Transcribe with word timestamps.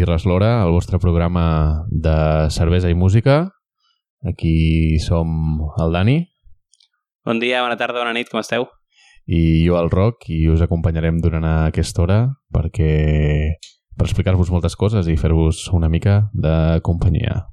Birres 0.00 0.24
l'Hora, 0.24 0.62
el 0.64 0.70
vostre 0.72 0.96
programa 0.96 1.84
de 1.92 2.48
cervesa 2.48 2.88
i 2.88 2.94
música. 2.96 3.50
Aquí 4.24 4.96
som 4.96 5.60
el 5.76 5.92
Dani 5.92 6.14
Bon 7.24 7.36
dia, 7.40 7.60
bona 7.60 7.76
tarda, 7.76 8.00
bona 8.00 8.14
nit, 8.16 8.30
com 8.32 8.40
esteu? 8.40 8.64
i 9.30 9.62
jo 9.62 9.76
el 9.78 9.90
Roc 9.92 10.24
i 10.32 10.48
us 10.48 10.62
acompanyarem 10.64 11.20
durant 11.20 11.44
aquesta 11.44 12.02
hora 12.02 12.16
perquè 12.50 12.92
per 13.92 14.06
explicar-vos 14.06 14.48
moltes 14.50 14.74
coses 14.74 15.06
i 15.06 15.18
fer-vos 15.20 15.66
una 15.76 15.90
mica 15.92 16.30
de 16.32 16.80
companyia. 16.82 17.44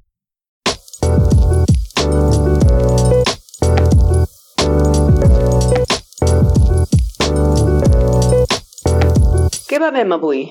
Què 9.68 9.82
bevem 9.84 10.16
avui? 10.16 10.48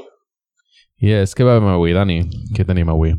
Yes, 0.98 1.36
què 1.38 1.46
bevem 1.46 1.68
avui, 1.70 1.94
Dani? 1.94 2.22
Què 2.58 2.66
tenim 2.66 2.90
avui? 2.90 3.12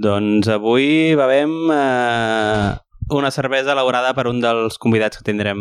Doncs 0.00 0.48
avui 0.50 1.14
bevem 1.18 1.52
eh, 1.70 2.70
una 3.14 3.30
cervesa 3.30 3.74
elaborada 3.76 4.14
per 4.16 4.26
un 4.30 4.40
dels 4.42 4.78
convidats 4.82 5.18
que 5.20 5.26
tindrem 5.26 5.60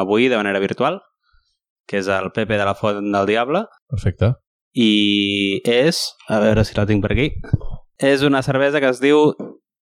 avui 0.00 0.26
de 0.32 0.38
manera 0.40 0.62
virtual, 0.62 1.00
que 1.86 2.00
és 2.00 2.08
el 2.10 2.32
Pepe 2.34 2.58
de 2.58 2.66
la 2.66 2.74
Font 2.74 3.12
del 3.12 3.28
Diable, 3.30 3.64
Perfecte. 3.90 4.32
i 4.74 5.60
és, 5.70 6.02
a 6.26 6.40
veure 6.42 6.64
si 6.66 6.74
la 6.74 6.86
tinc 6.88 7.04
per 7.04 7.12
aquí, 7.14 7.28
és 8.02 8.24
una 8.26 8.42
cervesa 8.42 8.80
que 8.82 8.90
es 8.90 9.02
diu 9.02 9.34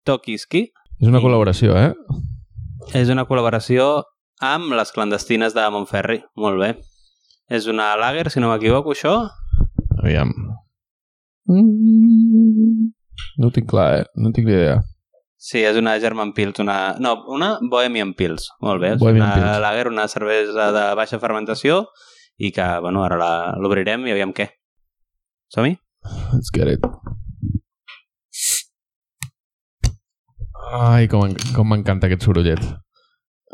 Tokiski, 0.05 0.67
És 1.01 1.09
una 1.09 1.19
col·laboració, 1.19 1.73
eh? 1.75 1.93
és 2.93 3.09
una 3.09 3.25
col·laboració 3.25 4.03
amb 4.43 4.75
les 4.77 4.91
clandestines 4.93 5.55
de 5.55 5.65
Montferri, 5.73 6.21
molt 6.37 6.61
bé. 6.61 6.75
És 7.49 7.65
una 7.67 7.95
lager, 7.97 8.29
si 8.29 8.39
no 8.39 8.51
m'equivoco, 8.51 8.93
això, 8.93 9.15
Aviam. 10.03 10.31
Mm, 11.49 12.91
No 13.39 13.47
ho 13.47 13.51
tinc 13.51 13.67
clar, 13.69 13.87
eh? 14.01 14.05
No 14.15 14.31
tinc 14.31 14.47
idea. 14.47 14.79
Sí, 15.43 15.59
és 15.67 15.75
una 15.75 15.97
German 15.99 16.31
Pils, 16.33 16.59
una... 16.63 16.95
No, 17.03 17.17
una 17.27 17.57
Bohemian 17.69 18.13
Pils, 18.15 18.45
molt 18.63 18.79
bé. 18.81 18.93
És 18.95 18.99
Bohemian 19.01 19.25
una 19.25 19.33
Pils. 19.35 19.59
lager, 19.65 19.87
una 19.91 20.05
cervesa 20.07 20.69
de 20.71 20.83
baixa 20.95 21.19
fermentació 21.19 21.81
i 22.39 22.51
que, 22.55 22.67
bueno, 22.85 23.03
ara 23.03 23.17
la- 23.19 23.55
l'obrirem 23.59 24.05
i 24.07 24.13
aviam 24.15 24.31
què. 24.33 24.47
Som-hi? 25.53 25.75
Let's 26.31 26.49
get 26.55 26.71
it. 26.71 26.85
Ai, 30.73 31.07
com 31.11 31.67
m'encanta 31.69 32.07
aquest 32.07 32.23
sorollet. 32.25 32.61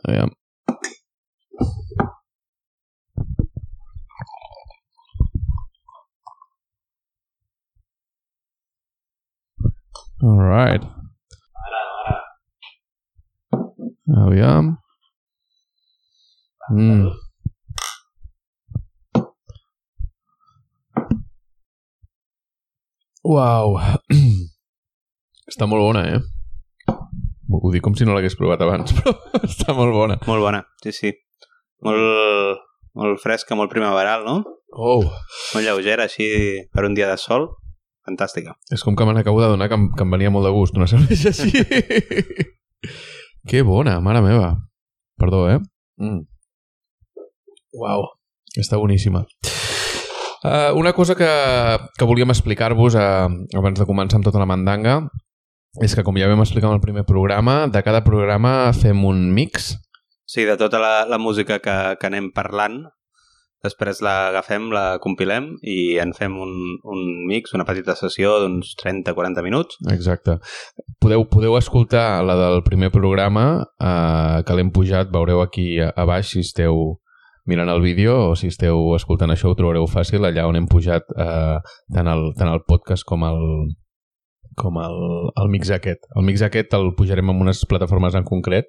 Aviam. 0.06 0.32
Alright. 10.22 10.84
Aviam. 14.18 14.78
Mm. 16.72 17.08
Uau. 23.24 23.80
Està 25.50 25.68
molt 25.70 25.86
bona, 25.88 26.04
eh? 26.04 26.20
Ho 27.50 27.72
dic 27.72 27.82
com 27.86 27.96
si 27.96 28.04
no 28.04 28.14
l'hagués 28.14 28.36
provat 28.36 28.62
abans, 28.62 28.92
però 29.00 29.16
està 29.40 29.74
molt 29.78 29.96
bona. 29.96 30.20
Molt 30.28 30.44
bona, 30.44 30.62
sí, 30.84 30.92
sí. 30.94 31.14
Molt, 31.86 32.60
molt 33.00 33.24
fresca, 33.24 33.56
molt 33.56 33.72
primaveral, 33.72 34.28
no? 34.28 34.44
Oh. 34.76 35.08
Molt 35.56 35.64
lleugera, 35.66 36.06
així, 36.06 36.28
per 36.76 36.86
un 36.86 36.98
dia 36.98 37.08
de 37.10 37.18
sol. 37.18 37.48
Fantàstica. 38.10 38.56
És 38.74 38.84
com 38.86 38.98
que 38.98 39.06
me 39.08 39.14
n'acabo 39.16 39.42
de 39.44 39.52
donar 39.54 39.70
que 39.70 39.78
em, 39.78 39.88
que 39.94 40.06
em 40.06 40.18
venia 40.18 40.34
molt 40.34 40.48
de 40.48 40.54
gust 40.56 40.78
una 40.78 40.90
cervesa 40.90 41.32
així. 41.32 41.64
que 43.50 43.64
bona, 43.68 44.00
mare 44.02 44.24
meva. 44.26 44.56
Perdó, 45.20 45.46
eh? 45.52 45.60
Mm. 46.02 46.24
Uau, 47.80 48.08
està 48.58 48.80
boníssima. 48.82 49.26
Uh, 50.40 50.72
una 50.80 50.94
cosa 50.96 51.18
que, 51.20 51.28
que 52.00 52.08
volíem 52.08 52.32
explicar-vos 52.32 52.96
uh, 52.96 53.28
abans 53.60 53.80
de 53.80 53.88
començar 53.88 54.18
amb 54.20 54.28
tota 54.28 54.40
la 54.40 54.48
mandanga 54.48 55.02
és 55.84 55.92
que, 55.94 56.04
com 56.08 56.16
ja 56.18 56.30
vam 56.32 56.40
explicar 56.42 56.72
en 56.72 56.78
el 56.78 56.82
primer 56.82 57.04
programa, 57.06 57.66
de 57.68 57.82
cada 57.84 58.00
programa 58.06 58.72
fem 58.74 59.04
un 59.06 59.28
mix 59.36 59.74
Sí, 60.30 60.44
de 60.46 60.58
tota 60.58 60.78
la, 60.78 61.06
la 61.10 61.18
música 61.18 61.58
que, 61.58 61.76
que 61.98 62.06
anem 62.06 62.28
parlant, 62.30 62.84
després 63.66 64.00
l'agafem, 64.06 64.70
la 64.72 65.00
compilem 65.04 65.52
i 65.68 65.98
en 66.00 66.14
fem 66.16 66.38
un, 66.40 66.54
un 66.84 67.04
mix, 67.28 67.54
una 67.58 67.66
petita 67.68 67.96
sessió 68.00 68.38
d'uns 68.44 68.76
30-40 68.80 69.44
minuts. 69.46 69.80
Exacte. 69.92 70.38
Podeu, 71.04 71.26
podeu 71.32 71.58
escoltar 71.60 72.24
la 72.26 72.38
del 72.40 72.64
primer 72.68 72.92
programa 72.96 73.46
eh, 73.60 74.40
que 74.48 74.56
l'hem 74.56 74.72
pujat, 74.76 75.12
veureu 75.12 75.44
aquí 75.44 75.74
a, 75.84 75.92
a 75.96 76.08
baix 76.08 76.34
si 76.34 76.46
esteu 76.46 77.00
mirant 77.50 77.72
el 77.72 77.82
vídeo 77.82 78.16
o 78.30 78.36
si 78.38 78.52
esteu 78.52 78.94
escoltant 78.96 79.34
això 79.34 79.50
ho 79.50 79.58
trobareu 79.58 79.88
fàcil 79.90 80.28
allà 80.28 80.46
on 80.46 80.60
hem 80.60 80.68
pujat 80.70 81.08
eh, 81.18 81.58
tant, 81.96 82.10
el, 82.12 82.30
tant 82.38 82.52
el 82.52 82.62
podcast 82.68 83.08
com 83.10 83.26
el 83.26 83.40
com 84.60 84.76
el, 84.82 84.98
el 85.40 85.50
mix 85.52 85.72
aquest. 85.72 86.04
El 86.20 86.26
mix 86.28 86.44
aquest 86.44 86.74
el 86.76 86.92
pujarem 86.98 87.32
en 87.32 87.44
unes 87.48 87.64
plataformes 87.70 88.18
en 88.20 88.28
concret 88.28 88.68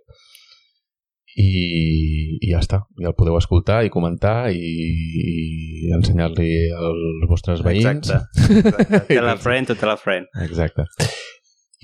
i, 1.39 2.39
i 2.41 2.51
ja 2.51 2.61
està. 2.63 2.83
I 3.01 3.09
el 3.11 3.17
podeu 3.19 3.39
escoltar 3.39 3.83
i 3.87 3.93
comentar 3.93 4.51
i, 4.51 4.61
i 4.61 5.95
ensenyar-li 5.97 6.51
als 6.75 7.31
vostres 7.31 7.65
veïns. 7.67 8.11
Exacte. 8.11 8.59
Exacte. 8.59 9.03
Tell 9.15 9.31
a 9.31 9.37
friend 9.39 9.71
to 9.71 9.79
tell 9.79 9.95
a 9.95 9.99
friend. 10.01 10.31
Exacte. 10.43 10.87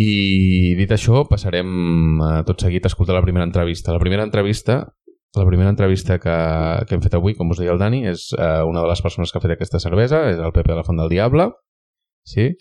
I 0.03 0.75
dit 0.77 0.91
això, 0.93 1.25
passarem 1.29 2.21
a 2.21 2.43
tot 2.45 2.61
seguit 2.67 2.85
a 2.85 2.93
escoltar 2.93 3.17
la 3.17 3.25
primera 3.25 3.47
entrevista. 3.49 3.95
La 3.97 4.03
primera 4.03 4.27
entrevista 4.27 4.83
la 5.37 5.45
primera 5.45 5.69
entrevista 5.69 6.19
que, 6.19 6.35
que 6.89 6.97
hem 6.97 7.03
fet 7.05 7.15
avui, 7.19 7.35
com 7.37 7.51
us 7.53 7.61
deia 7.61 7.75
el 7.75 7.81
Dani, 7.81 8.07
és 8.09 8.31
eh, 8.33 8.63
una 8.65 8.81
de 8.81 8.89
les 8.89 9.03
persones 9.05 9.29
que 9.29 9.37
ha 9.37 9.45
fet 9.45 9.53
aquesta 9.53 9.81
cervesa, 9.83 10.23
és 10.31 10.41
el 10.41 10.55
Pepe 10.57 10.73
de 10.73 10.79
la 10.79 10.85
Font 10.87 10.97
del 10.97 11.11
Diable, 11.13 11.51
sí? 12.25 12.55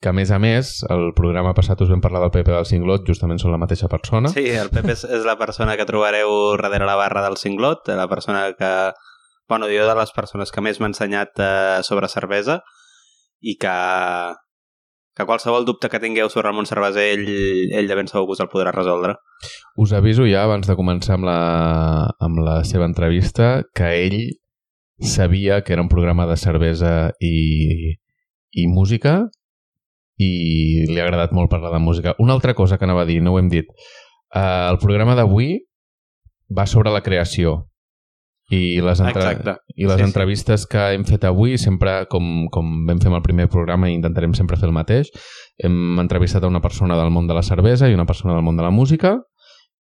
Que 0.00 0.08
a 0.08 0.14
més 0.16 0.30
a 0.32 0.38
més, 0.40 0.80
el 0.88 1.10
programa 1.16 1.52
passat 1.52 1.82
us 1.84 1.90
vam 1.92 2.00
parlar 2.00 2.22
del 2.24 2.32
Pepe 2.32 2.54
del 2.54 2.66
Cinglot, 2.68 3.04
justament 3.04 3.38
són 3.38 3.52
la 3.52 3.60
mateixa 3.60 3.88
persona. 3.92 4.32
Sí, 4.32 4.46
el 4.56 4.72
Pep 4.72 4.88
és, 4.88 5.04
és 5.04 5.26
la 5.28 5.36
persona 5.36 5.76
que 5.76 5.84
trobareu 5.88 6.32
darrere 6.56 6.88
la 6.88 6.96
barra 6.96 7.22
del 7.26 7.36
cinglot, 7.36 7.92
la 7.92 8.08
persona 8.08 8.48
que... 8.56 8.72
Bueno, 9.50 9.66
jo 9.66 9.82
de 9.84 9.96
les 9.98 10.12
persones 10.14 10.52
que 10.54 10.62
més 10.62 10.78
m'ha 10.78 10.88
ensenyat 10.92 11.40
eh, 11.42 11.80
sobre 11.82 12.08
cervesa 12.08 12.60
i 13.42 13.56
que, 13.58 13.72
que 15.18 15.26
qualsevol 15.26 15.66
dubte 15.66 15.90
que 15.90 15.98
tingueu 15.98 16.30
sobre 16.30 16.52
el 16.52 16.54
món 16.54 16.68
cerveser, 16.70 17.08
ell, 17.16 17.26
ell 17.74 17.90
de 17.90 17.96
ben 17.98 18.08
segur 18.08 18.28
que 18.28 18.36
us 18.36 18.42
el 18.44 18.48
podrà 18.52 18.70
resoldre. 18.72 19.16
Us 19.74 19.92
aviso 19.98 20.28
ja, 20.28 20.44
abans 20.46 20.70
de 20.70 20.78
començar 20.78 21.18
amb 21.18 21.26
la, 21.26 21.40
amb 22.22 22.40
la 22.46 22.60
seva 22.68 22.86
entrevista, 22.86 23.66
que 23.74 23.90
ell 24.06 24.20
sabia 25.02 25.60
que 25.66 25.74
era 25.74 25.82
un 25.82 25.90
programa 25.90 26.28
de 26.30 26.38
cervesa 26.38 26.94
i, 27.18 27.98
i 28.54 28.68
música 28.70 29.24
i 30.20 30.84
li 30.90 31.00
ha 31.00 31.06
agradat 31.08 31.32
molt 31.36 31.50
parlar 31.52 31.72
de 31.72 31.80
música. 31.82 32.14
Una 32.18 32.34
altra 32.36 32.54
cosa 32.54 32.78
que 32.78 32.84
anava 32.84 33.06
a 33.06 33.08
dir, 33.08 33.20
no 33.24 33.32
ho 33.34 33.40
hem 33.40 33.48
dit. 33.48 33.70
Uh, 34.34 34.70
el 34.70 34.78
programa 34.82 35.16
d'avui 35.18 35.56
va 36.56 36.66
sobre 36.68 36.92
la 36.92 37.00
creació 37.02 37.64
i 38.50 38.80
les, 38.82 38.98
entre... 39.00 39.22
Exacte. 39.22 39.54
i 39.78 39.86
les 39.86 39.96
Sí, 39.96 40.02
sí. 40.02 40.08
entrevistes 40.08 40.66
que 40.66 40.86
hem 40.96 41.04
fet 41.06 41.24
avui 41.24 41.56
sempre, 41.58 42.04
com, 42.10 42.48
com 42.50 42.72
vam 42.88 42.98
fer 42.98 43.10
amb 43.10 43.20
el 43.20 43.26
primer 43.26 43.46
programa 43.48 43.88
i 43.88 43.94
intentarem 43.94 44.34
sempre 44.34 44.58
fer 44.58 44.66
el 44.68 44.74
mateix 44.74 45.12
hem 45.62 46.00
entrevistat 46.02 46.42
a 46.42 46.50
una 46.50 46.62
persona 46.64 46.96
del 46.98 47.12
món 47.14 47.28
de 47.30 47.36
la 47.36 47.44
cervesa 47.46 47.88
i 47.88 47.94
una 47.94 48.08
persona 48.08 48.34
del 48.34 48.42
món 48.42 48.58
de 48.58 48.66
la 48.66 48.72
música 48.74 49.20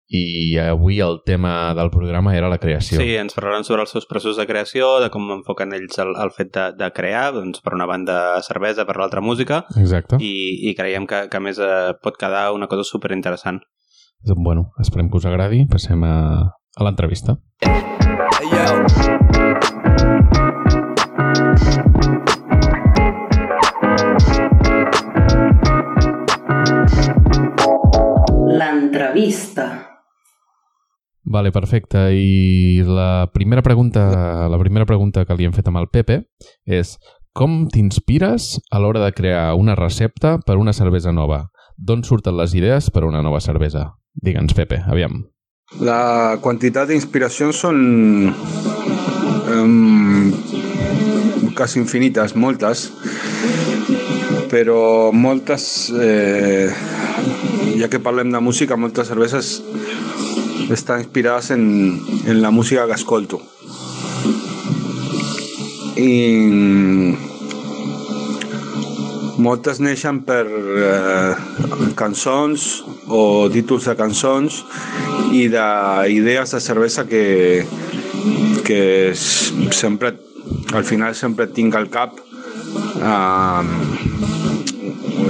i 0.07 0.55
avui 0.57 1.01
el 1.03 1.19
tema 1.25 1.73
del 1.75 1.89
programa 1.91 2.35
era 2.37 2.49
la 2.49 2.59
creació. 2.59 2.99
Sí, 3.01 3.15
ens 3.19 3.35
parlaran 3.35 3.65
sobre 3.67 3.83
els 3.83 3.91
seus 3.91 4.07
processos 4.07 4.37
de 4.39 4.47
creació, 4.47 4.99
de 5.03 5.09
com 5.11 5.27
enfoquen 5.35 5.75
ells 5.75 5.99
el, 5.99 6.13
el 6.15 6.31
fet 6.31 6.53
de, 6.55 6.67
de 6.79 6.91
crear, 6.95 7.33
doncs 7.35 7.59
per 7.63 7.75
una 7.75 7.87
banda 7.89 8.41
cervesa, 8.45 8.87
per 8.87 8.95
l'altra 9.01 9.21
música, 9.21 9.65
Exacte. 9.75 10.21
i, 10.23 10.69
i 10.69 10.75
creiem 10.79 11.07
que, 11.07 11.25
que 11.31 11.41
a 11.41 11.43
més 11.43 11.59
eh, 11.59 11.91
pot 12.01 12.15
quedar 12.19 12.53
una 12.55 12.71
cosa 12.71 12.87
superinteressant. 12.87 13.59
Bueno, 14.23 14.71
esperem 14.79 15.11
que 15.11 15.19
us 15.19 15.27
agradi. 15.27 15.65
Passem 15.69 16.03
a, 16.03 16.15
a 16.47 16.87
l'entrevista. 16.87 17.37
Hey, 17.61 18.49
yo. 18.51 18.65
L'entrevista. 28.57 29.96
Vale, 31.29 31.51
perfecte. 31.51 32.13
I 32.15 32.83
la 32.87 33.29
primera 33.33 33.61
pregunta, 33.61 34.47
la 34.47 34.59
primera 34.59 34.85
pregunta 34.85 35.25
que 35.25 35.35
li 35.35 35.43
hem 35.43 35.51
fet 35.51 35.67
amb 35.67 35.81
el 35.81 35.89
Pepe 35.91 36.21
és 36.63 36.93
com 37.35 37.65
t'inspires 37.67 38.53
a 38.71 38.79
l'hora 38.79 39.01
de 39.03 39.11
crear 39.11 39.51
una 39.59 39.75
recepta 39.75 40.37
per 40.39 40.55
una 40.55 40.71
cervesa 40.71 41.11
nova? 41.11 41.49
D'on 41.75 42.05
surten 42.07 42.37
les 42.39 42.55
idees 42.55 42.87
per 42.95 43.03
a 43.03 43.09
una 43.11 43.21
nova 43.21 43.41
cervesa? 43.43 43.89
Digue'ns, 44.23 44.55
Pepe, 44.55 44.79
aviam. 44.87 45.25
La 45.83 46.39
quantitat 46.39 46.87
d'inspiracions 46.87 47.59
són 47.59 47.77
um, 49.51 50.31
quasi 51.59 51.81
infinites, 51.83 52.37
moltes, 52.39 52.87
però 54.47 55.11
moltes, 55.11 55.91
eh, 55.91 56.71
ja 57.75 57.91
que 57.91 57.99
parlem 57.99 58.31
de 58.31 58.39
música, 58.39 58.79
moltes 58.79 59.11
cerveses 59.11 59.57
estan 60.69 60.99
inspirades 60.99 61.51
en, 61.51 62.01
en 62.25 62.41
la 62.41 62.51
música 62.51 62.85
que 62.87 62.93
escolto. 62.93 63.41
I 65.97 67.15
moltes 69.37 69.79
neixen 69.79 70.21
per 70.25 70.43
eh, 70.49 71.33
cançons 71.97 72.67
o 73.07 73.47
títols 73.53 73.87
de 73.89 73.95
cançons 73.97 74.63
i 75.31 75.47
d'idees 75.53 76.53
de 76.55 76.61
cervesa 76.61 77.05
que, 77.09 77.65
que 78.65 79.13
sempre, 79.15 80.15
al 80.73 80.85
final 80.85 81.15
sempre 81.15 81.47
tinc 81.53 81.77
al 81.77 81.89
cap 81.93 82.17
eh, 82.97 83.63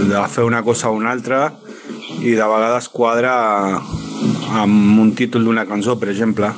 de 0.08 0.28
fer 0.32 0.48
una 0.48 0.64
cosa 0.64 0.90
o 0.90 0.98
una 0.98 1.12
altra 1.12 1.52
i 2.18 2.32
de 2.34 2.44
vegades 2.44 2.88
quadra 2.90 3.36
amb 4.50 5.00
un 5.00 5.14
títol 5.16 5.44
d'una 5.46 5.66
cançó, 5.68 5.98
per 6.00 6.10
exemple. 6.10 6.52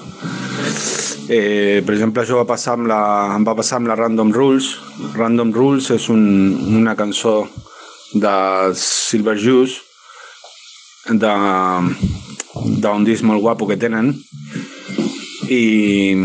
Eh, 1.29 1.81
per 1.85 1.93
exemple, 1.93 2.23
això 2.23 2.39
va 2.39 2.47
passar 2.49 2.73
amb 2.77 2.87
la, 2.89 3.01
em 3.35 3.43
va 3.45 3.55
passar 3.57 3.77
amb 3.77 3.89
la 3.91 3.95
Random 3.99 4.31
Rules. 4.33 4.71
Random 5.15 5.53
Rules 5.53 5.89
és 5.93 6.09
un, 6.09 6.23
una 6.81 6.95
cançó 6.97 7.43
de 8.13 8.73
Silver 8.75 9.37
Juice 9.37 9.81
de- 11.09 11.95
d'un 12.81 13.03
disc 13.05 13.23
molt 13.23 13.41
guapo 13.41 13.67
que 13.69 13.77
tenen 13.77 14.11
i 15.49 16.15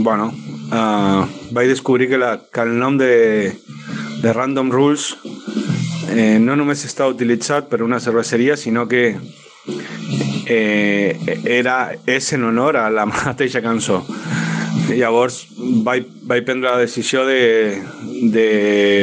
bueno 0.00 0.30
uh, 0.72 1.24
vaig 1.52 1.68
descobrir 1.68 2.08
que, 2.08 2.18
la, 2.18 2.38
que 2.52 2.60
el 2.64 2.78
nom 2.78 2.96
de, 2.98 3.52
de 4.22 4.32
Random 4.32 4.70
Rules 4.72 5.14
eh, 6.08 6.38
no 6.40 6.56
només 6.56 6.84
està 6.88 7.08
utilitzat 7.08 7.68
per 7.70 7.82
una 7.84 8.00
cerveseria 8.00 8.56
sinó 8.56 8.86
que 8.88 9.14
eh, 10.50 11.38
era, 11.44 11.92
és 12.06 12.32
en 12.34 12.44
honor 12.48 12.76
a 12.76 12.88
la 12.90 13.06
mateixa 13.10 13.62
cançó. 13.62 14.02
Llavors 14.90 15.44
vaig, 15.86 16.08
vaig 16.26 16.44
prendre 16.44 16.72
la 16.72 16.80
decisió 16.82 17.22
de, 17.28 17.78
de 18.34 18.46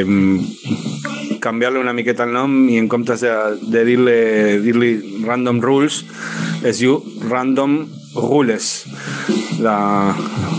mm, 0.04 1.38
canviar-li 1.40 1.80
una 1.80 1.94
miqueta 1.96 2.26
el 2.28 2.34
nom 2.36 2.58
i 2.68 2.76
en 2.80 2.90
comptes 2.92 3.24
de, 3.24 3.32
de 3.72 3.84
dir-li 3.88 4.18
dir 4.66 5.24
Random 5.24 5.62
Rules 5.64 6.02
es 6.68 6.82
diu 6.82 6.98
Random 7.28 7.80
Rules. 8.18 8.68
La, 9.62 9.78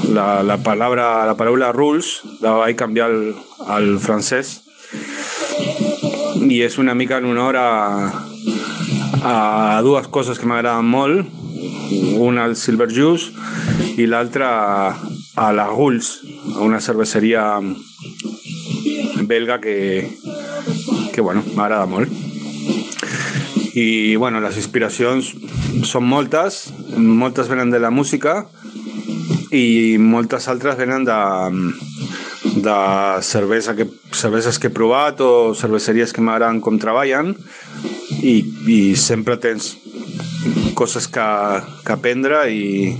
la, 0.09 0.41
la, 0.43 0.57
palabra, 0.63 1.25
la 1.27 1.35
paraula 1.37 1.71
rules 1.75 2.19
la 2.41 2.55
vaig 2.63 2.79
canviar 2.79 3.11
al, 3.11 3.21
al 3.67 3.93
francès. 4.01 4.57
I 6.39 6.63
és 6.65 6.79
una 6.81 6.95
mica 6.97 7.19
en 7.19 7.29
honor 7.29 7.59
a, 7.59 7.69
a 9.23 9.79
dues 9.83 10.07
coses 10.07 10.39
que 10.39 10.47
m'agraden 10.49 10.87
molt. 10.87 11.27
Una 12.19 12.45
al 12.45 12.55
Silver 12.55 12.89
Juice 12.91 13.33
i 13.99 14.05
l'altra 14.07 14.49
a, 14.89 15.51
la 15.53 15.67
Rules 15.67 16.11
a 16.55 16.61
una 16.65 16.79
cerveseria 16.79 17.59
belga 19.29 19.59
que, 19.59 20.07
que 21.13 21.21
bueno, 21.21 21.43
m'agrada 21.55 21.85
molt. 21.89 22.11
I 23.75 24.15
bueno, 24.15 24.41
les 24.43 24.57
inspiracions 24.57 25.33
són 25.87 26.07
moltes. 26.09 26.67
Moltes 26.97 27.49
venen 27.51 27.71
de 27.71 27.79
la 27.79 27.91
música 27.91 28.43
i 29.55 29.97
moltes 29.97 30.47
altres 30.51 30.77
venen 30.77 31.05
de, 31.07 31.19
de 32.61 32.77
cervesa 33.21 33.75
que, 33.75 33.87
cerveses 34.11 34.59
que 34.59 34.69
he 34.69 34.73
provat 34.73 35.21
o 35.21 35.55
cerveseries 35.55 36.13
que 36.13 36.21
m'agraden 36.21 36.61
com 36.61 36.79
treballen 36.81 37.33
i, 38.21 38.35
i 38.67 38.79
sempre 38.95 39.37
tens 39.37 39.75
coses 40.75 41.07
que, 41.07 41.25
que 41.85 41.93
aprendre 41.93 42.45
i, 42.51 42.93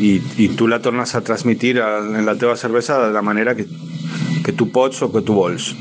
i, 0.00 0.12
i 0.44 0.48
tu 0.56 0.68
la 0.68 0.80
tornes 0.84 1.14
a 1.14 1.22
transmitir 1.24 1.78
en 1.78 2.24
la 2.26 2.36
teva 2.36 2.56
cervesa 2.56 3.00
de 3.06 3.12
la 3.12 3.22
manera 3.22 3.54
que, 3.56 3.66
que 4.44 4.52
tu 4.52 4.70
pots 4.72 5.02
o 5.02 5.12
que 5.12 5.22
tu 5.22 5.34
vols. 5.34 5.72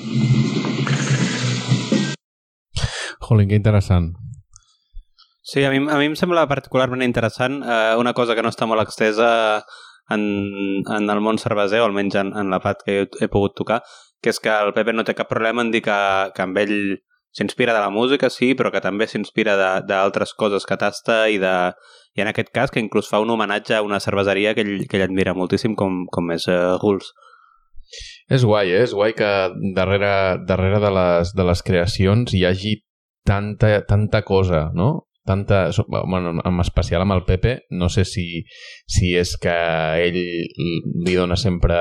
Jolín, 3.19 3.50
que 3.50 3.56
interessant. 3.56 4.13
Sí, 5.42 5.63
a 5.63 5.71
mi, 5.71 5.77
a 5.83 5.97
mi 6.00 6.07
em 6.07 6.15
sembla 6.15 6.47
particularment 6.47 7.04
interessant 7.04 7.62
eh, 7.63 7.95
una 8.00 8.13
cosa 8.13 8.36
que 8.36 8.44
no 8.44 8.51
està 8.54 8.68
molt 8.69 8.83
extesa 8.86 9.30
en, 10.12 10.21
en 10.86 11.09
el 11.09 11.21
món 11.24 11.39
cerveser, 11.42 11.81
o 11.81 11.88
almenys 11.88 12.15
en, 12.21 12.31
en 12.38 12.51
la 12.54 12.62
part 12.63 12.83
que 12.86 13.01
he, 13.01 13.07
he 13.19 13.30
pogut 13.31 13.56
tocar, 13.57 13.81
que 14.21 14.31
és 14.31 14.39
que 14.39 14.51
el 14.51 14.71
Pepe 14.75 14.94
no 14.94 15.04
té 15.07 15.15
cap 15.18 15.31
problema 15.31 15.63
en 15.65 15.71
dir 15.74 15.81
que, 15.83 15.97
que 16.36 16.45
amb 16.45 16.59
ell 16.62 16.75
s'inspira 17.31 17.74
de 17.74 17.80
la 17.80 17.89
música, 17.89 18.30
sí, 18.30 18.54
però 18.56 18.72
que 18.72 18.83
també 18.83 19.07
s'inspira 19.07 19.56
d'altres 19.88 20.33
coses 20.38 20.68
que 20.68 20.78
tasta 20.78 21.24
i, 21.31 21.39
de, 21.42 21.56
i 22.18 22.24
en 22.24 22.31
aquest 22.31 22.51
cas 22.56 22.72
que 22.72 22.83
inclús 22.83 23.10
fa 23.10 23.22
un 23.24 23.31
homenatge 23.31 23.78
a 23.78 23.83
una 23.86 24.01
cerveseria 24.04 24.54
que 24.56 24.66
ell, 24.66 24.88
que 24.88 25.00
ell 25.00 25.07
admira 25.07 25.36
moltíssim 25.38 25.75
com, 25.80 26.06
com 26.12 26.31
és 26.36 26.48
uh. 26.51 26.80
És 28.31 28.44
guai, 28.48 28.72
eh? 28.72 28.83
És 28.86 28.95
guai 28.95 29.16
que 29.16 29.30
darrere, 29.75 30.12
darrere 30.48 30.80
de, 30.83 30.92
les, 30.95 31.33
de 31.36 31.48
les 31.48 31.63
creacions 31.63 32.36
hi 32.36 32.45
hagi 32.48 32.78
tanta, 33.28 33.81
tanta 33.88 34.24
cosa, 34.28 34.69
no? 34.74 35.07
Tanta, 35.24 35.69
bueno, 35.88 36.31
en 36.44 36.60
especial 36.63 37.04
amb 37.04 37.13
el 37.13 37.25
Pepe, 37.28 37.60
no 37.69 37.92
sé 37.94 38.06
si, 38.10 38.44
si 38.89 39.12
és 39.16 39.36
que 39.38 39.54
ell 40.01 40.18
li 40.18 41.13
dona 41.13 41.38
sempre 41.38 41.78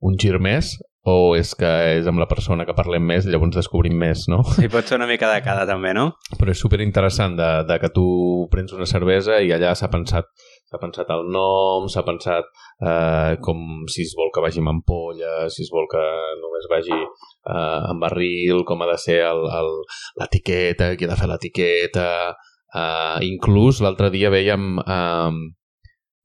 un 0.00 0.16
gir 0.18 0.40
més 0.42 0.74
o 1.08 1.34
és 1.36 1.54
que 1.56 1.68
és 1.96 2.08
amb 2.10 2.20
la 2.20 2.28
persona 2.28 2.66
que 2.68 2.76
parlem 2.76 3.06
més 3.08 3.24
i 3.24 3.32
llavors 3.32 3.56
descobrim 3.56 3.96
més, 3.96 4.26
no? 4.28 4.42
I 4.60 4.68
pot 4.72 4.84
ser 4.88 4.98
una 4.98 5.08
mica 5.08 5.30
de 5.32 5.40
cada 5.44 5.64
també, 5.68 5.94
no? 5.96 6.10
Però 6.36 6.52
és 6.52 6.60
super 6.60 6.80
interessant 6.84 7.38
de, 7.38 7.50
de 7.68 7.78
que 7.80 7.92
tu 7.94 8.06
prens 8.52 8.74
una 8.76 8.88
cervesa 8.88 9.40
i 9.40 9.52
allà 9.56 9.72
s'ha 9.74 9.88
pensat 9.92 10.28
s'ha 10.70 10.78
pensat 10.78 11.08
el 11.10 11.24
nom, 11.34 11.88
s'ha 11.90 12.04
pensat 12.06 12.46
eh, 12.86 13.38
com 13.42 13.88
si 13.90 14.04
es 14.06 14.12
vol 14.18 14.30
que 14.34 14.44
vagi 14.44 14.60
amb 14.62 14.70
ampolla, 14.70 15.48
si 15.50 15.64
es 15.64 15.72
vol 15.74 15.88
que 15.90 16.02
només 16.42 16.68
vagi 16.70 16.94
eh, 16.94 17.80
amb 17.90 18.04
barril, 18.04 18.62
com 18.68 18.84
ha 18.84 18.90
de 18.92 18.98
ser 19.00 19.18
l'etiqueta, 20.20 20.94
qui 20.94 21.08
ha 21.08 21.12
de 21.14 21.20
fer 21.20 21.30
l'etiqueta... 21.32 22.08
Eh, 22.70 23.26
inclús 23.26 23.80
l'altre 23.82 24.12
dia 24.14 24.28
veiem 24.30 24.76
eh, 24.78 25.30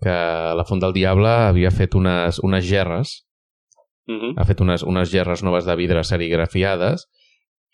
que 0.05 0.17
la 0.59 0.65
Font 0.69 0.83
del 0.83 0.93
Diable 0.93 1.31
havia 1.47 1.71
fet 1.73 1.95
unes, 1.97 2.37
unes 2.45 2.61
gerres 2.67 3.24
Uh 4.07 4.15
-huh. 4.15 4.33
ha 4.37 4.45
fet 4.45 4.61
unes, 4.61 4.83
unes 4.83 5.09
gerres 5.09 5.41
noves 5.43 5.65
de 5.65 5.75
vidre 5.75 6.03
serigrafiades 6.03 7.07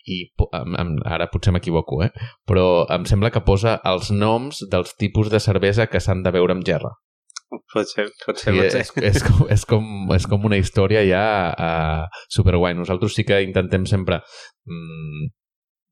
i 0.06 0.32
em, 0.52 0.74
em, 0.80 0.96
ara 1.04 1.28
potser 1.30 1.52
m'equivoco, 1.52 2.02
eh? 2.02 2.10
però 2.48 2.86
em 2.90 3.04
sembla 3.04 3.30
que 3.30 3.44
posa 3.46 3.80
els 3.84 4.10
noms 4.10 4.64
dels 4.70 4.96
tipus 4.96 5.30
de 5.30 5.40
cervesa 5.40 5.86
que 5.86 6.00
s'han 6.00 6.22
de 6.22 6.30
beure 6.30 6.52
amb 6.52 6.64
gerra. 6.66 6.90
Pot 7.72 7.86
ser, 7.86 8.08
pot 8.24 8.38
ser, 8.38 8.54
Sí, 8.54 8.58
pot 8.58 8.70
ser. 8.70 8.80
és, 8.80 8.92
és, 8.96 9.22
com, 9.22 9.46
és, 9.48 9.64
com, 9.68 9.84
és 10.16 10.26
com 10.26 10.44
una 10.48 10.56
història 10.56 11.04
ja 11.04 11.24
uh, 11.52 12.22
superguai. 12.28 12.74
Nosaltres 12.74 13.14
sí 13.14 13.24
que 13.28 13.42
intentem 13.44 13.84
sempre 13.86 14.22
mm, 14.64 15.28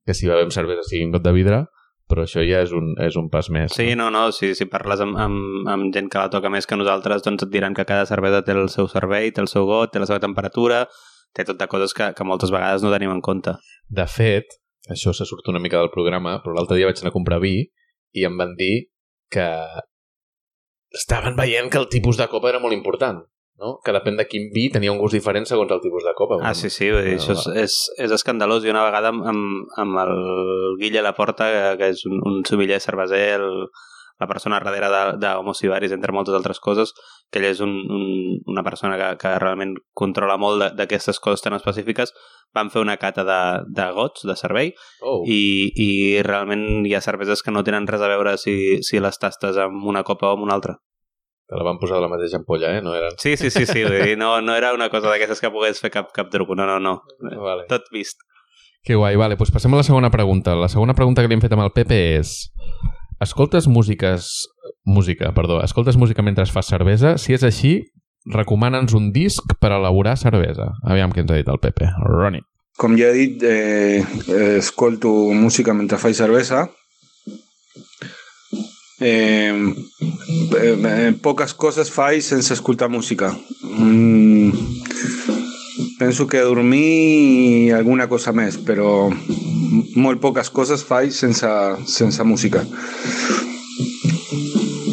que 0.06 0.14
si 0.14 0.26
bevem 0.26 0.50
cervesa 0.50 0.86
sigui 0.88 1.04
en 1.04 1.12
got 1.12 1.22
de 1.22 1.32
vidre, 1.36 1.66
però 2.10 2.26
això 2.26 2.42
ja 2.44 2.60
és 2.64 2.72
un, 2.76 2.92
és 3.00 3.16
un 3.16 3.30
pas 3.32 3.48
més. 3.54 3.72
Sí, 3.76 3.94
no, 3.98 4.08
no, 4.10 4.26
si, 4.34 4.52
si 4.58 4.66
parles 4.70 5.02
amb, 5.04 5.18
amb, 5.20 5.68
amb 5.70 5.94
gent 5.94 6.10
que 6.12 6.18
la 6.18 6.32
toca 6.32 6.50
més 6.52 6.66
que 6.66 6.78
nosaltres, 6.78 7.22
doncs 7.26 7.46
et 7.46 7.52
diran 7.54 7.76
que 7.76 7.86
cada 7.88 8.08
cervesa 8.10 8.42
té 8.46 8.56
el 8.56 8.68
seu 8.72 8.90
servei, 8.90 9.30
té 9.32 9.44
el 9.44 9.50
seu 9.52 9.68
got, 9.70 9.94
té 9.94 10.02
la 10.02 10.08
seva 10.10 10.20
temperatura, 10.22 10.84
té 11.36 11.46
tot 11.46 11.60
de 11.60 11.68
coses 11.70 11.94
que, 11.94 12.10
que 12.16 12.26
moltes 12.26 12.52
vegades 12.52 12.82
no 12.82 12.92
tenim 12.92 13.14
en 13.14 13.22
compte. 13.24 13.54
De 13.88 14.06
fet, 14.10 14.58
això 14.90 15.14
se 15.14 15.26
surt 15.28 15.48
una 15.52 15.62
mica 15.62 15.78
del 15.78 15.92
programa, 15.94 16.38
però 16.42 16.56
l'altre 16.56 16.80
dia 16.80 16.90
vaig 16.90 17.00
anar 17.02 17.14
a 17.14 17.16
comprar 17.16 17.40
vi 17.42 17.54
i 18.18 18.26
em 18.26 18.38
van 18.38 18.56
dir 18.58 18.90
que 19.30 19.46
estaven 20.98 21.36
veient 21.38 21.70
que 21.70 21.78
el 21.78 21.88
tipus 21.88 22.18
de 22.18 22.26
copa 22.28 22.50
era 22.50 22.62
molt 22.62 22.74
important, 22.74 23.22
no? 23.60 23.76
Que 23.84 23.94
depèn 23.94 24.16
de 24.18 24.26
quin 24.30 24.48
vi 24.54 24.66
tenia 24.72 24.94
un 24.94 24.98
gust 25.02 25.14
diferent 25.14 25.46
segons 25.48 25.70
el 25.76 25.82
tipus 25.84 26.06
de 26.06 26.16
copa. 26.18 26.40
Ah, 26.42 26.54
sí, 26.56 26.72
sí, 26.72 26.88
vull 26.90 27.04
dir, 27.06 27.18
això 27.20 27.36
és, 27.36 27.46
és, 27.66 27.76
és 28.08 28.16
escandalós. 28.16 28.64
I 28.64 28.72
una 28.72 28.86
vegada 28.88 29.12
amb, 29.12 29.22
amb, 29.30 29.70
amb 29.84 30.02
el 30.06 30.16
Guille 30.80 31.04
Laporta, 31.04 31.52
que, 31.52 31.62
que 31.80 31.92
és 31.94 32.02
un, 32.08 32.18
un 32.26 32.42
sommelier 32.48 32.80
cerveser, 32.82 33.24
el, 33.38 33.68
la 34.20 34.28
persona 34.28 34.60
darrere 34.60 35.16
d'Homo 35.20 35.54
Sibaris, 35.56 35.94
entre 35.96 36.12
moltes 36.12 36.36
altres 36.36 36.60
coses, 36.60 36.92
que 37.32 37.40
ell 37.40 37.48
és 37.48 37.62
un, 37.64 37.72
un, 37.88 38.04
una 38.52 38.64
persona 38.66 38.98
que, 39.00 39.14
que 39.22 39.32
realment 39.40 39.72
controla 39.96 40.36
molt 40.40 40.76
d'aquestes 40.76 41.20
coses 41.24 41.44
tan 41.44 41.56
específiques, 41.56 42.12
van 42.56 42.68
fer 42.72 42.82
una 42.84 42.98
cata 43.00 43.24
de, 43.24 43.40
de 43.70 43.88
gots, 43.96 44.26
de 44.28 44.36
servei, 44.36 44.74
Oh, 45.00 45.22
i, 45.24 45.72
i 45.72 45.88
realment 46.26 46.84
hi 46.84 46.92
ha 46.94 47.00
cerveses 47.00 47.40
que 47.42 47.54
no 47.54 47.64
tenen 47.64 47.88
res 47.88 48.04
a 48.04 48.12
veure 48.12 48.36
si, 48.38 48.82
si 48.84 49.00
les 49.00 49.16
tastes 49.18 49.56
amb 49.56 49.88
una 49.88 50.04
copa 50.04 50.28
o 50.28 50.36
amb 50.36 50.44
una 50.44 50.58
altra. 50.58 50.76
Te 51.50 51.58
la 51.58 51.64
van 51.66 51.80
posar 51.82 51.96
de 51.98 52.04
la 52.04 52.08
mateixa 52.12 52.38
ampolla, 52.38 52.76
eh? 52.76 52.82
No 52.82 52.94
eren... 52.94 53.16
Sí, 53.18 53.36
sí, 53.36 53.50
sí, 53.50 53.66
sí, 53.66 53.82
vull 53.82 54.04
dir, 54.06 54.16
no, 54.18 54.36
no 54.40 54.54
era 54.54 54.70
una 54.72 54.86
cosa 54.88 55.10
d'aquestes 55.10 55.42
que 55.42 55.50
pogués 55.50 55.80
fer 55.82 55.90
cap, 55.90 56.12
cap 56.14 56.30
truc, 56.30 56.52
no, 56.54 56.62
no, 56.68 56.78
no, 56.78 56.92
Vale. 57.42 57.66
tot 57.66 57.90
vist. 57.90 58.22
Que 58.86 58.94
guai, 58.94 59.16
vale, 59.18 59.34
doncs 59.36 59.50
passem 59.52 59.74
a 59.74 59.80
la 59.80 59.84
segona 59.84 60.12
pregunta. 60.14 60.54
La 60.56 60.70
segona 60.70 60.94
pregunta 60.94 61.20
que 61.20 61.28
li 61.28 61.34
hem 61.36 61.42
fet 61.42 61.56
amb 61.56 61.66
el 61.66 61.74
Pepe 61.74 61.98
és... 62.20 62.36
Escoltes 63.20 63.66
músiques... 63.68 64.30
Música, 64.86 65.34
perdó. 65.36 65.58
Escoltes 65.60 65.98
música 66.00 66.22
mentre 66.22 66.46
fas 66.48 66.70
cervesa? 66.70 67.16
Si 67.20 67.34
és 67.36 67.42
així, 67.44 67.74
recomana'ns 68.32 68.94
un 68.96 69.10
disc 69.12 69.52
per 69.60 69.74
elaborar 69.76 70.14
cervesa. 70.16 70.70
Aviam 70.86 71.12
què 71.12 71.24
ens 71.24 71.34
ha 71.34 71.40
dit 71.42 71.50
el 71.50 71.60
Pepe. 71.60 71.90
Ronnie. 72.06 72.46
Com 72.80 72.94
ja 72.96 73.10
he 73.10 73.18
dit, 73.18 73.42
eh, 73.44 74.00
eh, 74.00 74.56
escolto 74.62 75.10
música 75.36 75.74
mentre 75.76 75.98
faig 76.00 76.16
cervesa. 76.16 76.68
Eh, 79.00 79.74
eh, 80.60 81.12
poques 81.22 81.54
coses 81.56 81.88
faig 81.88 82.20
sense 82.20 82.52
escoltar 82.52 82.90
música. 82.92 83.32
Mm, 83.64 84.50
penso 85.98 86.26
que 86.26 86.40
dormir 86.44 87.68
i 87.68 87.70
alguna 87.72 88.08
cosa 88.12 88.32
més, 88.36 88.58
però 88.60 89.08
molt 89.96 90.20
poques 90.20 90.50
coses 90.52 90.84
faig 90.84 91.14
sense, 91.16 91.48
sense 91.88 92.24
música. 92.28 92.66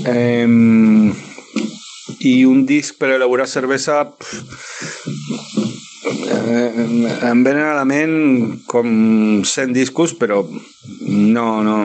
Eh, 0.08 0.48
I 2.28 2.36
un 2.48 2.64
disc 2.66 2.96
per 2.98 3.12
elaborar 3.14 3.48
cervesa 3.48 4.00
eh, 6.48 6.72
em 7.28 7.44
venen 7.44 7.66
a 7.68 7.76
la 7.76 7.86
ment 7.86 8.64
com 8.72 8.88
100 9.44 9.76
discos, 9.76 10.16
però 10.16 10.46
no, 10.48 11.48
no... 11.64 11.78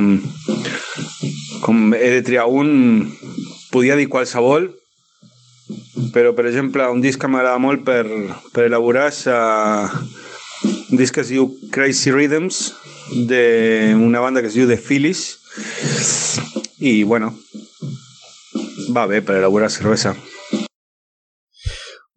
Com 1.62 1.92
he 1.94 2.08
de 2.16 2.22
triar 2.26 2.48
un, 2.50 3.12
podia 3.70 3.96
dir 3.98 4.08
qualsevol, 4.10 4.70
però, 6.12 6.32
per 6.34 6.48
exemple, 6.50 6.88
un 6.90 7.00
disc 7.04 7.20
que 7.22 7.30
m'agrada 7.30 7.60
molt 7.62 7.84
per, 7.86 8.02
per 8.52 8.66
elaborar 8.66 9.06
és 9.12 9.22
uh, 9.30 9.86
un 10.90 10.98
disc 10.98 11.14
que 11.14 11.22
es 11.22 11.30
diu 11.32 11.48
Crazy 11.72 12.12
Rhythms, 12.12 12.64
d'una 13.28 14.22
banda 14.24 14.42
que 14.42 14.50
es 14.50 14.58
diu 14.58 14.66
The 14.68 14.80
Phillies, 14.80 15.22
i, 16.82 17.02
bueno, 17.06 17.32
va 18.92 19.06
bé 19.06 19.22
per 19.22 19.38
elaborar 19.38 19.70
cervesa. 19.70 20.16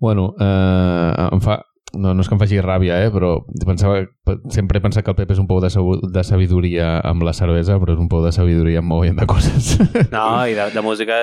Bueno, 0.01 0.33
eh, 0.39 1.29
em 1.31 1.41
fa... 1.41 1.61
No, 1.95 2.13
no 2.13 2.23
és 2.23 2.29
que 2.29 2.35
em 2.35 2.41
faci 2.41 2.59
ràbia, 2.63 2.97
eh, 3.05 3.11
però 3.13 3.37
pensava, 3.65 4.01
sempre 4.53 4.79
he 4.79 4.83
pensat 4.83 5.05
que 5.05 5.13
el 5.13 5.17
Pep 5.17 5.33
és 5.35 5.41
un 5.41 5.47
pou 5.49 5.61
de, 5.63 5.69
de 6.13 6.23
sabidoria 6.27 6.99
amb 7.07 7.25
la 7.25 7.33
cervesa, 7.37 7.79
però 7.81 7.95
és 7.95 8.01
un 8.01 8.09
pou 8.11 8.23
de 8.25 8.33
sabidoria 8.35 8.83
amb 8.83 8.91
molt 8.91 9.15
de 9.15 9.27
coses. 9.29 9.75
No, 10.11 10.45
i 10.47 10.55
de, 10.57 10.69
de 10.73 10.83
música 10.85 11.17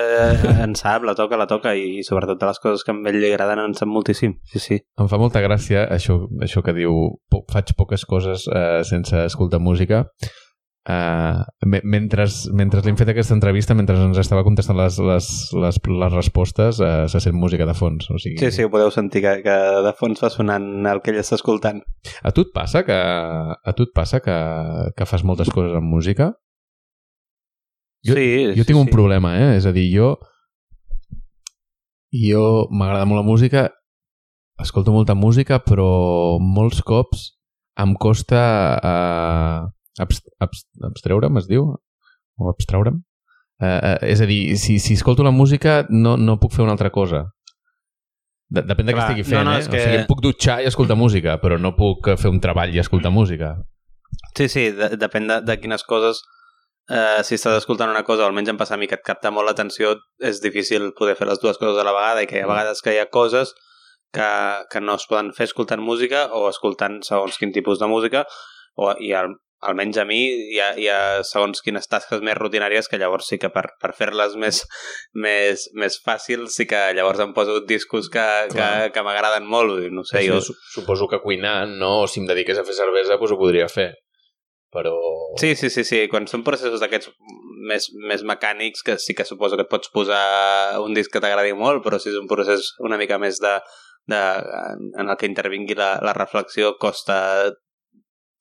en 0.63 0.75
sap, 0.79 1.05
la 1.07 1.15
toca, 1.17 1.37
la 1.39 1.47
toca, 1.49 1.73
i, 1.77 1.99
i 1.99 2.05
sobretot 2.05 2.39
de 2.41 2.49
les 2.49 2.61
coses 2.63 2.85
que 2.85 2.93
a 2.93 3.11
ell 3.11 3.19
li 3.21 3.31
agraden 3.31 3.63
en 3.63 3.75
sap 3.77 3.89
moltíssim, 3.91 4.37
sí, 4.49 4.61
sí. 4.61 4.79
Em 4.99 5.09
fa 5.11 5.19
molta 5.21 5.41
gràcia 5.43 5.85
això, 5.91 6.23
això 6.43 6.63
que 6.65 6.75
diu 6.77 7.17
faig 7.51 7.73
poques 7.77 8.05
coses 8.09 8.47
eh, 8.49 8.81
sense 8.87 9.25
escoltar 9.27 9.61
música, 9.63 10.05
Uh, 10.83 11.45
mentre 11.63 12.25
mentre 12.51 12.81
li 12.83 12.91
hem 12.91 12.97
fet 12.99 13.07
aquesta 13.13 13.31
entrevista, 13.31 13.71
mentre 13.71 13.95
ens 13.95 14.17
estava 14.19 14.43
contestant 14.43 14.75
les, 14.75 14.97
les, 14.99 15.27
les, 15.55 15.77
les 15.87 16.15
respostes, 16.17 16.81
uh, 16.83 17.05
se 17.07 17.21
sent 17.23 17.37
música 17.39 17.67
de 17.69 17.75
fons. 17.77 18.09
O 18.11 18.19
sigui... 18.19 18.35
Sí, 18.41 18.51
sí, 18.51 18.65
ho 18.67 18.71
podeu 18.73 18.91
sentir, 18.91 19.21
que, 19.23 19.37
que 19.45 19.57
de 19.85 19.93
fons 19.95 20.19
va 20.25 20.31
sonant 20.33 20.67
el 20.91 20.99
que 21.03 21.13
ell 21.13 21.21
està 21.21 21.39
escoltant. 21.39 21.79
A 22.19 22.33
tu 22.35 22.43
et 22.43 22.51
passa 22.55 22.83
que, 22.83 22.97
a 22.97 23.75
tu 23.77 23.87
et 23.87 23.93
passa 23.95 24.19
que, 24.25 24.35
que 24.97 25.07
fas 25.07 25.23
moltes 25.23 25.53
coses 25.55 25.77
amb 25.79 25.87
música? 25.87 26.33
Jo, 28.03 28.17
sí, 28.19 28.27
jo 28.51 28.67
tinc 28.67 28.75
sí, 28.75 28.81
un 28.81 28.89
sí. 28.89 28.91
problema, 28.91 29.37
eh? 29.39 29.53
És 29.61 29.69
a 29.69 29.71
dir, 29.71 29.87
jo 29.93 30.17
jo 32.13 32.67
m'agrada 32.69 33.07
molt 33.09 33.23
la 33.23 33.25
música 33.25 33.69
escolto 34.61 34.91
molta 34.93 35.15
música, 35.15 35.59
però 35.63 36.37
molts 36.39 36.83
cops 36.85 37.23
em 37.81 37.95
costa 37.97 38.43
uh, 38.77 39.71
abst 40.01 40.29
abst 40.43 40.67
abstreure'm, 40.89 41.37
es 41.41 41.49
diu? 41.49 41.69
O 42.39 42.49
abstraure'm? 42.51 43.01
Uh, 43.61 43.67
uh, 43.67 43.97
és 44.09 44.21
a 44.21 44.27
dir, 44.27 44.57
si, 44.57 44.79
si 44.81 44.97
escolto 44.97 45.23
la 45.23 45.31
música 45.31 45.83
no, 45.89 46.17
no 46.17 46.39
puc 46.41 46.55
fer 46.55 46.63
una 46.65 46.73
altra 46.75 46.91
cosa. 46.91 47.27
De 48.53 48.63
Depèn 48.65 48.89
de 48.89 48.93
què 48.93 48.99
Clar, 48.99 49.09
estigui 49.09 49.27
fent, 49.27 49.45
no, 49.45 49.51
no, 49.51 49.57
eh? 49.57 49.65
Que... 49.65 49.79
O 49.79 49.83
sigui, 49.85 49.99
em 50.01 50.07
puc 50.09 50.23
dutxar 50.25 50.59
i 50.61 50.69
escoltar 50.69 50.97
música, 50.99 51.37
però 51.41 51.59
no 51.61 51.75
puc 51.77 52.11
fer 52.19 52.31
un 52.33 52.41
treball 52.43 52.73
i 52.73 52.81
escoltar 52.81 53.13
música. 53.13 53.55
Sí, 54.37 54.49
sí, 54.49 54.69
de, 54.77 54.93
depèn 54.99 55.29
de, 55.29 55.39
de 55.45 55.57
quines 55.61 55.85
coses 55.89 56.21
eh, 56.89 57.21
si 57.23 57.37
estàs 57.37 57.61
escoltant 57.61 57.91
una 57.91 58.03
cosa, 58.03 58.23
o 58.23 58.29
almenys 58.29 58.51
em 58.53 58.59
passa 58.59 58.75
a 58.75 58.79
mi 58.81 58.89
que 58.89 58.97
et 58.99 59.05
capta 59.05 59.31
molt 59.31 59.49
l'atenció, 59.49 59.95
és 60.21 60.41
difícil 60.43 60.91
poder 60.97 61.15
fer 61.19 61.29
les 61.29 61.41
dues 61.41 61.59
coses 61.61 61.79
a 61.79 61.85
la 61.87 61.95
vegada 61.95 62.23
i 62.23 62.29
que 62.29 62.39
hi 62.39 62.43
ha 62.43 62.49
vegades 62.49 62.83
que 62.83 62.95
hi 62.95 62.99
ha 63.01 63.09
coses 63.13 63.53
que, 64.13 64.27
que 64.71 64.81
no 64.81 64.97
es 64.99 65.07
poden 65.09 65.31
fer 65.37 65.47
escoltant 65.49 65.81
música 65.81 66.27
o 66.35 66.45
escoltant 66.49 67.01
segons 67.07 67.39
quin 67.39 67.53
tipus 67.55 67.79
de 67.81 67.89
música 67.89 68.25
o, 68.75 68.91
i 68.99 69.13
al, 69.17 69.33
almenys 69.69 69.97
a 70.01 70.05
mi 70.09 70.19
hi 70.53 70.59
ha, 70.61 70.69
hi 70.79 70.87
ha 70.91 70.99
segons 71.27 71.61
quines 71.65 71.87
tasques 71.89 72.21
més 72.25 72.37
rutinàries 72.39 72.89
que 72.91 72.99
llavors 73.01 73.27
sí 73.31 73.39
que 73.41 73.49
per, 73.53 73.65
per 73.81 73.93
fer-les 73.97 74.35
més, 74.39 74.63
més, 75.13 75.67
més 75.79 75.99
fàcils 76.05 76.55
sí 76.59 76.67
que 76.69 76.81
llavors 76.97 77.19
em 77.23 77.33
poso 77.35 77.59
discos 77.69 78.09
que, 78.13 78.23
que, 78.51 78.57
Clar. 78.57 78.91
que 78.95 79.03
m'agraden 79.05 79.45
molt 79.49 79.87
no 79.93 80.03
sé, 80.07 80.25
jo... 80.27 80.39
su- 80.41 80.55
Suposo 80.73 81.07
que 81.11 81.21
cuinant, 81.23 81.77
no? 81.79 82.01
O 82.03 82.07
si 82.07 82.21
em 82.21 82.27
dediqués 82.29 82.59
a 82.59 82.65
fer 82.67 82.75
cervesa, 82.77 83.17
doncs 83.17 83.35
ho 83.35 83.39
podria 83.39 83.67
fer. 83.71 83.91
Però... 84.73 84.93
Sí, 85.37 85.51
sí, 85.55 85.69
sí, 85.69 85.83
sí. 85.85 85.99
Quan 86.09 86.25
són 86.25 86.41
processos 86.45 86.81
d'aquests 86.81 87.11
més, 87.69 87.85
més 88.09 88.23
mecànics, 88.25 88.81
que 88.81 88.95
sí 88.97 89.13
que 89.13 89.25
suposo 89.27 89.53
que 89.59 89.67
et 89.67 89.69
pots 89.69 89.91
posar 89.93 90.79
un 90.81 90.95
disc 90.97 91.13
que 91.13 91.21
t'agradi 91.21 91.53
molt, 91.53 91.83
però 91.85 91.99
si 92.01 92.09
és 92.09 92.17
un 92.17 92.25
procés 92.31 92.71
una 92.81 92.97
mica 92.97 93.19
més 93.21 93.37
de, 93.43 93.51
de 94.09 94.21
en 94.97 95.05
el 95.13 95.17
que 95.21 95.29
intervingui 95.29 95.77
la, 95.77 95.91
la 96.01 96.15
reflexió, 96.17 96.73
costa 96.81 97.19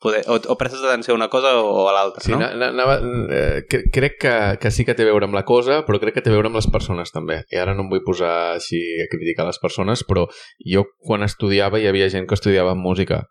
poder... 0.03 0.25
O, 0.29 0.37
o 0.37 0.57
prestes 0.59 0.83
atenció 0.85 1.15
a 1.15 1.19
una 1.19 1.29
cosa 1.33 1.53
o 1.63 1.87
a 1.89 1.93
l'altra, 1.95 2.23
Sí, 2.25 2.33
no? 2.35 2.43
anava, 2.43 2.99
eh, 2.99 3.63
cre- 3.71 3.87
crec 3.95 4.19
que, 4.25 4.35
que 4.61 4.73
sí 4.75 4.85
que 4.85 4.97
té 4.99 5.07
a 5.07 5.11
veure 5.13 5.29
amb 5.29 5.39
la 5.39 5.45
cosa, 5.49 5.81
però 5.87 6.01
crec 6.03 6.19
que 6.19 6.25
té 6.27 6.33
a 6.33 6.35
veure 6.37 6.51
amb 6.51 6.59
les 6.59 6.69
persones 6.71 7.15
també. 7.15 7.41
I 7.55 7.61
ara 7.63 7.75
no 7.79 7.87
em 7.87 7.91
vull 7.93 8.03
posar 8.07 8.33
així 8.59 8.81
a 9.05 9.09
criticar 9.13 9.47
les 9.49 9.61
persones, 9.63 10.05
però 10.09 10.27
jo 10.67 10.85
quan 11.07 11.23
estudiava 11.27 11.81
hi 11.81 11.87
havia 11.91 12.11
gent 12.13 12.27
que 12.29 12.37
estudiava 12.39 12.75
música 12.79 13.23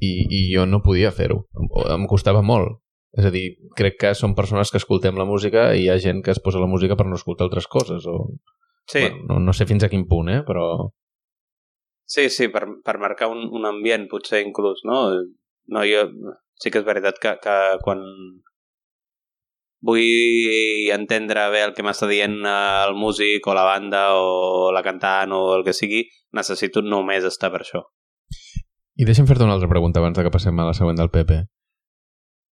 i, 0.00 0.12
i 0.26 0.42
jo 0.54 0.66
no 0.66 0.82
podia 0.84 1.12
fer-ho. 1.12 1.44
Em 1.92 2.06
costava 2.10 2.42
molt. 2.42 2.80
És 3.18 3.24
a 3.24 3.30
dir, 3.32 3.46
crec 3.74 3.96
que 4.02 4.10
són 4.14 4.34
persones 4.36 4.70
que 4.70 4.78
escoltem 4.78 5.16
la 5.16 5.24
música 5.26 5.70
i 5.74 5.86
hi 5.86 5.90
ha 5.90 5.96
gent 5.98 6.20
que 6.22 6.30
es 6.34 6.40
posa 6.44 6.60
la 6.60 6.68
música 6.68 6.94
per 6.96 7.06
no 7.08 7.16
escoltar 7.16 7.46
altres 7.48 7.66
coses. 7.66 8.04
O... 8.06 8.28
Sí, 8.88 9.00
Bueno, 9.00 9.24
no, 9.28 9.38
no 9.48 9.52
sé 9.56 9.64
fins 9.66 9.82
a 9.84 9.88
quin 9.88 10.04
punt, 10.08 10.28
eh? 10.32 10.42
però... 10.46 10.90
sí, 12.08 12.28
sí 12.30 12.48
per, 12.48 12.62
per 12.84 12.98
marcar 13.00 13.28
un, 13.32 13.48
un 13.52 13.66
ambient, 13.68 14.06
potser 14.08 14.40
inclús, 14.44 14.80
no? 14.88 15.00
No, 15.68 15.84
jo... 15.88 16.08
Sí 16.58 16.72
que 16.74 16.80
és 16.80 16.86
veritat 16.86 17.20
que, 17.22 17.36
que 17.38 17.56
quan 17.84 18.00
vull 19.86 20.90
entendre 20.90 21.44
bé 21.52 21.60
el 21.62 21.74
que 21.76 21.84
m'està 21.86 22.08
dient 22.10 22.40
eh, 22.42 22.54
el 22.88 22.96
músic 22.98 23.46
o 23.46 23.54
la 23.54 23.62
banda 23.68 24.08
o 24.18 24.72
la 24.74 24.82
cantant 24.82 25.30
o 25.36 25.42
el 25.54 25.62
que 25.66 25.76
sigui, 25.76 26.02
necessito 26.34 26.82
només 26.82 27.28
estar 27.28 27.52
per 27.54 27.62
això. 27.62 27.84
I 28.98 29.06
deixa'm 29.06 29.28
fer-te 29.30 29.46
una 29.46 29.54
altra 29.54 29.70
pregunta 29.70 30.02
abans 30.02 30.18
de 30.18 30.26
que 30.26 30.34
passem 30.34 30.58
a 30.58 30.66
la 30.66 30.74
següent 30.74 30.98
del 30.98 31.12
Pepe. 31.14 31.44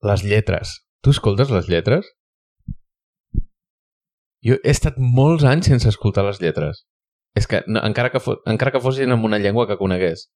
Les 0.07 0.23
lletres. 0.23 0.79
Tu 1.03 1.11
escoltes 1.11 1.51
les 1.51 1.67
lletres? 1.67 2.07
Jo 4.47 4.61
he 4.63 4.71
estat 4.71 5.01
molts 5.01 5.43
anys 5.43 5.67
sense 5.73 5.91
escoltar 5.91 6.23
les 6.29 6.39
lletres. 6.39 6.85
És 7.37 7.49
que, 7.51 7.65
no, 7.67 7.83
encara, 7.85 8.13
que 8.15 8.23
fos, 8.23 8.39
encara 8.47 8.71
que 8.73 8.81
fossin 8.81 9.11
en 9.11 9.25
una 9.27 9.41
llengua 9.43 9.67
que 9.67 9.77
conegués. 9.81 10.29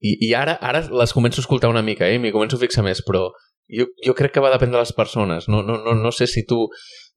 I, 0.00 0.16
i 0.28 0.34
ara 0.34 0.56
ara 0.64 0.80
les 0.88 1.12
començo 1.12 1.40
a 1.40 1.44
escoltar 1.44 1.70
una 1.70 1.84
mica, 1.84 2.08
eh? 2.08 2.18
M'hi 2.18 2.32
començo 2.32 2.56
a 2.56 2.62
fixar 2.62 2.84
més, 2.86 3.02
però 3.06 3.28
jo, 3.70 3.86
jo 4.06 4.14
crec 4.18 4.34
que 4.34 4.42
va 4.42 4.50
dependre 4.52 4.78
de 4.78 4.82
les 4.84 4.94
persones. 4.96 5.48
No, 5.48 5.62
no, 5.62 5.78
no, 5.84 5.94
no 5.94 6.12
sé 6.12 6.26
si 6.26 6.46
tu... 6.46 6.66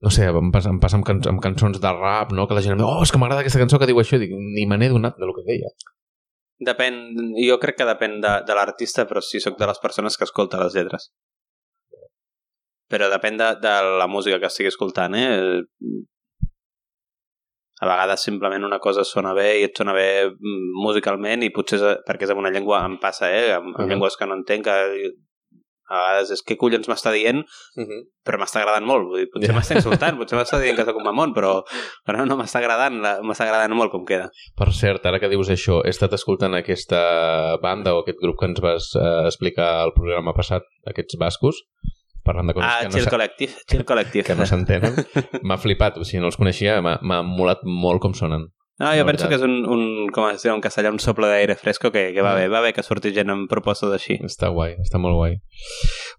No 0.04 0.12
sé, 0.12 0.28
em 0.28 0.50
passa, 0.52 0.70
em 0.70 0.78
passa 0.82 0.98
amb, 1.00 1.06
can, 1.08 1.22
amb 1.30 1.40
cançons 1.42 1.80
de 1.80 1.92
rap, 1.96 2.34
no? 2.36 2.46
Que 2.46 2.56
la 2.58 2.62
gent 2.64 2.76
em 2.76 2.82
diu, 2.82 2.88
oh, 2.90 3.02
és 3.02 3.12
que 3.12 3.20
m'agrada 3.20 3.42
aquesta 3.44 3.62
cançó 3.62 3.80
que 3.80 3.88
diu 3.88 4.00
això. 4.02 4.18
I 4.18 4.26
dic, 4.26 4.34
ni 4.36 4.66
me 4.68 4.78
n'he 4.78 4.92
donat 4.92 5.16
de 5.18 5.28
lo 5.28 5.34
que 5.36 5.46
deia. 5.48 5.72
Depèn, 6.64 7.00
jo 7.40 7.58
crec 7.62 7.80
que 7.80 7.88
depèn 7.88 8.20
de, 8.22 8.34
de 8.46 8.56
l'artista, 8.56 9.08
però 9.10 9.22
sí 9.24 9.40
sóc 9.42 9.56
de 9.58 9.68
les 9.70 9.80
persones 9.82 10.18
que 10.20 10.28
escolta 10.28 10.60
les 10.60 10.76
lletres. 10.76 11.08
Però 12.92 13.08
depèn 13.10 13.40
de, 13.40 13.48
de 13.64 13.74
la 13.98 14.06
música 14.06 14.38
que 14.38 14.52
estigui 14.52 14.70
escoltant, 14.70 15.16
eh? 15.18 15.32
A 17.82 17.86
vegades 17.90 18.22
simplement 18.22 18.62
una 18.64 18.78
cosa 18.78 19.02
sona 19.04 19.32
bé 19.34 19.60
i 19.60 19.64
et 19.66 19.76
sona 19.76 19.92
bé 19.92 20.28
mm, 20.30 20.74
musicalment 20.84 21.42
i 21.42 21.50
potser 21.50 21.80
és, 21.80 21.84
perquè 22.06 22.22
és 22.28 22.30
en 22.30 22.38
una 22.38 22.50
llengua, 22.54 22.84
em 22.86 22.98
passa, 23.02 23.30
eh? 23.34 23.50
En, 23.56 23.72
en 23.74 23.74
Mhm. 23.82 23.88
llengües 23.90 24.16
que 24.16 24.26
no 24.26 24.34
entenc, 24.38 24.64
que 24.64 25.14
a 25.90 25.96
vegades 25.98 26.30
és 26.32 26.40
què 26.46 26.56
collons 26.56 26.86
m'està 26.88 27.10
dient, 27.12 27.42
però 28.24 28.38
m'està 28.40 28.62
agradant 28.62 28.86
molt. 28.88 29.04
Vull 29.10 29.18
dir, 29.20 29.28
potser 29.30 29.50
Ja. 29.50 29.56
m'està 29.58 29.74
insultant, 29.76 30.16
potser 30.16 30.38
m'està 30.38 30.60
dient 30.62 30.76
que 30.78 30.84
sóc 30.86 30.96
un 30.96 31.04
mamón, 31.04 31.34
però, 31.34 31.62
però 32.06 32.24
no 32.24 32.38
m'està 32.38 32.62
agradant, 32.62 32.96
m'està 33.26 33.44
agradant 33.44 33.74
molt 33.76 33.90
com 33.92 34.04
queda. 34.06 34.30
Per 34.56 34.70
cert, 34.72 35.04
ara 35.04 35.20
que 35.20 35.28
dius 35.28 35.50
això, 35.50 35.82
he 35.84 35.90
estat 35.90 36.12
escoltant 36.16 36.54
aquesta 36.54 37.58
banda 37.60 37.92
o 37.94 38.00
aquest 38.00 38.18
grup 38.22 38.38
que 38.40 38.46
ens 38.46 38.60
vas 38.64 38.94
eh, 38.96 39.26
explicar 39.26 39.82
al 39.82 39.92
programa 39.92 40.32
passat, 40.32 40.62
aquests 40.86 41.18
bascos, 41.20 41.60
parlant 42.24 42.48
de 42.50 42.54
coses 42.56 42.70
Ah, 42.70 42.80
que 42.82 42.88
no 42.90 42.96
Chill 42.98 43.08
Collective, 43.12 43.52
Chill 43.70 43.84
Collective. 43.92 44.24
que 44.26 44.34
no 44.34 44.46
s'entenen. 44.48 44.94
M'ha 45.46 45.56
flipat, 45.60 45.98
o 46.00 46.04
sigui, 46.04 46.20
no 46.24 46.32
els 46.32 46.36
coneixia, 46.40 46.80
m'ha 46.82 47.22
molat 47.22 47.62
molt 47.64 48.00
com 48.02 48.14
sonen. 48.16 48.48
No, 48.82 48.88
jo 48.98 49.04
penso 49.06 49.28
que 49.30 49.36
és 49.38 49.42
un, 49.46 49.52
un 49.70 50.08
com 50.10 50.24
es 50.32 50.42
diu 50.42 50.50
en 50.50 50.58
castellà, 50.60 50.90
un 50.90 50.98
sople 50.98 51.28
d'aire 51.30 51.54
fresco 51.54 51.92
que, 51.94 52.08
que 52.10 52.22
va 52.26 52.32
Mm. 52.34 52.40
bé, 52.40 52.48
va 52.50 52.60
bé 52.64 52.72
que 52.74 52.82
surti 52.82 53.12
gent 53.14 53.30
amb 53.30 53.46
propostes 53.48 53.92
així. 53.94 54.16
Està 54.26 54.48
guai, 54.50 54.72
està 54.82 54.98
molt 54.98 55.14
guai. 55.14 55.36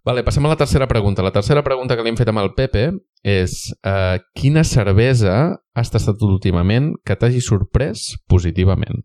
Vale, 0.07 0.23
passem 0.23 0.45
a 0.47 0.53
la 0.53 0.55
tercera 0.55 0.87
pregunta. 0.87 1.21
La 1.25 1.33
tercera 1.35 1.63
pregunta 1.67 1.97
que 1.97 2.05
li 2.05 2.13
hem 2.13 2.15
fet 2.21 2.31
amb 2.31 2.39
el 2.39 2.53
Pepe 2.55 2.85
és 3.27 3.57
uh, 3.83 4.15
quina 4.39 4.63
cervesa 4.63 5.35
has 5.75 5.91
tastat 5.91 6.23
últimament 6.23 6.93
que 7.03 7.17
t'hagi 7.19 7.41
sorprès 7.43 8.13
positivament? 8.31 9.03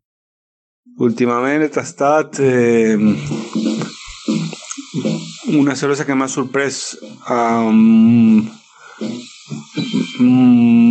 Últimament 1.00 1.62
he 1.64 1.68
tastat 1.72 2.38
eh, 2.44 2.94
una 5.58 5.74
cervesa 5.76 6.06
que 6.06 6.14
m'ha 6.14 6.28
sorprès 6.30 6.96
um, 7.30 8.46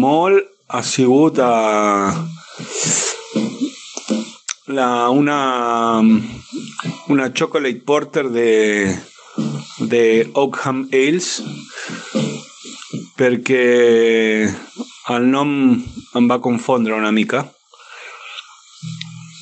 molt 0.03 0.43
ha 0.69 0.81
sigut 0.83 1.39
uh, 1.39 2.09
la, 4.67 4.89
una, 5.09 6.01
una 7.07 7.29
chocolate 7.33 7.81
porter 7.85 8.29
de, 8.29 8.51
de 9.79 10.03
Oakham 10.33 10.87
Ales 10.91 11.39
perquè 13.19 13.63
el 15.15 15.29
nom 15.33 15.51
em 16.15 16.27
va 16.29 16.39
confondre 16.43 16.95
una 16.95 17.11
mica. 17.11 17.43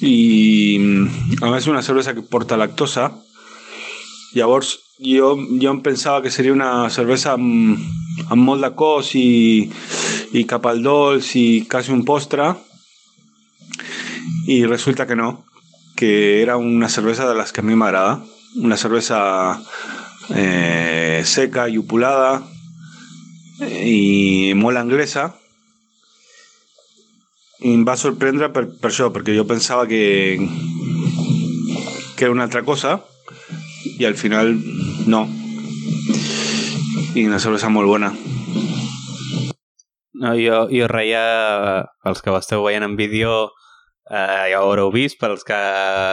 I 0.01 0.77
a 1.41 1.49
més 1.51 1.67
una 1.67 1.83
cervesa 1.85 2.13
que 2.13 2.23
porta 2.23 2.57
lactosa 2.57 3.09
llavors 4.37 4.75
jo, 5.03 5.33
jo 5.61 5.71
em 5.73 5.81
pensava 5.85 6.21
que 6.23 6.33
seria 6.33 6.55
una 6.55 6.89
cervesa 6.93 7.33
amb, 7.35 7.77
amb 8.29 8.41
molt 8.41 8.63
de 8.65 8.71
cos 8.77 9.13
i, 9.17 9.67
i 10.37 10.45
cap 10.49 10.65
al 10.69 10.81
dolç 10.85 11.33
i 11.37 11.47
quasi 11.69 11.93
un 11.93 12.05
postre. 12.05 12.53
I 14.47 14.63
resulta 14.65 15.05
que 15.05 15.17
no 15.19 15.43
que 15.97 16.43
era 16.43 16.57
una 16.57 16.89
cervesa 16.93 17.27
de 17.27 17.33
les 17.35 17.51
que 17.51 17.61
a 17.61 17.65
mi 17.65 17.75
m'agrada 17.75 18.21
una 18.61 18.77
cervesa 18.77 19.19
eh, 20.29 21.23
seca 21.25 21.65
i 21.67 21.79
opulada 21.81 22.43
i 23.59 24.53
molt 24.55 24.77
anglesa. 24.77 25.31
I 27.65 27.73
em 27.73 27.83
va 27.85 27.97
sorprendre 27.97 28.51
per, 28.53 28.67
per 28.77 28.91
això, 28.91 29.09
perquè 29.13 29.33
jo 29.33 29.47
pensava 29.49 29.87
que, 29.89 30.37
que 32.15 32.27
era 32.27 32.33
una 32.33 32.45
altra 32.45 32.61
cosa 32.61 32.99
i 33.95 34.05
al 34.05 34.15
final 34.19 34.55
no. 35.07 35.25
I 37.15 37.25
una 37.25 37.39
cervesa 37.39 37.69
molt 37.73 37.89
bona. 37.89 38.11
No, 40.17 40.33
jo, 40.33 40.65
jo 40.73 40.87
reia, 40.89 41.21
els 42.09 42.23
que 42.25 42.33
ho 42.33 42.37
esteu 42.39 42.63
veient 42.65 42.85
en 42.85 42.95
vídeo, 42.97 43.51
eh, 44.09 44.49
ja 44.51 44.61
ho 44.61 44.69
haureu 44.69 44.91
vist, 44.93 45.19
pels 45.19 45.43
que 45.47 45.57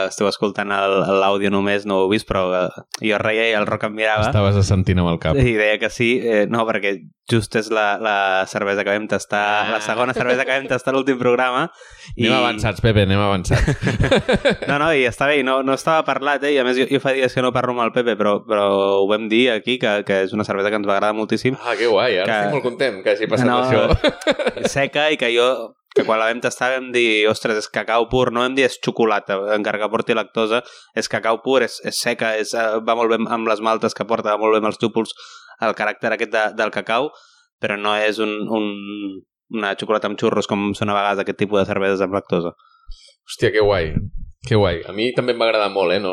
esteu 0.09 0.27
escoltant 0.29 0.71
l'àudio 0.71 1.51
només 1.53 1.85
no 1.87 1.99
ho 1.99 2.05
heu 2.05 2.13
vist, 2.13 2.27
però 2.29 2.45
eh, 2.55 2.85
jo 3.09 3.19
reia 3.21 3.49
i 3.49 3.57
el 3.57 3.67
Roc 3.69 3.87
em 3.87 3.95
mirava. 3.97 4.29
Estaves 4.29 4.59
assentint 4.59 5.01
amb 5.01 5.13
el 5.13 5.19
cap. 5.23 5.39
I 5.39 5.55
deia 5.57 5.77
que 5.81 5.91
sí, 5.93 6.15
eh, 6.21 6.45
no, 6.51 6.65
perquè 6.67 6.97
just 7.31 7.55
és 7.57 7.71
la, 7.73 7.95
la 8.01 8.17
cervesa 8.49 8.83
que 8.85 8.93
vam 8.93 9.07
tastar, 9.09 9.45
ah. 9.65 9.69
la 9.73 9.79
segona 9.81 10.13
cervesa 10.13 10.45
que 10.45 10.53
vam 10.53 10.67
tastar 10.69 10.93
l'últim 10.93 11.17
programa. 11.21 11.65
I... 12.15 12.27
Anem 12.27 12.37
avançats, 12.37 12.83
Pepe, 12.85 13.05
anem 13.07 13.21
avançats. 13.21 13.87
no, 14.69 14.77
no, 14.81 14.91
i 14.93 15.07
està 15.09 15.29
bé, 15.31 15.39
no, 15.47 15.61
no 15.65 15.77
estava 15.77 16.05
parlat, 16.07 16.45
eh? 16.45 16.53
i 16.55 16.59
a 16.61 16.67
més 16.67 16.77
jo, 16.77 16.89
jo 16.91 17.01
fa 17.03 17.15
dies 17.15 17.33
que 17.33 17.45
no 17.45 17.53
parlo 17.55 17.73
amb 17.73 17.87
el 17.87 17.95
Pepe, 17.95 18.17
però, 18.19 18.37
però 18.45 18.67
ho 18.99 19.07
vam 19.09 19.29
dir 19.31 19.47
aquí, 19.55 19.79
que, 19.81 19.97
que 20.07 20.21
és 20.27 20.35
una 20.37 20.45
cervesa 20.47 20.69
que 20.69 20.81
ens 20.81 20.89
va 20.89 20.99
agradar 20.99 21.15
moltíssim. 21.17 21.57
Ah, 21.63 21.77
que 21.79 21.89
guai, 21.89 22.19
ara 22.21 22.27
que... 22.27 22.37
estic 22.43 22.59
molt 22.59 22.67
content 22.67 23.01
que 23.01 23.15
hagi 23.15 23.31
passat 23.31 23.49
no, 23.49 23.63
això. 23.65 24.21
seca 24.75 25.09
i 25.13 25.17
que 25.21 25.33
jo 25.33 25.49
que 25.95 26.03
quan 26.03 26.19
la 26.19 26.27
vam 26.27 26.41
tastar 26.43 26.73
vam 26.73 26.89
dir, 26.91 27.25
ostres, 27.31 27.61
és 27.63 27.69
cacau 27.71 28.09
pur, 28.11 28.27
no 28.35 28.43
vam 28.43 28.55
dir 28.57 28.65
és 28.67 28.75
xocolata, 28.83 29.37
encara 29.55 29.79
que 29.79 29.87
porti 29.93 30.17
lactosa, 30.17 30.59
és 30.97 31.07
cacau 31.11 31.39
pur, 31.45 31.61
és, 31.63 31.77
és 31.87 32.01
seca, 32.03 32.33
és, 32.41 32.51
eh, 32.53 32.81
va 32.83 32.97
molt 32.99 33.13
bé 33.13 33.21
amb 33.23 33.47
les 33.47 33.63
maltes 33.63 33.95
que 33.95 34.07
porta, 34.07 34.33
va 34.33 34.41
molt 34.41 34.57
bé 34.57 34.59
amb 34.59 34.71
els 34.73 34.81
xúpols, 34.81 35.15
el 35.63 35.75
caràcter 35.77 36.11
aquest 36.11 36.33
de, 36.33 36.43
del 36.59 36.73
cacau, 36.75 37.07
però 37.63 37.79
no 37.79 37.95
és 37.95 38.19
un, 38.19 38.33
un, 38.51 38.67
una 39.55 39.71
xocolata 39.79 40.11
amb 40.11 40.19
xurros 40.19 40.51
com 40.51 40.73
són 40.75 40.91
a 40.91 40.97
vegades 40.97 41.23
aquest 41.23 41.39
tipus 41.39 41.61
de 41.61 41.69
cerveses 41.69 42.03
amb 42.03 42.17
lactosa. 42.17 42.51
Hòstia, 43.25 43.53
que 43.55 43.63
guai. 43.63 43.93
Que 44.45 44.59
guai. 44.59 44.81
A 44.85 44.93
mi 44.93 45.07
també 45.15 45.33
em 45.33 45.39
va 45.41 45.47
agradar 45.47 45.71
molt, 45.73 45.95
eh? 45.95 46.01
No, 46.03 46.11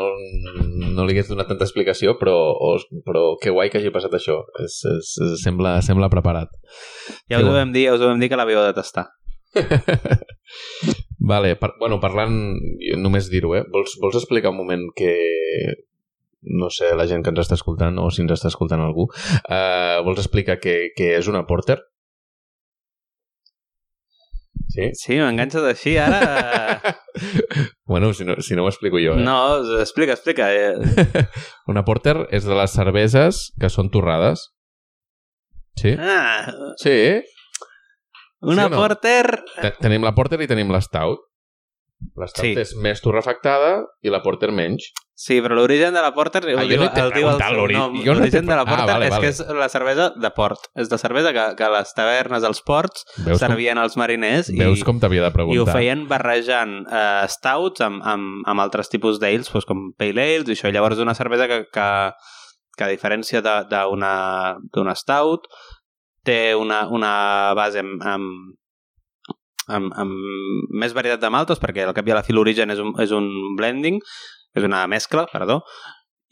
no 0.95 1.03
li 1.05 1.13
hagués 1.13 1.27
donat 1.29 1.51
tanta 1.51 1.67
explicació, 1.67 2.15
però, 2.17 2.37
però 3.05 3.25
que 3.41 3.53
guai 3.53 3.69
que 3.69 3.77
hagi 3.81 3.91
passat 3.93 4.15
això. 4.17 4.39
És, 4.63 4.79
és, 4.89 5.11
sembla, 5.43 5.75
sembla 5.85 6.09
preparat. 6.09 6.55
Ja 7.29 7.43
us 7.43 7.51
ho 7.51 7.53
vam 7.53 7.75
dir, 7.75 7.89
ja 7.89 7.97
us 7.97 8.01
ho 8.01 8.09
vam 8.09 8.23
dir 8.23 8.31
que 8.31 8.39
l'havíeu 8.39 8.63
de 8.63 8.73
tastar. 8.79 9.11
vale, 11.31 11.55
per, 11.61 11.73
bueno, 11.79 11.99
parlant, 12.03 12.35
només 12.99 13.29
dir-ho, 13.31 13.55
eh? 13.57 13.63
Vols, 13.73 13.97
vols 14.01 14.19
explicar 14.21 14.53
un 14.53 14.61
moment 14.61 14.85
que 14.97 15.13
no 16.43 16.69
sé, 16.69 16.91
la 16.95 17.07
gent 17.07 17.23
que 17.23 17.31
ens 17.31 17.45
està 17.45 17.55
escoltant 17.55 17.97
o 18.01 18.09
si 18.11 18.23
ens 18.23 18.35
està 18.35 18.51
escoltant 18.51 18.83
algú, 18.83 19.07
uh, 19.07 20.03
vols 20.03 20.19
explicar 20.19 20.59
què, 20.59 20.91
què 20.97 21.13
és 21.19 21.29
una 21.31 21.45
porter? 21.47 21.79
Sí? 24.73 24.89
Sí, 24.97 25.17
m'enganxes 25.21 25.65
així, 25.69 25.95
ara... 26.01 26.95
bueno, 27.89 28.13
si 28.13 28.25
no, 28.25 28.39
si 28.41 28.57
no 28.57 28.65
ho 28.65 28.71
explico 28.71 28.97
jo, 29.01 29.13
eh? 29.19 29.23
No, 29.23 29.37
explica, 29.79 30.17
explica. 30.17 30.49
una 31.71 31.85
porter 31.85 32.15
és 32.33 32.47
de 32.47 32.57
les 32.57 32.73
cerveses 32.73 33.45
que 33.61 33.69
són 33.69 33.91
torrades. 33.93 34.49
Sí? 35.79 35.93
Ah. 35.97 36.49
Sí? 36.81 37.21
Una 38.43 38.67
sí 38.67 38.73
no? 38.73 38.81
porter... 38.81 39.27
Tenim 39.79 40.03
la 40.03 40.13
porter 40.15 40.41
i 40.43 40.49
tenim 40.51 40.73
l'estout. 40.73 41.23
L'estout 42.19 42.43
sí. 42.43 42.51
és 42.59 42.73
més 42.83 42.99
torrefactada 42.99 43.77
i 44.03 44.11
la 44.11 44.19
porter 44.23 44.51
menys. 44.51 44.89
Sí, 45.15 45.37
però 45.45 45.55
l'origen 45.55 45.93
de 45.93 46.01
la 46.01 46.09
porter 46.11 46.41
ah, 46.41 46.55
el, 46.63 46.71
diu, 46.71 46.81
no 46.81 46.89
el 46.89 47.11
diu 47.13 47.27
el 47.29 47.37
seu 47.39 47.67
nom. 47.71 47.95
L'origen 48.03 48.49
de 48.49 48.57
la 48.57 48.65
porter 48.65 48.83
ah, 48.83 48.97
vale, 48.97 49.07
és 49.07 49.13
vale. 49.13 49.23
que 49.23 49.31
és 49.31 49.59
la 49.61 49.67
cervesa 49.71 50.07
de 50.19 50.31
port. 50.35 50.67
És 50.75 50.89
de 50.91 50.97
cervesa 50.99 51.31
que, 51.35 51.45
que 51.59 51.69
les 51.71 51.93
tavernes, 51.95 52.47
els 52.49 52.63
ports, 52.65 53.05
veus 53.27 53.39
servien 53.41 53.77
com, 53.77 53.83
als 53.85 53.97
mariners 53.99 54.49
veus 54.51 54.81
i, 54.81 54.85
com 54.87 54.99
t'havia 54.99 55.23
de 55.27 55.31
preguntar. 55.35 55.55
i 55.55 55.61
ho 55.61 55.67
feien 55.69 56.07
barrejant 56.09 56.79
eh, 56.83 57.27
stouts 57.31 57.85
amb, 57.85 58.01
amb, 58.01 58.41
amb 58.49 58.65
altres 58.65 58.89
tipus 58.91 59.21
d'ales, 59.21 59.53
doncs 59.53 59.69
com 59.69 59.91
pale 60.01 60.25
ales 60.33 60.49
i 60.49 60.57
això. 60.57 60.73
Llavors 60.73 61.01
una 61.03 61.15
cervesa 61.15 61.47
que, 61.51 61.61
que, 61.71 61.87
que 62.75 62.87
a 62.87 62.91
diferència 62.91 63.43
d'una 63.45 64.97
stout 64.97 65.47
té 66.25 66.55
una, 66.55 66.85
una 66.91 67.13
base 67.57 67.81
amb, 67.83 68.03
amb, 68.07 68.53
amb, 69.67 69.91
amb 69.99 70.77
més 70.83 70.95
varietat 70.95 71.23
de 71.23 71.31
maltes, 71.33 71.61
perquè 71.61 71.85
al 71.85 71.95
cap 71.95 72.07
i 72.07 72.13
a 72.13 72.19
la 72.19 72.23
fi 72.25 72.35
l'origen 72.35 72.73
és, 72.73 72.81
un, 72.83 72.93
és 73.03 73.11
un 73.15 73.29
blending, 73.59 73.99
és 74.55 74.67
una 74.67 74.85
mescla, 74.87 75.25
perdó, 75.31 75.61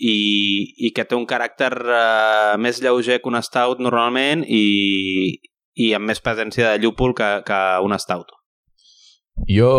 i, 0.01 0.15
i 0.87 0.91
que 0.95 1.05
té 1.05 1.17
un 1.17 1.27
caràcter 1.29 1.71
uh, 1.77 2.57
més 2.61 2.81
lleuger 2.81 3.19
que 3.21 3.29
un 3.29 3.39
stout 3.45 3.81
normalment 3.83 4.45
i, 4.47 5.37
i 5.77 5.91
amb 5.97 6.09
més 6.09 6.23
presència 6.23 6.73
de 6.73 6.83
llúpol 6.83 7.15
que, 7.17 7.29
que 7.47 7.61
un 7.85 7.97
stout. 8.01 8.33
Jo, 9.49 9.71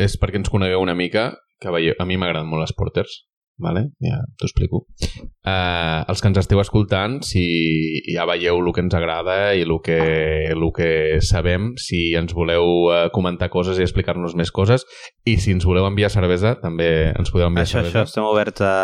és 0.00 0.16
perquè 0.18 0.40
ens 0.40 0.50
conegueu 0.50 0.82
una 0.82 0.96
mica, 0.98 1.30
que 1.62 1.72
veieu, 1.74 1.96
a 1.98 2.06
mi 2.06 2.16
m'agraden 2.18 2.48
molt 2.48 2.64
les 2.64 2.74
porters, 2.76 3.24
vale? 3.58 3.90
ja 4.02 4.18
t'ho 4.38 4.46
explico. 4.48 4.84
Uh, 5.42 6.04
els 6.08 6.22
que 6.22 6.30
ens 6.30 6.40
esteu 6.40 6.60
escoltant, 6.62 7.18
si 7.26 7.44
ja 8.06 8.26
veieu 8.28 8.58
el 8.60 8.72
que 8.74 8.84
ens 8.84 8.94
agrada 8.96 9.38
i 9.58 9.64
el 9.66 9.74
que, 9.84 9.98
el 10.52 10.66
que 10.74 10.90
sabem, 11.24 11.72
si 11.80 12.12
ens 12.18 12.34
voleu 12.36 12.68
uh, 12.88 13.06
comentar 13.14 13.50
coses 13.52 13.78
i 13.78 13.86
explicar-nos 13.86 14.36
més 14.38 14.52
coses, 14.54 14.86
i 15.26 15.38
si 15.42 15.54
ens 15.56 15.66
voleu 15.68 15.88
enviar 15.88 16.12
cervesa, 16.14 16.54
també 16.62 17.10
ens 17.10 17.34
podeu 17.34 17.50
enviar 17.50 17.66
això, 17.66 17.80
cervesa. 17.80 18.04
Això, 18.04 18.12
estem 18.12 18.28
oberts 18.28 18.62
a, 18.62 18.76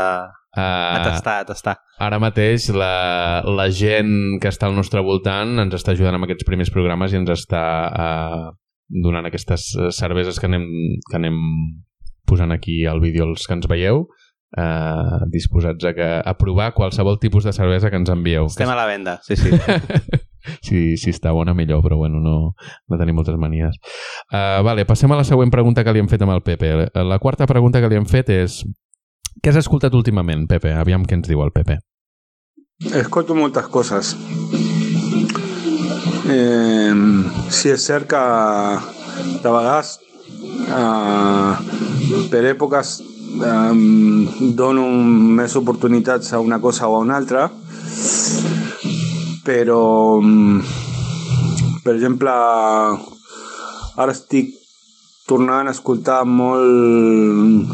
uh, 0.56 0.64
a 0.64 1.00
tastar, 1.06 1.38
a 1.44 1.48
tastar. 1.52 1.78
Ara 2.02 2.20
mateix 2.22 2.68
la, 2.74 3.44
la 3.46 3.70
gent 3.70 4.40
que 4.42 4.50
està 4.50 4.68
al 4.68 4.76
nostre 4.76 5.04
voltant 5.06 5.58
ens 5.62 5.78
està 5.78 5.94
ajudant 5.94 6.18
amb 6.18 6.26
aquests 6.28 6.46
primers 6.48 6.74
programes 6.74 7.14
i 7.14 7.22
ens 7.22 7.32
està 7.36 7.64
uh, 7.88 8.52
donant 8.90 9.26
aquestes 9.30 9.70
cerveses 9.96 10.38
que 10.40 10.50
anem, 10.50 10.68
que 11.08 11.18
anem 11.18 11.38
posant 12.26 12.52
aquí 12.52 12.84
al 12.88 13.00
vídeo 13.00 13.26
els 13.28 13.46
que 13.46 13.56
ens 13.56 13.68
veieu 13.70 14.06
eh, 14.56 15.18
disposats 15.32 15.84
a, 15.84 15.94
que, 15.94 16.06
a 16.24 16.34
provar 16.38 16.72
qualsevol 16.74 17.18
tipus 17.18 17.44
de 17.44 17.52
cervesa 17.52 17.90
que 17.90 17.98
ens 18.00 18.10
envieu. 18.12 18.46
Estem 18.46 18.70
a 18.70 18.78
la 18.78 18.86
venda, 18.86 19.18
sí, 19.26 19.36
sí. 19.36 19.50
si, 20.66 20.96
si 21.00 21.10
està 21.14 21.32
bona, 21.34 21.54
millor, 21.54 21.82
però 21.84 21.98
bueno, 22.00 22.20
no, 22.22 22.54
no 22.88 23.00
tenim 23.00 23.18
moltes 23.18 23.36
manies. 23.40 23.78
Uh, 24.30 24.62
vale, 24.66 24.86
passem 24.86 25.10
a 25.12 25.18
la 25.20 25.26
següent 25.26 25.52
pregunta 25.54 25.84
que 25.84 25.94
li 25.94 26.02
hem 26.02 26.10
fet 26.10 26.22
amb 26.22 26.36
el 26.36 26.44
Pepe. 26.46 26.74
La 26.94 27.18
quarta 27.18 27.48
pregunta 27.50 27.82
que 27.82 27.90
li 27.90 27.98
hem 28.00 28.08
fet 28.08 28.30
és 28.34 28.62
què 29.42 29.50
has 29.50 29.60
escoltat 29.64 29.94
últimament, 29.94 30.46
Pepe? 30.50 30.72
Aviam 30.76 31.04
què 31.04 31.18
ens 31.18 31.28
diu 31.28 31.42
el 31.44 31.52
Pepe. 31.54 31.80
Escolto 32.94 33.34
moltes 33.38 33.66
coses. 33.70 34.14
Eh, 36.24 36.94
si 37.52 37.70
és 37.70 37.84
cert 37.84 38.08
que 38.08 38.22
de 39.44 39.50
vegades 39.52 39.98
eh, 40.66 42.24
per 42.32 42.42
èpoques 42.48 42.96
um, 43.40 44.52
dono 44.54 44.86
més 45.38 45.54
oportunitats 45.56 46.32
a 46.32 46.40
una 46.40 46.60
cosa 46.60 46.88
o 46.88 46.96
a 46.96 47.04
una 47.04 47.16
altra 47.16 47.48
però 49.44 50.20
per 51.84 51.94
exemple 51.94 52.30
ara 53.94 54.12
estic 54.12 54.54
tornant 55.28 55.68
a 55.68 55.72
escoltar 55.72 56.22
molt 56.28 57.72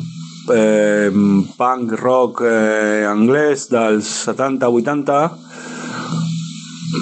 eh, 0.55 1.11
punk 1.57 1.95
rock 2.01 2.43
eh, 2.47 3.05
anglès 3.07 3.69
dels 3.73 4.09
70-80 4.27 5.21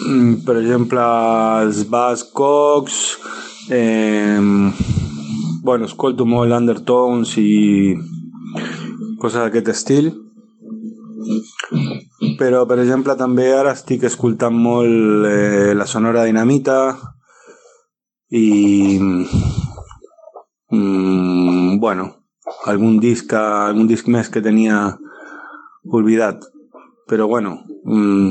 mm, 0.09 0.35
per 0.45 0.57
exemple, 0.61 1.05
els 1.63 1.83
Bass 1.89 2.25
Cox, 2.33 3.17
eh, 3.71 4.39
bueno, 5.63 5.85
escolto 5.85 6.27
molt 6.29 6.53
Undertones 6.53 7.37
i 7.41 7.97
coses 9.21 9.43
d'aquest 9.43 9.69
estil. 9.75 10.11
Però, 12.39 12.65
per 12.71 12.79
exemple, 12.83 13.17
també 13.19 13.49
ara 13.55 13.75
estic 13.77 14.07
escoltant 14.09 14.55
molt 14.55 15.27
eh, 15.29 15.75
la 15.75 15.87
Sonora 15.87 16.25
Dinamita 16.29 16.79
i... 18.31 18.99
Mm, 20.71 21.79
bueno, 21.81 22.05
algun 22.69 22.99
disc, 23.01 23.33
algun 23.33 23.87
disc 23.89 24.09
més 24.13 24.29
que 24.29 24.45
tenia 24.45 24.99
oblidat. 25.85 26.45
Però, 27.09 27.27
bueno, 27.27 27.57
mm, 27.85 28.29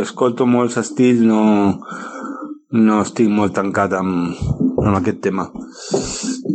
escolto 0.00 0.46
molts 0.48 0.78
estils, 0.80 1.20
no, 1.20 1.80
no 2.72 3.00
estic 3.04 3.28
molt 3.28 3.54
tancat 3.58 3.92
amb, 3.98 4.38
amb 4.80 4.96
aquest 5.00 5.20
tema. 5.26 5.50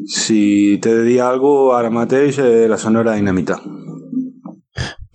Si 0.05 0.77
t'he 0.81 0.93
de 0.93 1.03
dir 1.03 1.19
alguna 1.21 1.71
cosa, 1.71 1.79
ara 1.79 1.89
mateix, 1.89 2.37
eh, 2.39 2.67
la 2.69 2.77
Sonora 2.77 3.15
Dinamita. 3.15 3.57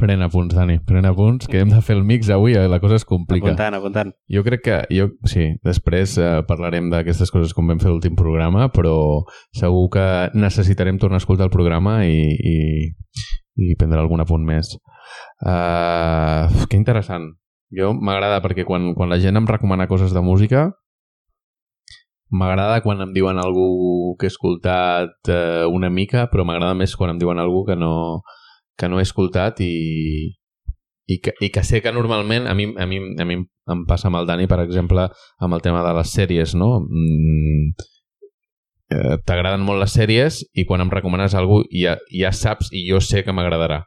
Pren 0.01 0.23
apunts, 0.25 0.55
Dani, 0.57 0.79
pren 0.81 1.05
apunts, 1.05 1.47
que 1.47 1.61
hem 1.61 1.69
de 1.69 1.83
fer 1.85 1.95
el 1.99 2.07
mix 2.09 2.31
avui, 2.33 2.55
eh? 2.57 2.67
la 2.73 2.81
cosa 2.81 2.97
es 2.97 3.05
complica. 3.05 3.51
Apuntant, 3.51 3.77
apuntant. 3.77 4.13
Jo 4.33 4.43
crec 4.43 4.63
que, 4.65 4.79
jo, 4.97 5.11
sí, 5.29 5.51
després 5.63 6.17
eh, 6.19 6.41
parlarem 6.49 6.89
d'aquestes 6.91 7.31
coses 7.31 7.53
com 7.55 7.69
vam 7.69 7.83
fer 7.83 7.93
l'últim 7.93 8.17
programa, 8.17 8.71
però 8.73 8.95
segur 9.53 9.91
que 9.93 10.07
necessitarem 10.35 10.99
tornar 10.99 11.21
a 11.21 11.23
escoltar 11.23 11.51
el 11.51 11.53
programa 11.53 12.01
i, 12.09 12.33
i, 12.33 12.57
i 13.61 13.77
prendre 13.77 14.01
algun 14.01 14.25
apunt 14.25 14.47
més. 14.49 14.73
Uh, 15.45 16.49
que 16.71 16.81
interessant. 16.81 17.35
Jo 17.77 17.93
m'agrada 17.95 18.41
perquè 18.43 18.65
quan, 18.67 18.95
quan 18.97 19.13
la 19.13 19.21
gent 19.21 19.37
em 19.39 19.47
recomana 19.47 19.89
coses 19.91 20.17
de 20.17 20.25
música 20.25 20.71
m'agrada 22.31 22.81
quan 22.85 23.03
em 23.03 23.13
diuen 23.15 23.39
algú 23.43 24.17
que 24.19 24.29
he 24.29 24.33
escoltat 24.33 25.31
uh, 25.31 25.67
una 25.71 25.91
mica, 25.91 26.29
però 26.31 26.47
m'agrada 26.47 26.77
més 26.79 26.95
quan 26.97 27.15
em 27.15 27.19
diuen 27.19 27.39
algú 27.43 27.65
que 27.67 27.77
no, 27.77 28.23
que 28.79 28.89
no 28.89 29.01
he 29.01 29.07
escoltat 29.07 29.61
i, 29.65 29.75
i, 31.11 31.19
que, 31.21 31.35
i 31.43 31.51
que 31.51 31.65
sé 31.67 31.83
que 31.83 31.93
normalment 31.93 32.47
a 32.47 32.55
mi, 32.55 32.71
a, 32.79 32.87
mi, 32.87 33.01
a 33.19 33.27
mi 33.27 33.41
em 33.41 33.85
passa 33.87 34.09
amb 34.09 34.21
el 34.21 34.29
Dani, 34.31 34.47
per 34.51 34.61
exemple, 34.63 35.09
amb 35.43 35.57
el 35.57 35.63
tema 35.63 35.83
de 35.87 35.95
les 35.99 36.15
sèries, 36.15 36.55
no? 36.59 36.73
Mm, 36.87 37.89
eh, 38.95 39.17
T'agraden 39.27 39.67
molt 39.67 39.83
les 39.83 39.95
sèries 39.99 40.43
i 40.55 40.67
quan 40.67 40.83
em 40.85 40.91
recomanes 40.93 41.35
alguna 41.39 41.67
ja, 41.75 41.97
ja 42.15 42.33
saps 42.35 42.71
i 42.73 42.87
jo 42.89 43.03
sé 43.03 43.25
que 43.27 43.35
m'agradarà. 43.35 43.85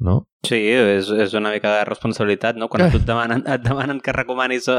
No? 0.00 0.22
Sí, 0.46 0.56
és, 0.72 1.10
és 1.12 1.34
una 1.36 1.50
mica 1.52 1.74
de 1.74 1.84
responsabilitat, 1.84 2.56
no? 2.56 2.70
Quan 2.72 2.88
tu 2.88 2.96
et 2.96 3.04
demanen, 3.08 3.42
et 3.44 3.60
demanen 3.60 4.00
que 4.00 4.14
recomanis 4.16 4.70
a, 4.72 4.78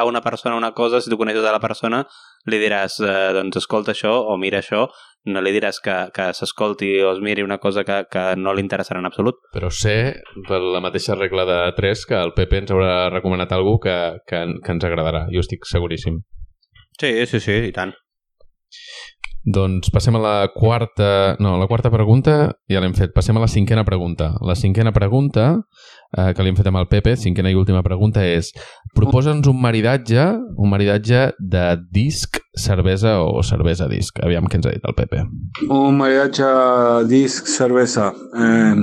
a 0.00 0.04
una 0.08 0.22
persona 0.24 0.58
una 0.58 0.72
cosa, 0.74 1.00
si 1.00 1.12
tu 1.12 1.18
coneixes 1.20 1.46
a 1.46 1.54
la 1.54 1.62
persona, 1.62 2.02
li 2.50 2.58
diràs, 2.58 2.98
eh, 3.06 3.28
doncs 3.36 3.60
escolta 3.62 3.94
això 3.94 4.16
o 4.26 4.34
mira 4.42 4.58
això, 4.58 4.88
no 5.30 5.42
li 5.42 5.52
diràs 5.54 5.78
que, 5.82 5.94
que 6.14 6.26
s'escolti 6.34 6.90
o 7.02 7.12
es 7.14 7.20
miri 7.22 7.44
una 7.46 7.58
cosa 7.62 7.84
que, 7.86 8.02
que 8.10 8.24
no 8.38 8.54
li 8.54 8.62
interessarà 8.62 9.02
en 9.02 9.08
absolut. 9.08 9.38
Però 9.54 9.70
sé, 9.70 9.96
per 10.48 10.60
la 10.62 10.82
mateixa 10.82 11.18
regla 11.18 11.46
de 11.46 11.60
3, 11.78 12.06
que 12.10 12.18
el 12.18 12.34
Pepe 12.34 12.62
ens 12.62 12.74
haurà 12.74 13.06
recomanat 13.14 13.54
algú 13.54 13.78
que, 13.82 13.96
que, 14.26 14.42
que 14.62 14.74
ens 14.74 14.88
agradarà. 14.90 15.26
Jo 15.34 15.46
estic 15.46 15.66
seguríssim. 15.70 16.20
Sí, 16.98 17.12
sí, 17.30 17.42
sí, 17.42 17.60
i 17.70 17.74
tant. 17.76 17.94
Doncs 19.46 19.92
passem 19.94 20.16
a 20.18 20.20
la 20.20 20.48
quarta... 20.50 21.36
No, 21.38 21.54
la 21.60 21.68
quarta 21.70 21.90
pregunta 21.92 22.32
ja 22.66 22.80
l'hem 22.82 22.96
fet. 22.98 23.12
Passem 23.14 23.36
a 23.38 23.42
la 23.44 23.46
cinquena 23.46 23.84
pregunta. 23.86 24.32
La 24.42 24.56
cinquena 24.58 24.90
pregunta, 24.92 25.44
eh, 26.16 26.32
que 26.34 26.42
li 26.42 26.50
hem 26.50 26.56
fet 26.58 26.66
amb 26.66 26.80
el 26.80 26.88
Pepe, 26.90 27.14
cinquena 27.14 27.52
i 27.52 27.58
última 27.58 27.84
pregunta 27.86 28.24
és 28.26 28.50
proposa'ns 28.98 29.46
un 29.46 29.60
maridatge, 29.62 30.24
un 30.58 30.72
maridatge 30.72 31.28
de 31.38 31.66
disc, 31.94 32.40
cervesa 32.58 33.20
o 33.22 33.44
cervesa 33.46 33.86
disc. 33.86 34.18
Aviam 34.26 34.48
què 34.50 34.58
ens 34.58 34.66
ha 34.66 34.72
dit 34.74 34.88
el 34.90 34.96
Pepe. 34.98 35.22
Un 35.68 35.94
maridatge 36.00 36.48
disc, 37.06 37.46
cervesa. 37.46 38.10
Eh, 38.34 38.74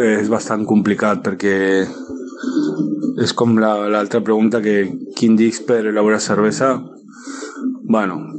és 0.00 0.30
bastant 0.32 0.64
complicat 0.64 1.20
perquè 1.26 1.84
és 3.20 3.36
com 3.36 3.58
l'altra 3.60 4.20
la, 4.22 4.24
pregunta 4.24 4.62
que 4.64 4.86
quin 5.18 5.36
disc 5.36 5.66
per 5.68 5.82
elaborar 5.90 6.20
cervesa 6.24 6.78
Bueno, 7.84 8.32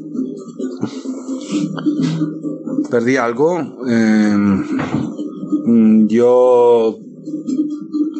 perdí 2.90 3.18
algo. 3.18 3.60
Eh, 3.88 4.38
jo, 6.10 6.98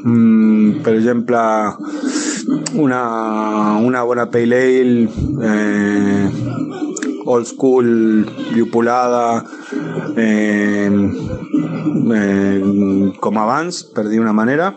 mm, 0.04 0.82
per 0.84 0.96
exemple, 0.96 1.38
una, 2.74 3.78
una 3.82 4.04
bona 4.04 4.30
pale 4.30 4.62
ale, 4.82 5.10
eh, 5.42 6.30
old 7.26 7.46
school, 7.46 8.26
llupolada, 8.56 9.46
eh, 10.16 10.90
eh, 12.14 13.14
com 13.20 13.38
abans, 13.38 13.84
per 13.84 14.08
dir 14.10 14.20
una 14.20 14.34
manera, 14.34 14.76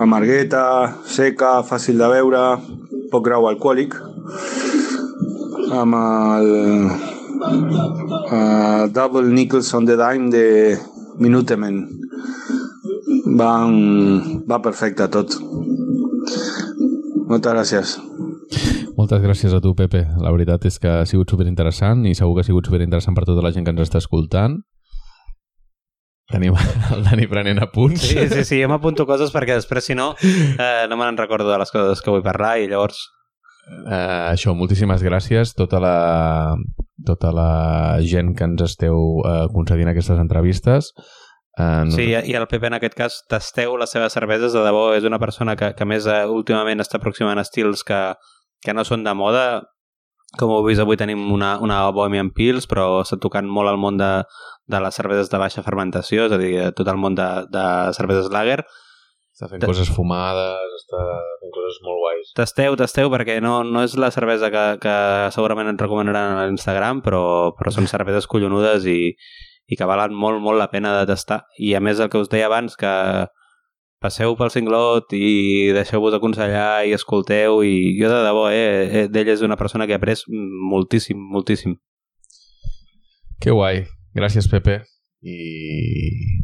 amargueta, 0.00 0.64
seca, 1.06 1.62
fàcil 1.62 2.00
de 2.00 2.08
beure, 2.10 2.42
poc 3.12 3.24
grau 3.28 3.46
alcohòlic, 3.48 3.94
amb 5.72 5.94
el 5.96 6.48
uh, 8.30 8.88
Double 8.92 9.28
Nickels 9.32 9.72
on 9.74 9.86
the 9.86 9.96
Dime 9.96 10.30
de 10.30 10.78
Minutemen. 11.18 11.88
Van, 13.38 14.42
va 14.48 14.60
perfecte 14.62 15.08
tot. 15.08 15.36
Moltes 17.28 17.52
gràcies. 17.52 17.96
Moltes 18.98 19.22
gràcies 19.22 19.54
a 19.56 19.60
tu, 19.64 19.72
Pepe. 19.74 20.04
La 20.20 20.32
veritat 20.34 20.66
és 20.68 20.76
que 20.78 20.90
ha 21.00 21.06
sigut 21.08 21.30
superinteressant 21.32 22.04
i 22.06 22.14
segur 22.18 22.36
que 22.36 22.44
ha 22.44 22.48
sigut 22.50 22.68
superinteressant 22.68 23.16
per 23.16 23.24
tota 23.28 23.44
la 23.44 23.52
gent 23.54 23.64
que 23.64 23.72
ens 23.72 23.86
està 23.86 24.02
escoltant. 24.02 24.60
Tenim 26.32 26.54
el 26.94 27.02
Dani 27.08 27.26
prenent 27.28 27.60
apunts. 27.64 28.04
Sí, 28.04 28.28
sí, 28.28 28.44
sí, 28.44 28.60
jo 28.60 28.68
m'apunto 28.70 29.08
coses 29.08 29.32
perquè 29.34 29.56
després, 29.58 29.88
si 29.88 29.96
no, 29.98 30.12
eh, 30.22 30.84
no 30.88 30.96
me 30.96 31.08
n'en 31.08 31.18
recordo 31.20 31.50
de 31.50 31.58
les 31.60 31.72
coses 31.72 32.00
que 32.04 32.12
vull 32.12 32.24
parlar 32.24 32.58
i 32.60 32.68
llavors 32.70 33.00
Uh, 33.62 34.32
això, 34.32 34.56
moltíssimes 34.58 35.04
gràcies 35.06 35.52
tota 35.54 35.78
la, 35.82 35.96
tota 37.06 37.30
la 37.34 37.50
gent 38.02 38.32
que 38.34 38.46
ens 38.48 38.64
esteu 38.66 39.20
uh, 39.22 39.46
concedint 39.54 39.92
aquestes 39.92 40.18
entrevistes. 40.18 40.90
Uh, 41.58 41.84
no... 41.86 41.94
Sí, 41.94 42.08
i 42.10 42.34
el 42.34 42.48
Pepe 42.50 42.66
en 42.66 42.78
aquest 42.78 42.96
cas 42.98 43.20
tasteu 43.30 43.76
les 43.78 43.92
seves 43.94 44.16
cerveses, 44.18 44.56
de 44.56 44.64
debò 44.66 44.88
és 44.96 45.06
una 45.06 45.20
persona 45.22 45.54
que, 45.58 45.72
que 45.78 45.86
més 45.86 46.08
uh, 46.10 46.24
últimament 46.32 46.82
està 46.82 46.98
aproximant 46.98 47.38
estils 47.38 47.86
que, 47.86 48.00
que 48.66 48.74
no 48.74 48.84
són 48.88 49.06
de 49.06 49.14
moda. 49.14 49.46
Com 50.40 50.50
heu 50.50 50.64
vist, 50.64 50.80
avui 50.80 50.96
tenim 50.96 51.26
una, 51.30 51.58
una 51.62 51.84
Bohemian 51.92 52.32
Pils, 52.34 52.66
però 52.66 53.02
està 53.02 53.18
tocant 53.20 53.46
molt 53.46 53.68
el 53.70 53.78
món 53.78 53.98
de, 54.00 54.14
de 54.72 54.80
les 54.80 54.96
cerveses 54.96 55.28
de 55.30 55.38
baixa 55.38 55.62
fermentació, 55.62 56.26
és 56.26 56.34
a 56.34 56.38
dir, 56.40 56.54
tot 56.74 56.88
el 56.88 56.98
món 56.98 57.14
de, 57.18 57.28
de 57.52 57.66
cerveses 57.98 58.32
lager, 58.32 58.62
està 59.32 59.50
fent 59.50 59.64
coses 59.68 59.90
fumades, 59.92 60.78
està 60.80 61.04
coses 61.72 61.84
molt 61.84 62.00
guais. 62.00 62.32
Tasteu, 62.36 62.76
tasteu, 62.76 63.10
perquè 63.12 63.40
no, 63.40 63.62
no 63.64 63.82
és 63.82 63.96
la 63.96 64.10
cervesa 64.12 64.50
que, 64.52 64.64
que 64.82 64.96
segurament 65.34 65.72
et 65.72 65.80
recomanaran 65.80 66.38
a 66.38 66.46
l'Instagram, 66.46 67.02
però, 67.02 67.52
però 67.56 67.72
són 67.72 67.88
cerveses 67.88 68.28
collonudes 68.28 68.86
i, 68.86 69.14
i 69.66 69.78
que 69.78 69.88
valen 69.88 70.14
molt, 70.14 70.42
molt 70.42 70.60
la 70.60 70.70
pena 70.70 70.94
de 71.00 71.06
tastar. 71.08 71.42
I 71.58 71.74
a 71.74 71.80
més 71.80 72.00
el 72.00 72.10
que 72.12 72.20
us 72.20 72.30
deia 72.32 72.50
abans, 72.50 72.76
que 72.76 72.92
passeu 74.02 74.34
pel 74.36 74.50
cinglot 74.50 75.14
i 75.14 75.70
deixeu-vos 75.76 76.16
aconsellar 76.16 76.84
i 76.88 76.94
escolteu 76.96 77.62
i 77.62 77.94
jo 78.00 78.10
de 78.10 78.22
debò, 78.26 78.48
eh, 78.50 79.04
eh 79.04 79.04
d'ell 79.08 79.30
és 79.30 79.44
una 79.46 79.56
persona 79.56 79.86
que 79.86 79.94
he 79.94 80.00
après 80.00 80.26
moltíssim, 80.28 81.18
moltíssim. 81.18 81.78
Que 83.40 83.50
guai. 83.50 83.86
Gràcies, 84.14 84.48
Pepe. 84.50 84.82
I 85.22 85.38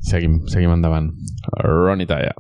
seguim, 0.07 0.41
seguim 0.49 0.73
endavant. 0.73 1.11
Ronnie 1.59 2.07
Taya. 2.07 2.33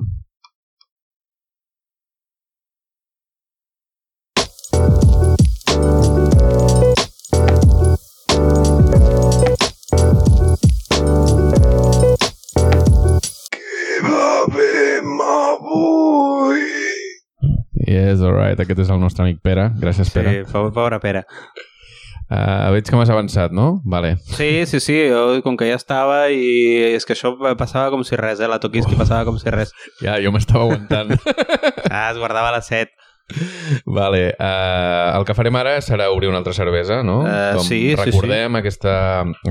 Yes, 17.88 18.20
alright. 18.20 18.60
Aquest 18.60 18.84
és 18.84 18.92
el 18.92 19.00
nostre 19.00 19.24
amic 19.24 19.40
Pere. 19.44 19.70
Gràcies, 19.80 20.12
Pere. 20.12 20.42
Sí, 20.44 20.52
pobre 20.52 21.00
Pere. 21.00 21.24
Uh, 22.28 22.68
veig 22.74 22.84
que 22.84 22.92
m'has 22.98 23.08
avançat, 23.08 23.54
no? 23.56 23.78
Vale. 23.88 24.18
Sí, 24.20 24.66
sí, 24.68 24.82
sí, 24.84 24.98
jo, 25.08 25.38
com 25.40 25.56
que 25.56 25.70
ja 25.70 25.78
estava 25.80 26.26
i 26.28 26.92
és 26.92 27.06
que 27.08 27.14
això 27.16 27.32
passava 27.56 27.88
com 27.94 28.04
si 28.04 28.18
res, 28.20 28.42
eh? 28.44 28.50
La 28.52 28.58
Tokiski 28.60 28.98
passava 29.00 29.24
com 29.24 29.38
si 29.40 29.48
res. 29.54 29.72
Ja, 30.04 30.18
jo 30.20 30.34
m'estava 30.34 30.66
aguantant. 30.66 31.14
ah, 31.90 32.10
es 32.10 32.20
guardava 32.20 32.52
la 32.52 32.60
set. 32.60 32.92
Vale, 33.84 34.34
uh, 34.40 35.16
el 35.16 35.24
que 35.28 35.36
farem 35.36 35.56
ara 35.60 35.78
serà 35.84 36.10
obrir 36.12 36.28
una 36.28 36.40
altra 36.42 36.52
cervesa, 36.56 37.00
no? 37.04 37.22
Uh, 37.24 37.56
Com 37.56 37.64
sí, 37.64 37.80
recordem 37.96 38.52
sí, 38.52 38.54
sí. 38.54 38.60
Aquesta, 38.60 38.94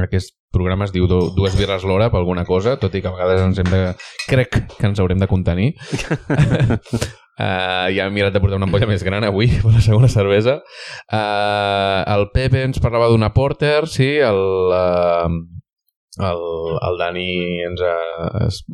aquest 0.06 0.36
programa 0.54 0.86
es 0.86 0.94
diu 0.94 1.10
du- 1.10 1.32
dues 1.34 1.58
birres 1.58 1.86
l'hora 1.86 2.12
per 2.14 2.22
alguna 2.22 2.46
cosa, 2.46 2.78
tot 2.82 2.94
i 2.94 3.02
que 3.02 3.10
a 3.10 3.14
vegades 3.18 3.42
ens 3.42 3.62
hem 3.62 3.70
de... 3.74 3.84
crec 4.30 4.62
que 4.78 4.86
ens 4.90 5.02
haurem 5.02 5.18
de 5.22 5.30
contenir. 5.30 5.72
Uh, 7.38 7.94
ja 7.94 8.08
hem 8.08 8.16
mirat 8.18 8.34
de 8.34 8.42
portar 8.42 8.58
una 8.58 8.66
ampolla 8.66 8.88
més 8.94 9.04
gran 9.06 9.26
avui 9.28 9.52
per 9.62 9.76
la 9.76 9.84
segona 9.86 10.10
cervesa. 10.10 10.58
Uh, 11.06 12.02
el 12.16 12.32
Pepe 12.34 12.64
ens 12.66 12.82
parlava 12.82 13.12
d'una 13.12 13.30
Porter, 13.36 13.86
sí, 13.92 14.16
el, 14.26 14.42
uh, 14.74 15.30
el, 16.18 16.42
el 16.88 16.98
Dani 16.98 17.28
ens 17.68 17.84
ha, 17.86 17.98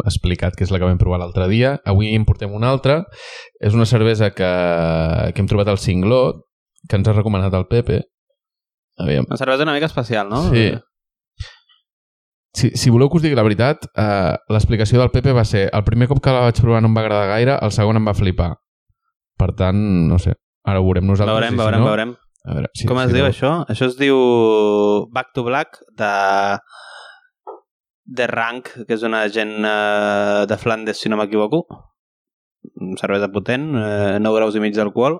explicat 0.08 0.56
que 0.56 0.63
és 0.63 0.71
la 0.71 0.80
que 0.80 0.88
vam 0.88 1.02
provar 1.02 1.19
l'altre 1.19 1.49
dia. 1.52 1.76
Avui 1.89 2.13
en 2.15 2.23
portem 2.28 2.56
una 2.56 2.71
altra. 2.71 3.02
És 3.60 3.76
una 3.76 3.88
cervesa 3.89 4.32
que, 4.32 4.54
que 5.34 5.43
hem 5.43 5.52
trobat 5.52 5.71
al 5.71 5.82
Cinglot, 5.82 6.45
que 6.88 6.99
ens 6.99 7.10
ha 7.10 7.17
recomanat 7.17 7.56
el 7.60 7.67
Pepe. 7.67 7.99
Aviam. 9.04 9.28
Una 9.28 9.39
cervesa 9.41 9.67
una 9.67 9.76
mica 9.76 9.91
especial, 9.91 10.30
no? 10.30 10.45
Sí. 10.54 10.69
Si, 12.54 12.70
si 12.78 12.92
voleu 12.94 13.10
que 13.10 13.18
us 13.18 13.24
digui 13.26 13.36
la 13.36 13.44
veritat, 13.46 13.88
eh, 13.98 14.36
l'explicació 14.54 15.00
del 15.02 15.10
Pepe 15.10 15.32
va 15.34 15.44
ser 15.44 15.70
el 15.74 15.84
primer 15.84 16.08
cop 16.08 16.20
que 16.22 16.30
la 16.36 16.44
vaig 16.46 16.60
provar 16.62 16.82
no 16.84 16.92
em 16.92 16.96
va 16.98 17.02
agradar 17.02 17.32
gaire, 17.32 17.56
el 17.66 17.72
segon 17.74 17.98
em 17.98 18.06
va 18.06 18.13
flipar. 18.13 18.52
Per 19.42 19.50
tant, 19.58 19.80
no 20.10 20.20
sé, 20.22 20.36
ara 20.70 20.80
ho 20.80 20.86
veurem 20.86 21.08
nosaltres. 21.10 21.34
Veurem, 21.34 21.58
si 21.58 21.63
veurem, 21.63 21.80
no, 21.82 21.88
veurem. 21.89 22.12
A 22.46 22.54
veure, 22.60 22.70
si, 22.76 22.86
Com 22.86 23.00
es 23.02 23.10
si 23.10 23.16
diu 23.18 23.24
no- 23.26 23.32
això? 23.32 23.52
Això 23.72 23.88
es 23.89 23.98
diu 23.98 24.18
Back 25.16 25.32
to 25.34 25.44
Black 25.48 25.80
de 25.98 26.12
de 28.06 28.28
Rank, 28.28 28.68
que 28.86 28.94
és 28.98 29.04
una 29.08 29.24
gent 29.32 29.54
eh, 29.66 30.46
de 30.46 30.58
Flandes, 30.60 31.00
si 31.00 31.10
no 31.10 31.18
m'equivoco. 31.18 31.63
Cervesa 33.00 33.30
potent, 33.32 33.70
eh, 33.80 34.18
9 34.20 34.36
graus 34.38 34.56
i 34.56 34.62
mig 34.63 34.76
d'alcohol. 34.76 35.18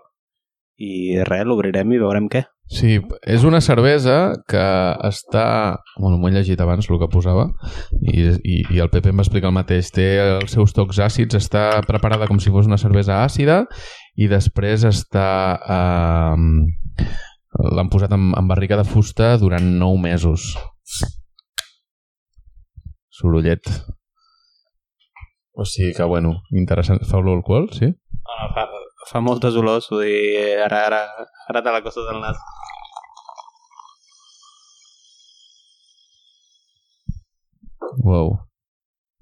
I 0.84 1.22
res, 1.24 1.46
l'obrirem 1.48 1.94
i 1.96 2.02
veurem 2.02 2.28
què. 2.30 2.44
Sí, 2.72 2.96
és 3.28 3.44
una 3.44 3.60
cervesa 3.62 4.34
que 4.50 4.64
està... 5.06 5.46
Bueno, 6.00 6.18
m'ho 6.18 6.30
he 6.30 6.34
llegit 6.34 6.62
abans, 6.64 6.88
el 6.90 7.00
que 7.02 7.10
posava, 7.12 7.50
i, 8.00 8.24
i, 8.40 8.56
i 8.74 8.80
el 8.82 8.90
Pepe 8.94 9.12
em 9.12 9.20
va 9.20 9.26
explicar 9.26 9.52
el 9.52 9.58
mateix. 9.58 9.92
Té 9.94 10.08
els 10.24 10.56
seus 10.56 10.74
tocs 10.74 11.02
àcids, 11.04 11.38
està 11.38 11.84
preparada 11.86 12.30
com 12.30 12.40
si 12.40 12.54
fos 12.54 12.70
una 12.70 12.80
cervesa 12.82 13.22
àcida, 13.26 13.64
i 14.16 14.30
després 14.32 14.88
està... 14.90 15.28
Eh, 15.76 17.12
L'han 17.54 17.90
posat 17.94 18.10
en, 18.16 18.32
en 18.34 18.48
barrica 18.50 18.80
de 18.80 18.86
fusta 18.88 19.36
durant 19.38 19.68
9 19.78 20.00
mesos. 20.02 20.56
Sorollet. 23.14 23.70
O 25.54 25.66
sigui 25.70 25.94
que, 25.94 26.08
bueno, 26.10 26.40
interessant. 26.50 27.04
Fa 27.06 27.20
olor 27.22 27.38
alcohol, 27.38 27.70
sí? 27.78 27.92
Ah, 28.26 28.48
fa, 28.56 28.66
fa 29.10 29.22
moltes 29.22 29.56
olors, 29.60 29.90
vull 29.92 30.04
dir, 30.08 30.60
ara, 30.66 30.84
ara, 30.90 31.02
ara 31.52 31.62
te 31.66 31.74
la 31.76 31.82
costa 31.86 32.06
del 32.10 32.22
nas. 32.24 32.38
Wow. 38.04 38.40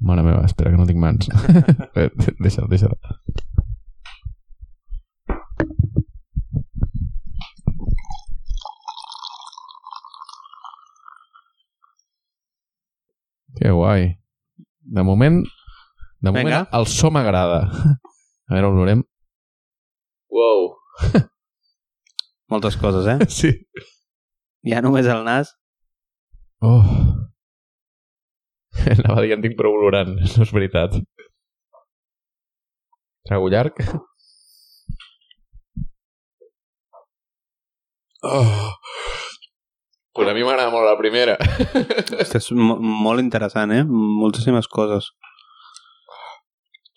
Mare 0.01 0.23
meva, 0.25 0.45
espera 0.45 0.71
que 0.71 0.77
no 0.77 0.87
tinc 0.89 0.99
mans. 0.99 1.29
Eh, 2.01 2.09
deixa'l, 2.39 2.69
deixa'l. 2.71 2.95
Que 13.59 13.69
guai. 13.71 14.17
De 14.81 15.03
moment, 15.03 15.43
de 16.19 16.29
moment 16.31 16.47
Vinga. 16.47 16.67
el 16.79 16.87
so 16.87 17.11
m'agrada. 17.11 17.61
A 18.47 18.53
veure, 18.55 18.67
olorem. 18.71 19.03
Wow. 20.31 20.77
Moltes 22.51 22.77
coses, 22.77 23.07
eh? 23.07 23.19
Sí. 23.27 23.51
Ja 24.67 24.81
només 24.83 25.07
el 25.11 25.25
nas. 25.27 25.51
Oh. 26.61 26.83
Anava 28.95 29.19
a 29.19 29.25
dir, 29.25 29.33
en 29.35 29.43
tinc 29.43 29.57
prou 29.59 29.75
olorant. 29.77 30.15
No 30.37 30.47
és 30.47 30.53
veritat. 30.55 30.95
Trago 33.27 33.49
llarg. 33.53 33.77
Oh. 38.23 38.71
Pues 40.13 40.27
a 40.27 40.33
mi 40.35 40.43
m'agrada 40.43 40.71
molt 40.73 40.85
la 40.85 40.97
primera. 40.99 41.35
Hosti, 41.39 42.37
és 42.37 42.49
mo 42.57 42.75
molt 42.81 43.23
interessant, 43.23 43.71
eh? 43.71 43.83
Moltíssimes 43.87 44.67
coses. 44.71 45.11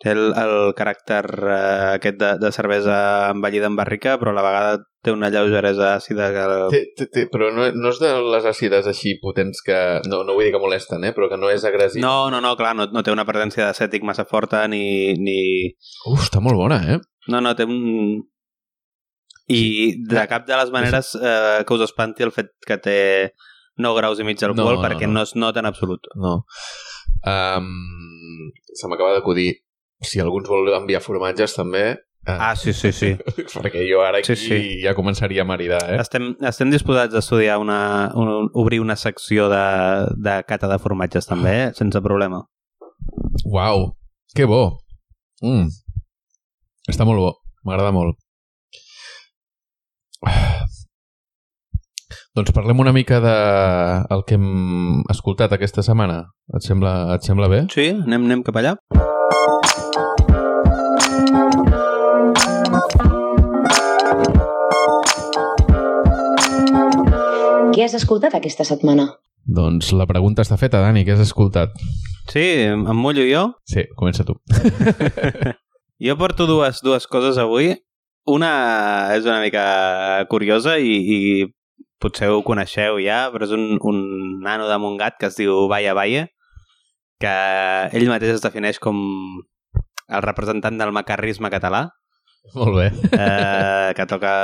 El, 0.05 0.19
el 0.37 0.75
caràcter 0.77 1.23
eh, 1.25 1.95
aquest 1.95 2.19
de, 2.21 2.33
de 2.43 2.51
cervesa 2.53 2.97
envellida 3.31 3.71
en 3.71 3.77
barrica, 3.79 4.19
però 4.21 4.35
a 4.35 4.37
la 4.37 4.45
vegada 4.45 4.83
té 5.05 5.13
una 5.13 5.31
lleugeresa 5.33 5.95
àcida 5.97 6.27
que... 6.33 6.45
té, 6.73 6.81
té, 6.99 7.07
té, 7.13 7.25
però 7.33 7.49
no, 7.53 7.71
no 7.73 7.93
és 7.93 8.01
de 8.03 8.11
les 8.35 8.49
àcides 8.49 8.89
així 8.91 9.15
potents 9.23 9.65
que... 9.65 9.79
No, 10.09 10.23
no 10.29 10.37
vull 10.37 10.49
dir 10.49 10.53
que 10.53 10.61
molesten, 10.61 11.05
eh? 11.09 11.15
però 11.17 11.31
que 11.33 11.41
no 11.41 11.49
és 11.53 11.65
agressiu. 11.69 12.05
No, 12.05 12.29
no, 12.33 12.43
no, 12.45 12.53
clar, 12.61 12.75
no, 12.77 12.89
no 12.93 13.05
té 13.05 13.13
una 13.13 13.27
presència 13.29 13.71
d'acètic 13.71 14.05
massa 14.05 14.29
forta 14.29 14.67
ni, 14.69 15.17
ni... 15.21 15.41
Uf, 16.13 16.29
està 16.29 16.45
molt 16.45 16.61
bona, 16.61 16.83
eh? 16.85 17.01
No, 17.33 17.41
no, 17.41 17.57
té 17.57 17.65
un... 17.69 18.23
I 19.53 19.65
de 20.09 20.23
cap 20.29 20.47
de 20.49 20.57
les 20.57 20.71
maneres 20.73 21.13
eh, 21.21 21.65
que 21.69 21.77
us 21.77 21.85
espanti 21.85 22.25
el 22.25 22.33
fet 22.33 22.53
que 22.65 22.81
té 22.81 23.01
9 23.77 23.99
graus 23.99 24.21
i 24.21 24.25
mig 24.25 24.41
d'alcohol 24.41 24.79
No, 24.79 24.81
no, 24.81 24.85
perquè 24.85 25.09
no. 25.09 25.19
no 25.19 25.25
es 25.27 25.35
nota 25.37 25.61
en 25.61 25.69
absolut. 25.69 26.09
No. 26.17 26.39
Um, 27.25 28.51
se 28.73 28.89
m'acaba 28.89 29.13
d'acudir 29.17 29.64
si 30.07 30.21
algú 30.23 30.39
ens 30.41 30.51
vol 30.51 30.69
enviar 30.77 31.03
formatges 31.05 31.57
també 31.57 31.85
eh, 31.91 31.99
Ah, 32.27 32.55
sí, 32.57 32.73
sí, 32.73 32.93
sí. 32.93 33.13
perquè 33.63 33.85
jo 33.89 34.01
ara 34.05 34.19
aquí 34.19 34.35
Sí, 34.35 34.49
sí. 34.49 34.81
ja 34.85 34.95
començaria 34.97 35.43
a 35.45 35.49
maridar 35.49 35.83
eh? 35.93 35.99
Estem, 36.01 36.35
estem 36.41 36.71
disposats 36.73 37.15
a 37.15 37.21
estudiar 37.21 37.59
una, 37.61 38.11
un, 38.17 38.49
obrir 38.55 38.81
una 38.81 38.97
secció 38.97 39.49
de, 39.53 39.65
de 40.17 40.43
cata 40.49 40.69
de 40.71 40.79
formatges 40.81 41.29
també, 41.29 41.55
eh? 41.67 41.73
sense 41.77 42.01
problema. 42.05 42.45
Uau, 43.45 43.91
que 44.35 44.45
bo 44.49 44.79
mm. 45.43 45.69
està 46.91 47.05
molt 47.05 47.21
bo, 47.21 47.33
m'agrada 47.69 47.93
molt 47.93 48.17
doncs 52.35 52.51
parlem 52.57 52.81
una 52.83 52.93
mica 52.97 53.21
de 53.23 53.35
el 54.15 54.25
que 54.27 54.35
hem 54.39 55.03
escoltat 55.13 55.53
aquesta 55.55 55.85
setmana 55.87 56.25
et 56.57 56.63
sembla, 56.67 57.15
et 57.15 57.23
sembla 57.27 57.51
bé? 57.53 57.67
Sí, 57.75 57.91
anem, 57.95 58.25
anem 58.27 58.43
cap 58.47 58.57
allà. 58.59 58.75
Què 67.75 67.83
has 67.89 67.95
escoltat 67.99 68.37
aquesta 68.39 68.63
setmana? 68.67 69.09
Doncs 69.45 69.91
la 69.99 70.07
pregunta 70.07 70.45
està 70.45 70.57
feta, 70.61 70.79
Dani, 70.81 71.03
què 71.05 71.17
has 71.17 71.25
escoltat? 71.25 71.75
Sí, 72.31 72.45
em 72.71 72.85
mullo 72.97 73.25
jo. 73.27 73.49
Sí, 73.69 73.87
comença 73.99 74.27
tu. 74.27 74.39
Jo 76.05 76.17
porto 76.19 76.45
dues, 76.45 76.81
dues 76.83 77.07
coses 77.07 77.39
avui. 77.39 77.71
Una 78.29 78.51
és 79.15 79.25
una 79.29 79.39
mica 79.41 79.63
curiosa 80.29 80.75
i, 80.83 80.97
i 80.99 81.19
potser 82.03 82.29
ho 82.33 82.43
coneixeu 82.45 82.99
ja, 83.01 83.29
però 83.33 83.47
és 83.47 83.55
un, 83.55 83.79
un 83.79 84.01
nano 84.45 84.67
de 84.69 84.79
Montgat 84.83 85.17
que 85.21 85.31
es 85.31 85.39
diu 85.39 85.69
Vaya 85.71 85.95
Vaya, 85.97 86.27
que 87.23 87.35
ell 87.95 88.11
mateix 88.11 88.35
es 88.35 88.45
defineix 88.45 88.81
com 88.83 88.99
el 90.09 90.25
representant 90.27 90.83
del 90.83 90.93
macarrisme 90.93 91.53
català, 91.55 91.87
Molt 92.59 92.77
bé. 92.77 92.87
eh, 93.17 93.93
que 93.97 94.07
toca 94.07 94.35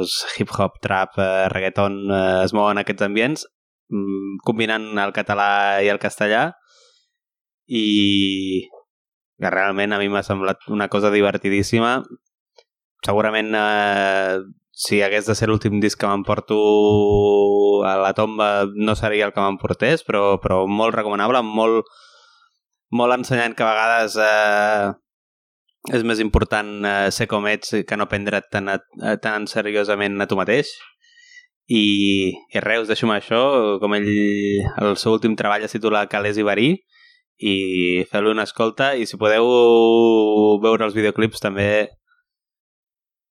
doncs, 0.00 0.16
hip-hop, 0.36 0.80
trap, 0.82 1.18
eh, 1.18 1.48
reggaeton, 1.52 2.00
eh, 2.10 2.44
es 2.44 2.54
mouen 2.56 2.80
aquests 2.82 3.06
ambients, 3.06 3.46
mm, 3.92 4.42
combinant 4.46 4.90
el 4.98 5.14
català 5.16 5.50
i 5.84 5.90
el 5.92 6.02
castellà, 6.02 6.48
i 7.70 8.66
que 9.40 9.50
realment 9.50 9.94
a 9.94 10.00
mi 10.00 10.10
m'ha 10.12 10.24
semblat 10.26 10.66
una 10.68 10.88
cosa 10.92 11.10
divertidíssima. 11.14 12.00
Segurament, 13.06 13.54
eh, 13.56 14.40
si 14.80 15.00
hagués 15.02 15.26
de 15.26 15.34
ser 15.36 15.48
l'últim 15.48 15.80
disc 15.80 15.98
que 16.00 16.08
m'emporto 16.08 16.58
a 17.86 17.96
la 18.00 18.12
tomba, 18.12 18.66
no 18.74 18.94
seria 18.96 19.26
el 19.28 19.32
que 19.32 19.40
m'emportés, 19.40 20.04
però, 20.04 20.38
però 20.42 20.66
molt 20.68 20.96
recomanable, 20.96 21.42
molt, 21.46 21.88
molt 22.90 23.16
ensenyant 23.16 23.56
que 23.56 23.64
a 23.64 23.70
vegades 23.70 24.16
eh, 24.20 24.90
és 25.88 26.04
més 26.04 26.20
important 26.20 26.68
eh, 26.84 27.08
ser 27.14 27.26
com 27.30 27.46
ets 27.48 27.72
que 27.88 27.96
no 27.96 28.08
prendre't 28.10 28.50
tan, 28.52 28.68
a, 28.68 28.78
tan 29.22 29.46
seriosament 29.48 30.20
a 30.20 30.28
tu 30.28 30.36
mateix. 30.36 30.74
I, 31.70 32.34
i 32.50 32.60
res, 32.60 32.82
us 32.82 32.90
deixo 32.90 33.06
amb 33.06 33.14
això, 33.14 33.40
com 33.80 33.94
ell, 33.94 34.08
el 34.82 34.96
seu 34.98 35.14
últim 35.14 35.36
treball 35.38 35.64
es 35.64 35.76
titula 35.76 36.08
Calés 36.10 36.40
i 36.40 36.44
Verí, 36.44 36.72
i 37.40 37.54
feu-li 38.10 38.34
una 38.34 38.44
escolta, 38.44 38.90
i 38.98 39.06
si 39.08 39.16
podeu 39.20 39.46
veure 40.60 40.84
els 40.84 40.96
videoclips 40.98 41.40
també 41.40 41.70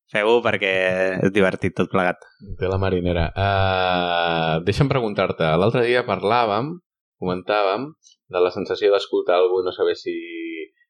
feu-ho 0.10 0.40
perquè 0.42 0.72
és 1.28 1.34
divertit 1.36 1.76
tot 1.78 1.92
plegat. 1.92 2.24
Té 2.58 2.70
la 2.72 2.80
marinera. 2.82 3.28
Uh, 3.36 4.56
deixa'm 4.66 4.90
preguntar-te. 4.90 5.52
L'altre 5.62 5.84
dia 5.86 6.06
parlàvem, 6.08 6.72
comentàvem, 7.22 7.92
de 8.30 8.42
la 8.42 8.54
sensació 8.56 8.90
d'escoltar 8.94 9.38
algú 9.38 9.62
i 9.62 9.68
no 9.68 9.76
saber 9.76 9.96
si, 10.00 10.16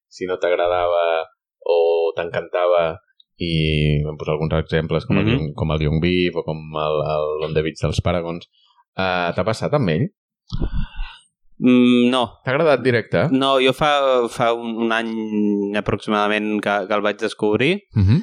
si 0.07 0.29
no 0.29 0.39
t'agradava 0.39 1.25
o 1.65 2.11
t'encantava 2.15 2.99
i 3.39 4.01
vam 4.03 4.17
posar 4.19 4.33
alguns 4.35 4.53
exemples 4.59 5.05
com, 5.05 5.15
Mhm. 5.17 5.27
el, 5.27 5.33
Young- 5.33 5.53
com 5.55 5.71
el 5.71 5.81
Young 5.81 6.01
Beef 6.01 6.35
o 6.35 6.43
com 6.43 6.57
el, 6.75 6.97
el 7.15 7.45
On 7.47 7.53
the 7.53 7.61
Beach 7.61 7.79
dels 7.81 8.01
Paragons. 8.01 8.49
Uh, 8.97 9.31
T'ha 9.35 9.43
passat 9.47 9.73
amb 9.73 9.89
ell? 9.89 10.09
Mm, 11.59 12.09
no, 12.09 12.39
T'ha 12.45 12.51
agradat 12.53 12.81
directe? 12.83 13.25
no, 13.31 13.57
jo 13.59 13.73
fa, 13.75 13.89
fa 14.31 14.53
un, 14.55 14.77
un 14.85 14.91
any 14.95 15.75
aproximadament 15.77 16.61
que, 16.63 16.75
que 16.87 16.93
el 16.95 17.01
vaig 17.03 17.17
descobrir 17.19 17.81
Uh 17.95 18.01
-huh. 18.07 18.21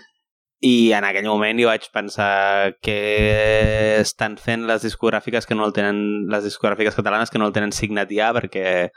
i 0.61 0.93
en 0.93 1.05
aquell 1.05 1.27
moment 1.29 1.59
jo 1.61 1.67
vaig 1.69 1.85
pensar 1.93 2.77
que 2.81 3.99
estan 4.01 4.39
fent 4.39 4.65
les 4.67 4.83
discogràfiques 4.83 5.47
que 5.47 5.55
no 5.55 5.67
el 5.67 5.73
tenen, 5.73 6.27
les 6.29 6.45
discogràfiques 6.45 6.95
catalanes 6.97 7.31
que 7.31 7.39
no 7.39 7.47
el 7.47 7.53
tenen 7.53 7.73
signat 7.73 8.09
ja 8.11 8.33
perquè 8.33 8.89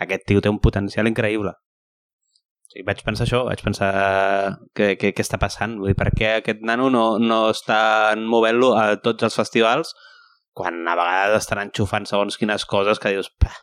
aquest 0.00 0.22
tio 0.26 0.40
té 0.40 0.48
un 0.48 0.60
potencial 0.60 1.06
increïble. 1.08 1.52
O 2.70 2.72
sigui, 2.72 2.84
vaig 2.86 3.00
pensar 3.02 3.24
això, 3.26 3.40
vaig 3.48 3.62
pensar 3.66 3.90
què, 4.78 4.92
què, 4.94 5.10
què 5.10 5.24
està 5.24 5.40
passant, 5.42 5.74
vull 5.80 5.90
dir, 5.90 5.96
per 5.98 6.12
què 6.14 6.36
aquest 6.36 6.60
nano 6.62 6.86
no, 6.94 7.18
no 7.18 7.48
està 7.50 8.14
movent-lo 8.20 8.76
a 8.78 8.84
tots 9.02 9.26
els 9.26 9.34
festivals 9.34 9.90
quan 10.54 10.78
a 10.86 10.94
vegades 10.94 11.42
estan 11.42 11.64
enxufant 11.64 12.06
segons 12.06 12.38
quines 12.38 12.62
coses 12.70 13.02
que 13.02 13.10
dius, 13.10 13.30
"Pah, 13.42 13.56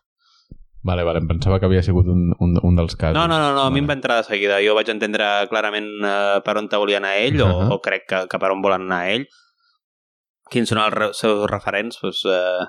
Vale, 0.88 1.04
vale, 1.04 1.20
em 1.20 1.28
pensava 1.28 1.60
que 1.60 1.66
havia 1.68 1.82
sigut 1.84 2.08
un, 2.08 2.30
un, 2.40 2.54
un 2.64 2.76
dels 2.78 2.96
casos. 2.96 3.16
No, 3.18 3.28
no, 3.28 3.40
no, 3.42 3.50
no 3.56 3.64
a 3.66 3.70
mi 3.70 3.80
Vale. 3.80 3.84
em 3.84 3.88
va 3.90 3.96
entrar 3.98 4.18
de 4.22 4.24
seguida. 4.28 4.60
Jo 4.64 4.76
vaig 4.78 4.88
entendre 4.94 5.26
clarament 5.52 5.88
eh, 6.00 6.40
per 6.46 6.56
on 6.62 6.70
volia 6.72 7.02
anar 7.02 7.16
ell, 7.20 7.42
o, 7.44 7.48
Ahà. 7.48 7.68
o 7.76 7.80
crec 7.84 8.06
que, 8.08 8.22
que 8.32 8.40
per 8.40 8.52
on 8.54 8.62
volen 8.64 8.86
anar 8.88 9.10
ell. 9.12 9.26
Quins 10.52 10.70
són 10.72 10.80
els 10.80 10.94
re 10.96 11.10
seus 11.18 11.44
referents? 11.52 12.00
Pues, 12.00 12.22
eh, 12.32 12.66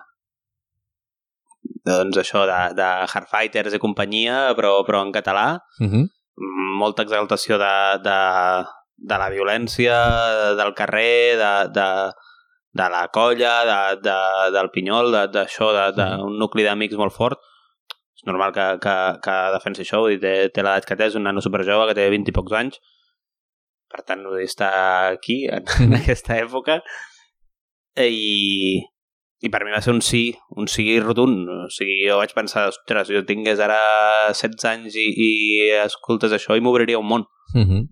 doncs 1.86 2.18
això, 2.24 2.42
de, 2.48 2.58
de 2.74 2.88
Hardfighters 3.06 3.76
i 3.76 3.82
companyia, 3.82 4.48
però, 4.58 4.72
però 4.88 5.04
en 5.06 5.12
català. 5.14 5.60
Uh 5.78 5.86
-huh. 5.86 6.04
Molta 6.78 7.04
exaltació 7.06 7.58
de, 7.60 7.74
de, 8.04 8.18
de 9.12 9.18
la 9.22 9.28
violència, 9.34 9.98
del 10.58 10.72
carrer, 10.78 11.36
de, 11.40 11.52
de, 11.74 11.88
de 12.80 12.88
la 12.94 13.04
colla, 13.14 13.54
de, 13.68 13.78
de, 14.06 14.18
del 14.56 14.70
pinyol, 14.74 15.12
d'això, 15.34 15.70
d'un 15.74 15.96
de, 15.96 16.02
de, 16.02 16.28
un 16.28 16.38
nucli 16.42 16.66
d'amics 16.66 16.98
molt 17.00 17.14
fort. 17.16 17.42
És 18.18 18.26
normal 18.26 18.52
que, 18.54 18.66
que, 18.82 18.94
que 19.22 19.34
defensi 19.54 19.84
això, 19.84 20.02
vull 20.02 20.16
dir, 20.16 20.22
té, 20.24 20.54
té 20.54 20.64
l'edat 20.66 20.86
que 20.88 20.98
té, 20.98 21.06
és 21.10 21.18
un 21.18 21.26
nano 21.28 21.42
superjove 21.44 21.90
que 21.90 21.98
té 22.00 22.08
20 22.10 22.32
i 22.32 22.34
pocs 22.34 22.56
anys, 22.60 22.80
per 23.88 24.02
tant, 24.04 24.24
vull 24.26 24.42
dir, 24.42 24.48
està 24.50 24.70
aquí, 25.14 25.44
en, 25.54 25.68
en 25.84 25.96
aquesta 26.00 26.36
època, 26.42 26.80
i, 27.98 28.82
i 29.40 29.50
per 29.52 29.62
mi 29.64 29.70
va 29.74 29.80
ser 29.84 29.94
un 29.94 30.02
sí, 30.02 30.32
un 30.58 30.66
sí 30.70 30.98
rotund, 31.00 31.46
o 31.46 31.68
sigui, 31.70 32.00
jo 32.08 32.18
vaig 32.18 32.34
pensar, 32.34 32.68
ostres, 32.72 33.10
jo 33.14 33.22
tingués 33.26 33.60
ara 33.62 33.78
16 34.34 34.66
anys 34.72 34.98
i, 34.98 35.08
i 35.14 35.30
escoltes 35.84 36.34
això 36.34 36.56
i 36.58 36.64
m'obriria 36.64 36.98
un 36.98 37.06
món. 37.06 37.26
Uh 37.54 37.64
-huh. 37.64 37.82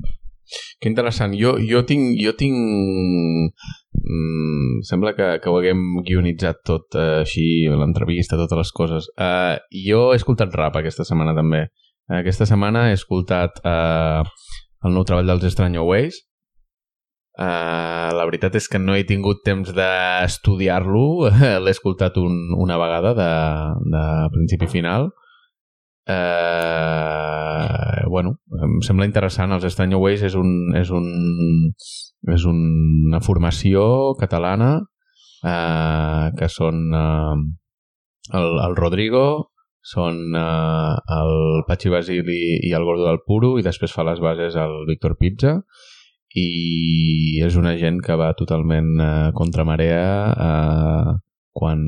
Que 0.80 0.88
interessant. 0.88 1.35
Jo, 1.35 1.56
jo 1.59 1.82
tinc... 1.88 2.18
Jo 2.22 2.35
tinc... 2.38 2.54
Mm, 4.06 4.82
sembla 4.87 5.14
que, 5.16 5.40
que 5.42 5.50
ho 5.50 5.56
haguem 5.59 6.02
guionitzat 6.06 6.62
tot 6.68 6.94
eh, 6.94 7.22
així, 7.24 7.66
l'entrevista, 7.66 8.38
totes 8.38 8.61
les 8.61 8.72
coses. 8.72 9.09
Uh, 9.18 9.56
jo 9.88 10.12
he 10.12 10.20
escoltat 10.20 10.54
rap 10.54 10.76
aquesta 10.76 11.06
setmana 11.09 11.35
també. 11.35 11.66
Aquesta 12.20 12.46
setmana 12.46 12.88
he 12.90 12.94
escoltat 12.94 13.59
uh, 13.64 14.22
el 14.87 14.94
nou 14.94 15.06
treball 15.09 15.26
dels 15.26 15.48
Estranyo 15.48 15.82
Ways. 15.88 16.22
Uh, 17.37 18.14
la 18.16 18.25
veritat 18.25 18.55
és 18.57 18.64
que 18.72 18.79
no 18.81 18.94
he 18.96 19.05
tingut 19.05 19.42
temps 19.44 19.68
d'estudiar-lo. 19.77 21.29
L'he 21.64 21.75
escoltat 21.75 22.16
un, 22.22 22.55
una 22.57 22.79
vegada 22.81 23.12
de, 23.18 23.33
de 23.92 24.05
principi 24.33 24.68
final. 24.72 25.11
Uh, 26.09 28.07
bueno, 28.09 28.37
em 28.62 28.79
sembla 28.87 29.09
interessant. 29.09 29.53
Els 29.53 29.66
Estranyo 29.68 30.01
Ways 30.01 30.25
és, 30.25 30.37
un, 30.38 30.72
és, 30.81 30.92
un, 30.94 31.11
és 32.33 32.46
una 32.49 33.20
formació 33.20 34.14
catalana 34.20 34.70
uh, 34.81 36.33
que 36.38 36.49
són 36.49 36.88
uh, 36.96 37.37
el, 38.33 38.49
el 38.64 38.79
Rodrigo, 38.81 39.27
són 39.87 40.33
uh, 40.35 40.96
el 41.18 41.37
Pachi 41.68 41.92
Basili 41.92 42.40
i 42.64 42.72
el 42.75 42.88
Gordo 42.88 43.05
del 43.11 43.20
Puro 43.27 43.59
i 43.61 43.66
després 43.66 43.92
fa 43.92 44.07
les 44.09 44.25
bases 44.25 44.57
el 44.59 44.81
Víctor 44.88 45.18
Pizza 45.20 45.61
i 46.37 47.40
és 47.44 47.57
una 47.57 47.72
gent 47.81 48.03
que 48.05 48.16
va 48.20 48.35
totalment 48.37 48.92
uh, 49.01 49.31
contra 49.37 49.64
marea 49.64 50.05
uh, 50.33 51.14
quan 51.57 51.81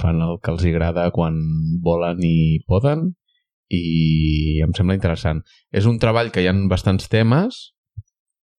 fan 0.00 0.22
el 0.24 0.38
que 0.40 0.54
els 0.54 0.64
agrada, 0.70 1.10
quan 1.12 1.36
volen 1.84 2.22
i 2.24 2.64
poden 2.64 3.10
i 3.68 4.60
em 4.64 4.72
sembla 4.76 4.96
interessant. 4.96 5.42
És 5.72 5.88
un 5.90 5.98
treball 6.00 6.32
que 6.32 6.44
hi 6.44 6.48
ha 6.48 6.54
bastants 6.70 7.10
temes, 7.12 7.60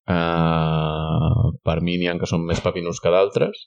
uh, 0.06 1.50
per 1.66 1.80
mi 1.82 1.96
n'hi 1.98 2.10
ha 2.10 2.18
que 2.20 2.30
són 2.30 2.46
més 2.46 2.62
papinos 2.62 3.02
que 3.02 3.10
d'altres, 3.10 3.66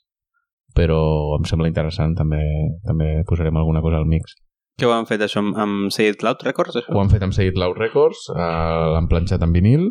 però 0.76 1.00
em 1.36 1.44
sembla 1.48 1.68
interessant, 1.68 2.14
també, 2.16 2.40
també 2.86 3.18
posarem 3.28 3.56
alguna 3.60 3.82
cosa 3.84 4.00
al 4.00 4.08
mix. 4.08 4.36
Què 4.80 4.88
ho 4.88 4.94
han 4.94 5.08
fet 5.08 5.20
això 5.20 5.42
amb, 5.42 5.56
amb 5.60 5.90
Say 5.92 6.14
It 6.14 6.22
Loud 6.24 6.44
Records, 6.46 6.78
això? 6.80 6.94
Ho 6.94 7.02
han 7.02 7.10
fet 7.12 7.24
amb 7.26 7.36
Say 7.36 7.52
It 7.52 7.58
Loud 7.60 7.76
Records, 7.80 8.30
uh, 8.32 8.94
l'han 8.94 9.10
planxat 9.10 9.44
en 9.44 9.52
vinil, 9.52 9.90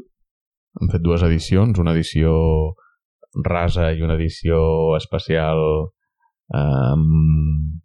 han 0.78 0.92
fet 0.92 1.02
dues 1.02 1.24
edicions, 1.26 1.80
una 1.82 1.96
edició 1.98 2.34
rasa 3.46 3.92
i 3.94 4.02
una 4.06 4.18
edició 4.18 4.60
especial 4.98 5.62
amb, 6.56 7.80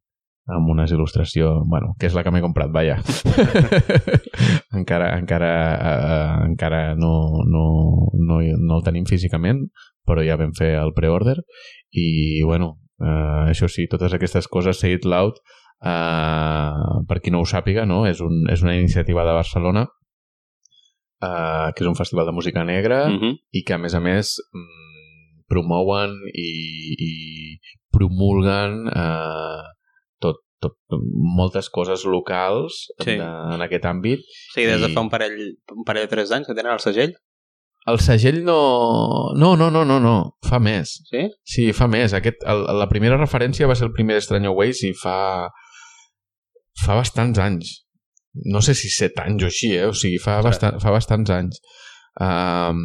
amb 0.47 0.71
unes 0.73 0.93
il·lustracions, 0.93 1.65
bueno, 1.69 1.95
que 1.99 2.09
és 2.09 2.17
la 2.17 2.25
que 2.25 2.33
m'he 2.33 2.43
comprat, 2.45 2.73
vaja. 2.73 2.99
encara 4.79 5.15
encara, 5.19 5.51
uh, 5.75 6.45
encara 6.49 6.83
no, 7.01 7.15
no, 7.49 7.65
no, 8.21 8.41
no 8.41 8.79
el 8.79 8.87
tenim 8.87 9.09
físicament, 9.09 9.65
però 10.05 10.25
ja 10.25 10.39
vam 10.41 10.53
fer 10.57 10.75
el 10.81 10.93
pre-order 10.97 11.39
i, 11.93 12.43
bueno, 12.45 12.75
uh, 13.01 13.45
això 13.49 13.69
sí, 13.73 13.89
totes 13.91 14.17
aquestes 14.17 14.49
coses, 14.49 14.81
Say 14.81 14.99
It 14.99 15.09
Loud, 15.09 15.41
uh, 15.85 17.05
per 17.09 17.21
qui 17.21 17.33
no 17.33 17.41
ho 17.41 17.49
sàpiga, 17.49 17.89
no? 17.89 18.05
és, 18.09 18.21
un, 18.25 18.45
és 18.53 18.65
una 18.65 18.77
iniciativa 18.77 19.25
de 19.25 19.37
Barcelona 19.37 19.89
uh, 21.25 21.73
que 21.75 21.83
és 21.85 21.89
un 21.89 21.97
festival 21.99 22.27
de 22.29 22.33
música 22.37 22.65
negra 22.65 23.07
Uh 23.09 23.17
-huh. 23.21 23.35
i 23.53 23.63
que 23.65 23.75
a 23.75 23.79
més 23.79 23.95
a 23.95 24.01
més 24.01 24.37
mm, 24.53 25.45
promouen 25.49 26.15
i, 26.35 26.51
i 27.09 27.59
promulguen 27.91 28.89
eh, 28.89 29.63
tot, 30.21 30.37
tot, 30.61 30.75
moltes 31.37 31.69
coses 31.71 32.05
locals 32.05 32.89
Sí. 33.05 33.17
de, 33.17 33.29
en 33.55 33.61
aquest 33.63 33.85
àmbit. 33.85 34.21
Sí, 34.55 34.65
des 34.65 34.81
de 34.81 34.89
I- 34.91 34.95
fa 34.95 35.01
un 35.01 35.11
parell, 35.11 35.37
un 35.77 35.85
parell 35.85 36.05
de 36.09 36.09
tres 36.17 36.31
anys 36.33 36.47
que 36.47 36.55
tenen 36.55 36.73
el 36.73 36.81
segell. 36.81 37.15
El 37.87 37.99
segell 38.01 38.43
no... 38.45 39.33
No, 39.37 39.57
no, 39.57 39.71
no, 39.71 39.85
no, 39.85 40.01
no. 40.01 40.37
Fa 40.49 40.59
més. 40.59 41.03
Sí? 41.11 41.29
Sí, 41.45 41.73
fa 41.73 41.87
més. 41.87 42.15
Aquest, 42.15 42.37
el, 42.47 42.65
la 42.79 42.89
primera 42.89 43.17
referència 43.19 43.67
va 43.69 43.75
ser 43.75 43.87
el 43.89 43.93
primer 43.93 44.17
Strange 44.23 44.49
Ways 44.49 44.83
i 44.85 44.93
fa... 44.95 45.49
fa 46.85 46.95
bastants 46.97 47.39
anys. 47.39 47.84
No 48.51 48.61
sé 48.65 48.75
si 48.75 48.91
set 48.91 49.19
anys 49.23 49.47
o 49.47 49.51
així, 49.51 49.73
eh? 49.79 49.87
O 49.87 49.95
sigui, 49.95 50.19
fa, 50.23 50.41
bastant, 50.43 50.81
fa 50.83 50.93
bastants 50.95 51.31
anys. 51.31 51.61
Um, 52.21 52.81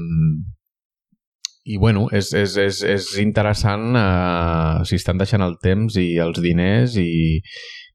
I, 1.69 1.77
bueno, 1.77 2.07
és, 2.15 2.31
és, 2.33 2.55
és, 2.57 2.81
és 2.85 3.09
interessant 3.21 3.91
uh, 3.97 4.81
si 4.89 4.97
estan 4.97 5.19
deixant 5.21 5.43
el 5.45 5.57
temps 5.61 5.97
i 6.01 6.07
els 6.21 6.39
diners 6.41 6.95
i, 7.01 7.09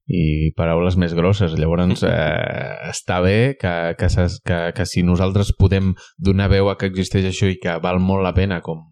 i 0.07 0.25
paraules 0.59 0.99
més 1.01 1.15
grosses. 1.17 1.57
Llavors, 1.59 2.05
eh, 2.11 2.91
està 2.91 3.21
bé 3.25 3.55
que, 3.61 3.75
que, 3.99 4.11
que, 4.47 4.61
que 4.77 4.87
si 4.87 5.03
nosaltres 5.07 5.55
podem 5.59 5.95
donar 6.19 6.51
veu 6.53 6.71
a 6.71 6.77
que 6.79 6.91
existeix 6.91 7.31
això 7.31 7.51
i 7.51 7.59
que 7.63 7.79
val 7.83 8.03
molt 8.03 8.27
la 8.27 8.35
pena 8.37 8.61
com, 8.67 8.85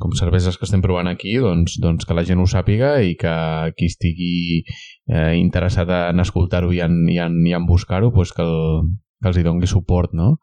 com 0.00 0.14
cerveses 0.18 0.58
que 0.58 0.66
estem 0.66 0.82
provant 0.84 1.10
aquí, 1.10 1.36
doncs, 1.42 1.76
doncs 1.82 2.08
que 2.08 2.16
la 2.16 2.24
gent 2.26 2.40
ho 2.42 2.48
sàpiga 2.50 2.96
i 3.04 3.14
que 3.20 3.34
qui 3.76 3.90
estigui 3.92 4.34
eh, 4.64 5.36
interessat 5.38 5.92
en 6.00 6.24
escoltar-ho 6.24 6.72
i 6.74 6.82
en, 6.84 7.02
i 7.12 7.20
en, 7.22 7.38
i 7.46 7.54
en 7.56 7.68
buscar-ho, 7.68 8.10
doncs 8.14 8.34
que, 8.36 8.46
el, 8.46 8.92
que 9.20 9.32
els 9.32 9.40
hi 9.40 9.46
dongui 9.46 9.70
suport, 9.70 10.16
no? 10.16 10.38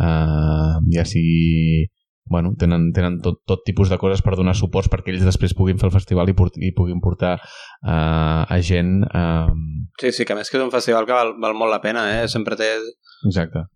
Eh, 0.00 0.76
ja 0.96 1.04
sigui 1.08 1.90
bueno, 2.24 2.54
tenen, 2.58 2.92
tenen 2.94 3.18
tot, 3.20 3.42
tot 3.46 3.64
tipus 3.66 3.90
de 3.90 3.98
coses 3.98 4.22
per 4.22 4.36
donar 4.38 4.54
suports 4.56 4.88
perquè 4.88 5.12
ells 5.12 5.26
després 5.26 5.56
puguin 5.58 5.80
fer 5.80 5.88
el 5.90 5.94
festival 5.94 6.30
i, 6.30 6.36
port, 6.38 6.56
i 6.56 6.70
puguin 6.74 7.02
portar 7.02 7.34
uh, 7.42 8.42
a 8.46 8.58
gent 8.62 9.02
uh, 9.10 9.50
Sí, 10.00 10.14
sí, 10.14 10.24
que 10.24 10.34
a 10.34 10.38
més 10.38 10.50
que 10.50 10.56
és 10.56 10.64
un 10.64 10.72
festival 10.72 11.06
que 11.08 11.16
val, 11.16 11.34
val 11.42 11.58
molt 11.58 11.74
la 11.74 11.82
pena, 11.82 12.06
eh? 12.16 12.28
Sempre 12.32 12.56
té... 12.58 12.72
exacte 13.28 13.66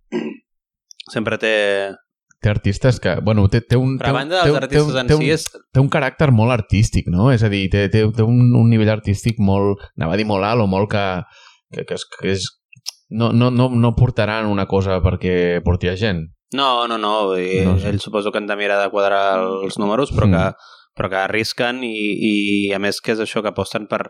Sempre 1.13 1.39
té... 1.43 1.55
té 2.43 2.51
artistes 2.53 3.01
que, 3.01 3.15
bueno, 3.25 3.47
té, 3.49 3.61
té 3.65 3.77
un 3.81 3.97
Però 3.99 4.11
a 4.13 4.17
banda 4.19 4.43
dels 4.45 4.57
artistes 4.61 4.93
té, 4.93 5.01
en 5.01 5.07
un- 5.07 5.09
té, 5.09 5.17
si 5.17 5.25
un, 5.25 5.33
és... 5.35 5.47
té 5.73 5.81
un 5.81 5.89
caràcter 5.91 6.31
molt 6.33 6.53
artístic, 6.53 7.09
no? 7.09 7.31
És 7.33 7.43
a 7.43 7.49
dir, 7.49 7.65
té, 7.73 7.89
té, 7.89 8.05
té 8.15 8.23
un, 8.23 8.53
un 8.55 8.69
nivell 8.71 8.91
artístic 8.93 9.41
molt, 9.41 9.81
anava 9.97 10.15
a 10.15 10.21
dir 10.21 10.27
molt 10.29 10.45
alt 10.45 10.63
o 10.63 10.69
molt 10.71 10.91
que, 10.93 11.05
que, 11.75 11.85
que, 11.89 11.95
és, 11.99 12.05
que 12.21 12.33
és, 12.37 12.47
no, 13.11 13.33
no, 13.33 13.51
no, 13.51 13.71
no 13.73 13.95
portaran 13.97 14.47
una 14.51 14.67
cosa 14.67 15.01
perquè 15.03 15.61
porti 15.65 15.89
a 15.89 15.97
gent. 15.97 16.27
No, 16.55 16.87
no, 16.87 16.97
no, 16.99 17.33
dir, 17.35 17.65
No 17.67 17.79
sé. 17.79 17.89
ells 17.91 18.05
suposo 18.07 18.31
que 18.31 18.39
han 18.39 18.47
de 18.47 18.57
mirar 18.57 18.79
de 18.83 18.91
quadrar 18.93 19.39
els 19.41 19.79
números, 19.83 20.13
però, 20.15 20.29
Mm. 20.29 20.33
que, 20.37 20.73
però 20.97 21.09
que 21.11 21.17
arrisquen 21.25 21.83
i, 21.85 21.97
i 22.31 22.73
a 22.73 22.79
més 22.79 23.01
que 23.01 23.13
és 23.17 23.21
això 23.21 23.43
que 23.43 23.51
aposten 23.51 23.89
per, 23.91 24.05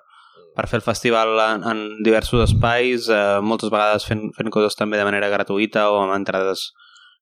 per 0.56 0.66
fer 0.68 0.78
el 0.78 0.84
festival 0.84 1.32
en, 1.46 1.64
en 1.70 1.80
diversos 2.04 2.50
espais, 2.50 3.08
eh, 3.08 3.38
moltes 3.42 3.70
vegades 3.72 4.04
fent, 4.08 4.28
fent 4.36 4.50
coses 4.52 4.76
també 4.76 4.96
de 5.00 5.04
manera 5.08 5.28
gratuïta 5.32 5.88
o 5.90 6.02
amb 6.02 6.14
entrades 6.18 6.70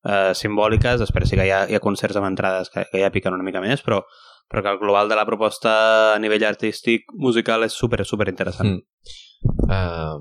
eh, 0.05 0.33
simbòliques, 0.37 1.01
després 1.01 1.29
sí 1.31 1.37
que 1.39 1.47
hi 1.49 1.53
ha, 1.55 1.65
hi 1.71 1.77
ha 1.77 1.83
concerts 1.85 2.17
amb 2.21 2.29
entrades 2.31 2.71
que, 2.73 2.87
que 2.93 3.03
ja 3.03 3.11
piquen 3.15 3.35
una 3.37 3.47
mica 3.47 3.63
més, 3.65 3.83
però, 3.83 4.03
però 4.51 4.63
que 4.63 4.73
el 4.75 4.81
global 4.83 5.09
de 5.09 5.17
la 5.19 5.27
proposta 5.29 5.75
a 6.15 6.19
nivell 6.23 6.45
artístic 6.49 7.09
musical 7.15 7.65
és 7.67 7.73
super, 7.77 8.05
super 8.05 8.29
interessant. 8.33 8.77
Mm. 8.77 9.15
Uh, 9.69 10.21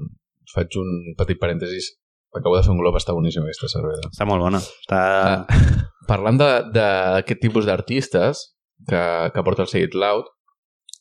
faig 0.54 0.80
un 0.82 0.90
petit 1.20 1.40
parèntesis. 1.40 1.94
Acabo 2.34 2.58
de 2.58 2.64
fer 2.66 2.72
un 2.74 2.80
glob, 2.82 2.96
està 2.98 3.14
boníssima 3.14 3.46
aquesta 3.46 3.70
cervesa. 3.70 4.10
Està 4.10 4.26
molt 4.26 4.42
bona. 4.42 4.58
Està... 4.58 5.02
Uh, 5.54 5.82
parlant 6.10 6.40
de- 6.40 6.64
d'aquest 6.74 7.40
tipus 7.44 7.68
d'artistes 7.70 8.42
que, 8.90 9.04
que 9.32 9.44
porta 9.46 9.64
el 9.64 9.70
Say 9.70 9.86
It 9.86 9.94
Loud, 9.96 10.26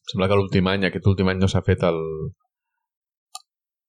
em 0.03 0.13
sembla 0.13 0.29
que 0.29 0.37
l'últim 0.39 0.69
any, 0.69 0.85
aquest 0.87 1.07
últim 1.09 1.31
any 1.33 1.41
no 1.41 1.49
s'ha 1.49 1.63
fet 1.65 1.83
el... 1.89 1.99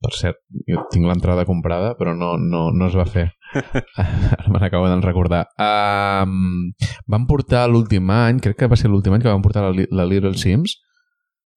Per 0.04 0.12
cert, 0.18 0.39
jo 0.68 0.82
tinc 0.91 1.06
l'entrada 1.08 1.45
comprada, 1.47 1.93
però 1.95 2.12
no, 2.18 2.34
no, 2.38 2.66
no 2.76 2.88
es 2.89 2.95
va 2.99 3.06
fer. 3.08 3.30
Ara 3.95 4.49
me 4.51 4.60
n'acabo 4.60 4.89
de 4.91 4.97
recordar. 5.06 5.45
Um, 5.56 6.74
van 7.08 7.28
portar 7.30 7.70
l'últim 7.72 8.10
any, 8.12 8.41
crec 8.43 8.58
que 8.60 8.68
va 8.68 8.76
ser 8.80 8.91
l'últim 8.91 9.16
any 9.16 9.24
que 9.24 9.32
van 9.32 9.41
portar 9.45 9.64
la, 9.70 9.88
la 9.91 10.06
Little 10.10 10.36
Sims. 10.36 10.76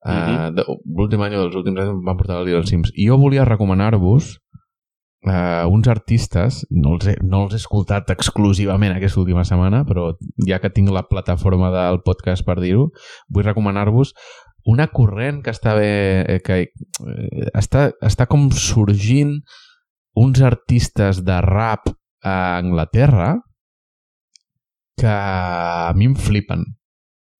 Uh, 0.06 0.12
Mhm. 0.14 0.54
de- 0.54 0.64
L'últim 0.96 1.22
any 1.26 1.34
o 1.34 1.40
dels 1.42 1.56
últims 1.58 1.80
anys 1.82 1.96
van 2.06 2.16
portar 2.20 2.36
la 2.38 2.44
Little 2.46 2.66
Sims. 2.70 2.92
I 2.94 3.08
jo 3.08 3.16
volia 3.18 3.44
recomanar-vos 3.48 4.36
uh, 5.26 5.66
uns 5.72 5.88
artistes, 5.90 6.60
no 6.70 6.92
els, 6.94 7.08
he, 7.10 7.16
no 7.26 7.40
els 7.48 7.54
he 7.56 7.58
escoltat 7.58 8.12
exclusivament 8.14 8.94
aquesta 8.94 9.18
última 9.24 9.42
setmana, 9.48 9.80
però 9.88 10.12
ja 10.46 10.60
que 10.62 10.70
tinc 10.70 10.92
la 10.94 11.02
plataforma 11.10 11.72
del 11.74 11.98
podcast 12.06 12.44
per 12.46 12.60
dir-ho, 12.62 12.92
vull 13.28 13.42
recomanar-vos 13.48 14.12
una 14.66 14.88
corrent 14.92 15.42
que 15.44 15.52
està 15.54 15.76
bé, 15.78 15.90
eh, 16.26 16.40
que 16.44 16.60
eh, 16.66 17.48
està, 17.54 17.88
està 18.04 18.26
com 18.30 18.48
sorgint 18.50 19.36
uns 20.16 20.40
artistes 20.42 21.22
de 21.26 21.36
rap 21.44 21.90
a 22.24 22.36
Anglaterra 22.58 23.36
que 24.96 25.12
a 25.12 25.92
mi 25.94 26.08
em 26.10 26.16
flipen. 26.16 26.64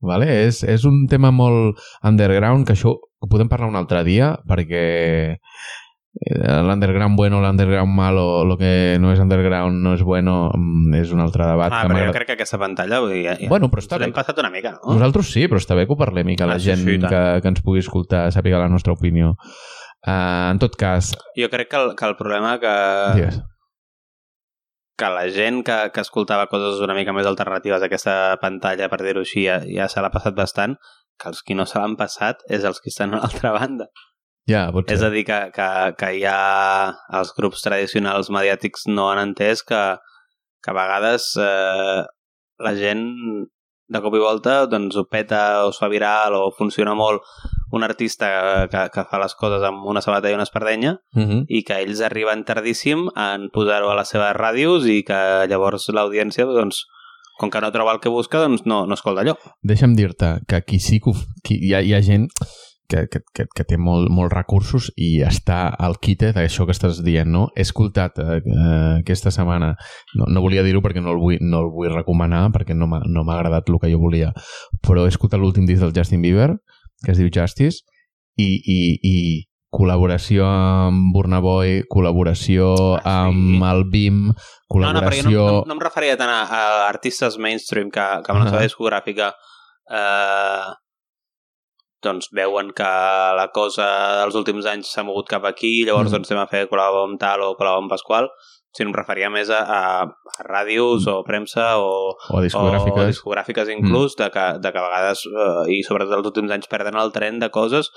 Vale? 0.07 0.29
És, 0.47 0.61
és 0.62 0.85
un 0.87 1.07
tema 1.11 1.33
molt 1.33 1.81
underground, 2.05 2.66
que 2.66 2.77
això 2.77 2.93
ho 2.95 3.29
podem 3.33 3.49
parlar 3.49 3.70
un 3.72 3.79
altre 3.81 4.05
dia, 4.07 4.35
perquè 4.47 4.85
eh, 6.21 6.62
l'underground 6.64 7.17
bueno, 7.19 7.41
l'underground 7.45 7.93
malo, 7.93 8.45
lo 8.45 8.57
que 8.57 8.97
no 9.01 9.12
és 9.12 9.21
underground 9.21 9.83
no 9.85 9.93
és 9.95 10.03
bueno, 10.03 10.51
mm, 10.57 10.95
és 11.03 11.12
un 11.12 11.21
altre 11.21 11.47
debat. 11.47 11.73
Ah, 11.73 11.83
que 11.87 11.93
però 11.95 12.07
jo 12.09 12.14
crec 12.17 12.27
que 12.31 12.37
aquesta 12.39 12.59
pantalla... 12.62 13.01
Vull 13.05 13.12
dir, 13.14 13.25
ja, 13.29 13.35
ja, 13.41 13.49
Bueno, 13.53 13.69
però 13.73 13.83
està 13.85 13.99
bé. 14.01 14.09
passat 14.17 14.39
una 14.43 14.51
mica, 14.51 14.77
no? 14.79 14.95
Nosaltres 14.97 15.33
sí, 15.33 15.47
però 15.51 15.61
està 15.62 15.77
bé 15.79 15.87
que 15.87 15.93
ho 15.93 15.99
parlem 16.01 16.31
i 16.33 16.37
que 16.37 16.47
la 16.49 16.57
Ah, 16.57 16.62
sí, 16.62 16.71
gent 16.73 16.85
sí, 16.87 16.97
que, 17.03 17.25
que 17.43 17.49
ens 17.53 17.61
pugui 17.67 17.83
escoltar 17.85 18.27
sàpiga 18.33 18.59
la 18.62 18.69
nostra 18.73 18.95
opinió. 18.97 19.35
Uh, 20.07 20.53
en 20.53 20.59
tot 20.62 20.77
cas, 20.79 21.12
Jo 21.35 21.49
crec 21.51 21.69
que 21.73 21.77
el, 21.81 21.95
que 21.99 22.07
el 22.07 22.14
problema 22.17 22.61
que, 22.62 22.73
digues. 23.19 23.41
que 24.97 25.09
la 25.11 25.25
gent 25.29 25.64
que, 25.67 25.91
que 25.93 26.01
escoltava 26.01 26.47
coses 26.49 26.79
una 26.85 26.95
mica 26.95 27.12
més 27.12 27.27
alternatives 27.27 27.83
a 27.83 27.89
aquesta 27.91 28.14
pantalla, 28.41 28.89
per 28.89 29.01
dir-ho 29.03 29.25
així, 29.27 29.45
ja, 29.49 29.59
ja 29.67 29.89
se 29.93 30.01
l'ha 30.01 30.12
passat 30.14 30.37
bastant, 30.39 30.77
que 31.21 31.29
els 31.33 31.43
qui 31.43 31.57
no 31.59 31.67
se 31.67 31.81
l'han 31.81 31.97
passat 31.99 32.41
és 32.49 32.64
els 32.69 32.79
que 32.81 32.89
estan 32.93 33.12
a 33.17 33.21
l'altra 33.25 33.53
banda. 33.57 33.89
Ja, 34.47 34.69
pot 34.75 34.91
És 34.95 35.03
a 35.03 35.11
dir, 35.11 35.25
que, 35.27 35.39
que, 35.55 35.69
que 35.99 36.13
ja 36.21 36.39
els 37.19 37.33
grups 37.37 37.65
tradicionals 37.67 38.31
mediàtics 38.31 38.87
no 38.87 39.11
han 39.11 39.23
entès 39.25 39.65
que, 39.67 39.83
que 40.63 40.71
a 40.71 40.77
vegades 40.77 41.33
eh, 41.43 42.05
la 42.63 42.75
gent 42.79 43.05
de 43.87 44.01
cop 44.03 44.15
i 44.19 44.23
volta 44.23 44.65
doncs, 44.71 44.97
ho 44.99 45.07
peta 45.11 45.67
o 45.67 45.71
es 45.71 45.79
fa 45.79 45.89
viral 45.91 46.35
o 46.35 46.51
funciona 46.57 46.95
molt 46.99 47.23
un 47.75 47.87
artista 47.87 48.67
que, 48.71 48.87
que 48.95 49.05
fa 49.11 49.21
les 49.23 49.35
coses 49.39 49.63
amb 49.67 49.87
una 49.87 50.03
sabata 50.03 50.31
i 50.31 50.35
una 50.35 50.47
espardenya 50.47 50.97
Uh 51.17 51.23
-huh. 51.23 51.45
i 51.49 51.63
que 51.63 51.81
ells 51.83 52.01
arriben 52.01 52.45
tardíssim 52.45 53.09
en 53.17 53.49
posar-ho 53.51 53.91
a 53.91 53.97
les 53.97 54.09
seves 54.09 54.35
ràdios 54.37 54.87
i 54.87 55.03
que 55.03 55.47
llavors 55.49 55.89
l'audiència, 55.89 56.45
doncs, 56.45 56.85
com 57.39 57.51
que 57.51 57.61
no 57.61 57.73
troba 57.73 57.93
el 57.93 58.01
que 58.01 58.09
busca, 58.09 58.39
doncs 58.39 58.65
no, 58.67 58.87
no 58.87 58.95
escolta 58.95 59.23
allò. 59.23 59.35
Deixa'm 59.63 59.95
dir-te 59.95 60.41
que 60.47 60.57
aquí 60.57 60.79
sí 60.79 61.01
que 61.01 61.13
qui, 61.43 61.55
hi, 61.55 61.75
ha, 61.75 61.81
hi 61.81 61.95
ha 61.95 62.03
gent 62.03 62.29
que, 62.89 63.07
que, 63.11 63.20
que, 63.34 63.47
que 63.55 63.64
té 63.68 63.78
molt, 63.78 64.11
molts 64.12 64.34
recursos 64.34 64.89
i 64.97 65.22
està 65.26 65.66
al 65.70 65.99
quite 66.03 66.32
d'això 66.37 66.66
que 66.66 66.74
estàs 66.76 67.03
dient, 67.07 67.30
no? 67.32 67.49
He 67.57 67.64
escoltat 67.66 68.20
eh, 68.22 68.39
eh, 68.43 68.93
aquesta 69.01 69.32
setmana, 69.34 69.74
no, 70.18 70.28
no 70.30 70.45
volia 70.45 70.64
dir-ho 70.66 70.82
perquè 70.84 71.03
no 71.03 71.14
el 71.14 71.20
vull, 71.22 71.41
no 71.41 71.64
el 71.64 71.72
vull 71.74 71.93
recomanar, 71.95 72.47
perquè 72.55 72.76
no 72.76 72.89
m'ha 72.91 73.03
no 73.07 73.26
agradat 73.32 73.68
el 73.70 73.80
que 73.82 73.91
jo 73.93 74.01
volia, 74.03 74.32
però 74.87 75.05
he 75.05 75.12
escoltat 75.12 75.43
l'últim 75.43 75.66
disc 75.66 75.82
del 75.82 75.95
Justin 75.97 76.22
Bieber, 76.24 76.55
que 77.05 77.12
es 77.12 77.20
diu 77.20 77.28
Justice, 77.32 77.82
i, 78.37 78.49
i, 78.61 78.80
i 79.03 79.16
col·laboració 79.76 80.47
amb 80.47 81.12
Burna 81.12 81.41
Boy, 81.45 81.82
col·laboració 81.91 82.70
Ah, 83.03 83.26
sí? 83.28 83.34
amb 83.34 83.66
el 83.68 83.84
BIM, 83.93 84.22
No, 84.26 84.32
no, 84.32 84.70
col·laboració... 84.72 85.43
no, 85.43 85.61
no, 85.61 85.66
no 85.68 85.76
em 85.76 85.82
referia 85.82 86.16
tant 86.18 86.32
a, 86.32 86.41
a 86.47 86.62
artistes 86.89 87.37
mainstream 87.39 87.91
que, 87.93 88.07
que 88.24 88.32
amb 88.32 88.43
la 88.45 88.51
seva 88.51 88.64
discogràfica 88.66 89.30
eh, 89.91 90.72
doncs 92.07 92.31
veuen 92.35 92.71
que 92.77 92.87
la 93.37 93.49
cosa 93.55 93.87
dels 94.23 94.37
últims 94.39 94.67
anys 94.71 94.93
s'ha 94.95 95.05
mogut 95.07 95.29
cap 95.29 95.45
aquí, 95.49 95.81
llavors 95.85 96.09
Mm. 96.13 96.15
doncs 96.21 96.31
anem 96.33 96.45
a 96.45 96.51
fer 96.53 96.67
col·laborar 96.71 97.09
amb 97.11 97.21
tal 97.21 97.43
o 97.43 97.55
col·laborar 97.59 97.83
amb 97.83 97.91
Pasqual, 97.93 98.31
sinó 98.77 98.91
em 98.93 98.97
referia 98.97 99.31
més 99.33 99.49
a, 99.51 99.61
a, 99.65 100.05
a 100.05 100.45
ràdios 100.47 101.07
o 101.09 101.23
premsa 101.25 101.79
o, 101.81 102.13
o 102.13 102.43
discogràfiques. 102.45 103.03
o 103.03 103.11
discogràfiques 103.13 103.71
inclús, 103.73 104.17
de, 104.21 104.31
que, 104.31 104.47
de 104.61 104.73
que 104.73 104.79
a 104.79 104.85
vegades, 104.89 105.25
eh, 105.27 105.73
i 105.73 105.83
sobretot 105.83 106.19
els 106.21 106.31
últims 106.33 106.53
anys, 106.53 106.69
perden 106.69 106.97
el 107.01 107.13
tren 107.13 107.39
de 107.43 107.51
coses 107.51 107.91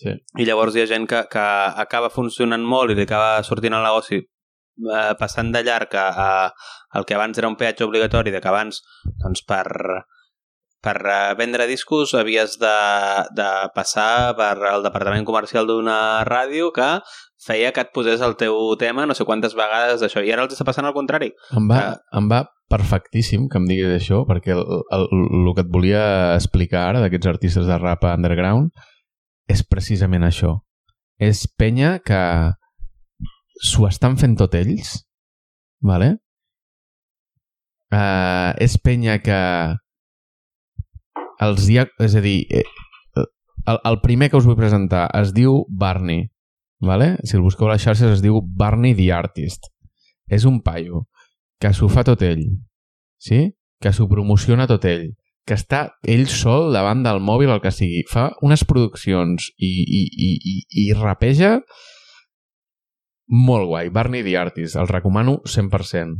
Sí. 0.00 0.14
i 0.40 0.46
llavors 0.48 0.72
hi 0.72 0.80
ha 0.80 0.86
gent 0.88 1.04
que, 1.06 1.18
que 1.28 1.46
acaba 1.82 2.08
funcionant 2.08 2.62
molt 2.64 2.88
i 2.90 2.94
li 2.96 3.02
acaba 3.04 3.42
sortint 3.44 3.74
el 3.76 3.82
negoci 3.84 4.16
eh, 4.16 5.12
passant 5.20 5.50
de 5.52 5.60
llarg 5.66 5.92
a, 6.00 6.06
a 6.16 6.96
el 6.96 7.04
que 7.04 7.18
abans 7.18 7.36
era 7.36 7.50
un 7.50 7.56
peatge 7.60 7.84
obligatori, 7.84 8.32
de 8.32 8.40
que 8.40 8.48
abans 8.48 8.80
doncs, 9.20 9.42
per, 9.44 9.66
per 10.84 10.96
eh, 11.04 11.34
vendre 11.38 11.66
discos 11.68 12.14
havies 12.16 12.56
de, 12.60 12.76
de 13.36 13.48
passar 13.74 14.36
per 14.38 14.54
el 14.72 14.84
departament 14.86 15.26
comercial 15.28 15.68
d'una 15.68 16.24
ràdio 16.28 16.70
que 16.76 16.88
feia 17.40 17.72
que 17.72 17.84
et 17.84 17.92
posés 17.94 18.20
el 18.24 18.36
teu 18.40 18.56
tema 18.80 19.06
no 19.08 19.16
sé 19.16 19.24
quantes 19.28 19.56
vegades 19.56 20.00
d'això, 20.00 20.24
i 20.24 20.32
ara 20.32 20.44
els 20.44 20.56
està 20.56 20.66
passant 20.68 20.88
al 20.88 20.96
contrari. 20.96 21.30
Em 21.56 21.68
va, 21.70 21.82
em 22.16 22.28
va 22.32 22.44
perfectíssim 22.70 23.48
que 23.50 23.58
em 23.58 23.66
diguis 23.68 23.92
això, 23.96 24.22
perquè 24.28 24.54
el, 24.54 24.62
el, 24.94 25.06
el 25.10 25.52
que 25.56 25.64
et 25.64 25.72
volia 25.72 26.04
explicar 26.36 26.86
ara 26.88 27.04
d'aquests 27.04 27.32
artistes 27.32 27.68
de 27.68 27.78
rap 27.80 28.04
underground 28.12 28.70
és 29.50 29.64
precisament 29.66 30.24
això. 30.26 30.58
És 31.20 31.44
penya 31.58 31.98
que 32.04 32.20
s'ho 33.60 33.88
estan 33.88 34.16
fent 34.20 34.38
tot 34.40 34.54
ells, 34.56 35.00
vale? 35.84 36.14
Uh, 37.90 38.54
és 38.62 38.76
penya 38.78 39.18
que 39.18 39.40
els 41.46 41.66
dia... 41.68 41.86
És 42.02 42.16
a 42.18 42.22
dir, 42.24 42.44
eh, 42.50 42.64
el, 43.66 43.80
el 43.84 44.00
primer 44.04 44.30
que 44.30 44.38
us 44.40 44.48
vull 44.48 44.58
presentar 44.58 45.06
es 45.20 45.34
diu 45.36 45.64
Barney, 45.68 46.28
vale? 46.80 47.14
Si 47.24 47.36
el 47.38 47.44
busqueu 47.44 47.68
a 47.68 47.74
les 47.74 47.84
xarxes 47.84 48.18
es 48.18 48.24
diu 48.24 48.40
Barney 48.42 48.96
the 48.98 49.10
Artist. 49.16 49.70
És 50.30 50.46
un 50.48 50.60
paio 50.62 51.06
que 51.60 51.72
s'ho 51.76 51.90
fa 51.92 52.04
tot 52.06 52.22
ell, 52.24 52.44
sí? 53.20 53.50
que 53.80 53.92
s'ho 53.96 54.06
promociona 54.08 54.66
tot 54.68 54.84
ell, 54.84 55.06
que 55.48 55.56
està 55.56 55.96
ell 56.04 56.26
sol 56.28 56.68
davant 56.74 57.00
del 57.04 57.20
mòbil, 57.24 57.50
el 57.50 57.62
que 57.64 57.72
sigui, 57.72 58.04
fa 58.08 58.28
unes 58.44 58.62
produccions 58.68 59.48
i, 59.56 59.70
i, 59.70 60.02
i, 60.04 60.30
i, 60.36 60.56
i 60.84 60.84
rapeja 60.94 61.56
molt 63.30 63.68
guai. 63.70 63.88
Barney 63.94 64.24
the 64.26 64.36
Artist, 64.36 64.76
el 64.76 64.88
recomano 64.90 65.40
100%. 65.46 66.18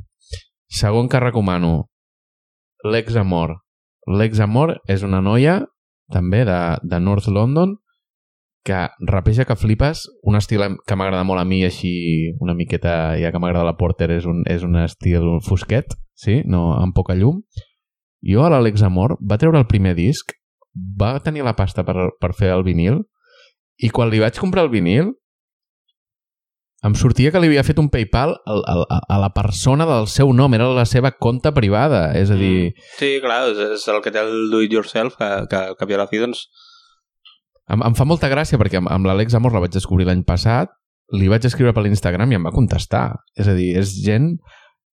Segon 0.71 1.09
que 1.11 1.21
recomano, 1.21 1.91
Lex 2.85 3.17
Amor. 3.17 3.61
Lex 4.07 4.41
Amor 4.41 4.79
és 4.89 5.05
una 5.07 5.21
noia, 5.21 5.61
també, 6.13 6.45
de, 6.49 6.59
de 6.83 7.01
North 7.01 7.29
London, 7.29 7.77
que 8.65 8.89
rapeja 9.09 9.47
que 9.49 9.57
flipes, 9.57 10.05
un 10.23 10.37
estil 10.37 10.63
que 10.87 10.97
m'agrada 10.97 11.25
molt 11.25 11.41
a 11.41 11.47
mi, 11.49 11.63
així 11.65 12.33
una 12.45 12.55
miqueta, 12.55 13.17
ja 13.21 13.33
que 13.33 13.41
m'agrada 13.41 13.65
la 13.69 13.79
Porter, 13.79 14.11
és 14.19 14.27
un, 14.29 14.43
és 14.51 14.65
un 14.67 14.77
estil 14.83 15.39
fosquet, 15.47 15.97
sí? 16.15 16.43
no, 16.45 16.75
amb 16.77 16.95
poca 16.97 17.17
llum. 17.17 17.41
Jo 18.27 18.45
a 18.45 18.51
l'Àlex 18.53 18.85
Amor 18.85 19.17
va 19.25 19.39
treure 19.41 19.61
el 19.61 19.69
primer 19.71 19.95
disc, 19.97 20.35
va 20.75 21.17
tenir 21.25 21.45
la 21.47 21.57
pasta 21.57 21.85
per, 21.87 22.11
per 22.21 22.35
fer 22.37 22.53
el 22.53 22.67
vinil, 22.67 23.01
i 23.81 23.89
quan 23.89 24.11
li 24.13 24.21
vaig 24.21 24.37
comprar 24.39 24.67
el 24.67 24.75
vinil, 24.75 25.15
em 26.87 26.95
sortia 26.97 27.33
que 27.33 27.41
li 27.43 27.51
havia 27.51 27.65
fet 27.67 27.79
un 27.83 27.91
PayPal 27.93 28.33
a, 28.39 28.57
a, 28.57 28.99
a 29.17 29.21
la 29.21 29.31
persona 29.37 29.85
del 29.89 30.09
seu 30.09 30.33
nom, 30.33 30.55
era 30.57 30.71
la 30.73 30.87
seva 30.89 31.13
compte 31.13 31.53
privada, 31.53 32.11
és 32.17 32.33
a 32.33 32.39
dir... 32.41 32.73
Sí, 32.97 33.19
clar, 33.21 33.43
és, 33.51 33.61
és 33.77 33.87
el 33.93 34.01
que 34.05 34.13
té 34.15 34.23
el 34.23 34.49
do-it-yourself, 34.53 35.19
que, 35.21 35.31
que, 35.53 35.65
que 35.77 35.95
a 35.99 36.01
la 36.01 36.09
fi, 36.09 36.23
doncs, 36.25 36.47
Em, 37.71 37.83
em 37.87 37.97
fa 37.97 38.07
molta 38.09 38.31
gràcia 38.31 38.59
perquè 38.59 38.81
amb, 38.81 38.91
amb 38.91 39.07
l'Àlex 39.07 39.37
Amor 39.39 39.55
la 39.55 39.63
vaig 39.63 39.75
descobrir 39.75 40.09
l'any 40.09 40.25
passat, 40.27 40.73
li 41.15 41.29
vaig 41.31 41.45
escriure 41.47 41.75
per 41.75 41.85
l'Instagram 41.85 42.33
i 42.33 42.39
em 42.39 42.47
va 42.47 42.55
contestar. 42.55 43.05
És 43.39 43.51
a 43.51 43.55
dir, 43.55 43.71
és 43.79 43.95
gent 44.05 44.33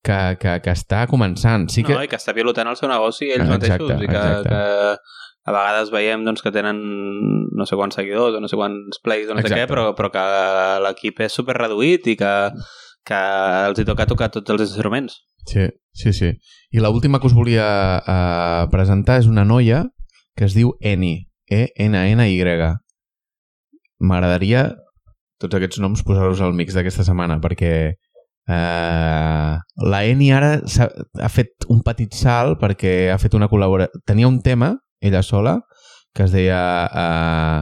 que, 0.04 0.18
que, 0.40 0.58
que 0.64 0.74
està 0.74 1.04
començant. 1.10 1.68
Sí 1.72 1.86
que... 1.86 1.94
no, 1.94 2.02
i 2.04 2.10
que 2.10 2.18
està 2.18 2.34
pilotant 2.36 2.70
el 2.70 2.78
seu 2.80 2.90
negoci 2.90 3.30
ells 3.30 3.46
Ah, 3.46 3.52
mateixos, 3.54 3.78
exacte, 3.78 4.04
i 4.04 4.10
que, 4.10 4.18
exacte. 4.18 4.48
que 4.50 5.33
a 5.44 5.52
vegades 5.52 5.92
veiem 5.92 6.24
doncs, 6.24 6.42
que 6.44 6.52
tenen 6.54 6.80
no 7.52 7.66
sé 7.68 7.76
quants 7.76 7.98
seguidors 7.98 8.38
o 8.38 8.40
no 8.40 8.48
sé 8.48 8.56
quants 8.56 9.00
plays 9.04 9.28
o 9.28 9.36
no 9.36 9.44
sé 9.44 9.52
què, 9.52 9.66
però, 9.70 9.90
però 9.96 10.10
que 10.12 10.24
l'equip 10.86 11.20
és 11.26 11.36
super 11.36 11.56
reduït 11.58 12.08
i 12.08 12.16
que, 12.20 12.32
que 13.04 13.20
els 13.68 13.80
hi 13.80 13.86
toca 13.88 14.08
tocar 14.08 14.30
tots 14.32 14.54
els 14.54 14.64
instruments. 14.64 15.20
Sí, 15.44 15.68
sí, 15.92 16.14
sí. 16.16 16.32
I 16.72 16.80
l'última 16.80 17.20
que 17.20 17.28
us 17.28 17.36
volia 17.36 17.66
uh, 18.00 18.64
presentar 18.72 19.20
és 19.20 19.28
una 19.28 19.44
noia 19.44 19.84
que 20.34 20.48
es 20.48 20.56
diu 20.56 20.72
Eni, 20.80 21.18
E-N-N-Y. 21.52 22.72
M'agradaria 24.04 24.64
tots 25.42 25.58
aquests 25.58 25.80
noms 25.82 26.02
posar-los 26.06 26.40
al 26.42 26.56
mix 26.56 26.74
d'aquesta 26.74 27.04
setmana, 27.06 27.36
perquè 27.42 27.74
eh, 27.92 29.54
la 29.90 30.00
Eni 30.08 30.30
ara 30.32 30.54
ha, 30.58 30.88
ha 31.26 31.30
fet 31.32 31.66
un 31.72 31.82
petit 31.86 32.14
salt 32.16 32.60
perquè 32.62 33.12
ha 33.12 33.18
fet 33.20 33.36
una 33.38 33.48
col·laboració... 33.50 34.02
Tenia 34.08 34.30
un 34.30 34.40
tema, 34.44 34.74
ella 35.04 35.22
sola, 35.22 35.58
que 36.14 36.24
es 36.24 36.32
deia 36.32 36.60
eh, 36.88 37.60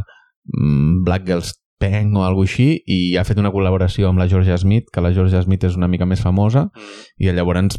Black 1.04 1.26
Girls 1.26 1.54
Peng 1.82 2.14
o 2.16 2.22
alguna 2.24 2.46
així, 2.46 2.68
i 2.86 3.16
ha 3.18 3.24
fet 3.26 3.38
una 3.42 3.50
col·laboració 3.50 4.08
amb 4.10 4.20
la 4.22 4.28
Georgia 4.30 4.56
Smith, 4.60 4.86
que 4.92 5.02
la 5.02 5.10
Georgia 5.14 5.42
Smith 5.42 5.64
és 5.66 5.74
una 5.76 5.88
mica 5.90 6.06
més 6.06 6.22
famosa, 6.22 6.68
Mm. 6.74 7.02
i 7.26 7.32
llavors 7.34 7.78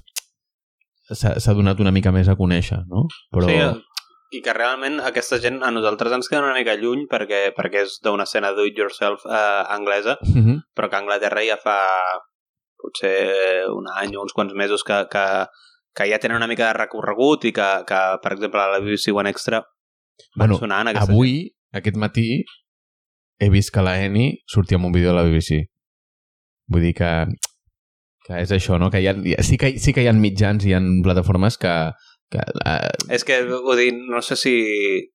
s'ha 1.13 1.53
donat 1.53 1.79
una 1.83 1.91
mica 1.91 2.11
més 2.11 2.27
a 2.31 2.35
conèixer, 2.35 2.81
no? 2.89 3.05
Però... 3.31 3.47
Sí, 3.47 4.37
i 4.37 4.41
que 4.41 4.53
realment 4.55 4.99
aquesta 5.05 5.37
gent 5.39 5.59
a 5.61 5.69
nosaltres 5.71 6.11
ens 6.15 6.27
queda 6.31 6.41
una 6.41 6.55
mica 6.57 6.73
lluny 6.79 7.03
perquè, 7.11 7.51
perquè 7.53 7.83
és 7.85 7.99
d'una 8.03 8.23
escena 8.25 8.49
do-it-yourself 8.57 9.25
eh, 9.29 9.63
anglesa, 9.75 10.17
Mhm. 10.23 10.61
però 10.75 10.89
que 10.89 10.95
a 10.97 10.99
Anglaterra 11.03 11.43
ja 11.45 11.57
fa 11.61 11.77
potser 12.81 13.67
un 13.71 13.85
any 13.95 14.15
o 14.17 14.21
uns 14.23 14.33
quants 14.33 14.53
mesos 14.55 14.83
que, 14.83 15.05
que, 15.11 15.25
que 15.93 16.09
ja 16.09 16.19
tenen 16.19 16.37
una 16.37 16.49
mica 16.49 16.67
de 16.67 16.77
recorregut 16.77 17.45
i 17.45 17.53
que, 17.53 17.69
que 17.87 18.01
per 18.23 18.33
exemple, 18.33 18.61
a 18.61 18.71
la 18.73 18.81
BBC 18.81 19.13
One 19.13 19.29
Extra 19.29 19.61
van 20.35 20.49
Bueno, 20.49 20.59
sonant 20.59 20.89
Avui, 20.97 21.53
aquest 21.73 21.97
matí, 21.97 22.43
he 23.39 23.49
vist 23.49 23.73
que 23.73 23.83
la 23.85 23.97
Eni 24.01 24.31
sortia 24.49 24.77
amb 24.77 24.89
un 24.89 24.93
vídeo 24.93 25.11
de 25.11 25.17
la 25.17 25.25
BBC. 25.27 25.65
Vull 26.71 26.85
dir 26.87 26.93
que, 26.97 27.11
que 28.25 28.41
és 28.41 28.53
això, 28.55 28.79
no? 28.79 28.89
Que 28.93 29.03
hi 29.03 29.09
ha, 29.09 29.15
sí, 29.43 29.57
que, 29.59 29.75
sí 29.79 29.93
que 29.93 30.05
hi 30.05 30.09
ha 30.09 30.15
mitjans, 30.17 30.65
hi 30.65 30.73
ha 30.73 30.81
plataformes 31.05 31.57
que, 31.61 31.73
que 32.33 32.41
eh, 32.41 32.93
És 33.13 33.25
que, 33.27 33.41
vull 33.51 33.77
dir, 33.81 33.91
no 33.93 34.21
sé 34.25 34.37
si... 34.39 34.53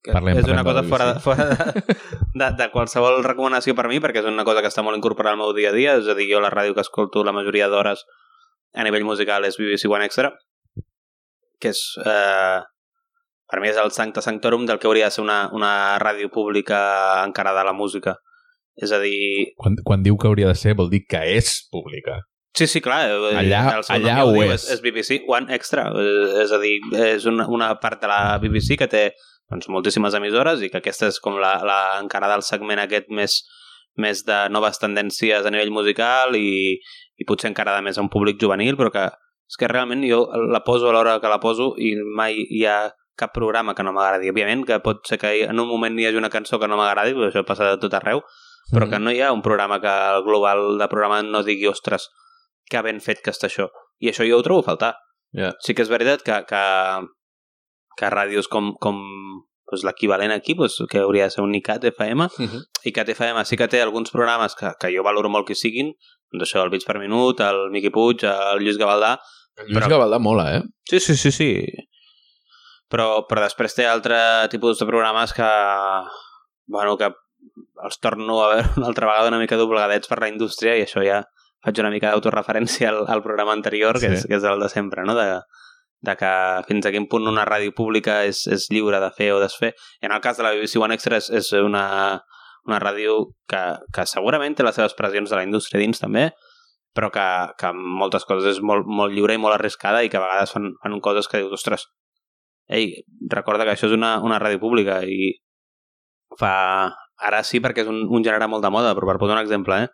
Parlem, 0.06 0.42
és 0.42 0.50
una 0.50 0.62
parlem 0.62 0.68
cosa 0.68 0.82
de 0.82 0.92
fora, 0.92 1.08
BBC. 1.10 1.24
fora 1.24 1.48
de, 1.48 1.96
de, 2.34 2.50
de 2.60 2.68
qualsevol 2.74 3.22
recomanació 3.26 3.74
per 3.78 3.88
mi, 3.90 4.02
perquè 4.04 4.22
és 4.22 4.30
una 4.30 4.46
cosa 4.46 4.62
que 4.62 4.70
està 4.70 4.84
molt 4.86 4.98
incorporada 4.98 5.38
al 5.38 5.42
meu 5.42 5.54
dia 5.56 5.72
a 5.72 5.76
dia, 5.76 5.96
és 6.02 6.10
a 6.10 6.18
dir, 6.18 6.28
jo 6.30 6.42
la 6.44 6.52
ràdio 6.54 6.76
que 6.76 6.84
escolto 6.84 7.24
la 7.26 7.34
majoria 7.34 7.70
d'hores 7.72 8.04
a 8.76 8.84
nivell 8.84 9.06
musical 9.08 9.46
és 9.48 9.56
BBC 9.58 9.88
One 9.90 10.06
Extra, 10.06 10.34
que 11.60 11.72
és... 11.74 11.82
Eh, 12.04 12.58
per 13.48 13.62
mi 13.64 13.70
és 13.70 13.78
el 13.80 13.88
sancta 13.96 14.20
sanctorum 14.20 14.66
del 14.68 14.76
que 14.78 14.86
hauria 14.90 15.06
de 15.08 15.14
ser 15.14 15.22
una, 15.24 15.48
una 15.56 15.96
ràdio 16.02 16.28
pública 16.28 16.78
encarada 17.24 17.62
a 17.62 17.68
la 17.70 17.72
música. 17.72 18.18
És 18.76 18.92
a 18.92 18.98
dir, 19.00 19.54
quan, 19.56 19.78
quan 19.84 20.02
diu 20.04 20.18
que 20.20 20.28
hauria 20.28 20.50
de 20.52 20.58
ser, 20.58 20.74
vol 20.76 20.90
dir 20.92 21.00
que 21.08 21.22
és 21.38 21.54
pública. 21.72 22.18
Sí, 22.58 22.66
sí, 22.68 22.80
clar. 22.84 23.06
eh, 23.08 23.32
Allà- 23.40 23.80
allà 23.94 24.18
ho 24.26 24.32
diu, 24.34 24.50
és. 24.52 24.66
És 24.74 24.82
BBC 24.84 25.22
One 25.26 25.54
Extra. 25.54 25.86
eh, 25.96 26.42
És 26.44 26.52
a 26.52 26.58
dir, 26.60 26.76
és 27.06 27.24
una, 27.30 27.46
una 27.48 27.70
part 27.80 28.00
de 28.02 28.08
la 28.10 28.36
BBC 28.42 28.76
que 28.76 28.86
té 28.88 29.02
doncs, 29.48 29.68
moltíssimes 29.72 30.12
emissores 30.14 30.60
i 30.60 30.68
que 30.68 30.82
aquesta 30.82 31.08
és 31.08 31.18
com 31.24 31.38
la, 31.40 31.54
la 31.64 31.78
encarada 32.02 32.34
al 32.36 32.42
segment 32.44 32.82
aquest 32.82 33.08
més, 33.08 33.38
més 33.96 34.20
de 34.28 34.42
noves 34.52 34.76
tendències 34.78 35.46
a 35.46 35.50
nivell 35.50 35.70
musical 35.72 36.36
i, 36.36 36.76
i 37.16 37.24
potser 37.24 37.48
encarada 37.48 37.80
més 37.80 37.96
a 37.96 38.02
un 38.04 38.10
públic 38.12 38.36
juvenil, 38.40 38.76
però 38.76 38.92
que 38.92 39.06
és 39.48 39.56
que 39.58 39.68
realment 39.68 40.04
jo 40.04 40.26
la 40.52 40.60
poso 40.64 40.88
a 40.90 40.92
l'hora 40.92 41.18
que 41.20 41.28
la 41.32 41.40
poso 41.40 41.72
i 41.78 41.94
mai 41.96 42.36
hi 42.50 42.64
ha 42.68 42.92
cap 43.18 43.32
programa 43.34 43.74
que 43.74 43.82
no 43.82 43.92
m'agradi. 43.92 44.28
Òbviament 44.30 44.64
que 44.68 44.78
pot 44.84 45.00
ser 45.08 45.18
que 45.18 45.32
en 45.48 45.58
un 45.58 45.66
moment 45.68 45.96
hi 45.98 46.06
hagi 46.06 46.16
una 46.20 46.30
cançó 46.30 46.60
que 46.60 46.68
no 46.68 46.76
m'agradi, 46.78 47.14
però 47.16 47.30
això 47.32 47.42
passa 47.44 47.64
de 47.72 47.78
tot 47.82 47.94
arreu, 47.94 48.20
però 48.72 48.84
Mhm. 48.86 48.90
que 48.92 48.98
no 49.00 49.10
hi 49.10 49.20
ha 49.22 49.32
un 49.32 49.42
programa 49.42 49.80
que 49.80 49.88
el 49.88 50.22
global 50.22 50.78
de 50.78 50.86
programa 50.88 51.22
no 51.22 51.42
digui, 51.42 51.66
ostres, 51.66 52.08
que 52.70 52.82
ben 52.82 53.00
fet 53.00 53.20
que 53.24 53.30
està 53.30 53.48
això. 53.48 53.70
I 53.98 54.10
això 54.10 54.28
jo 54.28 54.38
ho 54.38 54.42
trobo 54.42 54.60
a 54.60 54.62
faltar. 54.70 54.94
Ja. 55.34 55.52
Sí 55.60 55.74
que 55.74 55.82
és 55.82 55.88
veritat 55.88 56.22
que, 56.22 56.44
que, 56.46 56.62
que 57.98 58.10
ràdios 58.10 58.46
com, 58.48 58.74
com 58.80 59.00
doncs 59.70 59.82
l'equivalent 59.84 60.32
aquí, 60.32 60.54
doncs, 60.54 60.78
que 60.88 60.98
hauria 61.02 61.24
de 61.24 61.30
ser 61.30 61.42
un 61.44 61.54
ICAT 61.54 61.84
FM, 61.90 62.28
Mhm. 62.38 62.60
i 62.84 62.92
CAT 62.92 63.08
FM 63.10 63.44
sí 63.44 63.56
que 63.56 63.68
té 63.68 63.82
alguns 63.82 64.10
programes 64.10 64.54
que, 64.54 64.70
que 64.80 64.94
jo 64.96 65.02
valoro 65.02 65.28
molt 65.28 65.46
que 65.46 65.54
siguin, 65.54 65.92
doncs 66.32 66.48
això, 66.54 66.62
el 66.64 66.70
Bits 66.70 66.86
per 66.86 66.98
Minut, 66.98 67.40
el 67.40 67.68
Miqui 67.70 67.90
Puig, 67.90 68.22
el 68.24 68.60
Lluís 68.60 68.78
Gavaldà, 68.78 69.18
El 69.58 69.66
Lluís 69.68 69.78
Però- 69.78 69.88
Gavaldà 69.96 70.18
mola, 70.22 70.48
eh? 70.56 70.62
Sí, 70.88 71.00
sí, 71.00 71.16
sí, 71.16 71.32
sí. 71.34 71.50
Però, 72.88 73.24
però 73.28 73.42
després 73.44 73.74
té 73.76 73.84
altre 73.86 74.16
tipus 74.52 74.78
de 74.80 74.86
programes 74.88 75.34
que, 75.36 75.48
bueno, 76.72 76.96
que 76.96 77.10
els 77.84 77.98
torno 78.00 78.40
a 78.44 78.48
veure 78.54 78.68
una 78.76 78.86
altra 78.88 79.06
vegada 79.10 79.28
una 79.28 79.38
mica 79.42 79.56
doblegadets 79.60 80.08
per 80.08 80.20
la 80.22 80.28
indústria 80.32 80.76
i 80.78 80.84
això 80.86 81.02
ja 81.04 81.20
faig 81.64 81.78
una 81.82 81.90
mica 81.92 82.10
d'autoreferència 82.12 82.88
al, 82.92 83.02
al 83.10 83.22
programa 83.22 83.52
anterior, 83.52 83.98
que, 84.00 84.08
Sí. 84.08 84.14
és, 84.14 84.26
que 84.30 84.38
és 84.38 84.44
el 84.46 84.60
de 84.62 84.68
sempre, 84.72 85.04
no? 85.04 85.14
De, 85.18 85.40
de 86.06 86.14
que 86.16 86.32
fins 86.68 86.86
a 86.86 86.92
quin 86.94 87.08
punt 87.10 87.26
una 87.28 87.44
ràdio 87.44 87.74
pública 87.76 88.22
és, 88.24 88.44
és 88.46 88.68
lliure 88.70 89.00
de 89.02 89.10
fer 89.16 89.32
o 89.34 89.40
desfer. 89.42 89.72
I 90.00 90.06
en 90.06 90.14
el 90.14 90.20
cas 90.24 90.38
de 90.38 90.46
la 90.46 90.52
BBC 90.54 90.78
One 90.80 90.94
Extra 90.94 91.18
és, 91.18 91.28
és 91.34 91.50
una, 91.58 92.22
una 92.64 92.78
ràdio 92.80 93.34
que, 93.50 93.62
que 93.92 94.06
segurament 94.06 94.54
té 94.56 94.62
les 94.64 94.78
seves 94.78 94.94
pressions 94.94 95.28
de 95.30 95.36
la 95.36 95.44
indústria 95.44 95.82
dins 95.82 95.98
també, 96.00 96.30
però 96.96 97.10
que, 97.14 97.24
que 97.60 97.70
en 97.72 97.80
moltes 98.00 98.24
coses 98.28 98.56
és 98.56 98.60
molt, 98.64 98.88
molt 98.88 99.14
lliure 99.14 99.36
i 99.36 99.40
molt 99.40 99.56
arriscada 99.58 100.02
i 100.04 100.10
que 100.12 100.18
a 100.18 100.24
vegades 100.24 100.54
fan, 100.54 100.72
fan 100.82 101.00
coses 101.04 101.28
que 101.30 101.42
dius, 101.42 101.54
ostres, 101.58 101.86
ei, 102.68 103.02
recorda 103.32 103.64
que 103.64 103.74
això 103.76 103.88
és 103.88 103.96
una, 103.96 104.18
una 104.24 104.40
ràdio 104.42 104.62
pública 104.62 105.02
i 105.04 105.34
fa... 106.38 106.54
Ara 107.18 107.40
sí 107.42 107.58
perquè 107.58 107.82
és 107.82 107.88
un, 107.90 108.04
un 108.14 108.22
gènere 108.22 108.46
molt 108.46 108.62
de 108.62 108.70
moda, 108.70 108.92
però 108.94 109.08
per 109.08 109.16
posar 109.18 109.34
un 109.34 109.40
exemple, 109.42 109.74
eh? 109.82 109.88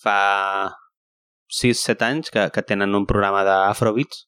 fa 0.00 0.72
6-7 1.52 2.06
anys 2.06 2.32
que, 2.32 2.46
que 2.54 2.62
tenen 2.64 2.96
un 2.96 3.04
programa 3.08 3.42
d'Afrobeats 3.44 4.22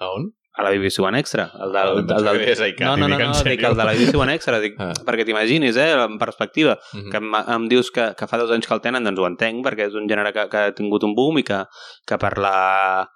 A 0.00 0.08
on? 0.16 0.30
A 0.52 0.62
la 0.64 0.70
BBC 0.70 0.98
One 1.00 1.18
Extra. 1.20 1.44
El 1.62 1.70
del, 1.72 1.76
Ah, 2.10 2.16
el 2.18 2.24
del, 2.24 2.38
deies 2.44 2.60
iCat 2.60 2.80
no, 2.86 2.96
no, 2.96 3.06
no, 3.08 3.18
no, 3.18 3.32
dic 3.44 3.62
el 3.62 3.76
de 3.76 3.84
la 3.84 3.92
BBC 3.94 4.14
One 4.18 4.34
Extra, 4.34 4.58
dic, 4.60 4.74
Ah. 4.78 4.92
perquè 5.06 5.24
t'imaginis, 5.24 5.76
eh, 5.76 5.92
en 5.92 6.18
perspectiva, 6.18 6.78
Mhm. 6.92 7.10
que 7.10 7.16
em, 7.16 7.34
em 7.54 7.68
dius 7.68 7.90
que, 7.90 8.14
que 8.18 8.26
fa 8.26 8.36
dos 8.38 8.50
anys 8.50 8.66
que 8.66 8.74
el 8.74 8.80
tenen, 8.80 9.04
doncs 9.04 9.18
ho 9.20 9.26
entenc, 9.26 9.64
perquè 9.64 9.86
és 9.86 9.94
un 9.94 10.08
gènere 10.08 10.32
que, 10.32 10.48
que 10.50 10.56
ha 10.58 10.74
tingut 10.74 11.04
un 11.04 11.14
boom 11.14 11.38
i 11.38 11.42
que, 11.44 11.62
que 12.06 12.18
per 12.18 12.36
la 12.38 13.08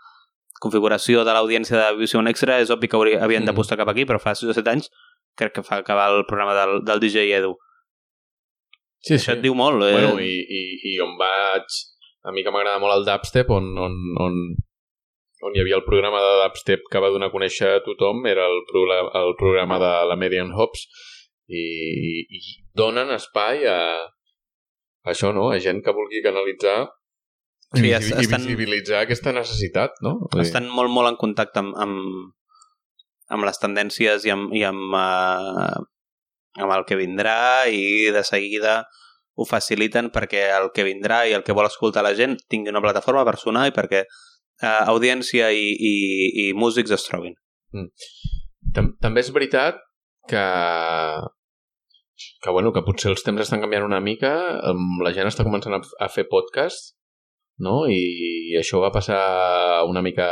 configuració 0.60 1.24
de 1.24 1.32
l'audiència 1.34 1.76
de 1.76 1.90
BBC 1.96 2.14
One 2.16 2.30
Extra 2.30 2.60
és 2.62 2.70
obvi 2.70 2.88
que 2.88 2.96
hauria, 2.96 3.22
havien 3.24 3.42
Mm. 3.42 3.46
d'apostar 3.50 3.76
cap 3.76 3.88
aquí, 3.88 4.06
però 4.06 4.20
fa 4.20 4.34
6 4.34 4.48
o 4.50 4.54
7 4.54 4.70
anys 4.70 4.88
crec 5.36 5.52
que 5.54 5.62
fa 5.66 5.76
acabar 5.82 6.12
el 6.14 6.24
programa 6.26 6.54
del, 6.54 6.84
del 6.84 7.00
DJ 7.00 7.26
Edu. 7.36 7.56
Sí, 9.04 9.14
Això 9.18 9.34
et 9.34 9.42
diu 9.42 9.52
molt. 9.54 9.82
Eh? 9.84 9.90
Bueno, 9.92 10.20
i, 10.20 10.38
i, 10.48 10.94
i 10.94 11.00
on 11.00 11.18
vaig... 11.18 11.66
A 12.24 12.32
mi 12.32 12.40
que 12.42 12.48
m'agrada 12.54 12.78
molt 12.80 12.94
el 12.96 13.04
dubstep, 13.04 13.50
on, 13.52 13.66
on, 13.76 13.92
on, 14.16 14.36
on 15.44 15.52
hi 15.56 15.60
havia 15.60 15.76
el 15.76 15.84
programa 15.84 16.20
de 16.24 16.32
dubstep 16.42 16.86
que 16.90 17.00
va 17.04 17.10
donar 17.12 17.28
a 17.28 17.34
conèixer 17.34 17.68
a 17.76 17.82
tothom, 17.84 18.22
era 18.30 18.46
el, 18.48 18.62
programa, 18.70 19.10
el 19.20 19.34
programa 19.40 19.78
de 19.82 19.92
la 20.10 20.16
Median 20.16 20.52
Hops, 20.56 20.86
i, 21.52 21.64
i 22.24 22.40
donen 22.80 23.10
espai 23.12 23.66
a, 23.68 23.78
a 25.04 25.12
això, 25.12 25.34
no? 25.36 25.50
A 25.52 25.58
gent 25.60 25.82
que 25.84 25.92
vulgui 25.92 26.22
canalitzar 26.24 26.78
i, 27.74 27.80
Sí, 27.82 27.90
es- 27.92 28.08
i 28.14 28.16
estan- 28.24 28.40
visibilitzar 28.46 29.02
aquesta 29.04 29.32
necessitat, 29.36 29.98
no? 30.00 30.14
Estan 30.40 30.68
molt, 30.72 30.88
molt 30.94 31.10
en 31.12 31.20
contacte 31.20 31.60
amb, 31.60 31.74
amb, 31.76 32.32
amb 33.34 33.44
les 33.48 33.60
tendències 33.60 34.24
i 34.28 34.32
amb, 34.32 34.52
i 34.56 34.62
amb, 34.64 34.94
uh, 34.96 35.84
amb 36.64 36.72
el 36.78 36.84
que 36.88 36.96
vindrà 36.96 37.66
i 37.68 38.10
de 38.14 38.22
seguida 38.24 38.84
ho 39.34 39.44
faciliten 39.48 40.12
perquè 40.14 40.44
el 40.54 40.68
que 40.72 40.84
vindrà 40.86 41.24
i 41.26 41.32
el 41.34 41.42
que 41.42 41.52
vol 41.56 41.66
escoltar 41.66 42.04
la 42.06 42.14
gent 42.14 42.36
tingui 42.48 42.70
una 42.70 42.80
plataforma 42.84 43.24
per 43.26 43.34
sonar 43.40 43.64
i 43.68 43.72
perquè 43.74 44.04
uh, 44.64 44.82
audiència 44.94 45.52
i, 45.52 45.70
i, 45.76 45.94
i 46.46 46.50
músics 46.56 46.94
es 46.96 47.06
trobin. 47.06 47.36
Tam 48.74 48.94
També 49.04 49.22
és 49.22 49.32
veritat 49.34 49.78
que 50.30 50.44
que, 52.42 52.50
bueno, 52.50 52.72
que 52.72 52.84
potser 52.86 53.10
els 53.10 53.24
temps 53.26 53.42
estan 53.42 53.62
canviant 53.64 53.86
una 53.86 54.00
mica, 54.00 54.30
la 55.02 55.12
gent 55.16 55.26
està 55.26 55.46
començant 55.46 55.74
a, 55.74 55.80
a 55.82 56.08
fer 56.12 56.26
podcast, 56.30 56.94
no? 57.58 57.84
I, 57.90 58.54
això 58.60 58.82
va 58.84 58.92
passar 58.94 59.20
una 59.90 60.02
mica... 60.02 60.28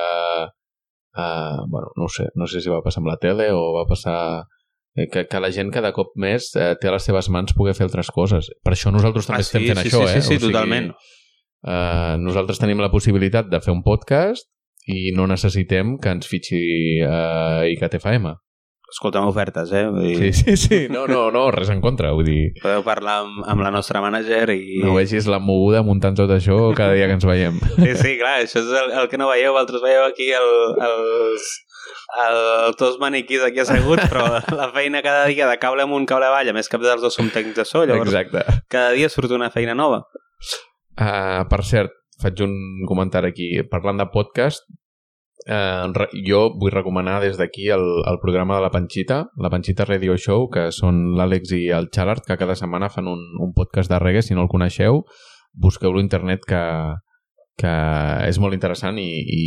Uh, 1.13 1.67
bueno, 1.69 1.91
no 2.01 2.07
sé, 2.09 2.31
no 2.41 2.47
sé 2.49 2.63
si 2.65 2.71
va 2.73 2.81
passar 2.81 3.03
amb 3.03 3.11
la 3.11 3.19
tele 3.21 3.51
o 3.53 3.75
va 3.75 3.83
passar 3.85 4.47
eh, 4.97 5.11
que, 5.13 5.27
que 5.29 5.41
la 5.45 5.51
gent 5.53 5.69
cada 5.75 5.91
cop 5.93 6.15
més 6.17 6.47
eh, 6.57 6.71
té 6.81 6.89
a 6.89 6.95
les 6.95 7.05
seves 7.05 7.29
mans 7.29 7.53
poder 7.53 7.75
fer 7.77 7.85
altres 7.85 8.09
coses. 8.17 8.49
Per 8.65 8.73
això 8.73 8.89
nosaltres 8.95 9.29
també 9.29 9.43
Ah, 9.43 9.45
estem 9.45 9.61
sí, 9.61 9.69
fent 9.69 9.83
sí, 9.83 9.91
això, 9.91 10.07
sí, 10.07 10.15
eh? 10.15 10.23
sí, 10.23 10.39
sí, 10.39 10.41
totalment. 10.47 10.89
Eh, 11.67 12.17
nosaltres 12.19 12.61
tenim 12.63 12.83
la 12.83 12.91
possibilitat 12.93 13.51
de 13.51 13.61
fer 13.63 13.75
un 13.75 13.83
podcast 13.87 14.49
i 14.91 15.13
no 15.15 15.29
necessitem 15.31 15.97
que 16.03 16.11
ens 16.11 16.27
fitxi 16.27 16.63
uh, 17.07 17.63
ICAT-FM. 17.71 18.33
Escolta'm 18.93 19.25
ofertes, 19.25 19.71
eh? 19.73 19.87
Vull 19.89 20.05
dir, 20.05 20.17
Sí, 20.19 20.33
sí, 20.37 20.57
sí. 20.61 20.81
No, 20.93 21.07
no, 21.09 21.31
no, 21.33 21.47
res 21.55 21.71
en 21.73 21.81
contra. 21.81 22.11
Vull 22.13 22.27
dir, 22.29 22.41
Podeu 22.61 22.83
parlar 22.85 23.23
amb, 23.23 23.39
amb 23.49 23.65
la 23.65 23.71
nostra 23.73 24.03
manager 24.05 24.51
i... 24.53 24.83
no 24.85 24.97
vegis 24.99 25.29
la 25.33 25.39
moguda 25.41 25.81
muntant 25.87 26.19
tot 26.19 26.33
això 26.35 26.59
cada 26.77 26.99
dia 26.99 27.07
que 27.09 27.17
ens 27.17 27.25
veiem. 27.29 27.61
Sí, 27.79 27.93
sí, 27.97 28.17
clar, 28.21 28.41
això 28.43 28.61
és 28.61 28.73
el, 28.83 28.93
el 29.01 29.09
que 29.09 29.21
no 29.23 29.31
veieu, 29.31 29.57
altres 29.57 29.81
veieu 29.85 30.05
aquí 30.05 30.29
el, 30.37 30.51
els, 30.89 31.49
el, 32.27 32.43
tots 32.83 32.99
maniquís 33.01 33.47
aquí 33.47 33.63
asseguts, 33.65 34.11
però 34.13 34.27
la 34.61 34.69
feina 34.77 35.01
cada 35.07 35.25
dia 35.31 35.49
de 35.49 35.57
cable 35.63 35.87
amunt, 35.87 36.05
cable 36.11 36.29
avall, 36.29 36.53
a 36.53 36.57
més 36.59 36.69
cap 36.69 36.85
dels 36.85 37.01
dos 37.01 37.17
som 37.17 37.33
tècnics 37.33 37.63
de 37.63 37.69
so, 37.69 37.87
llavors 37.89 38.13
Exacte. 38.13 38.45
cada 38.69 38.93
dia 38.99 39.09
surt 39.09 39.33
una 39.33 39.49
feina 39.55 39.79
nova. 39.79 40.03
Uh, 40.99 41.43
per 41.49 41.63
cert, 41.65 41.91
faig 42.21 42.41
un 42.45 42.53
comentari 42.89 43.31
aquí. 43.33 43.51
Parlant 43.71 43.99
de 44.03 44.07
podcast, 44.13 44.63
Eh, 45.45 45.87
re- 45.91 46.07
jo 46.23 46.53
vull 46.55 46.71
recomanar 46.71 47.17
des 47.21 47.35
d'aquí 47.35 47.65
el, 47.75 47.83
el 48.07 48.19
programa 48.23 48.55
de 48.55 48.63
La 48.63 48.69
Panxita, 48.71 49.17
La 49.43 49.49
Panxita 49.51 49.83
Radio 49.85 50.15
Show, 50.17 50.45
que 50.55 50.69
són 50.71 51.17
l'Àlex 51.19 51.51
i 51.57 51.65
el 51.75 51.89
Xalart, 51.91 52.23
que 52.29 52.37
cada 52.39 52.55
setmana 52.55 52.89
fan 52.95 53.09
un, 53.11 53.19
un 53.43 53.51
podcast 53.53 53.91
de 53.91 53.99
reggae. 53.99 54.23
Si 54.23 54.37
no 54.39 54.45
el 54.45 54.49
coneixeu, 54.53 55.01
busqueu-lo 55.53 55.99
a 55.99 56.05
internet, 56.05 56.45
que, 56.47 56.61
que 57.61 57.73
és 58.27 58.39
molt 58.41 58.57
interessant 58.57 58.97
i, 58.99 59.07
i, 59.21 59.43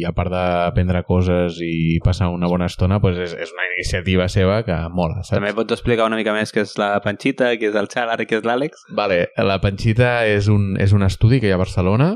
i 0.00 0.04
a 0.06 0.10
part 0.16 0.32
d'aprendre 0.32 1.04
coses 1.06 1.60
i 1.64 1.98
passar 2.04 2.32
una 2.34 2.50
bona 2.50 2.66
estona, 2.66 2.98
pues 3.00 3.20
és, 3.22 3.34
és 3.46 3.54
una 3.54 3.66
iniciativa 3.70 4.26
seva 4.32 4.60
que 4.66 4.76
mola, 4.90 5.22
saps? 5.22 5.36
També 5.38 5.54
pots 5.56 5.78
explicar 5.78 6.08
una 6.10 6.18
mica 6.18 6.34
més 6.34 6.52
què 6.54 6.66
és 6.66 6.74
la 6.80 6.96
Panxita, 7.04 7.54
què 7.60 7.70
és 7.70 7.78
el 7.78 7.90
Xalar 7.92 8.18
què 8.24 8.40
és 8.40 8.46
l'Àlex? 8.48 8.88
Vale, 8.98 9.22
la 9.38 9.60
Panxita 9.62 10.26
és 10.28 10.50
un, 10.52 10.72
és 10.82 10.92
un 10.96 11.06
estudi 11.06 11.40
que 11.40 11.48
hi 11.48 11.54
ha 11.54 11.60
a 11.60 11.62
Barcelona 11.62 12.12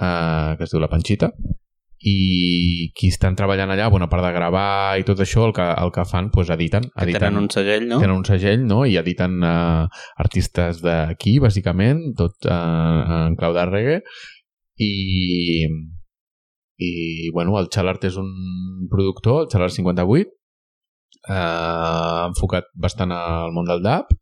eh, 0.00 0.56
que 0.56 0.64
es 0.64 0.72
diu 0.72 0.80
La 0.80 0.90
Panxita 0.90 1.32
i 1.98 2.90
qui 2.94 3.08
estan 3.10 3.34
treballant 3.34 3.72
allà, 3.74 3.88
bona 3.90 4.06
part 4.10 4.22
de 4.22 4.30
gravar 4.30 4.98
i 5.00 5.04
tot 5.06 5.18
això, 5.24 5.48
el 5.48 5.54
que, 5.56 5.66
el 5.66 5.90
que 5.94 6.04
fan, 6.06 6.30
pues, 6.30 6.50
editen. 6.54 6.86
Que 6.94 7.08
editen 7.08 7.24
tenen 7.24 7.40
un 7.42 7.48
segell, 7.50 7.88
no? 7.90 7.98
tenen 7.98 8.14
un 8.14 8.24
segell 8.28 8.62
no? 8.66 8.84
i 8.86 8.94
editen 9.00 9.42
uh, 9.42 9.88
artistes 10.22 10.82
d'aquí, 10.84 11.38
bàsicament, 11.42 12.12
tot 12.18 12.46
uh, 12.46 13.24
en 13.26 13.38
clau 13.38 13.56
de 13.56 13.66
reggae. 13.66 14.02
I, 14.78 15.66
i 16.78 16.90
bueno, 17.34 17.58
el 17.58 17.68
Xalart 17.74 18.04
és 18.08 18.18
un 18.20 18.30
productor, 18.90 19.44
el 19.44 19.52
Xalart 19.52 19.74
58, 19.74 20.30
uh, 21.28 22.28
enfocat 22.28 22.70
bastant 22.78 23.12
al 23.14 23.54
món 23.56 23.68
del 23.68 23.82
dub, 23.84 24.12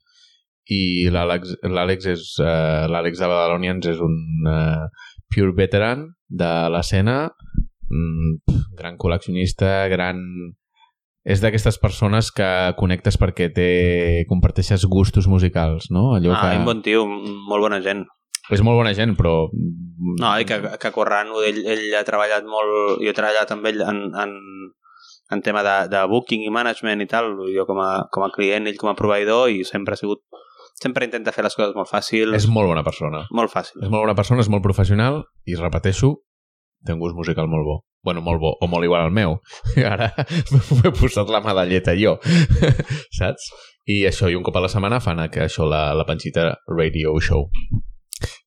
i 0.66 1.06
l'Àlex 1.12 2.08
és 2.10 2.28
uh, 2.42 2.86
l'Àlex 2.90 3.20
de 3.22 3.28
Badalonians 3.30 3.86
és 3.86 4.00
un 4.02 4.16
uh, 4.50 4.86
pure 5.30 5.54
veteran 5.54 6.08
de 6.26 6.52
l'escena 6.74 7.28
mm, 7.86 8.56
gran 8.78 8.96
col·leccionista 8.98 9.86
gran 9.92 10.18
és 11.26 11.42
d'aquestes 11.42 11.78
persones 11.82 12.30
que 12.34 12.48
connectes 12.78 13.18
perquè 13.18 13.48
té, 13.54 13.70
comparteixes 14.30 14.84
gustos 14.86 15.26
musicals, 15.26 15.88
no? 15.90 16.12
Allò 16.14 16.36
Ah, 16.36 16.52
que... 16.52 16.60
un 16.60 16.68
bon 16.68 16.82
tio, 16.86 17.02
molt 17.50 17.66
bona 17.66 17.80
gent. 17.82 18.04
És 18.54 18.62
molt 18.62 18.78
bona 18.78 18.92
gent, 18.94 19.16
però... 19.18 19.48
No, 20.20 20.32
i 20.38 20.44
que, 20.46 20.60
que 20.78 20.90
Corrano, 20.94 21.40
ell, 21.42 21.62
ell 21.66 21.86
ha 21.98 22.04
treballat 22.06 22.46
molt, 22.46 23.00
jo 23.02 23.10
he 23.10 23.16
treballat 23.16 23.50
amb 23.54 23.66
ell 23.66 23.80
en, 23.82 24.02
en, 24.22 24.34
en 25.34 25.42
tema 25.42 25.64
de, 25.66 25.76
de 25.90 26.02
booking 26.10 26.44
i 26.46 26.52
management 26.54 27.02
i 27.02 27.08
tal, 27.10 27.32
jo 27.54 27.64
com 27.66 27.80
a, 27.82 27.90
com 28.14 28.26
a 28.26 28.30
client, 28.34 28.68
ell 28.70 28.78
com 28.78 28.92
a 28.92 28.96
proveïdor, 28.98 29.50
i 29.50 29.64
sempre 29.66 29.96
ha 29.96 30.00
sigut, 30.00 30.22
sempre 30.78 31.08
intenta 31.08 31.34
fer 31.34 31.46
les 31.46 31.56
coses 31.58 31.74
molt 31.74 31.90
fàcil, 31.90 32.36
És 32.38 32.46
molt 32.46 32.70
bona 32.70 32.84
persona. 32.86 33.24
molt 33.34 33.50
fàcil. 33.50 33.80
És 33.82 33.90
molt 33.90 34.04
bona 34.04 34.14
persona, 34.18 34.44
és 34.46 34.52
molt 34.52 34.62
professional 34.66 35.24
i, 35.48 35.58
repeteixo, 35.58 36.14
té 36.86 36.94
un 36.94 37.02
gust 37.02 37.16
musical 37.18 37.50
molt 37.50 37.66
bo. 37.66 37.80
Bueno, 38.06 38.22
molt 38.22 38.38
bo, 38.38 38.52
o 38.62 38.68
molt 38.70 38.86
igual 38.86 39.08
al 39.08 39.10
meu. 39.10 39.40
Ara 39.94 40.12
m'he 40.52 40.92
posat 40.94 41.32
la 41.32 41.42
medalleta 41.42 41.96
jo, 41.98 42.14
saps? 43.18 43.50
I 43.90 44.04
això, 44.06 44.30
i 44.30 44.38
un 44.38 44.42
cop 44.46 44.54
a 44.58 44.62
la 44.62 44.70
setmana 44.70 45.00
fan 45.02 45.24
que 45.30 45.44
això, 45.46 45.66
la, 45.66 45.88
la 45.94 46.06
Panxita 46.06 46.52
Radio 46.70 47.18
Show. 47.22 47.48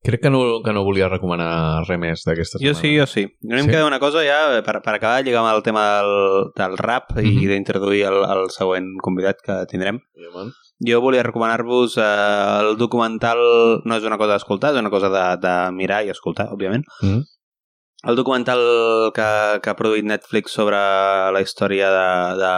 Crec 0.04 0.22
que 0.24 0.30
no, 0.32 0.62
que 0.66 0.74
no 0.74 0.84
volia 0.84 1.10
recomanar 1.10 1.84
res 1.88 2.00
més 2.00 2.24
d'aquesta 2.26 2.58
Jo 2.62 2.74
setmana. 2.74 2.80
sí, 2.82 2.92
jo 2.98 3.06
sí. 3.06 3.24
Mi 3.42 3.60
em 3.60 3.66
Sí? 3.66 3.72
queda 3.72 3.86
una 3.86 4.00
cosa 4.00 4.24
ja, 4.26 4.62
per, 4.66 4.82
per 4.82 4.96
acabar, 4.96 5.24
lligar 5.24 5.44
amb 5.44 5.56
el 5.56 5.64
tema 5.64 5.84
del, 6.00 6.52
del 6.56 6.78
rap 6.78 7.12
i 7.20 7.28
Mhm. 7.36 7.48
d'introduir 7.52 8.04
el, 8.10 8.24
el 8.24 8.50
següent 8.50 8.88
convidat 9.04 9.38
que 9.46 9.66
tindrem. 9.70 10.00
Man. 10.34 10.52
Jo 10.86 11.02
volia 11.02 11.24
recomanar-vos 11.24 11.98
eh, 11.98 12.60
el 12.62 12.78
documental, 12.78 13.38
no 13.84 13.96
és 13.98 14.04
una 14.04 14.18
cosa 14.18 14.34
d'escoltar, 14.38 14.72
és 14.74 14.80
una 14.80 14.90
cosa 14.90 15.10
de, 15.10 15.26
de 15.46 15.72
mirar 15.76 16.04
i 16.06 16.10
escoltar, 16.10 16.48
òbviament. 16.54 16.84
Mm. 17.02 17.24
El 18.10 18.16
documental 18.16 19.12
que, 19.14 19.60
que 19.62 19.70
ha 19.70 19.76
produït 19.76 20.06
Netflix 20.08 20.54
sobre 20.56 20.78
la 21.36 21.42
història 21.44 21.90
de, 21.92 22.38
de 22.40 22.54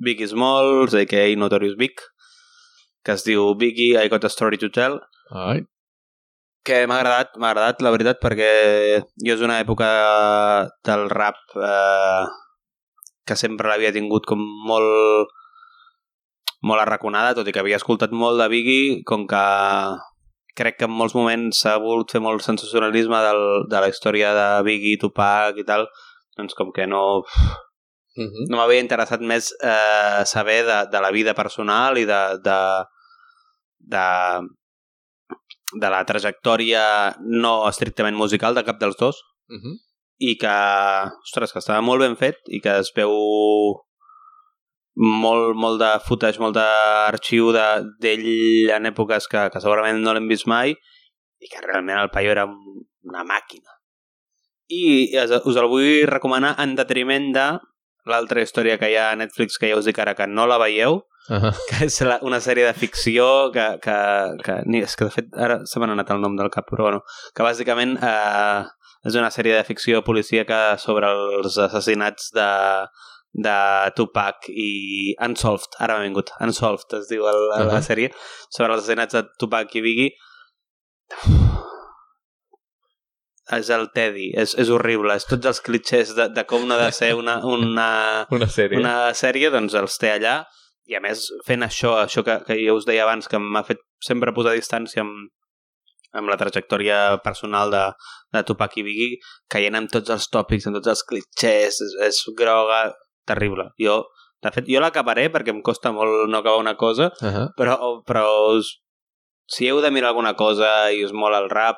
Biggie 0.00 0.26
Smalls, 0.30 0.94
a.k.a. 0.94 1.36
Notorious 1.36 1.76
Big, 1.76 2.00
que 3.04 3.12
es 3.12 3.24
diu 3.26 3.54
Biggie, 3.60 4.00
I 4.02 4.08
Got 4.08 4.24
a 4.24 4.28
Story 4.32 4.56
to 4.56 4.70
Tell, 4.72 4.96
Ai, 5.34 5.60
que 6.64 6.86
m'ha 6.88 6.98
agradat, 7.02 7.36
m'ha 7.36 7.50
agradat, 7.52 7.82
la 7.84 7.92
veritat, 7.92 8.20
perquè 8.22 8.50
jo 9.20 9.36
és 9.36 9.44
una 9.44 9.60
època 9.60 9.88
del 10.88 11.08
rap 11.12 11.40
eh, 11.60 12.24
que 13.28 13.36
sempre 13.36 13.68
l'havia 13.68 13.92
tingut 13.92 14.26
com 14.28 14.40
molt 14.68 15.32
molt 16.64 16.80
arraconada, 16.80 17.34
tot 17.36 17.48
i 17.48 17.52
que 17.52 17.60
havia 17.60 17.76
escoltat 17.76 18.14
molt 18.16 18.40
de 18.40 18.48
Biggie, 18.48 19.02
com 19.04 19.26
que 19.28 19.44
crec 20.56 20.78
que 20.78 20.88
en 20.88 20.94
molts 20.96 21.14
moments 21.18 21.60
s'ha 21.64 21.76
volgut 21.82 22.14
fer 22.14 22.22
molt 22.24 22.44
sensacionalisme 22.46 23.20
del, 23.26 23.42
de 23.68 23.82
la 23.84 23.90
història 23.92 24.32
de 24.36 24.48
Biggie, 24.66 25.00
Tupac 25.02 25.60
i 25.60 25.66
tal, 25.68 25.88
doncs 26.38 26.56
com 26.56 26.72
que 26.72 26.86
no, 26.88 27.04
uh 27.20 28.24
-huh. 28.24 28.48
no 28.48 28.56
m'havia 28.56 28.80
interessat 28.80 29.20
més 29.20 29.52
eh, 29.60 30.24
saber 30.24 30.64
de, 30.64 30.78
de 30.90 31.00
la 31.00 31.10
vida 31.10 31.34
personal 31.34 31.98
i 31.98 32.06
de, 32.06 32.22
de, 32.48 32.60
de, 33.94 34.06
de 35.80 35.90
la 35.90 36.04
trajectòria 36.04 37.16
no 37.20 37.68
estrictament 37.68 38.16
musical 38.16 38.54
de 38.54 38.64
cap 38.64 38.78
dels 38.80 38.96
dos 38.96 39.16
Uh 39.48 39.56
-huh. 39.60 39.74
i 40.18 40.36
que, 40.38 40.54
ostres, 41.26 41.52
que 41.52 41.58
estava 41.58 41.80
molt 41.82 42.00
ben 42.00 42.16
fet 42.16 42.36
i 42.48 42.60
que 42.60 42.78
es 42.78 42.90
veu 42.96 43.12
molt, 44.96 45.56
molt 45.58 45.80
de 45.80 45.90
footage, 46.06 46.38
molt 46.40 46.54
d'arxiu 46.54 47.52
de- 47.52 47.84
d'ell 48.00 48.70
en 48.76 48.86
èpoques 48.86 49.26
que, 49.28 49.50
que 49.50 49.60
segurament 49.60 49.98
no 50.00 50.14
l'hem 50.14 50.28
vist 50.28 50.46
mai 50.46 50.70
i 50.70 51.48
que 51.50 51.60
realment 51.66 51.98
el 51.98 52.10
paio 52.10 52.30
era 52.30 52.44
un- 52.46 52.86
una 53.02 53.24
màquina. 53.24 53.70
I 54.70 55.10
us 55.44 55.56
el 55.56 55.68
vull 55.68 56.06
recomanar 56.06 56.54
en 56.62 56.74
detriment 56.74 57.32
de 57.34 57.58
l'altra 58.06 58.42
història 58.44 58.78
que 58.78 58.90
hi 58.90 58.96
ha 58.96 59.10
a 59.12 59.18
Netflix 59.18 59.58
que 59.58 59.70
ja 59.70 59.78
us 59.78 59.88
dic 59.88 59.98
ara 59.98 60.14
que 60.14 60.26
no 60.26 60.46
la 60.46 60.58
veieu, 60.58 61.02
Uh 61.24 61.40
-huh. 61.40 61.52
que 61.68 61.86
és 61.86 62.00
la, 62.02 62.18
una 62.20 62.36
sèrie 62.36 62.66
de 62.66 62.74
ficció 62.74 63.50
que, 63.50 63.78
que, 63.80 63.96
que 64.44 64.62
ni, 64.66 64.82
és 64.82 64.94
que 64.94 65.06
de 65.06 65.10
fet 65.10 65.28
ara 65.32 65.64
se 65.64 65.80
m'ha 65.80 65.88
anat 65.88 66.10
el 66.10 66.20
nom 66.20 66.36
del 66.36 66.50
cap 66.50 66.66
però 66.68 66.82
bueno, 66.82 67.00
que 67.34 67.42
bàsicament 67.42 67.96
eh, 67.96 68.64
és 69.08 69.14
una 69.14 69.30
sèrie 69.30 69.56
de 69.56 69.64
ficció 69.64 70.02
policíaca 70.04 70.76
sobre 70.76 71.08
els 71.08 71.56
assassinats 71.56 72.30
de, 72.30 72.50
de 73.32 73.56
Tupac 73.96 74.48
i 74.48 75.14
Unsolved, 75.18 75.72
ara 75.78 75.96
m'ha 75.96 76.04
vingut 76.04 76.30
Unsolved 76.40 76.92
es 77.00 77.08
diu 77.08 77.24
el, 77.24 77.40
uh 77.48 77.56
-huh. 77.56 77.72
la 77.72 77.80
sèrie 77.80 78.12
sobre 78.50 78.74
els 78.74 78.82
assassinats 78.82 79.14
de 79.14 79.24
Tupac 79.38 79.74
i 79.74 79.80
Biggie 79.80 80.10
és 83.52 83.68
el 83.68 83.88
tedi, 83.92 84.30
és, 84.40 84.54
és 84.56 84.70
horrible 84.72 85.14
és 85.18 85.26
tots 85.28 85.46
els 85.50 85.60
clitxers 85.60 86.14
de, 86.16 86.28
de 86.32 86.44
com 86.48 86.64
no 86.64 86.78
ha 86.78 86.86
de 86.86 86.92
ser 86.96 87.12
una, 87.14 87.38
una, 87.44 87.88
Una 88.36 88.48
sèrie. 88.48 88.78
una 88.80 89.12
sèrie 89.16 89.50
doncs 89.52 89.76
els 89.76 89.98
té 90.00 90.14
allà 90.14 90.38
i 90.88 90.96
a 90.96 91.00
més 91.04 91.26
fent 91.46 91.64
això, 91.64 91.94
això 92.00 92.24
que, 92.24 92.38
que 92.46 92.56
jo 92.60 92.76
us 92.78 92.88
deia 92.88 93.04
abans 93.04 93.28
que 93.28 93.40
m'ha 93.40 93.64
fet 93.64 93.80
sempre 94.04 94.32
posar 94.36 94.54
distància 94.56 95.04
amb, 95.04 95.28
amb 96.16 96.30
la 96.30 96.38
trajectòria 96.40 97.20
personal 97.24 97.72
de, 97.72 97.84
de 98.32 98.44
Tupac 98.48 98.76
i 98.80 98.84
Biggie 98.86 99.20
caient 99.52 99.76
amb 99.76 99.92
tots 99.92 100.12
els 100.14 100.28
tòpics, 100.32 100.68
amb 100.68 100.80
tots 100.80 100.92
els 100.94 101.04
clitxers 101.08 101.80
és, 101.84 101.96
és 102.08 102.20
groga, 102.38 102.86
terrible 103.28 103.70
jo, 103.80 104.02
de 104.44 104.52
fet, 104.52 104.68
jo 104.68 104.80
l'acabaré 104.80 105.28
perquè 105.32 105.52
em 105.52 105.60
costa 105.64 105.92
molt 105.92 106.30
no 106.30 106.40
acabar 106.40 106.64
una 106.64 106.76
cosa 106.76 107.10
Uh 107.20 107.28
-huh. 107.28 107.48
però, 107.56 107.76
però 108.08 108.24
us, 108.56 108.80
si 109.46 109.68
heu 109.68 109.80
de 109.80 109.90
mirar 109.90 110.08
alguna 110.08 110.34
cosa 110.34 110.92
i 110.92 111.04
us 111.04 111.12
mola 111.12 111.38
el 111.38 111.50
rap 111.50 111.76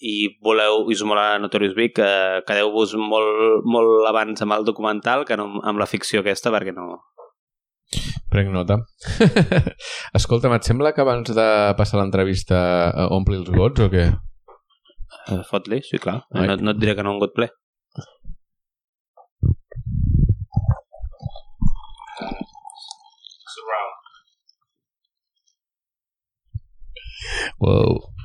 i 0.00 0.28
voleu, 0.44 0.84
i 0.90 0.96
us 0.96 1.02
mola 1.08 1.38
Notorious 1.40 1.74
Big, 1.76 1.98
eh, 2.02 2.42
quedeu-vos 2.46 2.94
molt, 3.00 3.64
molt 3.64 4.08
abans 4.10 4.42
amb 4.44 4.56
el 4.58 4.66
documental 4.68 5.24
que 5.24 5.38
no 5.40 5.62
amb 5.64 5.80
la 5.80 5.88
ficció 5.88 6.20
aquesta, 6.20 6.52
perquè 6.52 6.74
no... 6.76 6.98
Prenc 8.32 8.50
nota. 8.52 8.80
Escolta'm, 10.18 10.56
et 10.56 10.66
sembla 10.66 10.92
que 10.92 11.04
abans 11.04 11.30
de 11.32 11.48
passar 11.78 12.00
l'entrevista 12.00 12.58
eh, 12.90 13.06
ompli 13.16 13.38
els 13.38 13.52
gots 13.54 13.86
o 13.86 13.90
què? 13.92 14.08
Eh, 15.30 15.42
Fot-li, 15.48 15.80
sí, 15.86 16.00
clar. 16.02 16.20
Ai. 16.34 16.50
No, 16.50 16.58
no 16.60 16.74
et 16.74 16.82
diré 16.82 16.96
que 16.98 17.06
no 17.06 17.16
un 17.16 17.22
got 17.22 17.36
ple. 17.36 17.48
Wow. 27.58 28.15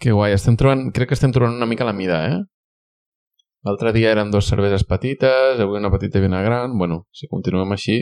Que 0.00 0.12
guai, 0.16 0.32
estem 0.32 0.56
trobant, 0.56 0.86
crec 0.96 1.10
que 1.10 1.16
estem 1.18 1.32
trobant 1.34 1.56
una 1.58 1.66
mica 1.68 1.84
la 1.84 1.92
mida, 1.92 2.22
eh? 2.32 2.38
L'altre 3.68 3.92
dia 3.92 4.14
eren 4.14 4.30
dos 4.32 4.46
cerveses 4.48 4.86
petites, 4.88 5.60
avui 5.60 5.76
una 5.76 5.90
petita 5.92 6.18
i 6.18 6.24
una 6.24 6.40
gran. 6.40 6.78
Bueno, 6.80 7.02
si 7.12 7.28
continuem 7.28 7.74
així, 7.76 7.98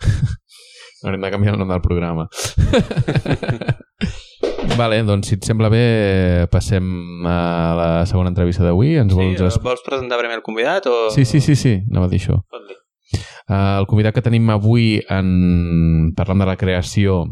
haurem 1.02 1.24
de 1.24 1.30
canviar 1.32 1.54
el 1.56 1.62
nom 1.62 1.72
del 1.72 1.80
programa. 1.80 2.26
vale, 4.76 5.00
doncs 5.08 5.30
si 5.32 5.38
et 5.38 5.48
sembla 5.48 5.70
bé, 5.72 5.82
passem 6.52 6.84
a 7.28 7.38
la 7.78 7.88
segona 8.08 8.28
entrevista 8.34 8.64
d'avui. 8.66 8.92
Ens 9.00 9.14
Sí, 9.14 9.18
vols... 9.22 9.40
es- 9.48 9.60
vols 9.64 9.82
presentar 9.86 10.20
primer 10.20 10.36
el 10.42 10.44
convidat 10.44 10.86
o... 10.92 11.08
Sí, 11.14 11.24
sí, 11.24 11.40
sí, 11.40 11.56
sí, 11.56 11.78
anava 11.90 12.10
a 12.10 12.12
dir 12.12 12.20
això. 12.20 12.42
Uh, 13.48 13.80
el 13.80 13.88
convidat 13.90 14.14
que 14.16 14.22
tenim 14.24 14.52
avui 14.52 15.00
en... 15.10 16.12
parlant 16.16 16.44
de 16.44 16.46
la 16.52 16.56
creació 16.60 17.22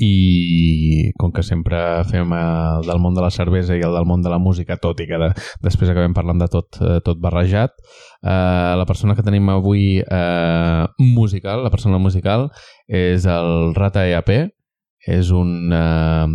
i 0.00 1.12
com 1.20 1.32
que 1.32 1.42
sempre 1.44 1.76
fem 2.08 2.32
el 2.32 2.86
del 2.88 3.00
món 3.02 3.14
de 3.14 3.22
la 3.24 3.30
cervesa 3.30 3.76
i 3.76 3.82
el 3.84 3.92
del 3.92 4.06
món 4.08 4.22
de 4.24 4.30
la 4.32 4.38
música, 4.40 4.78
tot 4.80 5.00
i 5.04 5.06
que 5.06 5.18
de, 5.20 5.28
després 5.62 5.92
acabem 5.92 6.14
parlant 6.16 6.40
de 6.40 6.48
tot, 6.52 6.80
eh, 6.80 7.00
tot 7.04 7.20
barrejat, 7.20 7.76
eh, 8.22 8.72
la 8.80 8.86
persona 8.88 9.14
que 9.14 9.24
tenim 9.26 9.50
avui 9.52 10.00
eh, 10.00 10.84
musical, 10.98 11.62
la 11.62 11.70
persona 11.70 12.00
musical, 12.00 12.48
és 12.88 13.26
el 13.28 13.74
Rata 13.76 14.06
EAP, 14.08 14.32
és 15.12 15.30
un, 15.34 15.72
eh, 15.72 16.26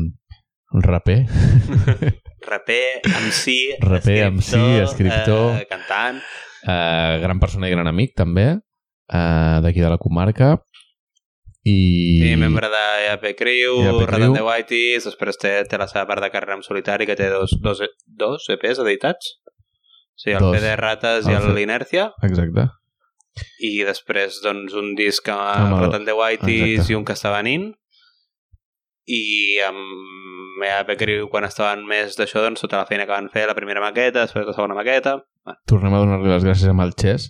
un 0.78 0.84
raper. 0.84 1.24
Raper, 2.48 3.02
MC, 3.04 3.54
Raper, 3.82 4.32
MC, 4.32 4.60
escriptor. 4.84 5.58
Eh, 5.58 5.66
cantant. 5.68 6.22
eh, 6.64 7.20
gran 7.22 7.40
persona 7.42 7.68
i 7.68 7.74
gran 7.74 7.88
amic, 7.90 8.14
també, 8.16 8.46
eh, 8.54 9.58
d'aquí 9.64 9.82
de 9.82 9.90
la 9.90 9.98
comarca. 9.98 10.54
I... 11.68 12.32
I 12.32 12.36
membre 12.40 12.70
de 12.72 12.84
EAP 13.08 13.26
Crew, 13.40 13.82
EAP 13.84 14.12
the 14.38 14.44
Whiteys, 14.46 15.08
després 15.10 15.40
té, 15.42 15.52
té 15.68 15.80
la 15.82 15.88
seva 15.92 16.06
part 16.08 16.24
de 16.24 16.30
carrera 16.32 16.56
en 16.56 16.64
solitari, 16.64 17.08
que 17.10 17.18
té 17.20 17.28
dos, 17.34 17.56
dos, 17.64 17.82
dos 18.08 18.46
EPs 18.56 18.80
editats. 18.86 19.34
Sí, 20.18 20.32
el 20.34 20.40
Dos. 20.42 20.56
PD 20.58 20.76
Rates 20.80 21.28
i 21.28 21.34
El 21.36 21.44
el. 21.52 22.08
Exacte. 22.26 22.68
I 23.62 23.84
després, 23.86 24.40
doncs, 24.42 24.74
un 24.74 24.96
disc 24.98 25.28
amb, 25.30 25.42
Amb 25.68 25.76
el- 25.76 25.84
Rat 25.84 26.00
and 26.00 26.10
the 26.10 26.16
Whiteys 26.18 26.90
i 26.90 26.96
un 26.98 27.04
que 27.06 27.14
està 27.14 27.30
venint. 27.36 27.68
I 29.08 29.22
amb 29.68 30.64
EAP 30.66 30.96
Crew, 30.98 31.28
quan 31.32 31.46
estaven 31.46 31.84
més 31.88 32.18
d'això, 32.18 32.42
doncs, 32.44 32.64
tota 32.66 32.80
la 32.82 32.88
feina 32.90 33.06
que 33.06 33.14
van 33.14 33.30
fer, 33.30 33.46
la 33.48 33.56
primera 33.56 33.84
maqueta, 33.84 34.24
després 34.26 34.48
la 34.50 34.56
segona 34.58 34.76
maqueta... 34.78 35.20
Tornem 35.70 35.94
a 35.94 36.00
donar-li 36.02 36.32
les 36.34 36.44
gràcies 36.44 36.72
amb 36.74 36.82
el 36.84 36.96
Chess, 37.00 37.30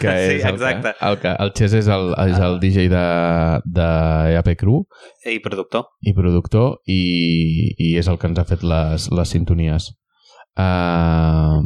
que 0.00 0.08
Sí, 0.08 0.36
és 0.38 0.44
el 0.44 0.54
exacte. 0.54 0.92
Que, 0.98 1.06
el, 1.10 1.18
que, 1.22 1.34
el 1.44 1.52
Chess 1.58 1.76
és 1.82 1.88
el, 1.92 2.12
és 2.26 2.38
el 2.42 2.58
DJ 2.62 2.88
de, 2.92 3.04
de 3.78 3.88
EAP 4.34 4.52
Crew 4.60 4.82
I 5.28 5.38
productor. 5.44 5.88
i 6.00 6.14
productor 6.16 6.78
i, 6.86 7.00
i 7.76 7.94
és 8.00 8.08
el 8.08 8.18
que 8.18 8.30
ens 8.30 8.38
ha 8.40 8.46
fet 8.48 8.64
les, 8.66 9.10
les 9.12 9.34
sintonies. 9.36 9.90
Uh, 10.56 11.60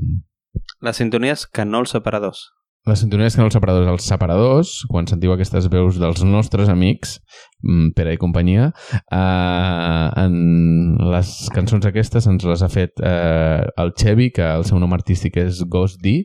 Les 0.83 0.97
sintonies 0.99 1.47
que 1.47 1.65
no 1.69 1.85
els 1.85 1.93
separadors. 1.95 2.49
les 2.89 2.99
sintonies 2.99 3.35
que 3.37 3.43
no 3.43 3.47
els 3.47 3.55
separadors, 3.55 3.89
els 3.93 4.07
separadors, 4.09 4.71
quan 4.89 5.07
sentiu 5.07 5.35
aquestes 5.35 5.67
veus 5.71 5.99
dels 6.01 6.23
nostres 6.25 6.71
amics, 6.73 7.19
mm, 7.63 7.91
Pere 7.95 8.15
i 8.17 8.19
companyia, 8.19 8.71
uh, 9.13 10.07
en 10.25 10.97
les 11.13 11.35
cançons 11.55 11.85
aquestes 11.87 12.27
ens 12.27 12.47
les 12.49 12.63
ha 12.65 12.71
fet 12.73 12.97
uh, 13.05 13.69
el 13.85 13.93
Xevi, 14.01 14.31
que 14.33 14.49
el 14.57 14.65
seu 14.65 14.81
nom 14.81 14.97
artístic 14.97 15.37
és 15.45 15.61
Ghost 15.69 16.01
D, 16.03 16.25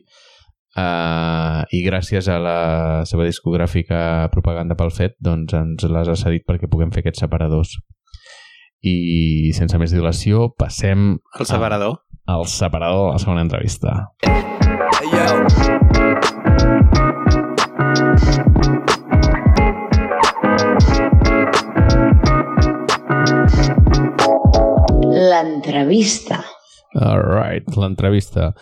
uh, 0.76 1.64
i 1.72 1.82
gràcies 1.86 2.28
a 2.28 2.38
la 2.42 2.58
seva 3.08 3.26
discogràfica 3.26 4.28
propaganda 4.32 4.76
pel 4.78 4.92
fet, 4.94 5.16
doncs 5.20 5.54
ens 5.56 5.84
les 5.88 6.08
ha 6.12 6.16
cedit 6.16 6.46
perquè 6.48 6.70
puguem 6.70 6.92
fer 6.94 7.04
aquests 7.04 7.24
separadors. 7.24 7.76
I 8.86 9.50
sense 9.56 9.78
més 9.80 9.90
dilació, 9.94 10.50
passem 10.58 11.16
El 11.40 11.46
separador. 11.48 12.02
al 12.26 12.46
separador 12.46 13.08
de 13.08 13.12
la 13.16 13.18
segona 13.22 13.42
entrevista. 13.46 13.96
L'entrevista. 25.00 26.40
All 26.94 27.20
right, 27.22 27.64
l'entrevista. 27.76 28.52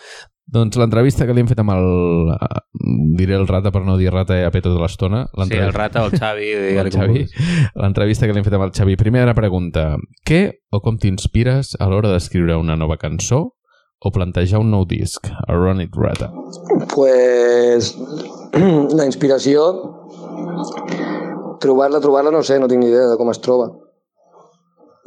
Doncs 0.55 0.77
l'entrevista 0.79 1.25
que 1.27 1.33
li 1.35 1.41
hem 1.43 1.49
fet 1.51 1.59
amb 1.59 1.73
el... 1.75 1.87
eh, 2.31 2.61
diré 3.19 3.35
el 3.35 3.47
rata 3.49 3.71
per 3.75 3.81
no 3.83 3.97
dir 3.99 4.11
rata 4.13 4.37
EAP 4.39 4.61
tota 4.63 4.79
l'estona. 4.81 5.25
Sí, 5.25 5.35
el 5.35 5.41
L'entrevista- 5.43 5.77
Rata 5.77 6.03
o 6.03 6.07
el 6.07 6.15
Xavi. 6.19 6.49
el 6.83 6.91
Xavi. 6.93 7.25
L'entrevista 7.83 8.25
que 8.29 8.33
li 8.35 8.39
hem 8.41 8.47
fet 8.47 8.55
amb 8.57 8.67
el 8.69 8.73
Xavi. 8.77 8.95
Primera 9.01 9.33
pregunta. 9.37 9.89
Què 10.27 10.41
o 10.71 10.79
com 10.85 10.97
t'inspires 11.01 11.75
a 11.79 11.89
l'hora 11.91 12.13
d'escriure 12.13 12.55
una 12.61 12.77
nova 12.79 12.97
cançó 13.01 13.41
o 14.05 14.11
plantejar 14.11 14.59
un 14.61 14.69
nou 14.71 14.85
disc? 14.87 15.27
A 15.47 15.53
Run 15.55 15.81
It 15.81 15.95
Rata. 15.95 16.31
pues 16.93 17.95
la 18.99 19.05
inspiració 19.05 19.63
trobar-la, 21.59 21.99
trobar-la 22.03 22.31
no 22.31 22.43
sé, 22.43 22.59
no 22.59 22.67
tinc 22.71 22.83
ni 22.83 22.89
idea 22.91 23.07
de 23.09 23.17
com 23.17 23.29
es 23.31 23.39
troba 23.43 23.69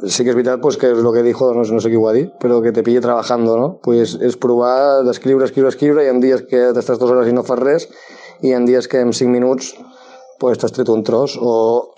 sí 0.07 0.23
que 0.23 0.31
és 0.31 0.37
veritat 0.37 0.61
pues, 0.63 0.77
que 0.79 0.93
és 0.93 0.99
el 1.01 1.09
que 1.15 1.25
dijo, 1.27 1.51
no, 1.55 1.65
no 1.65 1.81
sé 1.83 1.91
qui 1.91 1.99
ho 1.99 2.07
ha 2.09 2.15
dit 2.15 2.31
però 2.43 2.61
que 2.63 2.73
te 2.73 2.85
pille 2.87 3.03
trabajando, 3.03 3.57
no? 3.59 3.69
Pues 3.83 4.15
és 4.23 4.37
provar 4.39 5.03
d'escriure, 5.07 5.49
escriure, 5.49 5.73
escriure 5.73 6.05
i 6.07 6.13
en 6.13 6.21
dies 6.23 6.45
que 6.51 6.69
t'estàs 6.77 7.01
dues 7.01 7.15
hores 7.15 7.31
i 7.31 7.35
no 7.35 7.47
fas 7.47 7.59
res 7.63 7.89
i 8.47 8.55
en 8.55 8.69
dies 8.69 8.87
que 8.89 9.03
en 9.03 9.11
cinc 9.13 9.35
minuts 9.35 9.75
pues, 10.39 10.59
t'has 10.59 10.75
tret 10.75 10.89
un 10.95 11.03
tros 11.03 11.39
o 11.41 11.95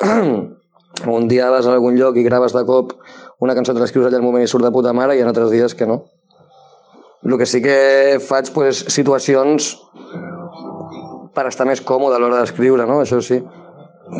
un 1.18 1.28
dia 1.28 1.50
vas 1.52 1.68
a 1.68 1.76
algun 1.76 1.98
lloc 2.00 2.16
i 2.16 2.24
graves 2.24 2.56
de 2.56 2.64
cop 2.64 2.96
una 3.40 3.54
cançó 3.56 3.76
te 3.76 3.80
l'escrius 3.84 4.08
allà 4.08 4.20
al 4.20 4.24
moment 4.24 4.44
i 4.44 4.48
surt 4.48 4.64
de 4.64 4.72
puta 4.72 4.96
mare 4.96 5.16
i 5.16 5.20
en 5.20 5.28
altres 5.28 5.52
dies 5.52 5.76
que 5.76 5.88
no 5.88 6.04
el 7.22 7.36
que 7.36 7.46
sí 7.46 7.60
que 7.60 8.16
faig 8.24 8.48
pues, 8.54 8.84
situacions 8.88 9.74
per 11.34 11.46
estar 11.48 11.66
més 11.68 11.82
còmode 11.84 12.16
a 12.16 12.20
l'hora 12.20 12.40
d'escriure, 12.40 12.86
no? 12.88 13.00
Això 13.04 13.20
sí. 13.22 13.40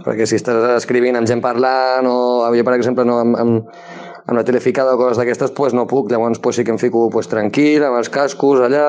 Perquè 0.05 0.27
si 0.29 0.39
estàs 0.39 0.63
escrivint 0.77 1.19
amb 1.19 1.29
gent 1.29 1.43
parlant 1.43 2.07
o 2.07 2.19
jo, 2.55 2.65
per 2.67 2.77
exemple, 2.77 3.05
no, 3.09 3.19
amb, 3.25 3.39
amb, 3.41 3.73
amb 4.27 4.37
la 4.39 4.45
teleficada 4.47 4.95
o 4.95 5.01
coses 5.01 5.19
d'aquestes, 5.19 5.55
pues 5.57 5.75
no 5.75 5.87
puc. 5.91 6.11
Llavors 6.13 6.39
pues, 6.39 6.61
sí 6.61 6.65
que 6.65 6.75
em 6.75 6.79
fico 6.79 7.09
pues, 7.11 7.29
tranquil, 7.29 7.85
amb 7.85 7.99
els 7.99 8.13
cascos 8.13 8.63
allà. 8.67 8.87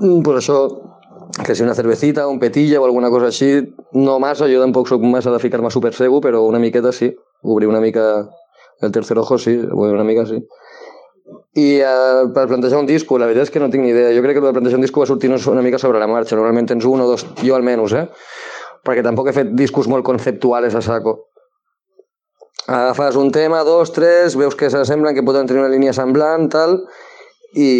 Mm, 0.00 0.22
Pues 0.26 0.42
això, 0.42 0.58
que 1.46 1.54
si 1.54 1.62
una 1.62 1.74
cervecita, 1.74 2.26
un 2.28 2.40
petilla 2.40 2.80
o 2.80 2.84
alguna 2.84 3.10
cosa 3.10 3.30
així, 3.30 3.50
no 3.92 4.18
massa, 4.18 4.50
jo 4.50 4.60
tampoc 4.60 4.90
sóc 4.90 5.02
massa 5.02 5.32
de 5.32 5.40
ficar-me 5.42 5.70
super 5.70 5.94
segur, 5.94 6.20
però 6.22 6.42
una 6.46 6.58
miqueta 6.58 6.92
sí. 6.92 7.14
Obrir 7.42 7.68
una 7.68 7.80
mica 7.80 8.28
el 8.80 8.92
tercer 8.92 9.18
ojo, 9.18 9.38
sí, 9.38 9.56
una 9.56 10.04
mica 10.04 10.26
sí. 10.26 10.42
I 11.54 11.66
eh, 11.80 12.24
per 12.34 12.48
plantejar 12.48 12.80
un 12.80 12.86
disco, 12.86 13.16
la 13.18 13.26
veritat 13.30 13.48
és 13.48 13.52
que 13.54 13.60
no 13.62 13.70
tinc 13.70 13.84
ni 13.84 13.92
idea. 13.94 14.10
Jo 14.16 14.22
crec 14.24 14.36
que 14.36 14.42
el 14.42 14.48
de 14.50 14.56
plantejar 14.56 14.80
un 14.80 14.84
disco 14.84 15.00
va 15.00 15.06
sortir 15.06 15.30
una 15.30 15.62
mica 15.62 15.78
sobre 15.78 16.00
la 16.02 16.08
marxa. 16.10 16.36
Normalment 16.36 16.66
tens 16.72 16.84
un 16.84 17.00
o 17.00 17.06
dos, 17.08 17.26
jo 17.40 17.54
almenys, 17.54 17.94
eh? 17.94 18.08
Perquè 18.84 19.04
tampoc 19.04 19.30
he 19.30 19.36
fet 19.36 19.54
discos 19.56 19.88
molt 19.88 20.04
conceptuals 20.04 20.74
a 20.74 20.82
saco. 20.84 21.16
Agafes 22.64 23.16
un 23.20 23.30
tema, 23.32 23.62
dos, 23.64 23.92
tres, 23.92 24.36
veus 24.40 24.56
que 24.56 24.70
s'assemblen, 24.72 25.14
que 25.16 25.24
poden 25.24 25.48
tenir 25.48 25.60
una 25.60 25.72
línia 25.72 25.92
semblant, 25.96 26.48
tal, 26.52 26.78
i, 27.52 27.70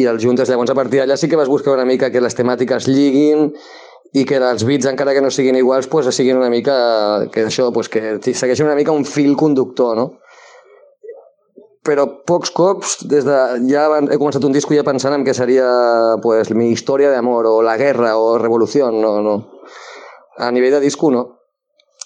i 0.00 0.04
els 0.10 0.22
juntes. 0.22 0.50
Llavors, 0.50 0.72
a 0.74 0.78
partir 0.78 1.02
d'allà 1.02 1.18
sí 1.18 1.30
que 1.30 1.38
vas 1.38 1.50
buscar 1.50 1.74
una 1.76 1.86
mica 1.86 2.10
que 2.10 2.22
les 2.22 2.34
temàtiques 2.38 2.88
lliguin 2.90 3.52
i 4.16 4.24
que 4.24 4.40
els 4.40 4.64
beats, 4.64 4.88
encara 4.90 5.14
que 5.14 5.22
no 5.22 5.30
siguin 5.30 5.58
iguals, 5.58 5.86
pues, 5.86 6.08
siguin 6.16 6.40
una 6.40 6.50
mica... 6.50 7.28
que 7.30 7.46
això, 7.46 7.68
pues, 7.74 7.90
que 7.92 8.18
segueixin 8.32 8.66
una 8.66 8.78
mica 8.78 8.94
un 8.94 9.04
fil 9.04 9.36
conductor, 9.36 9.94
no? 9.98 10.08
però 11.88 12.04
pocs 12.28 12.50
cops, 12.52 12.98
des 13.08 13.24
de, 13.24 13.36
ja 13.70 13.86
he 13.96 14.18
començat 14.20 14.44
un 14.44 14.52
disco 14.52 14.74
ja 14.76 14.84
pensant 14.84 15.14
en 15.16 15.24
què 15.24 15.32
seria 15.36 15.68
pues, 16.20 16.50
mi 16.52 16.68
història 16.74 17.12
d'amor, 17.14 17.48
o 17.48 17.62
la 17.64 17.78
guerra, 17.80 18.16
o 18.20 18.36
revolució, 18.40 18.90
no, 18.92 19.14
no. 19.24 19.36
A 20.38 20.50
nivell 20.54 20.76
de 20.76 20.80
disco, 20.80 21.10
no. 21.10 21.24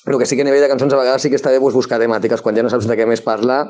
El 0.06 0.18
que 0.18 0.26
sí 0.26 0.36
que 0.36 0.42
a 0.42 0.48
nivell 0.48 0.64
de 0.64 0.70
cançons 0.70 0.94
a 0.94 0.98
vegades 0.98 1.22
sí 1.22 1.30
que 1.30 1.38
està 1.38 1.52
bé 1.52 1.60
pues, 1.62 1.74
buscar 1.76 2.00
temàtiques, 2.02 2.42
quan 2.42 2.56
ja 2.56 2.64
no 2.64 2.70
saps 2.72 2.88
de 2.90 2.96
què 2.98 3.06
més 3.06 3.22
parlar, 3.22 3.60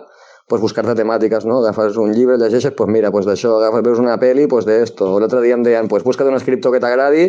pues, 0.49 0.63
buscar-te 0.63 0.95
temàtiques, 0.97 1.45
no? 1.49 1.59
Agafes 1.61 1.99
un 2.01 2.15
llibre, 2.17 2.39
llegeixes, 2.41 2.73
pues 2.79 2.91
mira, 2.91 3.11
pues 3.13 3.29
d'això, 3.29 3.57
agafes, 3.59 3.85
veus 3.85 4.01
una 4.01 4.17
pel·li, 4.23 4.47
pues 4.49 4.65
d'esto. 4.69 5.11
O 5.13 5.21
l'altre 5.21 5.43
dia 5.45 5.59
em 5.59 5.67
deien, 5.67 5.91
pues 5.93 6.07
busca't 6.07 6.31
un 6.31 6.39
escriptor 6.39 6.73
que 6.73 6.81
t'agradi 6.81 7.27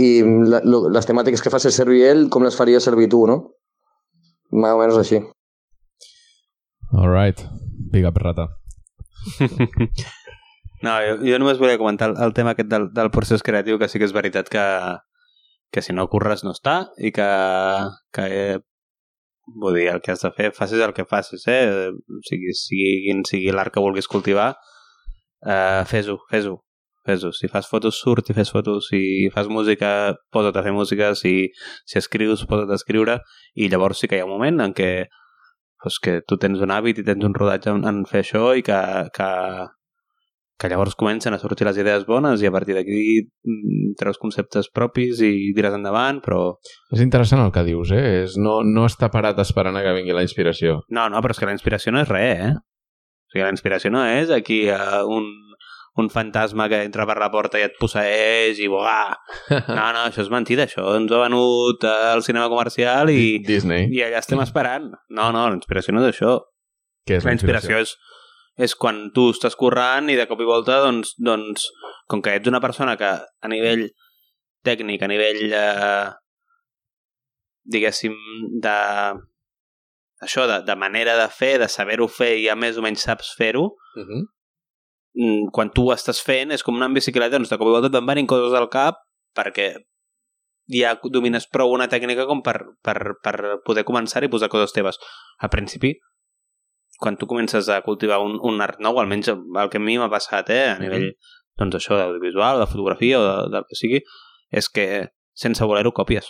i 0.00 0.10
la, 0.22 0.60
lo, 0.64 0.86
les 0.92 1.08
temàtiques 1.08 1.42
que 1.42 1.52
facis 1.52 1.76
servir 1.76 2.04
ell, 2.08 2.28
com 2.30 2.46
les 2.46 2.56
faries 2.56 2.86
servir 2.86 3.10
tu, 3.12 3.24
no? 3.30 3.40
Més 4.54 4.76
o 4.76 4.78
menys 4.78 5.00
així. 5.00 5.24
All 6.94 7.10
right. 7.10 7.40
Big 7.90 8.06
up, 8.06 8.20
rata. 8.22 8.52
No, 10.84 10.98
jo, 11.00 11.14
jo 11.24 11.38
només 11.40 11.56
volia 11.56 11.78
comentar 11.80 12.10
el, 12.10 12.18
el 12.20 12.34
tema 12.36 12.52
aquest 12.52 12.68
del, 12.68 12.90
del 12.92 13.08
procés 13.08 13.40
creatiu, 13.46 13.78
que 13.80 13.86
sí 13.88 13.96
que 13.96 14.04
és 14.04 14.12
veritat 14.12 14.50
que, 14.52 14.64
que 15.74 15.82
si 15.82 15.94
no 15.96 16.06
curres 16.10 16.44
no 16.46 16.54
està 16.54 16.76
i 17.02 17.10
que, 17.14 17.26
que 18.14 18.26
vull 19.60 19.78
dir, 19.78 19.88
el 19.92 20.00
que 20.04 20.14
has 20.14 20.22
de 20.24 20.30
fer, 20.36 20.52
facis 20.56 20.82
el 20.84 20.94
que 20.96 21.06
facis, 21.08 21.48
eh? 21.50 21.90
Sigui, 22.28 22.54
sigui, 22.60 23.16
sigui 23.28 23.54
l'art 23.54 23.74
que 23.74 23.82
vulguis 23.82 24.08
cultivar, 24.10 24.52
eh, 25.44 25.82
fes-ho, 25.90 26.16
fes-ho, 26.30 26.54
fes-ho. 27.04 27.32
Si 27.36 27.50
fas 27.52 27.68
fotos, 27.68 27.98
surt 28.00 28.30
i 28.30 28.36
fes 28.36 28.52
fotos. 28.54 28.88
Si 28.90 29.28
fas 29.34 29.50
música, 29.52 30.14
posa't 30.32 30.56
a 30.56 30.64
fer 30.64 30.72
música. 30.72 31.12
Si, 31.18 31.50
si 31.84 31.98
escrius, 32.00 32.46
posa't 32.48 32.72
a 32.72 32.78
escriure. 32.80 33.18
I 33.54 33.68
llavors 33.68 34.00
sí 34.00 34.08
que 34.08 34.18
hi 34.18 34.24
ha 34.24 34.28
un 34.28 34.34
moment 34.36 34.64
en 34.64 34.74
què 34.76 34.90
pues, 35.84 35.98
que 36.00 36.20
tu 36.26 36.38
tens 36.40 36.62
un 36.64 36.72
hàbit 36.72 37.02
i 37.02 37.06
tens 37.06 37.24
un 37.28 37.36
rodatge 37.36 37.74
en, 37.74 37.84
en 37.88 38.04
fer 38.08 38.24
això 38.24 38.54
i 38.56 38.64
que, 38.64 38.80
que, 39.16 39.30
que 40.58 40.68
llavors 40.70 40.94
comencen 40.94 41.34
a 41.34 41.38
sortir 41.42 41.66
les 41.66 41.78
idees 41.80 42.04
bones 42.06 42.42
i 42.42 42.46
a 42.46 42.52
partir 42.54 42.76
d'aquí 42.76 42.98
mm, 43.26 43.94
treus 43.98 44.20
conceptes 44.22 44.70
propis 44.70 45.20
i 45.24 45.52
tires 45.56 45.74
endavant, 45.74 46.20
però... 46.24 46.54
És 46.94 47.02
interessant 47.02 47.42
el 47.42 47.52
que 47.54 47.64
dius, 47.66 47.90
eh? 47.94 48.04
És 48.22 48.36
no, 48.38 48.60
no 48.62 48.86
estar 48.86 49.10
parat 49.14 49.40
esperant 49.42 49.76
a 49.76 49.82
que 49.84 49.96
vingui 49.96 50.14
la 50.14 50.22
inspiració. 50.26 50.80
No, 50.94 51.08
no, 51.10 51.22
però 51.24 51.34
és 51.34 51.42
que 51.42 51.50
la 51.50 51.56
inspiració 51.56 51.94
no 51.94 52.04
és 52.04 52.12
res, 52.12 52.44
eh? 52.46 52.52
O 52.54 53.34
sigui, 53.34 53.42
la 53.42 53.54
inspiració 53.56 53.90
no 53.90 54.04
és 54.06 54.30
aquí 54.30 54.60
uh, 54.70 55.02
un, 55.10 55.26
un 55.98 56.10
fantasma 56.14 56.68
que 56.70 56.84
entra 56.86 57.06
per 57.06 57.18
la 57.18 57.32
porta 57.34 57.58
i 57.58 57.66
et 57.66 57.74
posseeix 57.80 58.62
i 58.62 58.70
buah! 58.70 59.14
No, 59.74 59.90
no, 59.90 60.06
això 60.06 60.22
és 60.22 60.30
mentida, 60.30 60.68
això 60.68 60.86
ens 61.00 61.10
ho 61.10 61.18
ha 61.18 61.26
venut 61.26 61.86
al 61.90 62.22
cinema 62.26 62.46
comercial 62.52 63.10
i, 63.10 63.40
Disney. 63.46 63.90
i 63.90 64.06
allà 64.06 64.22
estem 64.22 64.42
esperant. 64.46 64.92
No, 65.10 65.32
no, 65.34 65.48
la 65.50 65.58
inspiració 65.58 65.94
no 65.94 66.06
és 66.06 66.14
això. 66.14 66.38
Què 67.04 67.18
és 67.18 67.26
La 67.26 67.34
inspiració 67.36 67.82
és, 67.82 67.98
és 68.56 68.74
quan 68.78 69.08
tu 69.14 69.28
estàs 69.34 69.56
currant 69.58 70.10
i 70.10 70.16
de 70.18 70.26
cop 70.30 70.40
i 70.40 70.48
volta, 70.48 70.78
doncs, 70.84 71.14
doncs 71.18 71.68
com 72.10 72.22
que 72.22 72.36
ets 72.38 72.50
una 72.50 72.62
persona 72.62 72.96
que 73.00 73.10
a 73.18 73.50
nivell 73.50 73.88
tècnic, 74.64 75.02
a 75.02 75.08
nivell, 75.10 75.42
eh, 75.52 76.10
diguéssim, 77.64 78.14
de 78.62 78.76
això, 80.24 80.46
de, 80.48 80.60
de 80.64 80.76
manera 80.78 81.16
de 81.18 81.26
fer, 81.28 81.56
de 81.60 81.68
saber-ho 81.68 82.06
fer 82.08 82.34
i 82.38 82.46
ja 82.46 82.54
més 82.56 82.78
o 82.78 82.84
menys 82.84 83.04
saps 83.08 83.34
fer-ho, 83.38 83.72
Uh 83.94 84.02
-huh. 84.02 84.22
mm, 85.14 85.50
quan 85.54 85.70
tu 85.70 85.84
ho 85.86 85.92
estàs 85.94 86.20
fent 86.20 86.50
és 86.50 86.62
com 86.62 86.82
en 86.82 86.94
bicicleta, 86.94 87.36
doncs 87.36 87.50
de 87.50 87.58
cop 87.58 87.68
i 87.68 87.70
volta 87.70 87.90
te'n 87.90 88.06
venint 88.06 88.26
coses 88.26 88.52
al 88.58 88.68
cap 88.68 88.96
perquè 89.36 89.76
ja 90.68 90.98
domines 91.04 91.46
prou 91.46 91.70
una 91.72 91.88
tècnica 91.88 92.26
com 92.26 92.42
per, 92.42 92.56
per, 92.82 93.14
per 93.22 93.60
poder 93.64 93.84
començar 93.84 94.24
i 94.24 94.28
posar 94.28 94.48
coses 94.48 94.72
teves. 94.72 94.98
Al 95.38 95.50
principi, 95.50 95.94
quan 97.00 97.16
tu 97.18 97.26
comences 97.26 97.68
a 97.68 97.80
cultivar 97.82 98.20
un, 98.22 98.38
un 98.42 98.60
art 98.62 98.78
nou, 98.80 98.98
almenys 99.00 99.28
el 99.32 99.68
que 99.70 99.78
a 99.78 99.82
mi 99.82 99.96
m'ha 99.98 100.10
passat, 100.12 100.50
eh, 100.50 100.68
a 100.74 100.78
nivell, 100.78 101.10
doncs 101.58 101.76
això, 101.80 101.96
d'audiovisual, 101.98 102.60
de 102.62 102.66
fotografia 102.70 103.18
o 103.20 103.24
de, 103.24 103.34
del 103.52 103.64
que 103.68 103.76
sigui, 103.78 104.00
és 104.54 104.68
que 104.70 104.86
sense 105.34 105.64
voler-ho 105.66 105.92
copies. 105.92 106.28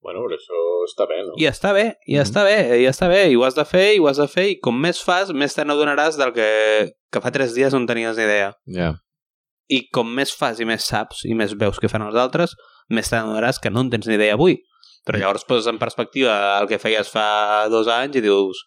Bueno, 0.00 0.22
però 0.22 0.36
això 0.38 0.58
està 0.86 1.06
bé, 1.10 1.16
no? 1.26 1.32
I 1.40 1.48
està 1.50 1.72
bé, 1.74 1.86
i 2.06 2.14
Mhm. 2.14 2.22
està 2.22 2.44
bé, 2.44 2.58
i 2.80 2.84
està 2.86 3.08
bé, 3.08 3.22
i 3.32 3.36
ho 3.36 3.42
has 3.44 3.56
de 3.56 3.64
fer, 3.64 3.94
i 3.96 3.98
ho 3.98 4.06
has 4.08 4.16
de 4.20 4.28
fer, 4.28 4.44
i 4.52 4.60
com 4.60 4.76
més 4.80 5.00
fas, 5.02 5.32
més 5.34 5.54
te 5.54 5.64
n'adonaràs 5.64 6.16
del 6.16 6.32
que, 6.32 6.92
que 7.12 7.20
fa 7.20 7.32
tres 7.34 7.54
dies 7.54 7.72
no 7.74 7.80
en 7.80 7.86
tenies 7.86 8.16
ni 8.16 8.22
idea. 8.22 8.52
Ja. 8.66 8.92
I 9.68 9.88
com 9.90 10.06
més 10.14 10.30
fas 10.32 10.60
i 10.60 10.64
més 10.64 10.84
saps, 10.86 11.24
i 11.26 11.34
més 11.34 11.56
veus 11.58 11.80
que 11.82 11.88
fan 11.90 12.02
els 12.06 12.14
altres, 12.14 12.54
més 12.88 13.10
te 13.10 13.16
n'adonaràs 13.16 13.58
que 13.58 13.70
no 13.70 13.80
en 13.82 13.90
tens 13.90 14.06
ni 14.06 14.14
idea 14.14 14.34
avui. 14.38 14.60
Però 15.04 15.18
llavors 15.18 15.44
poses 15.44 15.66
en 15.66 15.78
perspectiva 15.78 16.58
el 16.60 16.68
que 16.68 16.78
feies 16.78 17.10
fa 17.10 17.66
dos 17.70 17.88
anys 17.88 18.16
i 18.16 18.22
dius, 18.22 18.62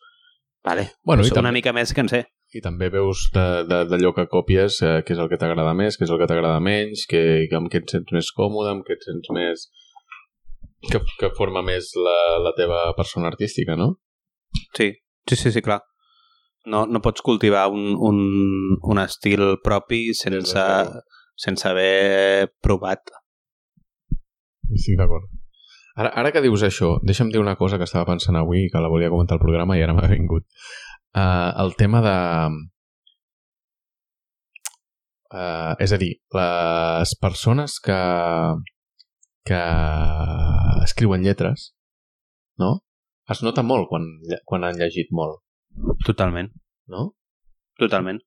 vale, 0.66 0.90
Bueno, 1.04 1.24
i 1.24 1.30
soc 1.30 1.38
una 1.38 1.50
també- 1.50 1.60
mica 1.60 1.74
més 1.74 1.94
que 1.94 2.02
en 2.02 2.10
sé. 2.10 2.26
I 2.54 2.62
també 2.66 2.90
veus 2.90 3.28
d'allò 3.34 4.10
que 4.16 4.26
copies 4.28 4.82
eh, 4.82 5.04
què 5.06 5.14
és 5.14 5.20
el 5.22 5.30
que 5.30 5.38
t'agrada 5.38 5.76
més, 5.78 5.98
què 6.00 6.08
és 6.08 6.10
el 6.10 6.18
que 6.18 6.26
t'agrada 6.26 6.60
menys, 6.60 7.06
que, 7.06 7.46
que 7.50 7.56
amb 7.56 7.70
què 7.70 7.84
et 7.84 7.92
sents 7.94 8.10
més 8.16 8.32
còmode, 8.34 8.72
amb 8.72 8.86
què 8.88 8.96
et 8.98 9.06
sents 9.06 9.30
més... 9.36 9.68
Que, 10.90 11.02
que 11.20 11.30
forma 11.38 11.62
més 11.62 11.92
la, 12.00 12.40
la 12.40 12.54
teva 12.58 12.80
persona 12.98 13.28
artística, 13.28 13.76
no? 13.76 14.00
Sí, 14.74 14.94
sí, 15.28 15.36
sí, 15.36 15.52
sí 15.52 15.62
clar. 15.62 15.82
No, 16.66 16.86
no 16.88 17.02
pots 17.02 17.22
cultivar 17.22 17.68
un, 17.70 17.94
un, 18.00 18.18
un 18.82 19.00
estil 19.04 19.58
propi 19.64 20.14
sense, 20.18 20.64
sense 21.36 21.68
haver 21.70 22.50
provat. 22.64 23.12
Estic 24.74 24.98
d'acord. 25.00 25.30
Ara, 26.00 26.12
ara 26.22 26.32
que 26.32 26.44
dius 26.44 26.64
això, 26.64 26.94
deixa'm 27.04 27.32
dir 27.34 27.42
una 27.42 27.58
cosa 27.60 27.78
que 27.80 27.88
estava 27.90 28.08
pensant 28.08 28.38
avui 28.40 28.66
i 28.66 28.70
que 28.72 28.80
la 28.80 28.92
volia 28.92 29.12
comentar 29.12 29.36
al 29.36 29.44
programa 29.44 29.76
i 29.76 29.84
ara 29.84 29.96
m'ha 29.98 30.08
vingut. 30.12 30.46
Uh, 31.12 31.52
el 31.64 31.76
tema 31.80 32.00
de... 32.06 32.18
Uh, 35.30 35.76
és 35.84 35.92
a 35.94 36.00
dir, 36.02 36.14
les 36.34 37.12
persones 37.22 37.76
que, 37.84 38.00
que 39.46 39.60
escriuen 40.88 41.28
lletres, 41.28 41.74
no? 42.64 42.72
Es 43.30 43.44
nota 43.46 43.62
molt 43.62 43.92
quan, 43.92 44.08
quan 44.50 44.66
han 44.66 44.80
llegit 44.80 45.12
molt, 45.14 45.44
Totalment. 46.08 46.50
no? 46.90 47.10
Totalment. 47.78 48.24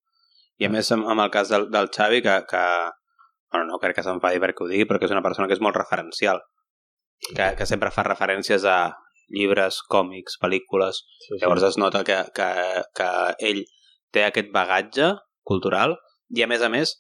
I 0.61 0.68
a 0.68 0.70
més, 0.70 0.93
amb, 0.95 1.09
amb 1.11 1.25
el 1.25 1.33
cas 1.35 1.51
del, 1.51 1.70
del 1.73 1.89
Xavi, 1.97 2.20
que, 2.23 2.37
que 2.53 2.62
bueno, 3.51 3.66
no 3.73 3.81
crec 3.83 3.97
que 3.99 4.05
s'enfadi 4.07 4.39
perquè 4.45 4.62
ho 4.62 4.70
digui, 4.70 4.87
però 4.87 5.01
que 5.01 5.09
és 5.09 5.16
una 5.16 5.25
persona 5.25 5.49
que 5.49 5.57
és 5.57 5.64
molt 5.64 5.81
referencial, 5.81 6.39
que, 7.31 7.53
que 7.59 7.66
sempre 7.68 7.93
fa 7.95 8.05
referències 8.07 8.64
a 8.68 8.93
llibres, 9.33 9.81
còmics, 9.89 10.37
pel·lícules, 10.43 11.05
Sí, 11.27 11.39
llavors 11.41 11.62
es 11.70 11.79
nota 11.81 12.03
que, 12.05 12.18
que, 12.37 12.49
que 12.99 13.09
ell 13.41 13.62
té 14.12 14.27
aquest 14.27 14.51
bagatge 14.53 15.14
cultural 15.49 15.97
i, 16.35 16.43
a 16.45 16.49
més 16.51 16.61
a 16.64 16.68
més, 16.73 16.97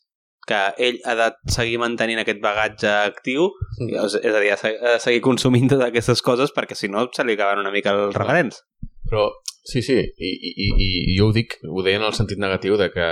que 0.48 0.58
ell 0.82 0.98
ha 1.06 1.14
de 1.18 1.28
seguir 1.54 1.78
mantenint 1.78 2.22
aquest 2.22 2.40
bagatge 2.42 2.88
actiu, 2.90 3.50
Mm. 3.78 3.94
és, 4.04 4.16
és 4.20 4.34
a 4.34 4.40
dir, 4.40 4.50
ha 4.52 4.94
de 4.96 4.98
seguir 5.02 5.20
consumint 5.24 5.68
totes 5.70 5.86
aquestes 5.88 6.22
coses 6.22 6.52
perquè 6.54 6.76
si 6.78 6.88
no 6.92 7.06
se 7.12 7.24
li 7.24 7.36
acaben 7.36 7.62
una 7.62 7.72
mica 7.74 7.92
els 7.94 8.16
referents. 8.16 8.62
Però, 9.08 9.28
sí, 9.68 9.82
sí, 9.82 9.98
i, 10.00 10.30
i, 10.50 10.52
i 10.66 10.88
i 11.12 11.16
jo 11.18 11.28
ho 11.28 11.32
dic, 11.36 11.58
ho 11.68 11.82
deia 11.84 12.00
en 12.00 12.06
el 12.08 12.14
sentit 12.16 12.40
negatiu 12.40 12.76
de 12.80 12.88
que 12.94 13.08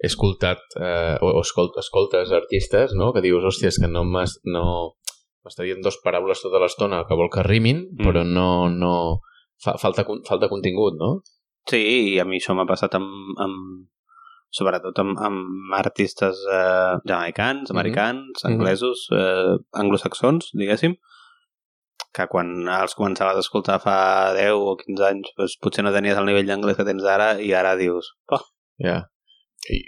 he 0.00 0.08
escoltat 0.08 0.60
eh, 0.80 1.16
o, 1.20 1.28
o 1.36 1.42
escolt, 1.44 1.76
escoltes 1.80 2.32
artistes 2.32 2.94
no? 2.96 3.10
que 3.12 3.20
dius, 3.24 3.44
hòstia, 3.44 3.68
és 3.68 3.78
que 3.80 3.88
no 3.90 4.04
m'has 4.08 4.38
no, 4.48 4.64
m'està 5.44 5.64
dient 5.64 5.82
dos 5.84 5.96
paraules 6.04 6.40
tota 6.42 6.58
l'estona 6.62 7.04
que 7.08 7.16
vol 7.16 7.30
que 7.32 7.42
rimin, 7.46 7.86
Mm. 7.92 8.04
però 8.06 8.24
no, 8.24 8.68
no 8.68 9.20
fa, 9.62 9.76
falta, 9.78 10.04
falta 10.28 10.48
contingut, 10.48 10.94
no? 10.98 11.22
Sí, 11.68 11.80
i 12.14 12.18
a 12.20 12.24
mi 12.24 12.38
això 12.40 12.54
m'ha 12.56 12.66
passat 12.66 12.94
amb, 12.96 13.10
amb 13.38 13.88
sobretot 14.50 14.98
amb, 14.98 15.18
amb 15.22 15.72
artistes 15.78 16.40
eh, 16.50 16.96
jamaicans, 17.06 17.70
Mhm. 17.70 17.76
americans, 17.76 18.42
Mhm. 18.44 18.52
anglesos, 18.52 19.08
eh, 19.12 19.56
anglosaxons, 19.72 20.50
diguéssim, 20.54 20.96
que 22.12 22.26
quan 22.26 22.66
els 22.68 22.96
començaves 22.98 23.36
a 23.36 23.44
escoltar 23.44 23.78
fa 23.80 24.32
10 24.34 24.50
o 24.56 24.76
15 24.76 25.04
anys 25.06 25.30
doncs 25.36 25.56
potser 25.62 25.84
no 25.84 25.92
tenies 25.92 26.18
el 26.18 26.26
nivell 26.26 26.46
d'anglès 26.48 26.76
que 26.76 26.84
tens 26.84 27.04
ara 27.04 27.40
i 27.40 27.52
ara 27.54 27.76
dius, 27.76 28.16
oh, 28.32 28.40
Ja. 28.78 29.04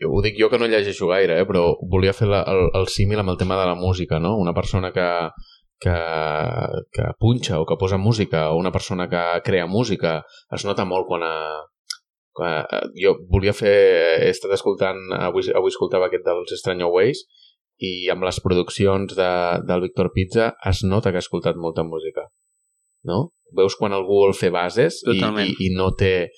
Ho 0.07 0.21
dic 0.21 0.37
jo 0.39 0.51
que 0.53 0.59
no 0.61 0.69
llegeixo 0.69 1.09
gaire, 1.09 1.39
eh? 1.41 1.47
però 1.49 1.65
volia 1.91 2.13
fer 2.13 2.29
la, 2.29 2.43
el, 2.53 2.69
el 2.77 2.87
símil 2.93 3.23
amb 3.23 3.33
el 3.33 3.39
tema 3.41 3.57
de 3.57 3.67
la 3.71 3.75
música, 3.75 4.19
no? 4.21 4.35
Una 4.39 4.53
persona 4.53 4.93
que, 4.93 5.07
que, 5.83 5.97
que 6.93 7.07
punxa 7.19 7.59
o 7.59 7.67
que 7.67 7.79
posa 7.81 7.99
música 7.99 8.51
o 8.51 8.59
una 8.59 8.71
persona 8.71 9.09
que 9.09 9.23
crea 9.43 9.67
música 9.67 10.23
es 10.55 10.65
nota 10.69 10.85
molt 10.85 11.09
quan 11.09 11.25
a, 11.27 11.35
quan 12.37 12.61
a, 12.61 12.83
jo 12.95 13.17
volia 13.33 13.55
fer 13.57 13.73
he 14.23 14.31
estat 14.31 14.55
escoltant 14.55 15.01
avui, 15.19 15.49
avui 15.51 15.75
escoltava 15.75 16.07
aquest 16.07 16.29
dels 16.29 16.55
Stranger 16.61 16.93
Ways 16.93 17.25
i 17.83 17.93
amb 18.15 18.29
les 18.29 18.39
produccions 18.45 19.17
de, 19.19 19.33
del 19.67 19.89
Víctor 19.89 20.13
Pizza 20.15 20.53
es 20.71 20.85
nota 20.87 21.11
que 21.11 21.19
ha 21.19 21.27
escoltat 21.27 21.59
molta 21.59 21.83
música 21.83 22.29
no? 23.03 23.33
Veus 23.57 23.75
quan 23.77 23.93
algú 23.93 24.23
vol 24.23 24.37
fer 24.39 24.53
bases 24.55 25.03
i, 25.03 25.17
Totalment. 25.17 25.51
i, 25.51 25.67
i 25.67 25.75
no 25.75 25.91
té 25.99 26.31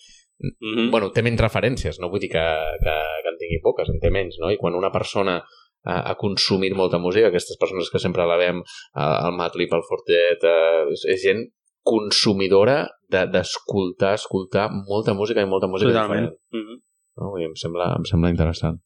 mm 0.61 0.75
-hmm. 0.77 0.91
bueno, 0.91 1.11
té 1.11 1.23
menys 1.23 1.41
referències, 1.41 1.99
no 2.01 2.09
vull 2.11 2.21
dir 2.21 2.31
que, 2.31 2.47
que, 2.85 2.95
que 3.23 3.29
en 3.33 3.39
tingui 3.41 3.61
poques, 3.63 3.89
en 3.89 4.01
té 4.01 4.11
menys, 4.11 4.37
no? 4.41 4.51
I 4.51 4.57
quan 4.57 4.75
una 4.75 4.91
persona 4.93 5.37
ha, 5.85 5.97
ha 6.11 6.15
consumit 6.17 6.73
molta 6.75 6.99
música, 6.99 7.29
aquestes 7.29 7.57
persones 7.61 7.91
que 7.91 7.99
sempre 7.99 8.27
la 8.27 8.37
veiem 8.37 8.63
al 8.95 9.33
Matlip, 9.37 9.73
al 9.73 9.83
Fortet, 9.89 10.43
eh, 10.45 10.85
és, 11.13 11.23
gent 11.23 11.45
consumidora 11.85 12.89
de- 13.13 13.27
d'escoltar, 13.27 14.11
de, 14.11 14.15
escoltar 14.15 14.71
molta 14.89 15.13
música 15.15 15.41
i 15.43 15.47
molta 15.47 15.67
música 15.67 15.91
totalment. 15.93 16.31
diferent. 16.31 16.39
Mm 16.53 16.65
-hmm. 16.67 16.79
No? 17.17 17.35
Dir, 17.37 17.47
em, 17.47 17.55
sembla, 17.55 17.95
em 17.99 18.05
sembla 18.05 18.31
interessant. 18.31 18.77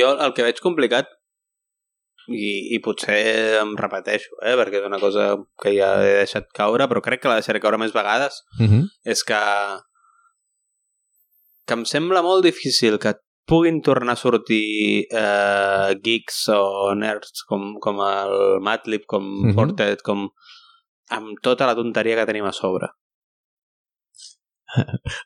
Jo 0.00 0.08
el 0.24 0.32
que 0.32 0.42
veig 0.42 0.60
complicat 0.60 1.06
i, 2.28 2.74
i 2.74 2.78
potser 2.82 3.60
em 3.60 3.74
repeteixo, 3.78 4.30
eh, 4.42 4.54
perquè 4.58 4.80
és 4.80 4.86
una 4.86 4.98
cosa 4.98 5.36
que 5.62 5.74
ja 5.76 5.90
he 6.02 6.16
deixat 6.24 6.48
caure, 6.54 6.88
però 6.88 7.00
crec 7.02 7.20
que 7.22 7.28
la 7.28 7.38
deixaré 7.38 7.60
caure 7.60 7.78
més 7.78 7.92
vegades, 7.92 8.42
Uh 8.60 8.66
-huh. 8.66 8.84
és 9.04 9.22
que 9.24 9.34
que 11.66 11.74
em 11.74 11.84
sembla 11.84 12.22
molt 12.22 12.44
difícil 12.46 12.98
que 13.02 13.14
puguin 13.46 13.80
tornar 13.82 14.14
a 14.14 14.20
sortir 14.20 15.06
eh, 15.10 15.94
geeks 16.02 16.48
o 16.54 16.94
nerds 16.98 17.44
com, 17.46 17.74
com 17.82 18.00
el 18.02 18.60
Matlib, 18.62 19.04
com 19.06 19.22
Mhm. 19.22 19.50
-huh. 19.50 19.54
Fortet, 19.54 20.02
com 20.02 20.28
amb 21.10 21.38
tota 21.42 21.66
la 21.66 21.74
tonteria 21.74 22.16
que 22.16 22.26
tenim 22.26 22.44
a 22.46 22.52
sobre. 22.52 22.88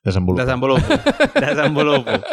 Desenvolupa. 0.05 0.43
Desenvolupo. 0.45 0.95
Desenvolupo. 1.41 2.11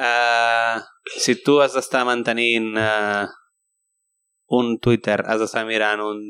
Uh, 0.00 0.80
si 1.20 1.34
tu 1.44 1.58
has 1.60 1.74
d'estar 1.76 2.06
mantenint 2.08 2.70
uh, 2.80 3.26
un 4.56 4.78
Twitter, 4.80 5.18
has 5.28 5.42
d'estar 5.42 5.66
mirant 5.68 6.00
un, 6.00 6.22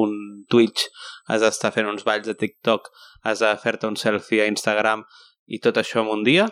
un 0.00 0.14
Twitch, 0.48 0.86
has 1.28 1.42
d'estar 1.44 1.68
fent 1.74 1.90
uns 1.90 2.06
balls 2.08 2.24
de 2.24 2.32
TikTok, 2.40 2.88
has 3.28 3.42
de 3.44 3.50
fer-te 3.60 3.84
un 3.86 3.96
selfie 4.00 4.40
a 4.40 4.46
Instagram 4.48 5.04
i 5.48 5.58
tot 5.64 5.78
això 5.80 6.02
en 6.04 6.10
un 6.12 6.24
dia, 6.26 6.46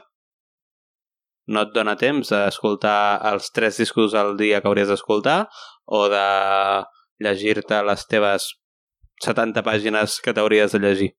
no 1.46 1.62
et 1.62 1.74
dona 1.76 1.94
temps 2.00 2.32
d'escoltar 2.32 3.20
els 3.32 3.52
tres 3.54 3.76
discos 3.78 4.14
al 4.18 4.34
dia 4.40 4.60
que 4.60 4.68
hauries 4.70 4.88
d'escoltar 4.90 5.44
o 5.86 6.06
de 6.10 6.24
llegir-te 7.22 7.78
les 7.86 8.02
teves 8.10 8.48
70 9.22 9.62
pàgines 9.64 10.18
que 10.24 10.34
t'hauries 10.34 10.72
de 10.74 10.80
llegir. 10.82 11.10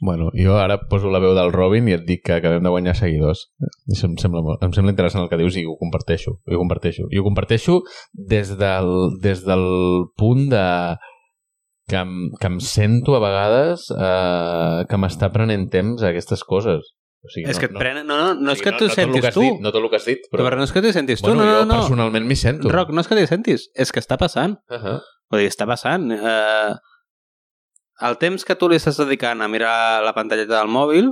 Bueno, 0.00 0.28
jo 0.38 0.54
ara 0.62 0.76
poso 0.88 1.10
la 1.10 1.18
veu 1.18 1.32
del 1.34 1.50
Robin 1.50 1.88
i 1.90 1.96
et 1.96 2.04
dic 2.06 2.20
que 2.28 2.36
acabem 2.36 2.62
de 2.62 2.70
guanyar 2.70 2.94
seguidors. 2.94 3.48
Això 3.90 4.06
em 4.06 4.14
sembla, 4.22 4.44
molt- 4.46 4.62
em 4.62 4.70
sembla 4.76 4.92
interessant 4.94 5.24
el 5.24 5.28
que 5.32 5.40
dius 5.40 5.56
i 5.58 5.64
ho 5.66 5.74
comparteixo. 5.80 6.36
I 6.46 6.54
ho 6.54 6.60
comparteixo. 6.62 7.08
I 7.10 7.18
ho 7.18 7.24
comparteixo 7.26 7.80
des 8.14 8.52
del, 8.60 8.92
des 9.20 9.42
del 9.48 9.66
punt 10.16 10.46
de 10.54 10.62
que 11.88 11.96
em, 11.96 12.14
que 12.38 12.50
em 12.50 12.60
sento 12.60 13.16
a 13.16 13.20
vegades 13.22 13.88
eh, 13.94 14.86
que 14.88 15.00
m'està 15.00 15.30
prenent 15.34 15.68
temps 15.72 16.04
a 16.04 16.12
aquestes 16.12 16.44
coses. 16.44 16.94
O 17.24 17.30
sigui, 17.32 17.48
És 17.50 17.56
no, 17.56 17.60
que 17.60 17.66
et 17.66 17.74
no, 17.74 17.80
prenen... 17.80 18.06
No, 18.06 18.18
no, 18.20 18.34
no 18.46 18.52
és 18.54 18.60
que 18.62 18.72
tu 18.76 18.86
no, 18.86 18.92
no 18.92 18.94
sentis 18.94 19.30
tu. 19.34 19.42
Dit, 19.42 19.62
no 19.64 19.72
tot 19.74 19.82
el 19.82 19.90
que 19.90 19.98
has 19.98 20.06
dit, 20.06 20.28
però... 20.30 20.44
Però 20.46 20.58
no 20.60 20.66
és 20.68 20.74
que 20.74 20.82
t'hi 20.84 20.92
sentis 20.94 21.24
tu, 21.24 21.32
bueno, 21.32 21.42
no, 21.42 21.48
jo 21.50 21.62
no, 21.64 21.70
no. 21.72 21.80
personalment 21.80 22.28
m'hi 22.28 22.36
sento. 22.38 22.70
Roc, 22.70 22.92
no 22.94 23.02
és 23.02 23.10
que 23.10 23.18
t'hi 23.18 23.26
sentis, 23.30 23.66
és 23.74 23.90
que 23.94 24.04
està 24.04 24.20
passant. 24.20 24.54
Uh 24.70 24.78
-huh. 24.84 24.98
Vull 25.32 25.42
dir, 25.42 25.50
està 25.50 25.66
passant. 25.66 26.12
Eh, 26.14 26.76
el 28.08 28.18
temps 28.22 28.44
que 28.44 28.54
tu 28.54 28.68
li 28.70 28.78
estàs 28.78 29.00
dedicant 29.00 29.42
a 29.42 29.48
mirar 29.48 30.04
la 30.04 30.14
pantalleta 30.14 30.60
del 30.60 30.70
mòbil 30.70 31.10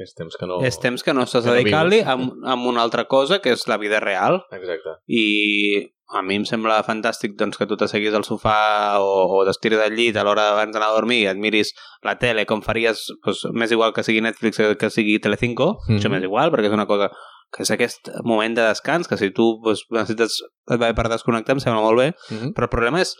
És 0.00 0.14
temps 0.16 0.36
que 0.38 0.46
no... 0.48 0.60
és 0.64 0.78
temps 0.80 1.02
que 1.04 1.12
no 1.12 1.26
estàs 1.26 1.44
no 1.44 1.52
dedicant-li 1.52 2.00
amb, 2.08 2.32
amb 2.48 2.68
una 2.70 2.80
altra 2.82 3.04
cosa 3.10 3.40
que 3.44 3.52
és 3.52 3.66
la 3.68 3.76
vida 3.78 4.00
real. 4.00 4.40
Exacte. 4.56 4.96
I 5.06 5.90
a 6.12 6.22
mi 6.22 6.36
em 6.36 6.44
sembla 6.48 6.78
fantàstic 6.84 7.34
doncs, 7.40 7.56
que 7.56 7.66
tu 7.68 7.76
t'asseguis 7.80 8.14
al 8.16 8.24
sofà 8.26 9.00
o, 9.00 9.12
o 9.32 9.42
t'estiris 9.48 9.80
al 9.80 9.96
llit 9.96 10.16
a 10.16 10.24
l'hora 10.26 10.50
abans 10.52 10.74
d'anar 10.74 10.90
a 10.92 10.96
dormir 10.96 11.22
i 11.22 11.28
et 11.30 11.40
miris 11.40 11.72
la 12.04 12.18
tele 12.20 12.44
com 12.48 12.62
faries, 12.64 13.06
doncs, 13.24 13.46
més 13.56 13.72
igual 13.72 13.94
que 13.96 14.04
sigui 14.04 14.24
Netflix 14.24 14.60
que, 14.60 14.72
que 14.80 14.90
sigui 14.92 15.18
Telecinco, 15.24 15.72
mm. 15.72 15.88
-hmm. 15.88 16.00
això 16.00 16.12
m'és 16.12 16.24
igual 16.28 16.52
perquè 16.52 16.68
és 16.68 16.76
una 16.76 16.86
cosa 16.86 17.10
que 17.52 17.62
és 17.62 17.70
aquest 17.70 18.08
moment 18.24 18.56
de 18.56 18.64
descans 18.68 19.08
que 19.08 19.16
si 19.16 19.30
tu 19.30 19.60
doncs, 19.64 19.84
necessites 19.90 20.40
et 20.70 20.80
va 20.80 20.92
per 20.94 21.08
desconnectar 21.08 21.56
em 21.56 21.60
sembla 21.60 21.82
molt 21.82 21.98
bé, 21.98 22.08
Uh 22.30 22.36
-huh. 22.36 22.52
però 22.54 22.64
el 22.64 22.74
problema 22.76 23.00
és 23.00 23.16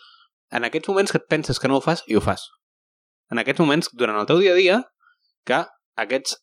en 0.51 0.65
aquests 0.65 0.89
moments 0.89 1.13
que 1.13 1.19
et 1.19 1.29
penses 1.29 1.59
que 1.59 1.69
no 1.69 1.77
ho 1.77 1.81
fas 1.81 2.05
i 2.07 2.17
ho 2.17 2.21
fas. 2.21 2.51
En 3.31 3.39
aquests 3.39 3.61
moments, 3.61 3.89
durant 3.93 4.19
el 4.19 4.27
teu 4.27 4.39
dia 4.39 4.53
a 4.53 4.55
dia, 4.55 4.85
que 5.45 5.65
aquests 5.97 6.37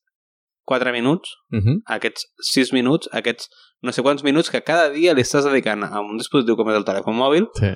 4 0.70 0.92
minuts, 0.94 1.34
Uh 1.52 1.60
-huh. 1.64 1.78
aquests 1.98 2.28
6 2.54 2.74
minuts, 2.78 3.10
aquests 3.12 3.50
no 3.82 3.92
sé 3.92 4.02
quants 4.06 4.24
minuts 4.24 4.50
que 4.54 4.62
cada 4.62 4.90
dia 4.94 5.14
li 5.16 5.22
estàs 5.26 5.46
dedicant 5.48 5.84
a 5.84 6.00
un 6.02 6.18
dispositiu 6.18 6.56
com 6.56 6.70
és 6.70 6.76
el 6.78 6.86
telèfon 6.86 7.16
mòbil, 7.18 7.48
Sí. 7.60 7.74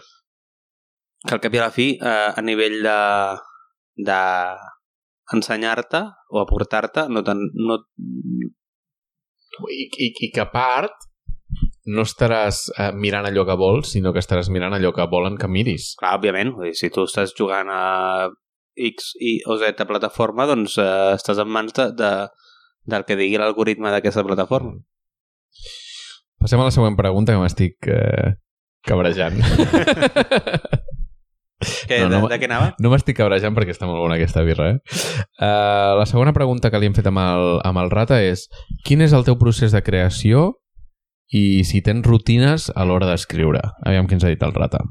que 1.28 1.34
al 1.34 1.40
cap 1.42 1.54
i 1.54 1.58
a 1.58 1.62
la 1.68 1.72
fi, 1.72 1.88
eh, 2.02 2.30
a 2.36 2.42
nivell 2.42 2.82
de, 2.84 3.00
de 4.10 4.20
ensenyar-te 5.34 6.02
o 6.30 6.42
aportar-te, 6.42 7.08
no 7.10 7.24
tan, 7.24 7.40
no, 7.54 7.78
I, 9.70 9.84
i, 10.06 10.08
I 10.26 10.32
que 10.34 10.42
a 10.42 10.50
part 10.52 10.94
no 11.86 12.02
estaràs 12.08 12.64
eh, 12.80 12.92
mirant 12.98 13.26
allò 13.30 13.44
que 13.46 13.56
vols, 13.60 13.92
sinó 13.94 14.14
que 14.14 14.20
estaràs 14.24 14.50
mirant 14.50 14.74
allò 14.74 14.92
que 14.96 15.06
volen 15.12 15.38
que 15.38 15.48
miris. 15.48 15.94
clar, 16.00 16.16
òbviament, 16.18 16.54
vull 16.56 16.72
dir, 16.72 16.76
si 16.80 16.90
tu 16.90 17.04
estàs 17.06 17.34
jugant 17.38 17.70
a 17.70 18.30
X 18.76 19.12
i 19.22 19.36
o 19.46 19.58
Z 19.62 19.86
plataforma, 19.86 20.48
doncs 20.50 20.78
eh, 20.82 21.14
estàs 21.14 21.38
en 21.44 21.48
mans 21.54 21.74
de, 21.78 21.92
de, 22.00 22.12
del 22.86 23.06
que 23.08 23.18
digui 23.20 23.40
l'algoritme 23.40 23.92
d'aquesta 23.94 24.24
plataforma. 24.26 24.78
Passem 26.44 26.60
a 26.60 26.68
la 26.68 26.76
següent 26.76 26.98
pregunta 27.00 27.36
que 27.36 27.40
m'estic 27.40 27.88
eh, 27.92 28.34
cabrejant. 28.88 29.40
Que, 31.88 32.02
No, 32.02 32.10
no, 32.10 32.18
de, 32.28 32.34
de 32.34 32.40
què 32.42 32.48
anava? 32.50 32.74
no 32.84 32.90
m'estic 32.92 33.16
cabrejant 33.16 33.54
perquè 33.56 33.72
està 33.72 33.88
molt 33.88 34.02
bona 34.02 34.18
aquesta 34.18 34.42
birra, 34.44 34.66
eh? 34.74 34.98
Uh, 35.40 35.94
la 35.96 36.04
segona 36.10 36.34
pregunta 36.36 36.68
que 36.68 36.82
li 36.82 36.90
hem 36.90 36.96
fet 36.98 37.08
amb 37.08 37.22
el, 37.24 37.46
amb 37.64 37.80
el 37.80 37.92
Rata 37.94 38.18
és 38.20 38.50
quin 38.84 39.00
és 39.06 39.14
el 39.16 39.24
teu 39.24 39.38
procés 39.40 39.72
de 39.72 39.80
creació 39.86 40.50
i 41.32 41.64
si 41.64 41.80
tens 41.86 42.04
rutines 42.04 42.68
a 42.76 42.84
l'hora 42.84 43.08
d'escriure? 43.08 43.62
Aviam 43.88 44.10
què 44.10 44.18
ens 44.18 44.28
ha 44.28 44.34
dit 44.34 44.44
el 44.44 44.52
Rata. 44.58 44.84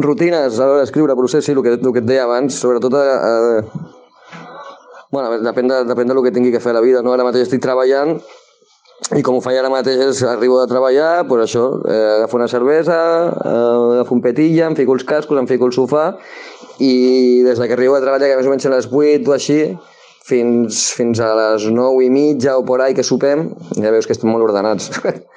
Rutines 0.00 0.56
a 0.56 0.70
l'hora 0.70 0.86
d'escriure, 0.86 1.18
procés, 1.18 1.44
sí, 1.44 1.52
el 1.52 1.60
que, 1.66 1.76
el 1.76 1.92
que 1.92 2.00
et 2.00 2.08
deia 2.08 2.24
abans, 2.24 2.56
sobretot 2.56 2.96
a, 2.96 3.04
a... 3.04 3.99
Bueno, 5.10 5.40
depèn 5.42 5.66
de, 5.66 5.82
depèn 5.88 6.06
de 6.06 6.14
lo 6.14 6.22
que 6.22 6.30
tingui 6.30 6.52
que 6.54 6.60
fer 6.62 6.70
a 6.70 6.78
la 6.78 6.84
vida, 6.84 7.02
no? 7.02 7.12
Ara 7.12 7.26
mateix 7.26 7.48
estic 7.48 7.62
treballant 7.64 8.18
i 9.16 9.22
com 9.26 9.38
ho 9.38 9.40
faig 9.42 9.56
ara 9.58 9.70
mateix 9.72 10.02
és 10.04 10.20
arribo 10.28 10.58
de 10.60 10.68
treballar, 10.70 11.24
doncs 11.26 11.48
això, 11.48 11.64
eh, 11.88 12.10
agafo 12.18 12.36
una 12.38 12.46
cervesa, 12.52 12.98
eh, 13.32 13.94
agafo 13.96 14.14
un 14.14 14.20
petilla, 14.22 14.68
em 14.68 14.76
fico 14.78 14.94
els 14.94 15.06
cascos, 15.08 15.40
em 15.40 15.48
fico 15.50 15.66
al 15.66 15.74
sofà 15.74 16.04
i 16.78 17.42
des 17.46 17.58
de 17.58 17.66
que 17.66 17.74
arribo 17.78 17.96
a 17.96 18.02
treballar, 18.04 18.28
que 18.28 18.36
més 18.38 18.46
o 18.46 18.52
menys 18.52 18.68
a 18.68 18.74
les 18.76 18.86
8 18.86 19.32
o 19.32 19.34
així, 19.34 19.58
fins, 20.30 20.84
fins 20.94 21.18
a 21.18 21.32
les 21.34 21.66
9 21.72 22.04
i 22.06 22.10
mitja 22.12 22.58
o 22.58 22.64
por 22.64 22.84
ahí 22.84 22.94
que 22.94 23.02
sopem, 23.02 23.48
ja 23.80 23.90
veus 23.90 24.06
que 24.06 24.14
estem 24.14 24.30
molt 24.30 24.46
ordenats. 24.46 24.92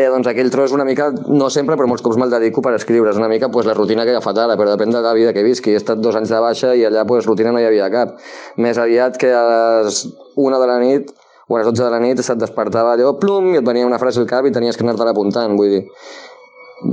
Eh, 0.00 0.06
doncs 0.08 0.28
aquell 0.30 0.48
tros 0.52 0.72
una 0.72 0.84
mica, 0.88 1.10
no 1.28 1.48
sempre, 1.52 1.76
però 1.76 1.88
molts 1.90 2.04
cops 2.04 2.16
me'l 2.20 2.30
dedico 2.32 2.62
per 2.64 2.72
escriure. 2.76 3.10
És 3.12 3.18
una 3.20 3.28
mica 3.28 3.50
pues, 3.52 3.66
la 3.68 3.74
rutina 3.76 4.06
que 4.06 4.14
he 4.14 4.16
agafat 4.16 4.38
ara, 4.46 4.56
però 4.56 4.72
depèn 4.72 4.94
de 4.94 5.02
la 5.04 5.12
vida 5.16 5.34
que 5.36 5.42
visqui. 5.44 5.74
He 5.74 5.80
estat 5.80 6.00
dos 6.00 6.16
anys 6.16 6.32
de 6.32 6.38
baixa 6.40 6.70
i 6.78 6.86
allà 6.88 7.02
pues, 7.08 7.26
rutina 7.28 7.52
no 7.52 7.60
hi 7.60 7.66
havia 7.68 7.90
cap. 7.92 8.14
Més 8.56 8.80
aviat 8.80 9.18
que 9.20 9.32
a 9.36 9.42
les 9.50 10.06
una 10.40 10.60
de 10.62 10.70
la 10.70 10.78
nit 10.80 11.10
o 11.50 11.56
a 11.56 11.60
les 11.60 11.68
12 11.68 11.82
de 11.82 11.90
la 11.92 12.00
nit 12.00 12.22
se't 12.22 12.40
despertava 12.40 12.94
allò, 12.94 13.12
plum, 13.20 13.50
i 13.52 13.60
et 13.60 13.66
venia 13.66 13.88
una 13.88 13.98
frase 13.98 14.22
al 14.22 14.28
cap 14.30 14.46
i 14.46 14.54
tenies 14.54 14.78
que 14.78 14.86
anar-te 14.86 15.08
apuntant, 15.10 15.56
vull 15.58 15.74
dir. 15.74 15.82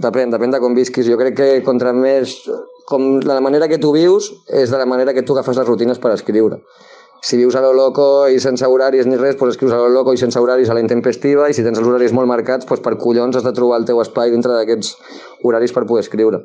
Depèn, 0.03 0.33
depèn 0.33 0.51
de 0.51 0.59
com 0.59 0.75
visquis. 0.75 1.07
Jo 1.07 1.19
crec 1.21 1.37
que 1.37 1.51
contra 1.67 1.93
més... 1.95 2.41
Com 2.87 3.17
la 3.27 3.41
manera 3.43 3.67
que 3.67 3.81
tu 3.83 3.89
vius 3.91 4.29
és 4.47 4.71
de 4.71 4.77
la 4.79 4.85
manera 4.87 5.11
que 5.11 5.21
tu 5.27 5.35
agafes 5.35 5.57
les 5.59 5.67
rutines 5.67 5.99
per 5.99 6.13
escriure. 6.15 6.61
Si 7.21 7.37
vius 7.39 7.55
a 7.57 7.61
lo 7.61 7.71
loco 7.73 8.27
i 8.29 8.39
sense 8.39 8.65
horaris 8.65 9.07
ni 9.09 9.17
res, 9.17 9.35
doncs 9.39 9.55
escrius 9.55 9.73
a 9.73 9.79
lo 9.81 9.89
loco 9.89 10.13
i 10.13 10.19
sense 10.21 10.39
horaris 10.39 10.69
a 10.69 10.75
la 10.77 10.83
intempestiva 10.83 11.47
i 11.49 11.55
si 11.57 11.65
tens 11.65 11.79
els 11.79 11.87
horaris 11.87 12.13
molt 12.13 12.29
marcats, 12.29 12.67
doncs 12.69 12.83
per 12.85 12.95
collons 13.01 13.35
has 13.35 13.45
de 13.45 13.53
trobar 13.57 13.81
el 13.81 13.87
teu 13.89 14.01
espai 14.03 14.31
dintre 14.33 14.53
d'aquests 14.53 14.93
horaris 15.43 15.73
per 15.73 15.87
poder 15.89 16.05
escriure. 16.05 16.43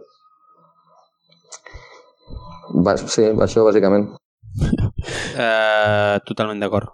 Va, 2.73 2.97
sí, 2.97 3.29
això 3.45 3.67
bàsicament. 3.69 4.09
Eh, 5.33 6.17
totalment 6.29 6.61
d'acord. 6.63 6.89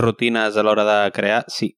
Rutines 0.00 0.56
a 0.56 0.64
l'hora 0.64 0.84
de 0.86 0.98
crear, 1.12 1.44
sí. 1.48 1.74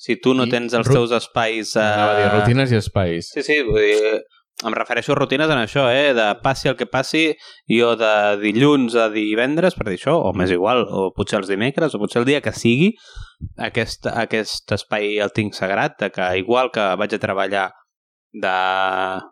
Si 0.00 0.16
tu 0.16 0.32
no 0.32 0.46
I 0.48 0.52
tens 0.52 0.72
els 0.76 0.88
teus 0.88 1.12
espais... 1.12 1.74
Eh... 1.76 1.84
Anava 1.84 2.12
a 2.14 2.20
dir 2.20 2.28
rutines 2.32 2.70
i 2.72 2.78
espais. 2.78 3.28
Sí, 3.34 3.44
sí, 3.44 3.58
vull 3.66 3.82
dir, 3.84 4.20
em 4.66 4.74
refereixo 4.76 5.12
a 5.12 5.16
rutines 5.18 5.50
en 5.50 5.58
això, 5.58 5.86
eh? 5.92 6.12
De 6.14 6.26
passi 6.42 6.68
el 6.68 6.76
que 6.76 6.86
passi, 6.86 7.34
jo 7.70 7.94
de 7.96 8.36
dilluns 8.42 8.94
a 8.94 9.08
divendres, 9.08 9.74
per 9.74 9.88
dir 9.88 9.98
això, 9.98 10.18
o 10.20 10.32
més 10.36 10.50
igual, 10.52 10.84
o 10.84 11.10
potser 11.16 11.38
els 11.40 11.48
dimecres, 11.48 11.94
o 11.94 12.00
potser 12.02 12.20
el 12.20 12.28
dia 12.28 12.42
que 12.44 12.52
sigui, 12.52 12.92
aquest, 13.56 14.06
aquest 14.12 14.72
espai 14.76 15.18
el 15.18 15.32
tinc 15.32 15.54
sagrat, 15.54 15.96
de 16.00 16.10
que 16.10 16.28
igual 16.38 16.70
que 16.74 16.90
vaig 17.00 17.14
a 17.14 17.22
treballar 17.22 17.70
de 18.32 18.56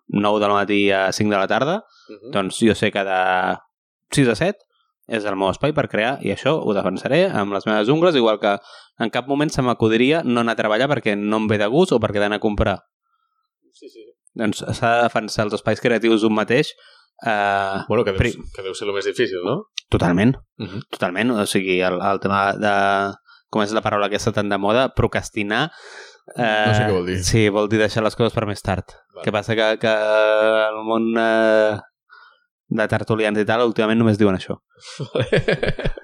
9 0.08 0.40
del 0.40 0.56
matí 0.56 0.90
a 0.90 1.12
5 1.12 1.30
de 1.30 1.38
la 1.38 1.46
tarda, 1.46 1.82
Uh 2.08 2.14
-huh. 2.14 2.30
doncs 2.32 2.58
jo 2.60 2.74
sé 2.74 2.90
que 2.90 3.04
de 3.04 3.56
6 4.10 4.28
a 4.28 4.34
7 4.34 4.56
és 5.08 5.24
el 5.24 5.36
meu 5.36 5.50
espai 5.50 5.74
per 5.74 5.88
crear 5.88 6.18
i 6.22 6.32
això 6.32 6.56
ho 6.56 6.72
defensaré 6.72 7.28
amb 7.28 7.52
les 7.52 7.66
meves 7.66 7.88
ungles, 7.88 8.14
igual 8.16 8.40
que 8.40 8.58
en 8.98 9.10
cap 9.10 9.26
moment 9.26 9.50
se 9.50 9.60
m'acudiria 9.62 10.22
no 10.24 10.40
anar 10.40 10.52
a 10.52 10.56
treballar 10.56 10.88
perquè 10.88 11.16
no 11.16 11.36
em 11.36 11.46
ve 11.46 11.58
de 11.58 11.66
gust 11.66 11.92
o 11.92 12.00
perquè 12.00 12.16
he 12.16 12.20
d'anar 12.20 12.36
a 12.36 12.40
comprar. 12.40 12.80
Sí, 13.72 13.88
sí. 13.88 14.07
Doncs 14.38 14.62
s'ha 14.78 14.94
de 14.96 15.02
defensar 15.08 15.44
els 15.48 15.54
espais 15.58 15.80
creatius 15.82 16.22
un 16.24 16.34
mateix 16.36 16.70
eh, 17.26 17.78
Bueno, 17.88 18.04
que 18.06 18.12
deu, 18.14 18.44
que 18.54 18.62
deu 18.62 18.74
ser 18.78 18.86
el 18.88 18.94
més 18.94 19.04
difícil, 19.10 19.40
no? 19.44 19.64
totalment, 19.90 20.36
Uh 20.58 20.66
-huh. 20.66 20.82
totalment. 20.90 21.30
O 21.32 21.46
sigui, 21.46 21.80
el, 21.82 21.98
el 22.00 22.20
tema 22.20 22.52
de... 22.54 22.74
Com 23.50 23.62
és 23.62 23.72
la 23.72 23.80
paraula 23.80 24.06
aquesta 24.06 24.30
tan 24.32 24.48
de 24.50 24.58
moda? 24.58 24.90
Procrastinar. 24.94 25.70
Eh, 26.36 26.64
No 26.66 26.74
sé 26.74 26.82
què 26.84 26.92
vol 26.92 27.06
dir. 27.06 27.24
Sí, 27.24 27.48
vol 27.48 27.68
dir 27.68 27.78
deixar 27.78 28.02
les 28.04 28.14
coses 28.14 28.34
per 28.34 28.44
més 28.46 28.60
tard. 28.62 28.84
Vale. 29.14 29.24
Què 29.24 29.32
passa 29.32 29.54
que, 29.56 29.78
que 29.80 29.88
el 30.68 30.82
món 30.84 31.14
eh, 31.16 31.78
de 32.68 32.86
tertulians 32.88 33.38
i 33.38 33.44
tal 33.46 33.62
últimament 33.64 33.98
només 33.98 34.18
diuen 34.18 34.36
això. 34.36 34.58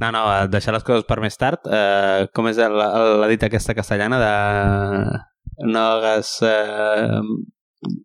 No, 0.00 0.12
no, 0.12 0.20
eh, 0.32 0.46
deixar 0.46 0.72
les 0.74 0.84
coses 0.86 1.02
per 1.08 1.18
més 1.20 1.34
tard. 1.36 1.58
Eh, 1.66 2.28
com 2.32 2.46
és 2.46 2.58
el- 2.62 2.76
la 2.78 3.26
dita 3.26 3.46
aquesta 3.46 3.74
castellana 3.74 4.20
de... 4.22 5.18
No 5.60 5.78
hagas... 5.92 6.38
Eh, 6.42 7.20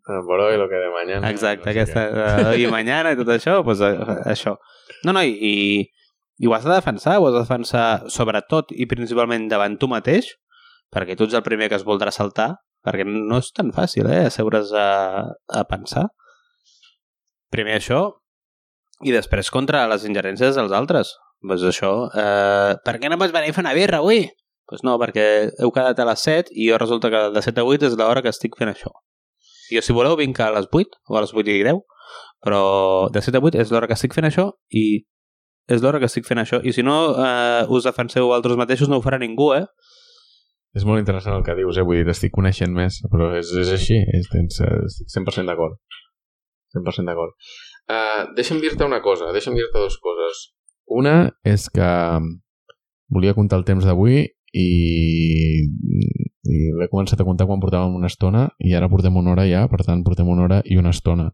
Bueno, 0.06 0.52
y 0.52 0.56
lo 0.56 0.68
que 0.68 0.76
de 0.76 0.90
mañana. 0.90 1.30
exacte, 1.30 1.66
no 1.66 1.72
sé 1.72 1.80
aquesta... 1.80 2.52
Eh, 2.54 2.60
I 2.62 2.66
mañana 2.70 3.10
i 3.12 3.16
tot 3.18 3.28
això, 3.34 3.56
doncs 3.64 3.80
això. 4.30 4.52
No, 5.02 5.12
no, 5.16 5.22
i, 5.26 5.34
i, 5.34 5.54
i 6.38 6.46
ho 6.46 6.54
has 6.54 6.62
de 6.62 6.70
defensar, 6.70 7.16
ho 7.18 7.26
has 7.26 7.34
de 7.34 7.40
defensar 7.42 7.86
sobretot 8.06 8.70
i 8.70 8.86
principalment 8.86 9.48
davant 9.50 9.74
tu 9.78 9.88
mateix, 9.90 10.30
perquè 10.94 11.16
tu 11.18 11.26
ets 11.26 11.34
el 11.34 11.42
primer 11.42 11.68
que 11.72 11.78
es 11.80 11.86
voldrà 11.86 12.12
saltar, 12.14 12.52
perquè 12.86 13.02
no 13.08 13.40
és 13.42 13.50
tan 13.56 13.72
fàcil, 13.74 14.06
eh, 14.06 14.28
asseure's 14.30 14.70
a, 14.78 14.86
a 15.50 15.64
pensar. 15.66 16.06
Primer 17.50 17.80
això, 17.80 18.04
i 19.02 19.10
després 19.10 19.50
contra 19.50 19.88
les 19.90 20.06
ingerències 20.06 20.54
dels 20.54 20.72
altres. 20.72 21.16
Doncs 21.42 21.66
això, 21.66 21.92
eh, 22.14 22.78
per 22.86 23.00
què 23.02 23.10
no 23.10 23.18
pots 23.18 23.34
venir 23.34 23.50
a 23.50 23.58
fer 23.58 23.66
una 23.66 23.74
birra 23.74 23.98
avui? 23.98 24.22
Pues 24.68 24.84
no, 24.86 24.96
perquè 25.00 25.24
heu 25.60 25.72
quedat 25.74 25.98
a 26.00 26.06
les 26.08 26.22
7 26.24 26.54
i 26.56 26.70
jo 26.70 26.78
resulta 26.80 27.10
que 27.12 27.24
de 27.34 27.42
7 27.44 27.60
a 27.60 27.64
8 27.68 27.90
és 27.90 27.96
l'hora 28.00 28.22
que 28.24 28.32
estic 28.32 28.56
fent 28.58 28.72
això. 28.72 28.92
I 29.70 29.78
jo, 29.78 29.82
si 29.84 29.96
voleu, 29.96 30.16
vinc 30.16 30.40
a 30.40 30.50
les 30.54 30.68
8 30.70 31.02
o 31.08 31.18
a 31.18 31.24
les 31.24 31.34
8 31.34 31.52
i 31.52 31.64
10, 31.66 31.82
però 32.44 32.62
de 33.12 33.22
7 33.24 33.40
a 33.40 33.44
8 33.44 33.60
és 33.60 33.72
l'hora 33.72 33.88
que 33.90 33.96
estic 33.96 34.16
fent 34.16 34.28
això 34.28 34.50
i 34.72 35.04
és 35.68 35.84
l'hora 35.84 36.00
que 36.00 36.08
estic 36.08 36.26
fent 36.28 36.40
això. 36.42 36.60
I 36.64 36.72
si 36.76 36.84
no 36.84 36.96
eh, 37.16 37.64
us 37.72 37.88
defenseu 37.88 38.28
vosaltres 38.28 38.60
mateixos, 38.60 38.88
no 38.88 39.00
ho 39.00 39.04
farà 39.04 39.20
ningú, 39.20 39.52
eh? 39.56 39.64
És 40.74 40.84
molt 40.84 41.00
interessant 41.00 41.38
el 41.38 41.44
que 41.46 41.54
dius, 41.56 41.78
eh? 41.78 41.84
Vull 41.86 42.00
dir, 42.00 42.08
t'estic 42.08 42.34
coneixent 42.34 42.72
més, 42.74 42.98
però 43.12 43.30
és, 43.38 43.52
és 43.62 43.70
així, 43.72 44.00
és, 44.18 44.28
tens, 44.32 44.60
eh, 44.64 44.80
estic 44.88 45.12
100% 45.14 45.48
d'acord. 45.48 45.78
100% 46.74 47.08
d'acord. 47.08 47.36
Uh, 47.84 48.32
deixa'm 48.36 48.60
dir-te 48.62 48.84
una 48.84 49.00
cosa, 49.04 49.30
deixa'm 49.32 49.56
dir-te 49.56 49.78
dues 49.78 49.96
coses. 50.02 50.48
Una 50.90 51.16
és 51.46 51.68
que 51.72 51.90
volia 53.14 53.36
comptar 53.36 53.60
el 53.60 53.66
temps 53.68 53.86
d'avui 53.86 54.24
i, 54.54 55.66
i 56.46 56.58
l'he 56.78 56.88
començat 56.92 57.20
a 57.20 57.26
comptar 57.26 57.46
quan 57.48 57.62
portàvem 57.62 57.96
una 57.98 58.10
estona 58.10 58.46
i 58.62 58.74
ara 58.78 58.88
portem 58.92 59.16
una 59.18 59.34
hora 59.34 59.46
ja, 59.50 59.64
per 59.70 59.82
tant 59.86 60.04
portem 60.06 60.30
una 60.30 60.46
hora 60.46 60.60
i 60.64 60.78
una 60.78 60.94
estona. 60.94 61.30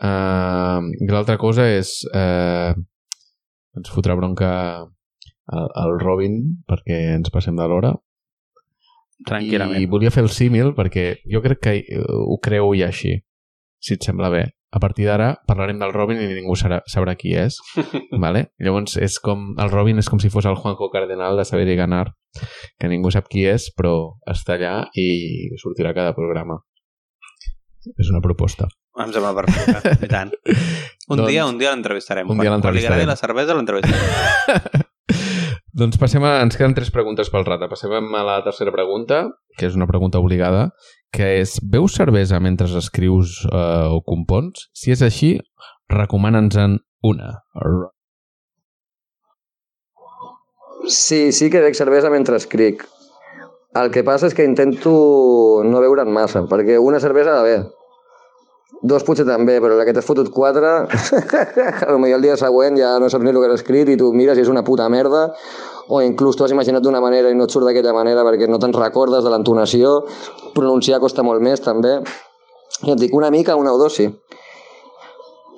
Uh, 0.00 0.88
I 0.96 1.10
l'altra 1.12 1.36
cosa 1.38 1.66
és 1.68 2.00
uh, 2.08 2.72
ens 3.76 3.90
fotrà 3.92 4.16
bronca 4.16 4.50
el, 4.80 5.66
el 5.84 5.98
Robin 6.00 6.38
perquè 6.68 7.02
ens 7.16 7.32
passem 7.32 7.58
de 7.58 7.66
l'hora. 7.70 7.92
Tranquil·lament. 9.28 9.82
I 9.82 9.90
volia 9.90 10.12
fer 10.12 10.24
el 10.24 10.32
símil 10.32 10.72
perquè 10.76 11.20
jo 11.28 11.42
crec 11.44 11.60
que 11.66 11.74
ho 12.00 12.38
creu 12.42 12.72
ja 12.78 12.88
així, 12.88 13.18
si 13.78 13.98
et 13.98 14.06
sembla 14.06 14.32
bé. 14.32 14.46
A 14.70 14.78
partir 14.78 15.08
d'ara 15.08 15.32
parlarem 15.48 15.80
del 15.82 15.92
Robin 15.92 16.20
i 16.22 16.28
ningú 16.30 16.54
sabrà, 16.56 16.78
sabrà 16.86 17.16
qui 17.18 17.34
és. 17.36 17.58
vale? 18.24 18.48
Llavors 18.62 18.96
és 19.02 19.18
com, 19.22 19.50
el 19.60 19.72
Robin 19.72 19.98
és 20.00 20.08
com 20.08 20.22
si 20.22 20.30
fos 20.32 20.46
el 20.46 20.56
Juanjo 20.56 20.88
Cardenal 20.94 21.36
de 21.36 21.44
Saber 21.44 21.66
i 21.68 21.76
Ganar, 21.76 22.06
que 22.78 22.88
ningú 22.88 23.10
sap 23.10 23.28
qui 23.30 23.44
és, 23.48 23.70
però 23.76 24.14
està 24.30 24.54
allà 24.58 24.74
i 24.94 25.50
sortirà 25.62 25.94
cada 25.96 26.14
programa. 26.14 26.60
És 27.96 28.10
una 28.12 28.20
proposta. 28.20 28.68
Em 29.00 29.12
sembla 29.14 29.30
perfecte, 29.34 29.94
i 30.04 30.08
tant. 30.10 30.32
Un 31.08 31.16
Doncs- 31.22 31.30
dia, 31.30 31.46
un 31.46 31.56
dia 31.58 31.70
l'entrevistarem. 31.72 32.28
un 32.28 32.36
dia 32.38 32.50
Quan- 32.50 32.60
Quan 32.60 32.74
li 32.74 32.82
l'entrevistarem. 32.82 33.06
la 33.08 33.16
cervesa, 33.16 33.54
l'entrevistarem. 33.56 34.86
Doncs 35.80 35.96
passem 36.02 36.24
a... 36.26 36.40
Ens 36.42 36.56
queden 36.58 36.74
tres 36.76 36.90
preguntes 36.92 37.30
pel 37.32 37.44
rata. 37.46 37.68
Passem 37.70 37.92
a 37.94 38.22
la 38.26 38.40
tercera 38.44 38.72
pregunta, 38.74 39.22
que 39.56 39.68
és 39.70 39.76
una 39.78 39.86
pregunta 39.88 40.18
obligada, 40.18 40.72
que 41.14 41.38
és, 41.40 41.56
beus 41.62 41.94
cervesa 41.96 42.40
mentre 42.42 42.66
escrius 42.76 43.38
eh, 43.48 43.86
o 43.88 44.02
compons? 44.04 44.66
Si 44.76 44.90
és 44.92 45.00
així, 45.06 45.36
recomana'ns-en 45.88 46.76
una. 47.06 47.30
Sí, 50.90 51.30
sí 51.30 51.50
que 51.50 51.60
bec 51.62 51.76
cervesa 51.78 52.10
mentre 52.10 52.34
escric. 52.34 52.82
El 53.78 53.92
que 53.94 54.02
passa 54.02 54.26
és 54.26 54.34
que 54.34 54.42
intento 54.42 54.90
no 55.62 55.78
beure'n 55.78 56.10
massa, 56.10 56.42
perquè 56.50 56.80
una 56.82 56.98
cervesa 56.98 57.36
va 57.36 57.44
bé. 57.46 57.60
Dos 58.82 59.04
potser 59.06 59.22
també, 59.28 59.60
però 59.62 59.76
la 59.78 59.84
que 59.86 59.94
t'has 59.94 60.08
fotut 60.08 60.32
quatre, 60.34 60.72
potser 62.02 62.16
el 62.16 62.26
dia 62.26 62.34
següent 62.40 62.80
ja 62.80 62.96
no 62.98 63.06
saps 63.12 63.22
ni 63.22 63.30
el 63.30 63.38
que 63.38 63.46
has 63.52 63.60
escrit 63.60 63.94
i 63.94 63.96
tu 64.00 64.10
mires 64.16 64.40
i 64.40 64.42
és 64.42 64.50
una 64.50 64.66
puta 64.66 64.88
merda, 64.90 65.28
o 65.86 66.02
inclús 66.02 66.34
t'ho 66.34 66.48
has 66.48 66.56
imaginat 66.58 66.82
d'una 66.82 66.98
manera 67.04 67.30
i 67.30 67.38
no 67.38 67.46
et 67.46 67.54
surt 67.54 67.68
d'aquella 67.68 67.94
manera 67.94 68.26
perquè 68.26 68.50
no 68.50 68.58
te'n 68.58 68.74
recordes 68.74 69.22
de 69.22 69.30
l'entonació, 69.30 70.00
pronunciar 70.58 70.98
costa 70.98 71.22
molt 71.22 71.38
més 71.38 71.62
també. 71.62 72.00
I 72.82 72.96
et 72.96 72.98
dic, 72.98 73.14
una 73.14 73.30
mica, 73.30 73.54
una 73.54 73.76
o 73.76 73.78
dos 73.78 74.00
sí. 74.00 74.10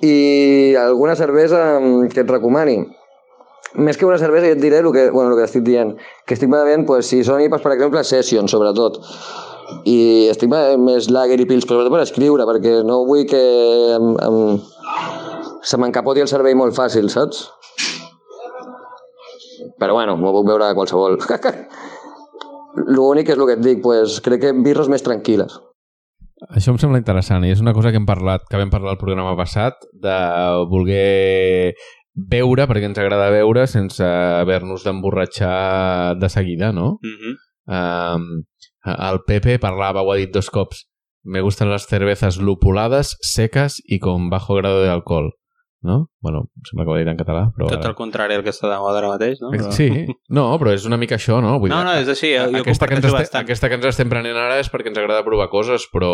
I 0.05 0.75
alguna 0.77 1.15
cervesa 1.17 1.79
mm, 1.79 2.11
que 2.13 2.21
et 2.21 2.29
recomani? 2.29 2.83
Més 3.73 3.97
que 3.97 4.05
una 4.05 4.19
cervesa, 4.21 4.45
jo 4.45 4.53
et 4.53 4.61
diré 4.61 4.83
el 4.83 4.91
que, 4.93 5.07
bueno, 5.09 5.31
el 5.31 5.39
que 5.39 5.47
estic 5.47 5.63
dient. 5.65 5.95
Que 6.27 6.35
estic 6.37 6.51
bevent, 6.51 6.85
pues, 6.85 7.07
si 7.09 7.23
són 7.25 7.41
IPAs, 7.41 7.63
per 7.63 7.73
exemple, 7.73 8.03
Session, 8.05 8.49
sobretot. 8.51 8.99
I 9.89 10.29
estic 10.29 10.51
bevent 10.51 10.83
més 10.85 11.09
lager 11.09 11.39
i 11.41 11.47
pils, 11.49 11.65
sobretot 11.65 11.93
per 11.93 12.03
escriure, 12.03 12.45
perquè 12.45 12.75
no 12.85 13.01
vull 13.07 13.25
que 13.29 13.41
em, 13.95 14.13
em, 14.27 14.39
se 15.65 15.79
m'encapoti 15.81 16.21
el 16.21 16.29
cervell 16.29 16.59
molt 16.59 16.77
fàcil, 16.77 17.09
saps? 17.09 17.47
Però 19.81 19.97
bueno, 19.97 20.19
m'ho 20.21 20.35
puc 20.37 20.47
veure 20.51 20.69
qualsevol. 20.77 21.17
L'únic 22.93 23.29
és 23.29 23.37
el 23.37 23.47
que 23.47 23.57
et 23.57 23.65
dic, 23.65 23.81
pues, 23.81 24.19
crec 24.21 24.45
que 24.45 24.53
birres 24.65 24.89
més 24.91 25.05
tranquil·les. 25.05 25.57
Això 26.51 26.73
em 26.73 26.77
sembla 26.81 26.99
interessant 26.99 27.45
i 27.47 27.53
és 27.53 27.61
una 27.63 27.73
cosa 27.73 27.89
que 27.89 27.97
hem 28.01 28.05
parlat, 28.05 28.43
que 28.49 28.59
vam 28.59 28.71
parlar 28.73 28.93
al 28.93 29.01
programa 29.01 29.35
passat, 29.39 29.85
de 29.93 30.15
voler 30.69 31.73
beure, 32.13 32.67
perquè 32.69 32.87
ens 32.89 32.99
agrada 33.01 33.31
beure, 33.33 33.65
sense 33.67 34.05
haver-nos 34.05 34.85
d'emborratxar 34.85 36.15
de 36.19 36.29
seguida, 36.29 36.71
no? 36.71 36.99
Mhm. 37.01 37.37
Um, 37.65 38.43
el 38.83 39.21
Pepe 39.25 39.59
parlava, 39.59 40.01
ho 40.01 40.11
ha 40.11 40.17
dit 40.19 40.33
dos 40.33 40.49
cops, 40.49 40.87
me 41.23 41.41
gustan 41.41 41.69
las 41.69 41.87
cervezas 41.87 42.37
lupuladas, 42.37 43.17
secas 43.21 43.81
y 43.85 43.99
con 43.99 44.29
bajo 44.29 44.55
grado 44.55 44.83
de 44.83 44.89
alcohol. 44.89 45.33
No? 45.83 46.07
Bueno, 46.23 46.45
sembla 46.63 46.85
que 46.85 46.91
ho 46.91 46.93
ha 46.95 46.99
dit 47.01 47.09
en 47.11 47.17
català, 47.19 47.41
però... 47.51 47.65
Tot 47.67 47.83
el 47.89 47.93
contrari 47.97 48.37
al 48.37 48.43
que 48.45 48.53
està 48.53 48.69
de 48.71 48.77
moda 48.79 49.01
ara 49.01 49.09
mateix, 49.11 49.41
no? 49.43 49.49
Però- 49.51 49.71
Sí, 49.75 49.89
no, 50.31 50.45
però 50.61 50.71
és 50.71 50.85
una 50.87 50.95
mica 50.95 51.17
això, 51.17 51.41
no? 51.43 51.57
Vull 51.59 51.73
No, 51.73 51.81
dir, 51.81 51.87
no, 51.89 51.95
és 51.99 52.07
així, 52.13 52.29
jo, 52.37 52.45
jo 52.53 52.61
aquesta, 52.61 52.87
que 52.87 52.95
ens 52.95 53.03
comparteixo 53.03 53.09
este, 53.09 53.17
bastant. 53.19 53.43
aquesta 53.43 53.67
que 53.67 53.75
ens 53.81 53.87
estem 53.91 54.09
prenent 54.13 54.39
ara 54.39 54.61
és 54.63 54.69
perquè 54.71 54.93
ens 54.93 55.01
agrada 55.01 55.25
provar 55.27 55.49
coses, 55.51 55.89
però 55.91 56.11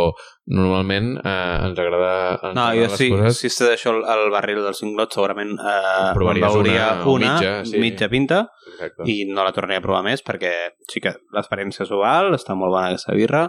normalment 0.49 1.11
eh, 1.21 1.67
ens 1.69 1.77
agrada... 1.85 2.11
Ens 2.49 2.57
No, 2.57 2.65
jo 2.79 2.89
sí, 2.97 3.11
coses. 3.13 3.37
si 3.43 3.49
se 3.53 3.69
deixo 3.69 3.93
el, 3.93 4.01
el 4.09 4.33
barril 4.33 4.63
del 4.65 4.73
cinglot 4.73 5.13
segurament 5.13 5.53
eh, 5.61 6.11
Provaries 6.17 6.49
veuria 6.49 6.87
una 7.03 7.13
una, 7.13 7.33
mitja, 7.37 7.53
sí. 7.69 7.77
mitja 7.85 8.09
pinta 8.09 8.41
Exacte. 8.73 9.05
i 9.05 9.19
no 9.29 9.45
la 9.45 9.53
tornaré 9.53 9.77
a 9.77 9.85
provar 9.85 10.01
més 10.09 10.25
perquè 10.25 10.55
sí 10.89 10.99
que 11.05 11.13
l'experiència 11.37 11.85
s'ho 11.85 12.01
val, 12.01 12.33
està 12.33 12.57
molt 12.57 12.73
bona 12.73 12.89
aquesta 12.89 13.13
birra 13.13 13.45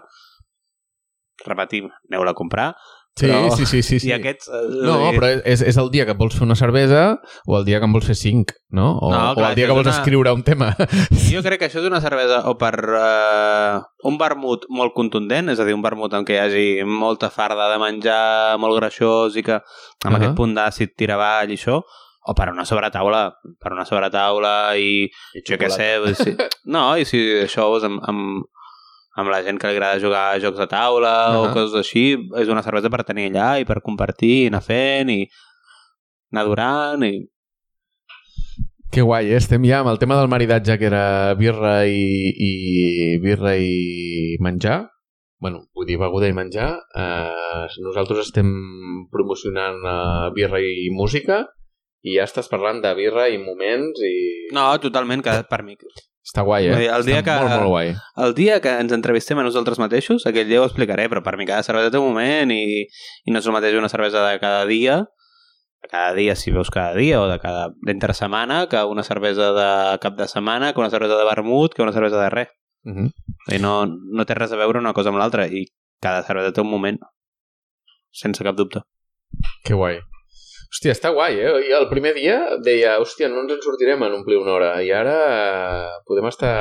repetim, 1.47 1.87
aneu-la 2.11 2.35
a 2.35 2.37
comprar 2.37 2.75
Sí, 3.19 3.27
però- 3.27 3.51
sí, 3.57 3.67
sí, 3.67 3.83
sí, 3.83 3.99
sí. 4.01 4.09
i 4.09 4.13
aquests 4.15 4.49
eh, 4.49 4.61
No, 4.87 4.95
però 5.13 5.29
és, 5.45 5.61
és 5.67 5.77
el 5.77 5.91
dia 5.91 6.07
que 6.07 6.15
vols 6.17 6.33
fer 6.39 6.45
una 6.47 6.55
cervesa 6.57 7.19
o 7.45 7.59
el 7.59 7.65
dia 7.67 7.81
que 7.81 7.85
en 7.85 7.93
vols 7.93 8.07
fer 8.07 8.15
cinc, 8.17 8.53
no? 8.71 8.97
O, 8.99 9.11
No, 9.13 9.35
clar, 9.35 9.49
o 9.49 9.49
el 9.51 9.57
dia 9.59 9.67
que 9.67 9.73
vols 9.77 9.87
una- 9.89 9.97
escriure 9.99 10.33
un 10.33 10.43
tema. 10.47 10.71
jo 11.33 11.43
crec 11.43 11.59
que 11.61 11.67
això 11.69 11.81
és 11.83 11.89
una 11.91 12.01
cervesa 12.01 12.39
o 12.49 12.55
per 12.57 12.73
eh, 12.81 13.81
un 14.09 14.17
vermut 14.17 14.65
molt 14.71 14.95
contundent, 14.95 15.51
és 15.53 15.61
a 15.61 15.67
dir, 15.69 15.75
un 15.77 15.83
vermut 15.85 16.15
en 16.17 16.25
què 16.25 16.39
hi 16.39 16.41
hagi 16.45 16.69
molta 16.87 17.29
farda 17.35 17.67
de 17.73 17.81
menjar, 17.83 18.57
molt 18.63 18.79
greixós 18.79 19.37
i 19.37 19.43
que 19.43 19.59
amb 19.59 20.15
Ahà. 20.15 20.17
aquest 20.23 20.37
punt 20.39 20.55
d'àcid 20.57 20.95
tira 20.97 21.19
avall 21.19 21.51
i 21.53 21.59
això, 21.59 21.81
o 22.31 22.35
per 22.37 22.51
una 22.55 22.65
sobretaula, 22.69 23.27
per 23.61 23.73
una 23.75 23.85
sobretaula 23.89 24.55
i, 24.79 25.11
jo 25.45 25.57
què 25.61 25.69
sé, 25.73 25.91
si, 26.15 26.35
no, 26.73 26.95
i 26.97 27.05
si 27.09 27.19
això 27.43 27.69
és 27.77 27.85
amb, 27.91 28.01
amb, 28.07 28.45
amb 29.21 29.33
la 29.33 29.43
gent 29.45 29.59
que 29.61 29.69
li 29.69 29.77
agrada 29.77 30.01
jugar 30.03 30.25
a 30.31 30.39
jocs 30.43 30.59
de 30.61 30.67
taula 30.71 31.15
o 31.37 31.45
Ahà. 31.45 31.53
coses 31.57 31.77
així, 31.83 32.05
és 32.41 32.49
una 32.53 32.65
cervesa 32.67 32.91
per 32.93 33.05
tenir 33.05 33.29
allà 33.31 33.51
i 33.61 33.69
per 33.69 33.83
compartir, 33.85 34.47
i 34.47 34.49
anar 34.51 34.63
fent 34.65 35.13
i 35.13 35.21
anar 36.33 36.47
durant 36.49 37.05
i... 37.07 37.13
Que 38.91 39.05
guai, 39.07 39.29
eh? 39.31 39.39
estem 39.39 39.63
ja 39.69 39.85
amb 39.85 39.93
el 39.93 40.01
tema 40.03 40.17
del 40.19 40.31
maridatge 40.33 40.75
que 40.81 40.89
era 40.89 41.35
birra 41.39 41.85
i, 41.87 42.33
i 42.35 43.19
birra 43.23 43.55
i 43.55 44.37
menjar. 44.43 44.89
bueno, 45.41 45.63
vull 45.73 45.87
dir, 45.87 45.97
beguda 45.97 46.29
i 46.29 46.35
menjar. 46.37 46.73
Eh, 46.93 47.67
nosaltres 47.87 48.27
estem 48.27 48.51
promocionant 49.13 49.79
eh, 49.87 50.27
birra 50.37 50.61
i 50.61 50.91
música 50.93 51.45
i 52.03 52.17
ja 52.19 52.27
estàs 52.29 52.51
parlant 52.51 52.83
de 52.85 52.93
birra 52.99 53.29
i 53.29 53.39
moments 53.41 54.03
i... 54.05 54.15
No, 54.57 54.67
totalment, 54.83 55.23
que 55.25 55.39
per 55.49 55.63
mi. 55.65 55.79
Està 56.21 56.43
guai, 56.45 56.67
eh? 56.69 56.73
Vull 56.75 56.83
dir, 56.85 56.91
el 56.93 57.05
dia 57.07 57.21
Està 57.21 57.25
que- 57.25 57.45
molt, 57.45 57.55
molt 57.57 57.69
guai. 57.73 57.95
El 58.25 58.35
dia 58.35 58.61
que 58.61 58.73
ens 58.81 58.93
entrevistem 58.93 59.39
a 59.39 59.43
nosaltres 59.43 59.79
mateixos, 59.81 60.27
aquell 60.27 60.47
dia 60.49 60.61
ho 60.61 60.67
explicaré, 60.67 61.09
però 61.09 61.23
per 61.25 61.37
mi 61.41 61.47
cada 61.47 61.63
cervesa 61.63 61.91
té 61.91 61.99
un 61.99 62.11
moment 62.13 62.51
i, 62.53 62.87
i 63.25 63.31
no 63.33 63.39
és 63.41 63.47
el 63.47 63.53
mateix 63.57 63.75
una 63.79 63.89
cervesa 63.89 64.27
de 64.29 64.39
cada 64.39 64.67
dia, 64.67 64.99
de 65.83 65.89
cada 65.89 66.13
dia 66.15 66.35
si 66.37 66.51
veus 66.53 66.69
cada 66.71 66.95
dia 66.95 67.23
o 67.23 67.27
de 67.27 67.39
cada 67.41 67.71
d'entre 67.87 68.13
setmana, 68.13 68.67
que 68.69 68.83
una 68.85 69.03
cervesa 69.03 69.53
de 69.57 69.99
cap 69.99 70.15
de 70.19 70.29
setmana, 70.29 70.75
que 70.75 70.81
una 70.81 70.91
cervesa 70.91 71.17
de 71.17 71.25
vermut, 71.25 71.73
que 71.75 71.83
una 71.83 71.93
cervesa 71.93 72.21
de 72.21 72.29
res. 72.31 72.49
Uh 72.85 72.93
-huh. 72.93 73.13
I 73.57 73.59
no, 73.59 73.87
no 73.87 74.25
té 74.27 74.35
res 74.35 74.53
a 74.53 74.57
veure 74.57 74.79
una 74.79 74.93
cosa 74.93 75.09
amb 75.09 75.19
l'altra 75.19 75.47
i 75.49 75.67
cada 76.01 76.23
cervesa 76.23 76.53
té 76.53 76.61
un 76.61 76.71
moment, 76.71 76.99
sense 78.11 78.45
cap 78.45 78.57
dubte. 78.57 78.83
Que 79.65 79.75
guai. 79.75 80.01
Hòstia, 80.71 80.93
està 80.95 81.11
guai, 81.11 81.35
eh? 81.43 81.51
I 81.67 81.73
el 81.75 81.89
primer 81.91 82.13
dia 82.15 82.37
deia, 82.63 82.99
hòstia, 83.03 83.29
no 83.29 83.43
ens 83.43 83.57
en 83.57 83.63
sortirem 83.65 84.03
en 84.07 84.13
omplir 84.21 84.39
una 84.39 84.53
hora. 84.55 84.71
I 84.83 84.93
ara 84.95 85.15
eh, 85.35 85.93
podem 86.07 86.29
estar... 86.31 86.55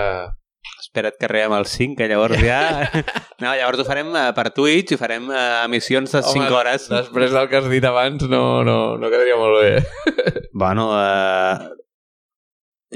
Espera't 0.81 1.15
que 1.19 1.27
arribem 1.27 1.53
al 1.53 1.68
5, 1.69 1.95
que 1.99 2.07
llavors 2.10 2.40
ja... 2.41 2.60
No, 3.44 3.53
llavors 3.56 3.80
ho 3.80 3.86
farem 3.88 4.10
eh, 4.18 4.31
per 4.36 4.49
Twitch 4.56 4.95
i 4.95 4.98
farem 4.99 5.30
eh, 5.31 5.44
emissions 5.68 6.11
de 6.18 6.23
5 6.26 6.49
hores. 6.57 6.88
Després 6.90 7.31
del 7.36 7.45
que 7.52 7.60
has 7.61 7.69
dit 7.72 7.86
abans 7.86 8.26
no, 8.27 8.41
no, 8.68 8.80
no 8.99 9.11
quedaria 9.14 9.38
molt 9.40 9.61
bé. 9.61 9.69
Bueno, 10.60 10.90
eh, 10.98 11.69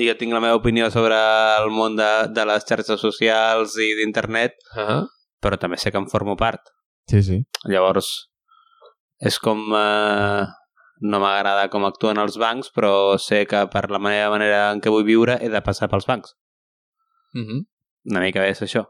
jo 0.04 0.16
tinc 0.20 0.34
la 0.36 0.42
meva 0.44 0.58
opinió 0.58 0.90
sobre 0.92 1.16
el 1.62 1.70
món 1.72 1.96
de, 1.96 2.10
de 2.34 2.44
les 2.50 2.66
xarxes 2.68 3.00
socials 3.00 3.78
i 3.80 3.94
d'internet, 4.02 4.58
Uh 4.74 4.82
-huh. 4.90 5.06
però 5.40 5.60
també 5.62 5.78
sé 5.78 5.92
que 5.92 6.02
en 6.02 6.10
formo 6.10 6.36
part. 6.36 6.60
Sí, 7.08 7.22
sí. 7.24 7.38
Llavors, 7.70 8.10
és 9.22 9.38
com... 9.40 9.62
Eh, 9.78 10.44
no 11.04 11.20
m'agrada 11.20 11.68
com 11.72 11.84
actuen 11.88 12.20
els 12.22 12.38
bancs, 12.40 12.72
però 12.76 13.20
sé 13.20 13.44
que 13.50 13.66
per 13.72 13.90
la 13.92 14.00
meva 14.00 14.32
manera 14.32 14.66
en 14.72 14.82
què 14.82 14.92
vull 14.94 15.06
viure 15.08 15.38
he 15.42 15.50
de 15.52 15.62
passar 15.66 15.90
pels 15.92 16.08
bancs. 16.08 16.36
Uh 17.36 17.44
-huh. 17.44 17.62
Una 18.12 18.22
mica 18.22 18.48
és 18.48 18.62
això. 18.62 18.88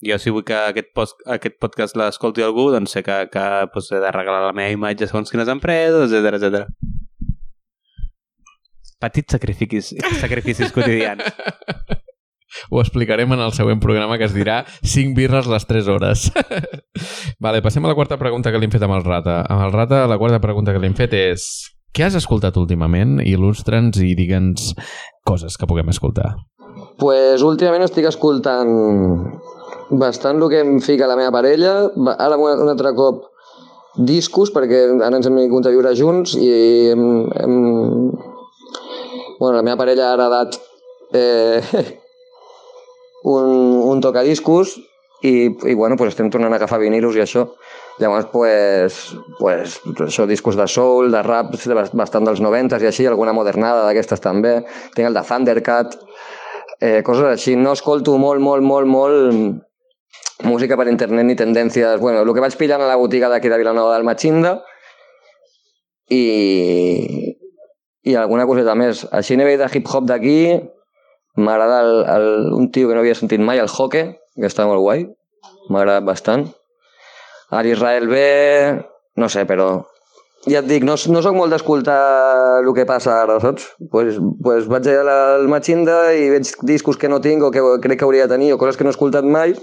Jo, 0.00 0.18
si 0.18 0.30
vull 0.30 0.44
que 0.44 0.54
aquest, 0.54 0.92
post, 0.94 1.16
aquest 1.26 1.58
podcast 1.58 1.96
l'escolti 1.96 2.42
algú, 2.42 2.70
doncs 2.70 2.92
sé 2.92 3.02
que, 3.02 3.28
que 3.32 3.44
doncs, 3.74 3.90
he 3.92 3.98
de 3.98 4.12
regalar 4.12 4.46
la 4.46 4.52
meva 4.52 4.70
imatge 4.70 5.06
segons 5.06 5.30
quines 5.30 5.48
empreses, 5.48 6.12
etc 6.12 6.34
etc. 6.34 6.66
Petits 9.00 9.32
sacrificis, 9.32 9.94
sacrificis 10.20 10.72
quotidians. 10.72 11.22
Ho 12.70 12.82
explicarem 12.82 13.32
en 13.36 13.42
el 13.44 13.54
següent 13.56 13.80
programa 13.80 14.18
que 14.18 14.28
es 14.28 14.36
dirà 14.36 14.62
5 14.82 15.16
birres 15.16 15.48
les 15.50 15.66
3 15.68 15.88
hores. 15.88 16.28
vale, 17.44 17.62
passem 17.64 17.84
a 17.84 17.92
la 17.92 17.96
quarta 17.98 18.20
pregunta 18.20 18.52
que 18.52 18.60
li 18.60 18.68
hem 18.68 18.76
fet 18.76 18.86
amb 18.86 18.98
el 18.98 19.04
Rata. 19.06 19.42
Amb 19.48 19.66
el 19.66 19.74
Rata, 19.74 20.06
la 20.10 20.18
quarta 20.20 20.40
pregunta 20.40 20.72
que 20.72 20.82
li 20.82 20.90
hem 20.90 20.96
fet 20.98 21.16
és 21.18 21.48
què 21.96 22.04
has 22.06 22.16
escoltat 22.18 22.56
últimament? 22.60 23.18
Il·lustra'ns 23.24 23.98
i 24.04 24.12
digue'ns 24.18 24.74
coses 25.26 25.56
que 25.58 25.66
puguem 25.66 25.88
escoltar. 25.90 26.36
pues, 26.98 27.42
últimament 27.42 27.82
estic 27.82 28.06
escoltant 28.06 28.68
bastant 29.90 30.40
el 30.42 30.50
que 30.50 30.60
em 30.60 30.80
fica 30.84 31.08
la 31.08 31.16
meva 31.16 31.32
parella, 31.32 31.88
ara 32.18 32.36
un, 32.36 32.68
altre 32.68 32.92
cop 32.94 33.24
discos, 33.96 34.52
perquè 34.54 34.84
ara 34.94 35.16
ens 35.16 35.26
hem 35.26 35.38
vingut 35.38 35.66
a 35.66 35.72
viure 35.74 35.94
junts 35.96 36.34
i 36.38 36.50
hem, 36.92 37.06
hem... 37.40 37.56
Bueno, 39.38 39.56
la 39.56 39.62
meva 39.62 39.78
parella 39.78 40.08
ha 40.08 40.14
heredat 40.16 40.58
eh, 41.14 41.62
un, 43.24 43.50
un 43.88 44.00
tocadiscos 44.04 44.76
i, 45.22 45.50
i 45.50 45.74
bueno, 45.74 45.96
pues 45.96 46.14
estem 46.14 46.30
tornant 46.30 46.52
a 46.54 46.58
agafar 46.60 46.78
vinilos 46.82 47.16
i 47.16 47.22
això. 47.24 47.48
Llavors, 47.98 48.28
pues, 48.30 48.98
pues, 49.40 49.80
això, 50.06 50.26
discos 50.30 50.56
de 50.56 50.68
soul, 50.70 51.10
de 51.10 51.22
rap, 51.26 51.50
bastant 51.98 52.28
dels 52.28 52.40
90 52.40 52.78
i 52.78 52.86
així, 52.86 53.06
alguna 53.10 53.34
modernada 53.34 53.88
d'aquestes 53.88 54.22
també. 54.22 54.60
Tinc 54.94 55.08
el 55.08 55.18
de 55.18 55.24
Thundercat, 55.26 55.96
eh, 56.78 57.00
coses 57.02 57.26
així. 57.32 57.56
No 57.58 57.74
escolto 57.74 58.14
molt, 58.22 58.40
molt, 58.40 58.62
molt, 58.62 58.86
molt 58.86 60.46
música 60.46 60.78
per 60.78 60.86
internet 60.88 61.26
ni 61.26 61.34
tendències... 61.34 61.98
Bueno, 62.00 62.22
el 62.22 62.34
que 62.34 62.44
vaig 62.44 62.54
pillant 62.56 62.84
a 62.84 62.90
la 62.90 62.98
botiga 63.00 63.30
d'aquí 63.32 63.50
de 63.50 63.58
Vilanova 63.58 63.96
del 63.96 64.06
Matxinda 64.06 64.60
i, 66.14 67.34
i 68.06 68.14
alguna 68.14 68.46
coseta 68.46 68.78
més. 68.78 69.02
Així 69.10 69.34
a 69.34 69.42
nivell 69.42 69.58
de 69.58 69.70
hip-hop 69.74 70.06
d'aquí, 70.06 70.38
m'agrada 71.38 71.80
el, 72.16 72.28
un 72.52 72.70
tio 72.74 72.88
que 72.88 72.96
no 72.96 73.04
havia 73.04 73.16
sentit 73.18 73.40
mai, 73.40 73.60
el 73.62 73.70
Hoque, 73.70 74.04
que 74.34 74.50
està 74.50 74.66
molt 74.68 74.82
guai, 74.84 75.06
m'ha 75.72 76.00
bastant. 76.04 76.48
A 77.54 77.62
l'Israel 77.64 78.08
B, 78.10 78.18
no 79.16 79.28
sé, 79.32 79.46
però 79.48 79.70
ja 80.46 80.60
et 80.60 80.68
dic, 80.68 80.84
no, 80.86 80.94
no 81.10 81.22
sóc 81.24 81.34
molt 81.34 81.52
d'escoltar 81.52 81.98
el 82.60 82.68
que 82.76 82.86
passa 82.88 83.16
ara, 83.22 83.38
saps? 83.42 83.72
Pues, 83.90 84.20
pues 84.44 84.68
vaig 84.70 84.86
allà 84.92 85.16
al 85.38 85.48
Machinda 85.50 86.12
i 86.14 86.28
veig 86.30 86.52
discos 86.68 87.00
que 87.00 87.10
no 87.10 87.20
tinc 87.24 87.42
o 87.42 87.50
que 87.54 87.64
crec 87.82 87.98
que 87.98 88.06
hauria 88.06 88.28
de 88.28 88.34
tenir 88.36 88.52
o 88.54 88.58
coses 88.60 88.78
que 88.78 88.86
no 88.86 88.92
he 88.92 88.96
escoltat 88.96 89.26
mai, 89.26 89.56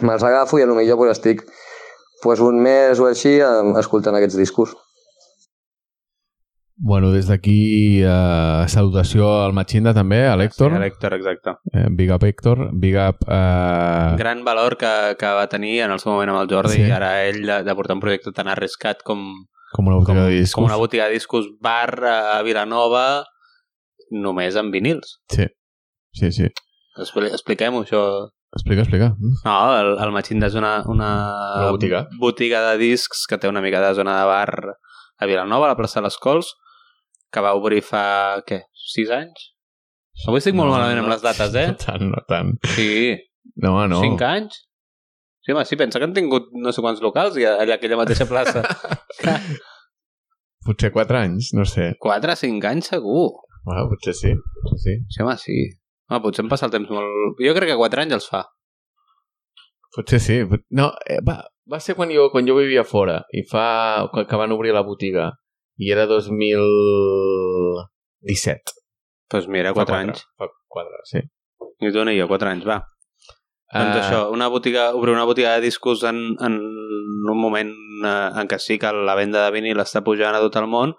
me'ls 0.00 0.24
agafo 0.24 0.58
i 0.58 0.66
potser 0.66 0.96
pues, 0.96 1.12
estic 1.18 1.44
pues, 2.22 2.40
un 2.40 2.62
mes 2.62 3.00
o 3.00 3.10
així 3.10 3.38
eh, 3.40 3.52
escoltant 3.78 4.16
aquests 4.16 4.38
discos. 4.40 4.74
Bueno, 6.84 7.12
des 7.14 7.28
d'aquí 7.30 8.00
eh, 8.02 8.64
salutació 8.66 9.28
al 9.44 9.52
Machinda 9.54 9.92
també, 9.94 10.24
a 10.26 10.32
l'Hèctor. 10.34 10.72
Sí, 10.74 10.80
L'Hèctor, 10.82 11.14
exacte. 11.14 11.52
Eh, 11.72 11.86
big 11.94 12.10
up 12.10 12.24
Héctor, 12.26 12.64
big 12.74 12.96
up... 12.98 13.22
Eh... 13.28 14.16
Gran 14.18 14.42
valor 14.44 14.74
que, 14.80 14.90
que 15.20 15.30
va 15.38 15.46
tenir 15.52 15.76
en 15.86 15.92
el 15.94 16.00
seu 16.02 16.10
moment 16.12 16.32
amb 16.34 16.40
el 16.42 16.50
Jordi 16.50 16.80
Sí. 16.80 16.88
i 16.88 16.90
ara 16.90 17.12
ell 17.28 17.38
de, 17.46 17.60
de 17.62 17.74
portar 17.78 17.94
un 17.94 18.02
projecte 18.02 18.32
tan 18.34 18.50
arriscat 18.50 19.04
com, 19.06 19.22
Com 19.76 19.86
una 19.88 20.00
botiga 20.00 20.18
com, 20.24 20.26
de 20.26 20.40
discos. 20.40 20.56
com 20.58 20.66
una 20.66 20.76
botiga 20.80 21.06
de 21.06 21.14
discos 21.20 21.46
bar 21.62 21.94
a 22.04 22.42
Vilanova 22.42 23.04
només 24.10 24.56
amb 24.60 24.74
vinils. 24.74 25.18
Sí, 25.32 25.46
sí, 26.18 26.32
sí. 26.34 26.48
Expli 26.98 27.30
Expliquem-ho, 27.32 27.84
això. 27.86 28.02
Explica, 28.52 28.82
explica. 28.82 29.12
Mm. 29.16 29.38
No, 29.46 29.54
el, 29.78 29.92
el 30.04 30.10
Machinda 30.12 30.50
és 30.50 30.58
una, 30.58 30.74
una, 30.90 31.12
Una 31.62 31.70
botiga. 31.70 32.02
botiga 32.20 32.60
de 32.72 32.74
discs 32.82 33.22
que 33.30 33.38
té 33.40 33.48
una 33.48 33.62
mica 33.64 33.80
de 33.80 33.94
zona 33.96 34.18
de 34.18 34.26
bar 34.28 34.50
a 35.22 35.30
Vilanova, 35.30 35.70
a 35.70 35.72
la 35.72 35.78
plaça 35.78 36.00
de 36.02 36.08
les 36.10 36.18
Cols, 36.20 36.50
que 37.32 37.42
va 37.44 37.54
obrir 37.58 37.80
fa, 37.86 38.04
què, 38.48 38.62
sis 38.92 39.10
anys? 39.14 39.48
Avui 40.28 40.42
estic 40.42 40.54
molt 40.58 40.68
No, 40.68 40.76
malament 40.76 41.00
no, 41.00 41.06
amb 41.06 41.14
les 41.14 41.24
dates, 41.24 41.54
eh? 41.56 41.66
No 41.72 41.78
tant, 41.86 42.04
no 42.12 42.20
tant. 42.28 42.52
Sí, 42.76 42.90
No, 43.64 43.72
no. 43.90 44.02
cinc 44.04 44.20
anys? 44.22 44.60
Sí, 45.42 45.50
home, 45.56 45.64
sí, 45.66 45.74
pensa 45.80 45.98
que 45.98 46.06
han 46.06 46.12
tingut 46.14 46.52
no 46.54 46.70
sé 46.70 46.84
quants 46.84 47.00
locals 47.02 47.34
i 47.40 47.48
allà 47.48 47.74
aquella 47.80 47.96
mateixa 47.98 48.28
plaça. 48.30 48.62
Potser 50.66 50.92
4 50.94 51.18
anys, 51.18 51.50
no 51.58 51.64
sé. 51.66 51.88
4 51.98 52.36
5 52.38 52.68
anys 52.70 52.92
segur. 52.92 53.30
Bueno, 53.66 53.88
potser 53.90 54.14
sí. 54.14 54.30
Potser 54.62 54.78
sí. 54.84 54.94
Sí, 55.10 55.22
home, 55.24 55.34
sí. 55.40 55.56
Home, 56.10 56.20
potser 56.22 56.44
em 56.44 56.50
passa 56.52 56.68
el 56.68 56.74
temps 56.74 56.90
molt... 56.94 57.40
Jo 57.42 57.54
crec 57.56 57.72
que 57.72 57.78
4 57.80 58.04
anys 58.04 58.14
els 58.20 58.28
fa. 58.30 58.44
Potser 59.96 60.20
sí. 60.22 60.36
Pot- 60.46 60.62
No, 60.70 60.92
eh, 61.10 61.18
va, 61.26 61.40
va 61.72 61.80
ser 61.82 61.96
quan 61.98 62.12
jo, 62.14 62.28
quan 62.30 62.46
jo 62.46 62.54
vivia 62.60 62.84
fora 62.86 63.18
i 63.34 63.42
fa... 63.50 63.64
que 64.14 64.38
van 64.38 64.54
obrir 64.54 64.70
la 64.76 64.84
botiga 64.86 65.32
i 65.82 65.90
era 65.90 66.06
2017. 66.06 68.62
Doncs 68.62 68.78
pues 69.32 69.48
mira, 69.48 69.72
4 69.74 69.94
Fa 69.94 70.00
anys. 70.04 70.26
Fa 70.38 70.46
4, 70.68 70.90
sí. 71.08 71.20
Tu 71.80 72.04
ni 72.06 72.18
jo, 72.18 72.28
4 72.30 72.50
anys, 72.50 72.66
va. 72.68 72.78
Doncs 73.72 73.96
Ah, 73.96 74.02
això, 74.02 74.20
una 74.30 74.48
botiga, 74.52 74.90
obrir 74.94 75.14
una 75.14 75.24
botiga 75.24 75.54
de 75.54 75.62
discos 75.64 76.02
en, 76.04 76.36
en 76.44 76.58
un 77.32 77.38
moment 77.40 77.72
eh, 78.04 78.30
en 78.42 78.48
què 78.48 78.58
sí 78.60 78.78
que 78.78 78.92
la 78.92 79.14
venda 79.16 79.46
de 79.46 79.54
vinil 79.54 79.80
està 79.80 80.02
pujant 80.04 80.36
a 80.36 80.42
tot 80.44 80.56
el 80.60 80.66
món, 80.68 80.92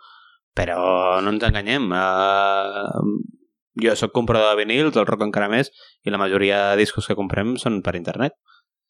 però 0.58 1.22
no 1.22 1.30
ens 1.36 1.44
enganyem. 1.46 1.86
Eh, 1.94 3.04
jo 3.84 3.94
sóc 3.98 4.12
comprador 4.14 4.50
de 4.54 4.64
vinils, 4.64 4.98
el 4.98 5.06
rock 5.06 5.22
encara 5.28 5.52
més, 5.54 5.70
i 6.02 6.10
la 6.14 6.22
majoria 6.22 6.72
de 6.72 6.82
discos 6.82 7.06
que 7.08 7.18
comprem 7.18 7.56
són 7.62 7.82
per 7.86 7.96
internet. 8.00 8.34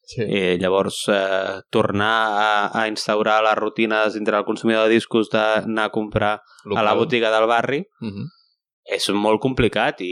Sí. 0.06 0.22
I 0.22 0.58
llavors, 0.60 1.02
eh, 1.08 1.60
tornar 1.72 2.14
a, 2.36 2.48
a 2.82 2.86
instaurar 2.88 3.42
les 3.46 3.56
rutines 3.56 4.14
dintre 4.14 4.36
del 4.36 4.44
consumidor 4.44 4.84
de 4.88 4.94
discos 4.98 5.30
d'anar 5.32 5.86
a 5.88 5.92
comprar 5.94 6.34
a 6.76 6.82
la 6.82 6.92
botiga 6.94 7.30
del 7.32 7.46
barri 7.48 7.84
Mhm. 8.00 8.26
és 8.84 9.08
molt 9.16 9.40
complicat 9.40 10.02
i, 10.04 10.10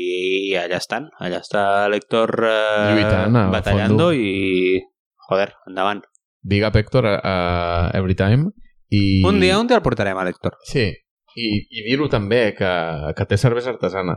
i 0.48 0.54
allà 0.56 0.78
estan. 0.80 1.10
Allà 1.20 1.42
està 1.44 1.88
l'Héctor 1.92 2.32
eh, 2.48 2.94
Lluitant 2.94 3.36
batallando 3.52 4.12
i... 4.16 4.80
Joder, 5.28 5.52
endavant. 5.68 6.00
Big 6.42 6.64
up 6.64 6.74
Héctor 6.76 7.06
a, 7.06 7.18
a 7.22 7.90
Every 7.98 8.14
Time. 8.16 8.50
I... 8.88 9.22
Un 9.24 9.40
dia, 9.40 9.58
un 9.60 9.66
dia 9.68 9.76
el 9.76 9.82
portarem 9.84 10.16
a 10.18 10.24
l'Héctor. 10.24 10.56
Sí. 10.64 10.88
I, 11.36 11.46
i 11.70 11.84
dir-ho 11.86 12.08
també, 12.12 12.54
que, 12.56 12.70
que 13.16 13.24
té 13.28 13.36
cervesa 13.40 13.70
artesana, 13.72 14.16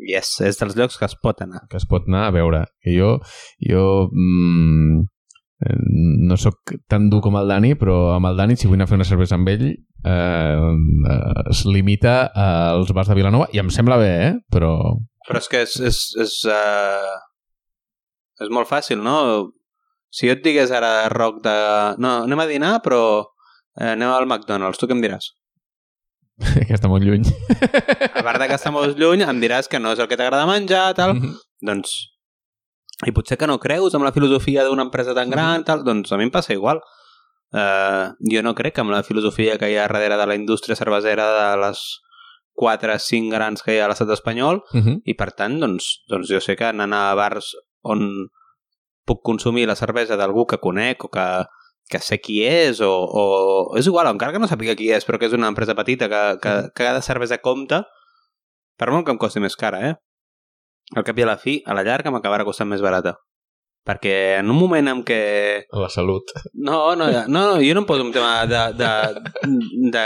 Yes, 0.00 0.36
és 0.42 0.58
dels 0.58 0.76
llocs 0.78 0.98
que 0.98 1.06
es 1.06 1.14
pot 1.22 1.40
anar. 1.44 1.64
que 1.70 1.78
es 1.78 1.86
pot 1.86 2.08
anar 2.08 2.26
a 2.28 2.34
veure. 2.34 2.64
Que 2.82 2.94
jo, 2.96 3.18
jo 3.62 3.84
mm, 4.10 5.02
eh, 5.64 5.76
no 6.28 6.38
sóc 6.40 6.74
tan 6.90 7.08
dur 7.10 7.22
com 7.22 7.36
el 7.38 7.50
Dani, 7.50 7.74
però 7.78 8.14
amb 8.16 8.30
el 8.30 8.38
Dani, 8.40 8.56
si 8.56 8.68
vull 8.68 8.78
anar 8.80 8.88
a 8.88 8.92
fer 8.92 8.98
una 8.98 9.08
cervesa 9.08 9.38
amb 9.38 9.50
ell, 9.52 9.66
eh, 9.70 10.14
eh, 10.14 11.44
es 11.50 11.64
limita 11.66 12.16
als 12.34 12.92
bars 12.96 13.12
de 13.12 13.18
Vilanova, 13.18 13.48
i 13.52 13.62
em 13.62 13.70
sembla 13.70 14.00
bé, 14.00 14.12
eh? 14.28 14.32
Però... 14.50 14.74
Però 15.28 15.40
és 15.40 15.48
que 15.48 15.62
és... 15.64 15.78
és, 15.80 16.00
és, 16.20 16.40
uh, 16.50 17.14
és 18.44 18.50
molt 18.52 18.68
fàcil, 18.68 19.00
no? 19.00 19.16
Si 20.14 20.28
jo 20.28 20.34
et 20.36 20.42
digués 20.44 20.74
ara, 20.74 21.08
Roc, 21.10 21.40
de... 21.46 21.54
No, 22.02 22.20
anem 22.26 22.42
a 22.42 22.50
dinar, 22.50 22.74
però 22.84 23.00
eh, 23.22 23.94
anem 23.94 24.10
al 24.10 24.28
McDonald's, 24.28 24.78
tu 24.78 24.90
què 24.90 24.94
em 24.94 25.02
diràs? 25.02 25.32
que 26.66 26.74
està 26.74 26.88
molt 26.90 27.04
lluny. 27.06 27.22
A 28.10 28.22
part 28.24 28.40
de 28.42 28.48
que 28.50 28.56
està 28.58 28.72
molt 28.74 28.98
lluny, 28.98 29.22
em 29.22 29.40
diràs 29.42 29.68
que 29.70 29.78
no 29.80 29.92
és 29.94 30.00
el 30.02 30.08
que 30.10 30.18
t'agrada 30.18 30.46
menjar, 30.50 30.94
tal. 30.98 31.14
Doncs... 31.64 31.94
I 33.04 33.12
potser 33.12 33.36
que 33.36 33.46
no 33.50 33.58
creus 33.58 33.94
amb 33.98 34.06
la 34.06 34.12
filosofia 34.14 34.62
d'una 34.64 34.84
empresa 34.86 35.14
tan 35.16 35.28
gran, 35.30 35.64
tal, 35.66 35.82
doncs 35.84 36.12
a 36.14 36.16
mi 36.16 36.24
em 36.28 36.30
passa 36.32 36.54
igual. 36.54 36.78
Uh, 37.54 38.14
jo 38.30 38.40
no 38.42 38.54
crec 38.54 38.78
amb 38.82 38.90
la 38.94 39.02
filosofia 39.06 39.58
que 39.58 39.68
hi 39.70 39.76
ha 39.76 39.84
darrere 39.86 40.16
de 40.18 40.26
la 40.26 40.34
indústria 40.38 40.74
cervesera 40.78 41.26
de 41.34 41.60
les 41.62 41.82
4 42.58 42.96
5 42.98 43.30
grans 43.34 43.62
que 43.62 43.74
hi 43.74 43.80
ha 43.82 43.84
a 43.86 43.90
l'estat 43.90 44.10
espanyol 44.14 44.62
Mhm. 44.72 45.02
i 45.04 45.14
per 45.14 45.32
tant, 45.34 45.58
doncs, 45.60 46.04
doncs 46.10 46.30
jo 46.30 46.40
sé 46.40 46.56
que 46.56 46.64
anant 46.70 46.94
a 46.94 47.14
bars 47.14 47.52
on 47.82 48.28
puc 49.06 49.22
consumir 49.22 49.66
la 49.66 49.76
cervesa 49.76 50.16
d'algú 50.16 50.46
que 50.46 50.58
conec 50.58 51.04
o 51.04 51.10
que, 51.10 51.26
que 51.90 52.00
sé 52.00 52.18
qui 52.22 52.40
és 52.46 52.80
o, 52.80 52.90
o 52.90 53.24
és 53.78 53.86
igual, 53.90 54.08
encara 54.08 54.32
que 54.32 54.40
no 54.40 54.48
sàpiga 54.48 54.76
qui 54.78 54.88
és 54.94 55.04
però 55.04 55.20
que 55.20 55.28
és 55.28 55.36
una 55.36 55.50
empresa 55.52 55.76
petita 55.76 56.08
que, 56.08 56.22
que, 56.40 56.54
que 56.72 56.84
cada 56.86 57.04
cervesa 57.04 57.42
compta 57.44 57.84
per 58.78 58.90
molt 58.90 59.06
que 59.06 59.14
em 59.14 59.20
costi 59.20 59.42
més 59.42 59.56
cara, 59.56 59.80
eh? 59.90 59.94
Al 60.98 61.04
cap 61.06 61.18
i 61.18 61.24
a 61.24 61.28
la 61.28 61.38
fi, 61.40 61.60
a 61.64 61.76
la 61.76 61.84
llarga 61.86 62.12
m'acabarà 62.12 62.44
costant 62.46 62.68
més 62.68 62.82
barata. 62.84 63.14
Perquè 63.84 64.14
en 64.40 64.48
un 64.48 64.56
moment 64.56 64.88
en 64.88 65.02
què... 65.04 65.18
La 65.76 65.90
salut. 65.92 66.32
No, 66.56 66.94
no, 66.96 67.10
no, 67.12 67.22
no 67.28 67.42
jo 67.60 67.74
no 67.76 67.82
em 67.82 67.88
poso 67.88 68.06
un 68.06 68.12
tema 68.14 68.46
de, 68.48 68.62
de, 68.80 68.90
de 69.92 70.04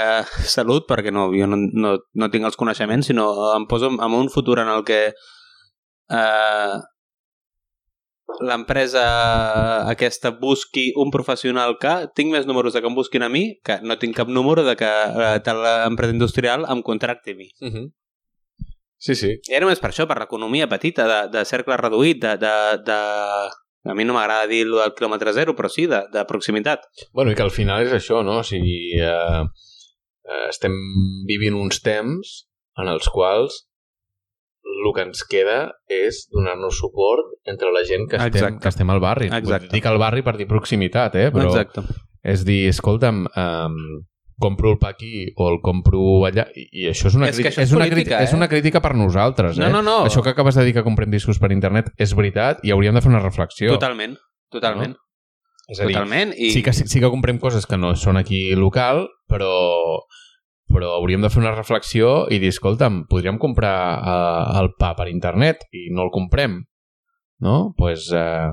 salut 0.50 0.86
perquè 0.88 1.12
no, 1.14 1.28
jo 1.30 1.46
no, 1.46 1.60
no, 1.84 1.94
no 2.18 2.30
tinc 2.32 2.48
els 2.48 2.58
coneixements, 2.58 3.06
sinó 3.06 3.28
em 3.54 3.68
poso 3.70 3.92
en 3.94 4.16
un 4.18 4.30
futur 4.34 4.58
en 4.64 4.72
el 4.74 4.82
que 4.88 5.00
eh, 5.08 6.74
l'empresa 8.44 9.88
aquesta 9.88 10.30
busqui 10.36 10.92
un 11.00 11.10
professional 11.10 11.78
que 11.80 11.94
tinc 12.14 12.32
més 12.34 12.46
números 12.46 12.74
de 12.74 12.82
que 12.82 12.90
em 12.90 12.96
busquin 12.96 13.24
a 13.24 13.30
mi 13.32 13.58
que 13.64 13.78
no 13.82 13.96
tinc 13.98 14.16
cap 14.16 14.28
número 14.28 14.64
de 14.66 14.76
que 14.76 14.88
eh, 14.88 15.38
tal 15.44 15.64
empresa 15.86 16.14
industrial 16.14 16.66
em 16.68 16.82
contracti 16.82 17.32
a 17.32 17.38
mi. 17.38 17.48
Mhm. 17.60 17.88
Sí, 18.98 19.14
sí. 19.14 19.30
I 19.46 19.54
era 19.54 19.62
només 19.64 19.78
per 19.78 19.92
això, 19.92 20.08
per 20.10 20.18
l'economia 20.18 20.66
petita, 20.66 21.06
de, 21.06 21.18
de 21.30 21.44
cercle 21.46 21.76
reduït, 21.78 22.18
de, 22.24 22.34
de, 22.42 22.54
de... 22.82 22.98
A 23.88 23.94
mi 23.94 24.04
no 24.04 24.16
m'agrada 24.16 24.48
dir 24.50 24.64
el 24.66 24.90
quilòmetre 24.98 25.32
zero, 25.32 25.54
però 25.56 25.70
sí, 25.70 25.86
de, 25.86 26.02
de 26.12 26.24
proximitat. 26.26 26.82
Bueno, 27.14 27.30
i 27.30 27.38
que 27.38 27.46
al 27.46 27.54
final 27.54 27.86
és 27.86 27.94
això, 27.94 28.24
no? 28.26 28.40
O 28.42 28.44
sigui, 28.44 28.98
eh, 28.98 29.44
eh, 30.26 30.42
estem 30.50 30.74
vivint 31.30 31.56
uns 31.56 31.78
temps 31.86 32.34
en 32.82 32.90
els 32.90 33.06
quals 33.14 33.67
el 34.78 34.92
que 34.94 35.04
ens 35.08 35.24
queda 35.28 35.58
és 35.90 36.26
donar-nos 36.32 36.78
suport 36.78 37.32
entre 37.48 37.72
la 37.74 37.82
gent 37.88 38.06
que 38.10 38.16
estem, 38.16 38.34
Exacte. 38.34 38.62
que 38.62 38.68
estem 38.72 38.90
al 38.94 39.00
barri. 39.02 39.30
Exacte. 39.32 39.72
Dic 39.74 39.88
al 39.90 39.98
barri 39.98 40.22
per 40.26 40.36
dir 40.38 40.46
proximitat, 40.50 41.16
eh? 41.18 41.30
Però 41.34 41.50
Exacte. 41.50 41.82
és 42.22 42.44
dir, 42.46 42.68
escolta'm, 42.70 43.24
um, 43.26 43.80
compro 44.38 44.70
el 44.70 44.78
pa 44.78 44.92
aquí 44.94 45.26
o 45.34 45.48
el 45.50 45.58
compro 45.60 46.00
allà 46.28 46.46
i, 46.54 46.68
i 46.84 46.86
això 46.92 47.10
és 47.10 47.16
una, 47.18 47.26
És 47.28 47.40
això 47.40 47.50
és 47.50 47.58
és, 47.66 47.72
una 47.74 47.84
política, 47.84 47.96
crítica, 47.96 48.20
eh? 48.20 48.28
és 48.28 48.36
una 48.36 48.48
crítica 48.48 48.80
per 48.84 48.94
nosaltres, 48.94 49.58
No, 49.58 49.66
eh? 49.66 49.72
no, 49.74 49.82
no. 49.82 49.98
Això 50.06 50.22
que 50.22 50.30
acabes 50.30 50.54
de 50.54 50.64
dir 50.68 50.76
que 50.76 50.86
comprem 50.86 51.10
discos 51.10 51.40
per 51.42 51.50
internet 51.52 51.90
és 51.98 52.14
veritat 52.14 52.62
i 52.62 52.70
hauríem 52.70 52.94
de 52.94 53.02
fer 53.02 53.10
una 53.10 53.22
reflexió. 53.24 53.72
Totalment, 53.74 54.14
totalment. 54.54 54.94
És 55.68 55.82
a 55.82 55.84
dir, 55.84 55.92
Totalment. 55.98 56.32
I... 56.38 56.52
sí, 56.54 56.62
que, 56.62 56.72
sí 56.72 57.00
que 57.00 57.10
comprem 57.12 57.38
coses 57.42 57.66
que 57.68 57.76
no 57.76 57.92
són 57.98 58.16
aquí 58.16 58.54
local, 58.56 59.08
però 59.28 59.50
però 60.72 60.94
hauríem 60.98 61.24
de 61.24 61.30
fer 61.32 61.42
una 61.42 61.54
reflexió 61.54 62.26
i 62.32 62.40
dir, 62.42 62.52
escolta'm, 62.52 63.04
podríem 63.10 63.40
comprar 63.40 63.78
uh, 63.98 64.58
el 64.60 64.72
pa 64.78 64.94
per 64.98 65.08
internet 65.10 65.64
i 65.72 65.88
no 65.94 66.04
el 66.06 66.12
comprem, 66.14 66.60
no? 67.44 67.56
pues, 67.78 68.10
uh, 68.12 68.52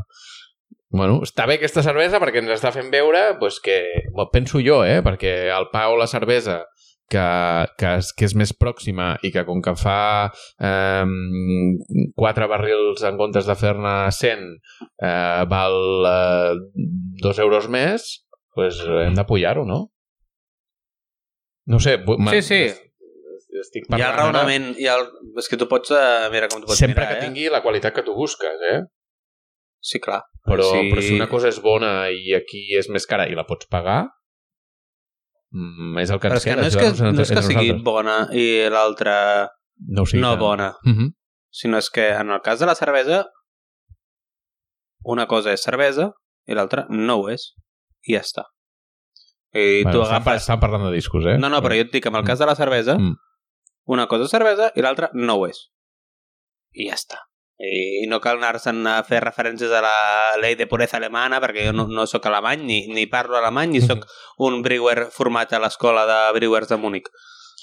bueno, 0.96 1.20
està 1.28 1.48
bé 1.50 1.60
aquesta 1.60 1.84
cervesa 1.86 2.22
perquè 2.24 2.42
ens 2.42 2.56
està 2.56 2.72
fent 2.76 2.92
veure 2.94 3.36
pues, 3.42 3.60
que, 3.64 3.82
bueno, 4.14 4.32
penso 4.34 4.64
jo, 4.64 4.84
eh, 4.88 5.02
perquè 5.06 5.36
el 5.54 5.70
pa 5.74 5.90
o 5.92 6.00
la 6.00 6.08
cervesa 6.08 6.64
que, 7.10 7.26
que, 7.78 7.92
és, 8.00 8.12
que 8.18 8.26
és 8.28 8.36
més 8.38 8.54
pròxima 8.58 9.14
i 9.26 9.32
que 9.34 9.46
com 9.48 9.62
que 9.66 9.76
fa 9.78 10.32
eh, 10.58 11.06
quatre 12.18 12.48
barrils 12.52 13.04
en 13.06 13.20
comptes 13.20 13.50
de 13.50 13.58
fer-ne 13.60 13.96
100 14.16 14.46
eh, 14.46 15.44
val 15.52 15.78
eh, 16.10 16.56
dos 17.22 17.42
euros 17.44 17.70
més, 17.72 18.08
pues 18.56 18.80
hem 18.86 19.18
d'apujar-ho, 19.18 19.66
no? 19.68 19.86
No 21.66 21.80
sé... 21.80 21.98
Sí, 22.32 22.42
sí. 22.42 22.62
Estic 23.56 23.86
Hi 23.88 24.02
ha 24.02 24.10
el 24.10 24.18
parlant 24.18 24.18
raonament... 24.20 24.68
Hi 24.78 24.88
ha 24.90 24.98
el... 25.00 25.08
És 25.42 25.48
que 25.50 25.58
tu 25.58 25.68
pots... 25.72 25.94
Uh, 25.96 26.28
mira 26.34 26.50
com 26.52 26.62
tu 26.62 26.68
pots 26.68 26.82
Sempre 26.82 27.06
mirar, 27.06 27.14
que 27.14 27.22
eh? 27.22 27.24
tingui 27.30 27.48
la 27.54 27.62
qualitat 27.64 27.96
que 27.96 28.04
tu 28.06 28.14
busques, 28.18 28.66
eh? 28.72 28.82
Sí, 29.86 30.02
clar. 30.04 30.24
Però, 30.46 30.66
sí. 30.74 30.90
però 30.92 31.02
si 31.06 31.16
una 31.16 31.30
cosa 31.32 31.50
és 31.50 31.62
bona 31.64 32.10
i 32.12 32.34
aquí 32.38 32.68
és 32.78 32.90
més 32.92 33.06
cara 33.10 33.28
i 33.32 33.38
la 33.38 33.46
pots 33.48 33.70
pagar, 33.72 34.02
mm, 35.54 35.98
és 36.04 36.12
el 36.14 36.20
que 36.20 36.30
Però 36.30 36.40
ens 36.40 36.46
és 36.46 36.50
que 36.50 36.56
queda. 36.56 36.62
no 36.62 36.68
és 36.68 36.76
que, 36.76 37.12
no 37.14 37.22
és 37.24 37.32
que 37.32 37.44
sigui 37.46 37.70
nosaltres. 37.72 37.86
bona 37.86 38.18
i 38.34 38.46
l'altra 38.74 39.16
no, 39.88 40.06
sigui 40.10 40.22
no 40.26 40.36
bona, 40.42 40.72
Uh 40.86 40.92
-huh. 40.98 41.10
sinó 41.52 41.78
és 41.78 41.90
que 41.90 42.10
en 42.14 42.32
el 42.32 42.42
cas 42.42 42.60
de 42.60 42.66
la 42.66 42.76
cervesa 42.76 43.26
una 45.04 45.28
cosa 45.28 45.54
és 45.54 45.62
cervesa 45.64 46.12
i 46.48 46.54
l'altra 46.54 46.88
no 46.90 47.22
ho 47.22 47.30
és. 47.30 47.54
I 48.06 48.14
ja 48.14 48.22
està. 48.22 48.44
I 49.56 49.84
bueno, 49.86 49.99
tu 49.99 50.03
agafes... 50.03 50.41
estan 50.44 50.60
parlant 50.60 50.84
de 50.90 50.91
discos, 50.91 51.23
eh? 51.32 51.38
No, 51.40 51.48
no, 51.49 51.61
però 51.64 51.77
jo 51.80 51.86
et 51.88 51.91
dic, 51.94 52.06
en 52.11 52.15
el 52.19 52.26
cas 52.27 52.40
de 52.41 52.45
la 52.49 52.56
cervesa, 52.60 52.98
Mm. 52.99 53.14
una 53.88 54.07
cosa 54.11 54.26
és 54.27 54.32
cervesa 54.34 54.72
i 54.76 54.82
l'altra 54.84 55.10
no 55.14 55.36
ho 55.40 55.45
és. 55.48 55.69
I 56.76 56.90
ja 56.90 56.95
està. 56.98 57.22
I 57.56 58.03
no 58.11 58.18
cal 58.19 58.36
anar-se'n 58.41 58.82
a 58.91 58.98
fer 59.07 59.22
referències 59.23 59.72
a 59.72 59.80
la 59.80 59.94
llei 60.41 60.57
de 60.60 60.68
pureza 60.68 60.98
alemana, 60.98 61.40
perquè 61.40 61.69
jo 61.69 61.72
no, 61.72 61.86
no 61.88 62.03
sóc 62.06 62.26
alemany, 62.27 62.65
ni, 62.68 62.82
ni 62.91 63.06
parlo 63.07 63.38
alemany, 63.40 63.72
ni 63.77 63.82
sóc 63.82 64.03
un 64.44 64.60
brewer 64.65 65.06
format 65.15 65.53
a 65.56 65.61
l'escola 65.64 66.03
de 66.10 66.18
brewers 66.36 66.68
de 66.68 66.76
Múnich. 66.82 67.07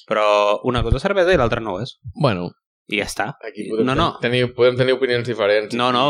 Però 0.09 0.24
una 0.64 0.81
cosa 0.82 0.97
és 0.97 1.05
cervesa 1.05 1.35
i 1.35 1.36
l'altra 1.36 1.60
no 1.60 1.74
ho 1.77 1.82
és. 1.85 1.98
Bueno, 2.14 2.48
I 2.89 3.02
ja 3.02 3.05
està. 3.10 3.28
aquí 3.44 3.69
podem, 3.69 3.85
No, 3.86 3.94
no. 3.94 4.09
Tenir, 4.24 4.47
podem 4.56 4.81
tenir 4.81 4.97
opinions 4.97 5.28
diferents. 5.28 5.74
No, 5.77 5.93
no. 5.93 6.06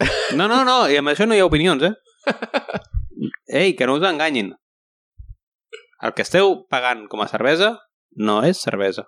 eh, 0.00 0.06
No, 0.34 0.48
no, 0.48 0.64
no, 0.64 0.88
i 0.88 0.96
amb 0.96 1.12
això 1.12 1.26
no 1.28 1.36
hi 1.36 1.42
ha 1.44 1.46
opinions, 1.46 1.82
eh? 1.84 1.92
Ei, 3.46 3.74
que 3.76 3.86
no 3.86 3.96
us 3.98 4.06
enganyin. 4.08 4.52
El 6.04 6.14
que 6.14 6.24
esteu 6.26 6.64
pagant 6.70 7.06
com 7.08 7.22
a 7.24 7.28
cervesa 7.30 7.74
no 8.20 8.42
és 8.44 8.60
cervesa. 8.60 9.06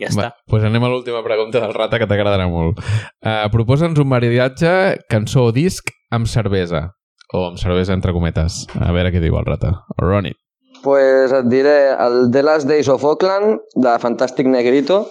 Ja 0.00 0.08
està. 0.08 0.28
Va, 0.30 0.44
doncs 0.48 0.66
anem 0.68 0.84
a 0.84 0.90
l'última 0.92 1.20
pregunta 1.24 1.60
del 1.60 1.74
Rata 1.76 2.00
que 2.00 2.08
t'agradarà 2.08 2.46
molt. 2.48 2.80
Uh, 3.20 3.48
Proposa'ns 3.52 4.00
un 4.00 4.08
maridatge, 4.08 4.72
cançó 5.12 5.48
o 5.50 5.54
disc 5.56 5.92
amb 6.12 6.28
cervesa. 6.30 6.88
O 7.36 7.46
amb 7.50 7.60
cervesa 7.60 7.94
entre 7.94 8.14
cometes. 8.16 8.64
A 8.80 8.90
veure 8.96 9.12
què 9.12 9.20
diu 9.22 9.36
el 9.38 9.46
Rata. 9.46 9.74
Ronnie. 10.00 10.38
Pues 10.80 11.32
et 11.36 11.48
diré 11.52 11.92
el 11.92 12.30
The 12.32 12.42
Last 12.42 12.68
Days 12.68 12.88
of 12.88 13.04
Oakland, 13.04 13.60
de 13.76 13.92
Fantàstic 14.00 14.48
Negrito, 14.48 15.02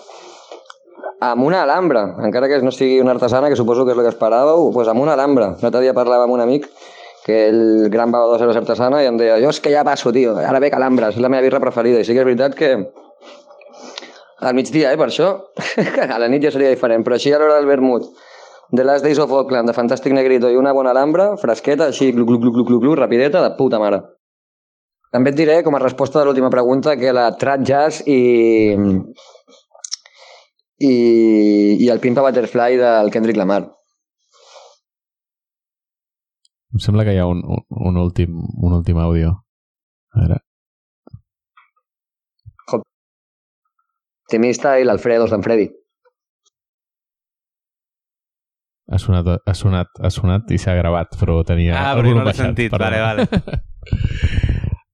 amb 1.21 1.43
una 1.45 1.61
alhambra, 1.61 2.01
encara 2.25 2.47
que 2.49 2.57
no 2.63 2.71
sigui 2.71 2.99
una 3.03 3.11
artesana, 3.11 3.49
que 3.49 3.59
suposo 3.59 3.85
que 3.85 3.93
és 3.93 3.99
el 3.99 4.07
que 4.07 4.13
esperàveu, 4.13 4.71
pues 4.73 4.89
amb 4.89 5.03
una 5.03 5.13
alhambra. 5.13 5.51
L'altre 5.61 5.83
dia 5.83 5.93
parlava 5.93 6.25
amb 6.25 6.33
un 6.33 6.41
amic 6.41 6.65
que 7.29 7.43
el 7.51 7.89
gran 7.93 8.11
bevedor 8.11 8.33
de 8.33 8.41
cervesa 8.41 8.63
artesana 8.63 9.03
i 9.03 9.07
em 9.09 9.17
deia, 9.19 9.37
jo 9.43 9.51
és 9.53 9.59
que 9.61 9.69
ja 9.69 9.85
passo, 9.85 10.09
tio, 10.15 10.33
ara 10.41 10.61
bec 10.63 10.73
alhambra, 10.73 11.11
és 11.13 11.21
la 11.21 11.29
meva 11.29 11.45
birra 11.45 11.61
preferida. 11.61 12.01
I 12.01 12.07
sí 12.07 12.15
que 12.17 12.23
és 12.23 12.27
veritat 12.27 12.57
que 12.57 12.71
al 14.39 14.55
migdia, 14.57 14.93
eh, 14.93 14.97
per 14.97 15.09
això, 15.11 15.29
a 16.15 16.17
la 16.17 16.29
nit 16.31 16.47
ja 16.47 16.53
seria 16.55 16.71
diferent, 16.73 17.05
però 17.05 17.19
així 17.19 17.33
a 17.35 17.41
l'hora 17.41 17.59
del 17.59 17.69
vermut, 17.69 18.09
The 18.73 18.85
Last 18.85 19.05
Days 19.05 19.21
of 19.21 19.33
Oakland, 19.33 19.69
de 19.69 19.75
Fantàstic 19.77 20.13
Negrito 20.13 20.49
i 20.49 20.57
una 20.57 20.73
bona 20.73 20.93
alhambra, 20.95 21.35
fresqueta, 21.41 21.89
així, 21.93 22.11
glu, 22.15 22.25
glu, 22.25 22.39
glu, 22.41 22.53
glu, 22.55 22.65
glu, 22.65 22.79
glu, 22.81 22.95
rapideta, 22.97 23.43
de 23.45 23.53
puta 23.57 23.81
mare. 23.81 24.01
També 25.13 25.33
et 25.33 25.37
diré, 25.37 25.61
com 25.65 25.77
a 25.77 25.81
resposta 25.81 26.19
de 26.19 26.25
l'última 26.25 26.49
pregunta, 26.53 26.95
que 26.97 27.13
la 27.13 27.31
trad 27.37 27.65
jazz 27.65 28.03
i, 28.05 28.19
i, 30.77 30.93
i 31.81 31.89
el 31.89 32.01
Pimpa 32.01 32.25
Butterfly 32.25 32.77
del 32.81 33.13
Kendrick 33.13 33.37
Lamar. 33.37 33.63
Em 36.69 36.83
sembla 36.83 37.05
que 37.05 37.15
hi 37.15 37.17
ha 37.17 37.25
un, 37.25 37.41
un, 37.41 37.63
un, 37.89 37.97
últim, 37.97 38.35
un 38.61 38.77
últim 38.77 38.99
àudio. 39.01 39.33
A 40.13 40.21
veure. 40.21 40.37
Style, 44.53 44.91
Alfredos 44.91 45.31
d'en 45.33 45.41
Freddy. 45.41 45.69
Ha 48.89 48.97
sonat, 48.97 49.27
ha 49.45 49.53
sonat, 49.53 49.89
ha 50.01 50.09
sonat 50.13 50.51
i 50.53 50.57
s'ha 50.61 50.73
gravat, 50.77 51.17
però 51.19 51.41
tenia 51.45 51.75
Ah, 51.77 51.95
però 51.97 52.13
no 52.13 52.23
l'he 52.25 52.33
sentit. 52.37 52.71
perdó. 52.71 52.85
Vale, 52.85 53.01
vale. 53.01 53.27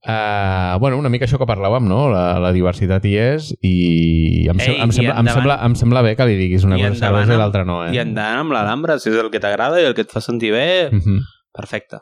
Uh, 0.06 0.76
bueno, 0.84 0.98
una 1.00 1.10
mica 1.10 1.28
això 1.28 1.40
que 1.40 1.48
parlàvem, 1.48 1.88
no? 1.88 2.10
La, 2.12 2.40
la 2.44 2.52
diversitat 2.56 3.04
hi 3.08 3.16
és 3.20 3.54
i 3.60 4.48
em, 4.52 4.60
sem 4.60 4.76
Ei, 4.76 4.82
em, 4.84 4.92
i 4.92 5.00
sembla, 5.00 5.16
em, 5.20 5.32
sembla, 5.32 5.60
em 5.68 5.76
sembla 5.80 6.04
bé 6.08 6.16
que 6.20 6.28
li 6.28 6.36
diguis 6.40 6.68
una 6.68 6.80
I 6.80 6.88
cosa 6.88 7.08
cervesa 7.08 7.36
i 7.36 7.40
l'altra 7.40 7.64
no, 7.68 7.82
eh? 7.88 7.94
I 7.96 8.04
endavant 8.04 8.44
amb 8.46 8.56
l'alhambra, 8.56 9.00
si 9.00 9.12
és 9.12 9.20
el 9.20 9.32
que 9.32 9.44
t'agrada 9.44 9.80
i 9.80 9.88
el 9.88 9.96
que 9.96 10.04
et 10.08 10.12
fa 10.12 10.24
sentir 10.24 10.52
bé, 10.56 10.92
Mm 10.92 11.00
-hmm. 11.00 11.35
Perfecte. 11.56 12.02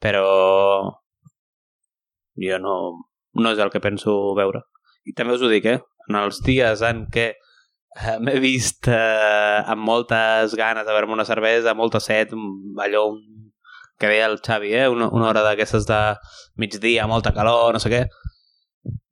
Però 0.00 0.26
jo 2.40 2.58
no, 2.62 2.76
no 3.34 3.52
és 3.52 3.60
el 3.60 3.70
que 3.72 3.82
penso 3.84 4.34
veure. 4.38 4.64
I 5.08 5.14
també 5.16 5.36
us 5.36 5.44
ho 5.44 5.50
dic, 5.52 5.66
eh? 5.66 5.80
En 6.08 6.18
els 6.20 6.40
dies 6.44 6.82
en 6.86 7.04
què 7.12 7.30
eh, 7.32 8.16
m'he 8.20 8.38
vist 8.42 8.88
eh, 8.90 9.60
amb 9.66 9.84
moltes 9.86 10.56
ganes 10.58 10.86
de 10.86 10.94
beure 10.94 11.10
una 11.12 11.28
cervesa, 11.28 11.76
molta 11.76 12.00
set, 12.00 12.34
allò 12.84 13.06
un, 13.12 13.20
que 14.00 14.08
deia 14.08 14.30
el 14.30 14.40
Xavi, 14.40 14.72
eh? 14.74 14.88
una, 14.88 15.10
una 15.12 15.28
hora 15.28 15.44
d'aquestes 15.44 15.86
de 15.88 16.00
migdia, 16.60 17.06
molta 17.10 17.34
calor, 17.36 17.74
no 17.76 17.82
sé 17.82 17.92
què. 17.92 18.02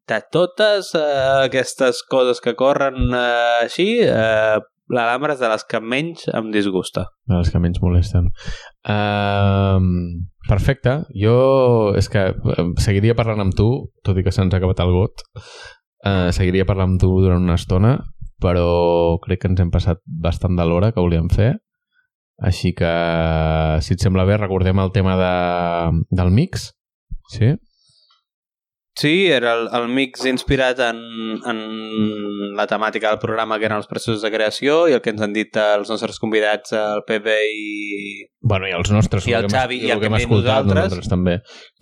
De 0.09 0.23
totes 0.33 0.95
eh, 0.97 1.45
aquestes 1.45 2.01
coses 2.09 2.41
que 2.41 2.57
corren 2.57 3.13
eh, 3.13 3.67
així, 3.67 3.91
eh, 4.01 4.57
l'alhambra 4.93 5.35
és 5.37 5.43
de 5.43 5.51
les 5.53 5.65
que 5.69 5.81
menys 5.81 6.27
em 6.35 6.51
disgusta. 6.55 7.07
De 7.29 7.39
les 7.39 7.51
que 7.53 7.61
menys 7.63 7.81
molesten. 7.83 8.31
Uh, 8.89 9.81
perfecte. 10.49 11.01
Jo 11.17 11.39
és 11.99 12.11
que 12.13 12.31
seguiria 12.85 13.17
parlant 13.19 13.45
amb 13.45 13.57
tu, 13.57 13.69
tot 14.07 14.19
i 14.19 14.25
que 14.27 14.35
se'ns 14.35 14.55
ha 14.55 14.61
acabat 14.61 14.83
el 14.85 14.95
got. 14.97 15.25
Uh, 16.07 16.29
seguiria 16.35 16.67
parlant 16.69 16.95
amb 16.95 17.03
tu 17.03 17.11
durant 17.21 17.43
una 17.43 17.59
estona, 17.59 17.97
però 18.43 19.19
crec 19.25 19.43
que 19.43 19.53
ens 19.53 19.63
hem 19.63 19.73
passat 19.75 20.01
bastant 20.07 20.57
de 20.59 20.67
l'hora 20.67 20.93
que 20.93 21.03
volíem 21.03 21.29
fer. 21.33 21.57
Així 22.39 22.71
que, 22.79 22.91
si 23.83 23.97
et 23.97 24.03
sembla 24.03 24.25
bé, 24.29 24.37
recordem 24.39 24.79
el 24.79 24.93
tema 24.95 25.17
de, 25.19 25.33
del 26.15 26.31
mix. 26.31 26.71
Sí? 27.35 27.57
Sí, 28.99 29.29
era 29.31 29.53
el, 29.55 29.69
el 29.79 29.87
mix 29.95 30.25
inspirat 30.27 30.81
en, 30.83 30.99
en 31.47 31.59
la 32.59 32.65
temàtica 32.67 33.13
del 33.13 33.21
programa 33.23 33.59
que 33.61 33.69
eren 33.69 33.79
els 33.79 33.87
processos 33.87 34.25
de 34.25 34.31
creació 34.35 34.89
i 34.91 34.97
el 34.97 35.03
que 35.05 35.13
ens 35.15 35.23
han 35.23 35.37
dit 35.37 35.55
els 35.63 35.91
nostres 35.93 36.19
convidats, 36.19 36.73
el 36.75 37.05
Pepe 37.07 37.37
i... 37.53 38.27
Bueno, 38.49 38.69
i 38.71 38.73
els 38.75 38.91
nostres, 38.95 39.25
I 39.27 39.33
el 39.35 39.47
que 39.47 39.51
hem- 39.51 39.55
Xavi, 39.55 39.77
i 39.87 39.91
el 39.91 40.01
que 40.01 40.07
hem 40.07 40.15
escoltat 40.19 40.65
nosaltres. 40.67 40.85
nosaltres 40.85 41.09
també. 41.11 41.33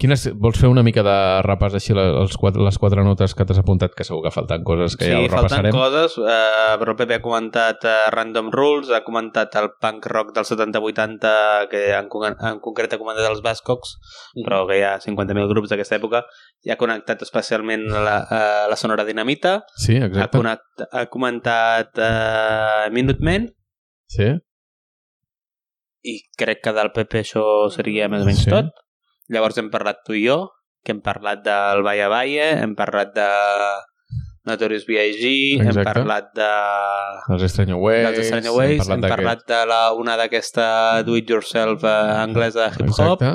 Quines, 0.01 0.23
vols 0.41 0.61
fer 0.61 0.69
una 0.73 0.83
mica 0.85 1.03
de 1.05 1.17
repàs 1.45 1.77
així 1.77 1.93
les, 1.97 2.37
quatre, 2.41 2.63
les 2.65 2.79
quatre 2.81 3.05
notes 3.05 3.35
que 3.37 3.45
t'has 3.49 3.61
apuntat, 3.61 3.93
que 3.97 4.07
segur 4.09 4.23
que 4.25 4.33
falten 4.35 4.65
coses 4.65 4.97
que 4.97 5.05
sí, 5.09 5.13
ja 5.13 5.21
ho 5.21 5.29
falten 5.33 5.67
repassarem. 5.67 5.77
coses, 5.77 6.17
eh, 6.21 6.77
però 6.81 6.95
el 6.95 6.99
Pepe 7.01 7.19
ha 7.19 7.23
comentat 7.25 7.85
eh, 7.85 7.95
Random 8.13 8.49
Rules, 8.57 8.93
ha 8.97 9.03
comentat 9.05 9.57
el 9.61 9.71
punk 9.81 10.09
rock 10.13 10.33
del 10.37 10.49
70-80, 10.49 11.35
que 11.73 11.83
en, 11.97 12.09
en 12.51 12.61
concret 12.65 12.93
ha 12.97 13.01
comentat 13.05 13.29
els 13.31 13.45
Bascocs, 13.45 13.97
però 14.45 14.65
que 14.69 14.81
hi 14.81 14.85
ha 14.89 14.97
50.000 15.05 15.53
grups 15.53 15.73
d'aquesta 15.73 16.01
època, 16.01 16.25
i 16.65 16.71
ha 16.73 16.77
connectat 16.77 17.21
especialment 17.23 17.85
la, 17.91 18.17
eh, 18.31 18.67
la 18.71 18.77
Sonora 18.77 19.05
Dinamita, 19.05 19.65
Sí, 19.77 19.97
ha, 20.01 20.07
exacte. 20.07 20.39
connect, 20.39 20.83
ha 20.93 21.07
comentat 21.07 21.91
eh, 21.99 22.91
Minutemen, 22.93 23.53
Sí? 24.09 24.33
i 26.07 26.21
crec 26.39 26.61
que 26.63 26.73
del 26.73 26.93
PP 26.95 27.23
això 27.25 27.45
seria 27.75 28.09
més 28.09 28.23
o 28.23 28.27
menys 28.29 28.45
Sí. 28.45 28.51
tot. 28.51 28.71
Llavors 29.29 29.59
hem 29.59 29.71
parlat 29.71 30.05
tu 30.07 30.15
i 30.15 30.25
jo, 30.27 30.51
que 30.85 30.93
hem 30.95 31.01
parlat 31.03 31.43
del 31.43 31.83
Valle 31.83 32.07
Valle, 32.09 32.51
hem 32.63 32.77
parlat 32.79 33.11
de 33.15 33.27
Notorious 34.47 34.85
B.I.G., 34.87 35.59
hem 35.59 35.81
parlat 35.83 36.29
de 36.39 36.47
Els 37.35 37.43
Strange 37.51 37.75
Ways. 37.75 38.05
dels 38.15 38.27
Strange 38.29 38.51
Ways, 38.55 38.89
hem 38.89 39.01
d'aquest- 39.01 39.17
parlat 39.17 39.43
de 39.49 39.67
la, 39.67 39.81
una 39.99 40.15
d'aquesta 40.17 41.03
do-it-yourself 41.03 41.83
eh, 41.83 41.89
anglesa 42.23 42.69
de 42.71 42.85
hip-hop, 42.85 43.23
Exacte. 43.23 43.33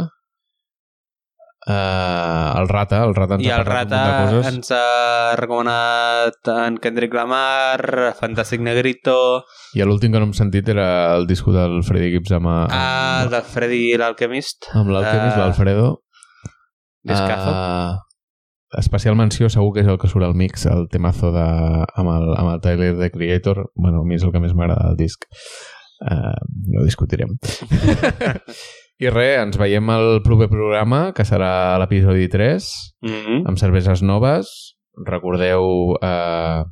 Uh, 1.61 2.57
el 2.57 2.67
Rata, 2.71 3.03
el 3.05 3.11
Rata 3.13 3.35
ens 3.37 3.45
i 3.45 3.51
ha 3.53 3.59
el 3.61 3.65
Rata 3.67 3.97
de 4.01 4.13
coses. 4.25 4.47
ens 4.55 4.71
ha 4.73 5.35
recomanat 5.37 6.49
en 6.55 6.79
Kendrick 6.81 7.13
Lamar, 7.13 8.15
Fantastic 8.17 8.63
Negrito, 8.65 9.43
I 9.77 9.83
l'últim 9.85 10.09
que 10.11 10.17
no 10.17 10.25
hem 10.25 10.33
sentit 10.33 10.71
era 10.73 10.87
el 11.15 11.27
disco 11.29 11.53
del 11.53 11.83
Freddy 11.85 12.09
Gibbs 12.15 12.33
amb, 12.39 12.49
amb, 12.49 12.73
ah, 12.73 13.21
el 13.27 13.29
de 13.35 13.43
Freddy 13.45 13.83
l'Alchemist, 14.01 14.71
amb 14.73 14.89
l'Alchemist, 14.89 15.37
Ah, 15.37 15.43
l'Alfredo. 15.45 15.91
Descazo. 17.03 17.53
Uh, 17.53 18.79
especial 18.81 19.15
menció 19.19 19.49
segur 19.53 19.73
que 19.75 19.81
és 19.85 19.87
el 19.91 19.99
que 20.01 20.09
surt 20.09 20.25
al 20.25 20.33
mix, 20.37 20.65
el 20.65 20.87
temazo 20.89 21.29
de, 21.35 21.45
amb, 21.45 22.09
el, 22.17 22.29
amb 22.41 22.55
el 22.55 22.61
Tyler, 22.65 22.95
The 22.97 23.11
Creator. 23.13 23.67
Bueno, 23.75 24.01
a 24.01 24.05
mi 24.09 24.15
és 24.17 24.23
el 24.25 24.33
que 24.33 24.41
més 24.41 24.53
m'agrada 24.57 24.89
del 24.89 24.97
disc. 25.05 25.29
Uh, 26.01 26.33
no 26.73 26.81
ho 26.81 26.85
discutirem. 26.89 27.37
I 29.01 29.09
res, 29.09 29.39
ens 29.41 29.57
veiem 29.57 29.87
al 29.89 30.19
proper 30.21 30.45
programa, 30.51 31.07
que 31.17 31.25
serà 31.25 31.77
l'episodi 31.81 32.27
3, 32.29 32.67
Mm 33.01 33.09
-hmm. 33.09 33.47
amb 33.47 33.57
cerveses 33.57 34.01
noves. 34.01 34.77
Recordeu... 35.05 35.97
Uh, 35.97 36.69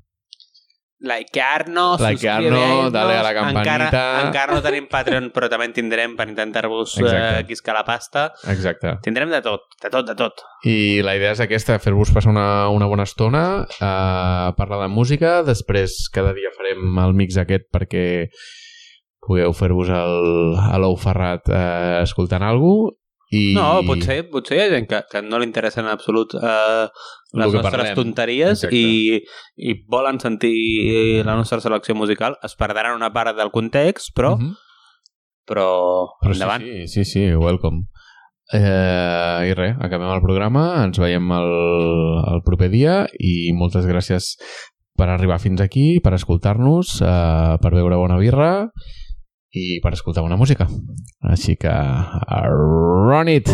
Likear-nos, 1.01 2.01
Likear-nos, 2.01 2.51
subscriure-nos. 2.51 2.91
dale 2.91 3.14
a 3.18 3.23
la 3.23 3.34
campanita. 3.34 3.85
Encara, 3.85 4.27
encara 4.27 4.53
no 4.53 4.61
tenim 4.61 4.88
Patreon, 4.91 5.31
però 5.31 5.47
també 5.49 5.65
en 5.69 5.73
tindrem 5.73 6.15
per 6.18 6.27
intentar-vos 6.27 6.97
eh, 6.99 7.45
quiscar 7.47 7.73
la 7.73 7.85
pasta. 7.85 8.34
exacte. 8.51 8.97
Tindrem 9.01 9.30
de 9.30 9.41
tot, 9.41 9.61
de 9.81 9.89
tot, 9.89 10.06
de 10.06 10.15
tot. 10.15 10.34
I 10.65 11.01
la 11.01 11.15
idea 11.15 11.31
és 11.31 11.39
aquesta, 11.39 11.80
fer-vos 11.80 12.11
passar 12.11 12.31
una, 12.31 12.68
una 12.68 12.85
bona 12.85 13.03
estona, 13.03 13.65
uh, 13.80 14.51
parlar 14.57 14.81
de 14.81 14.89
música, 14.89 15.41
després 15.41 16.10
cada 16.11 16.34
dia 16.34 16.51
farem 16.51 16.99
el 16.99 17.14
mix 17.14 17.38
aquest 17.38 17.72
perquè 17.72 18.27
pugueu 19.25 19.51
fer-vos 19.53 19.89
a 19.91 20.77
l'ou 20.79 20.95
ferrat 20.97 21.47
uh, 21.51 21.99
escoltant 22.03 22.43
alguna 22.43 22.95
i... 23.31 23.51
No, 23.53 23.83
potser, 23.85 24.23
potser 24.31 24.55
hi 24.57 24.61
ha 24.63 24.69
gent 24.71 24.87
que, 24.89 25.03
que 25.11 25.21
no 25.21 25.37
li 25.37 25.45
interessa 25.45 25.83
en 25.83 25.89
absolut 25.91 26.31
eh, 26.33 26.87
les 27.37 27.51
nostres 27.53 27.75
parlem. 27.75 27.93
tonteries 27.99 28.63
Exacte. 28.63 28.79
i, 28.79 29.19
i 29.69 29.75
volen 29.85 30.17
sentir 30.19 31.21
la 31.27 31.35
nostra 31.37 31.59
selecció 31.61 31.93
musical. 31.93 32.39
Es 32.41 32.55
perdran 32.57 32.95
una 32.97 33.11
part 33.13 33.37
del 33.37 33.51
context, 33.53 34.15
però, 34.17 34.31
Mhm. 34.39 34.55
però, 35.45 35.67
Però 36.23 36.33
endavant. 36.33 36.63
sí, 36.65 36.87
sí, 36.87 37.05
sí, 37.05 37.27
sí, 37.27 37.35
welcome. 37.35 37.83
Eh, 38.51 39.45
I 39.45 39.53
res, 39.53 39.75
acabem 39.77 40.09
el 40.09 40.23
programa, 40.25 40.63
ens 40.87 40.97
veiem 40.97 41.29
el, 41.37 41.51
el 42.33 42.41
proper 42.41 42.71
dia 42.73 43.03
i 43.21 43.51
moltes 43.53 43.85
gràcies 43.85 44.31
per 44.97 45.05
arribar 45.13 45.37
fins 45.39 45.61
aquí, 45.61 45.99
per 46.01 46.15
escoltar-nos, 46.17 46.97
eh, 47.05 47.57
per 47.61 47.71
veure 47.77 48.01
bona 48.01 48.17
birra 48.17 48.71
i 49.51 49.80
per 49.84 49.93
escoltar 49.93 50.23
bona 50.26 50.38
música. 50.38 50.67
Així 51.21 51.55
que, 51.59 51.73
run 52.49 53.27
it! 53.27 53.49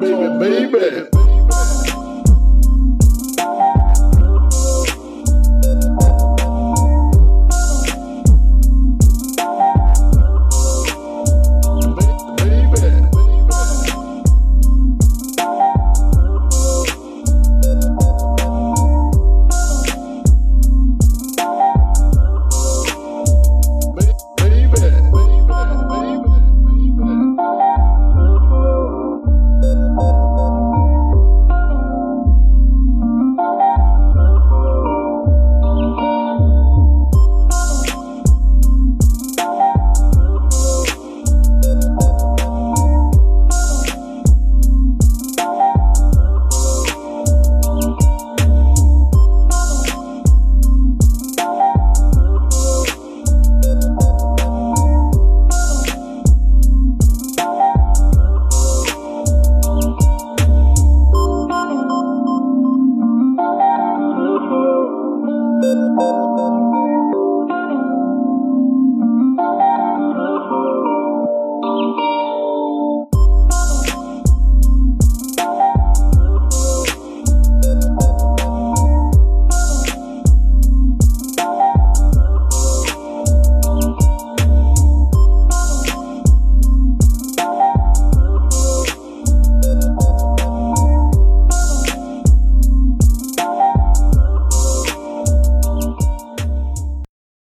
Baby, 0.00 0.66
baby. 0.72 1.39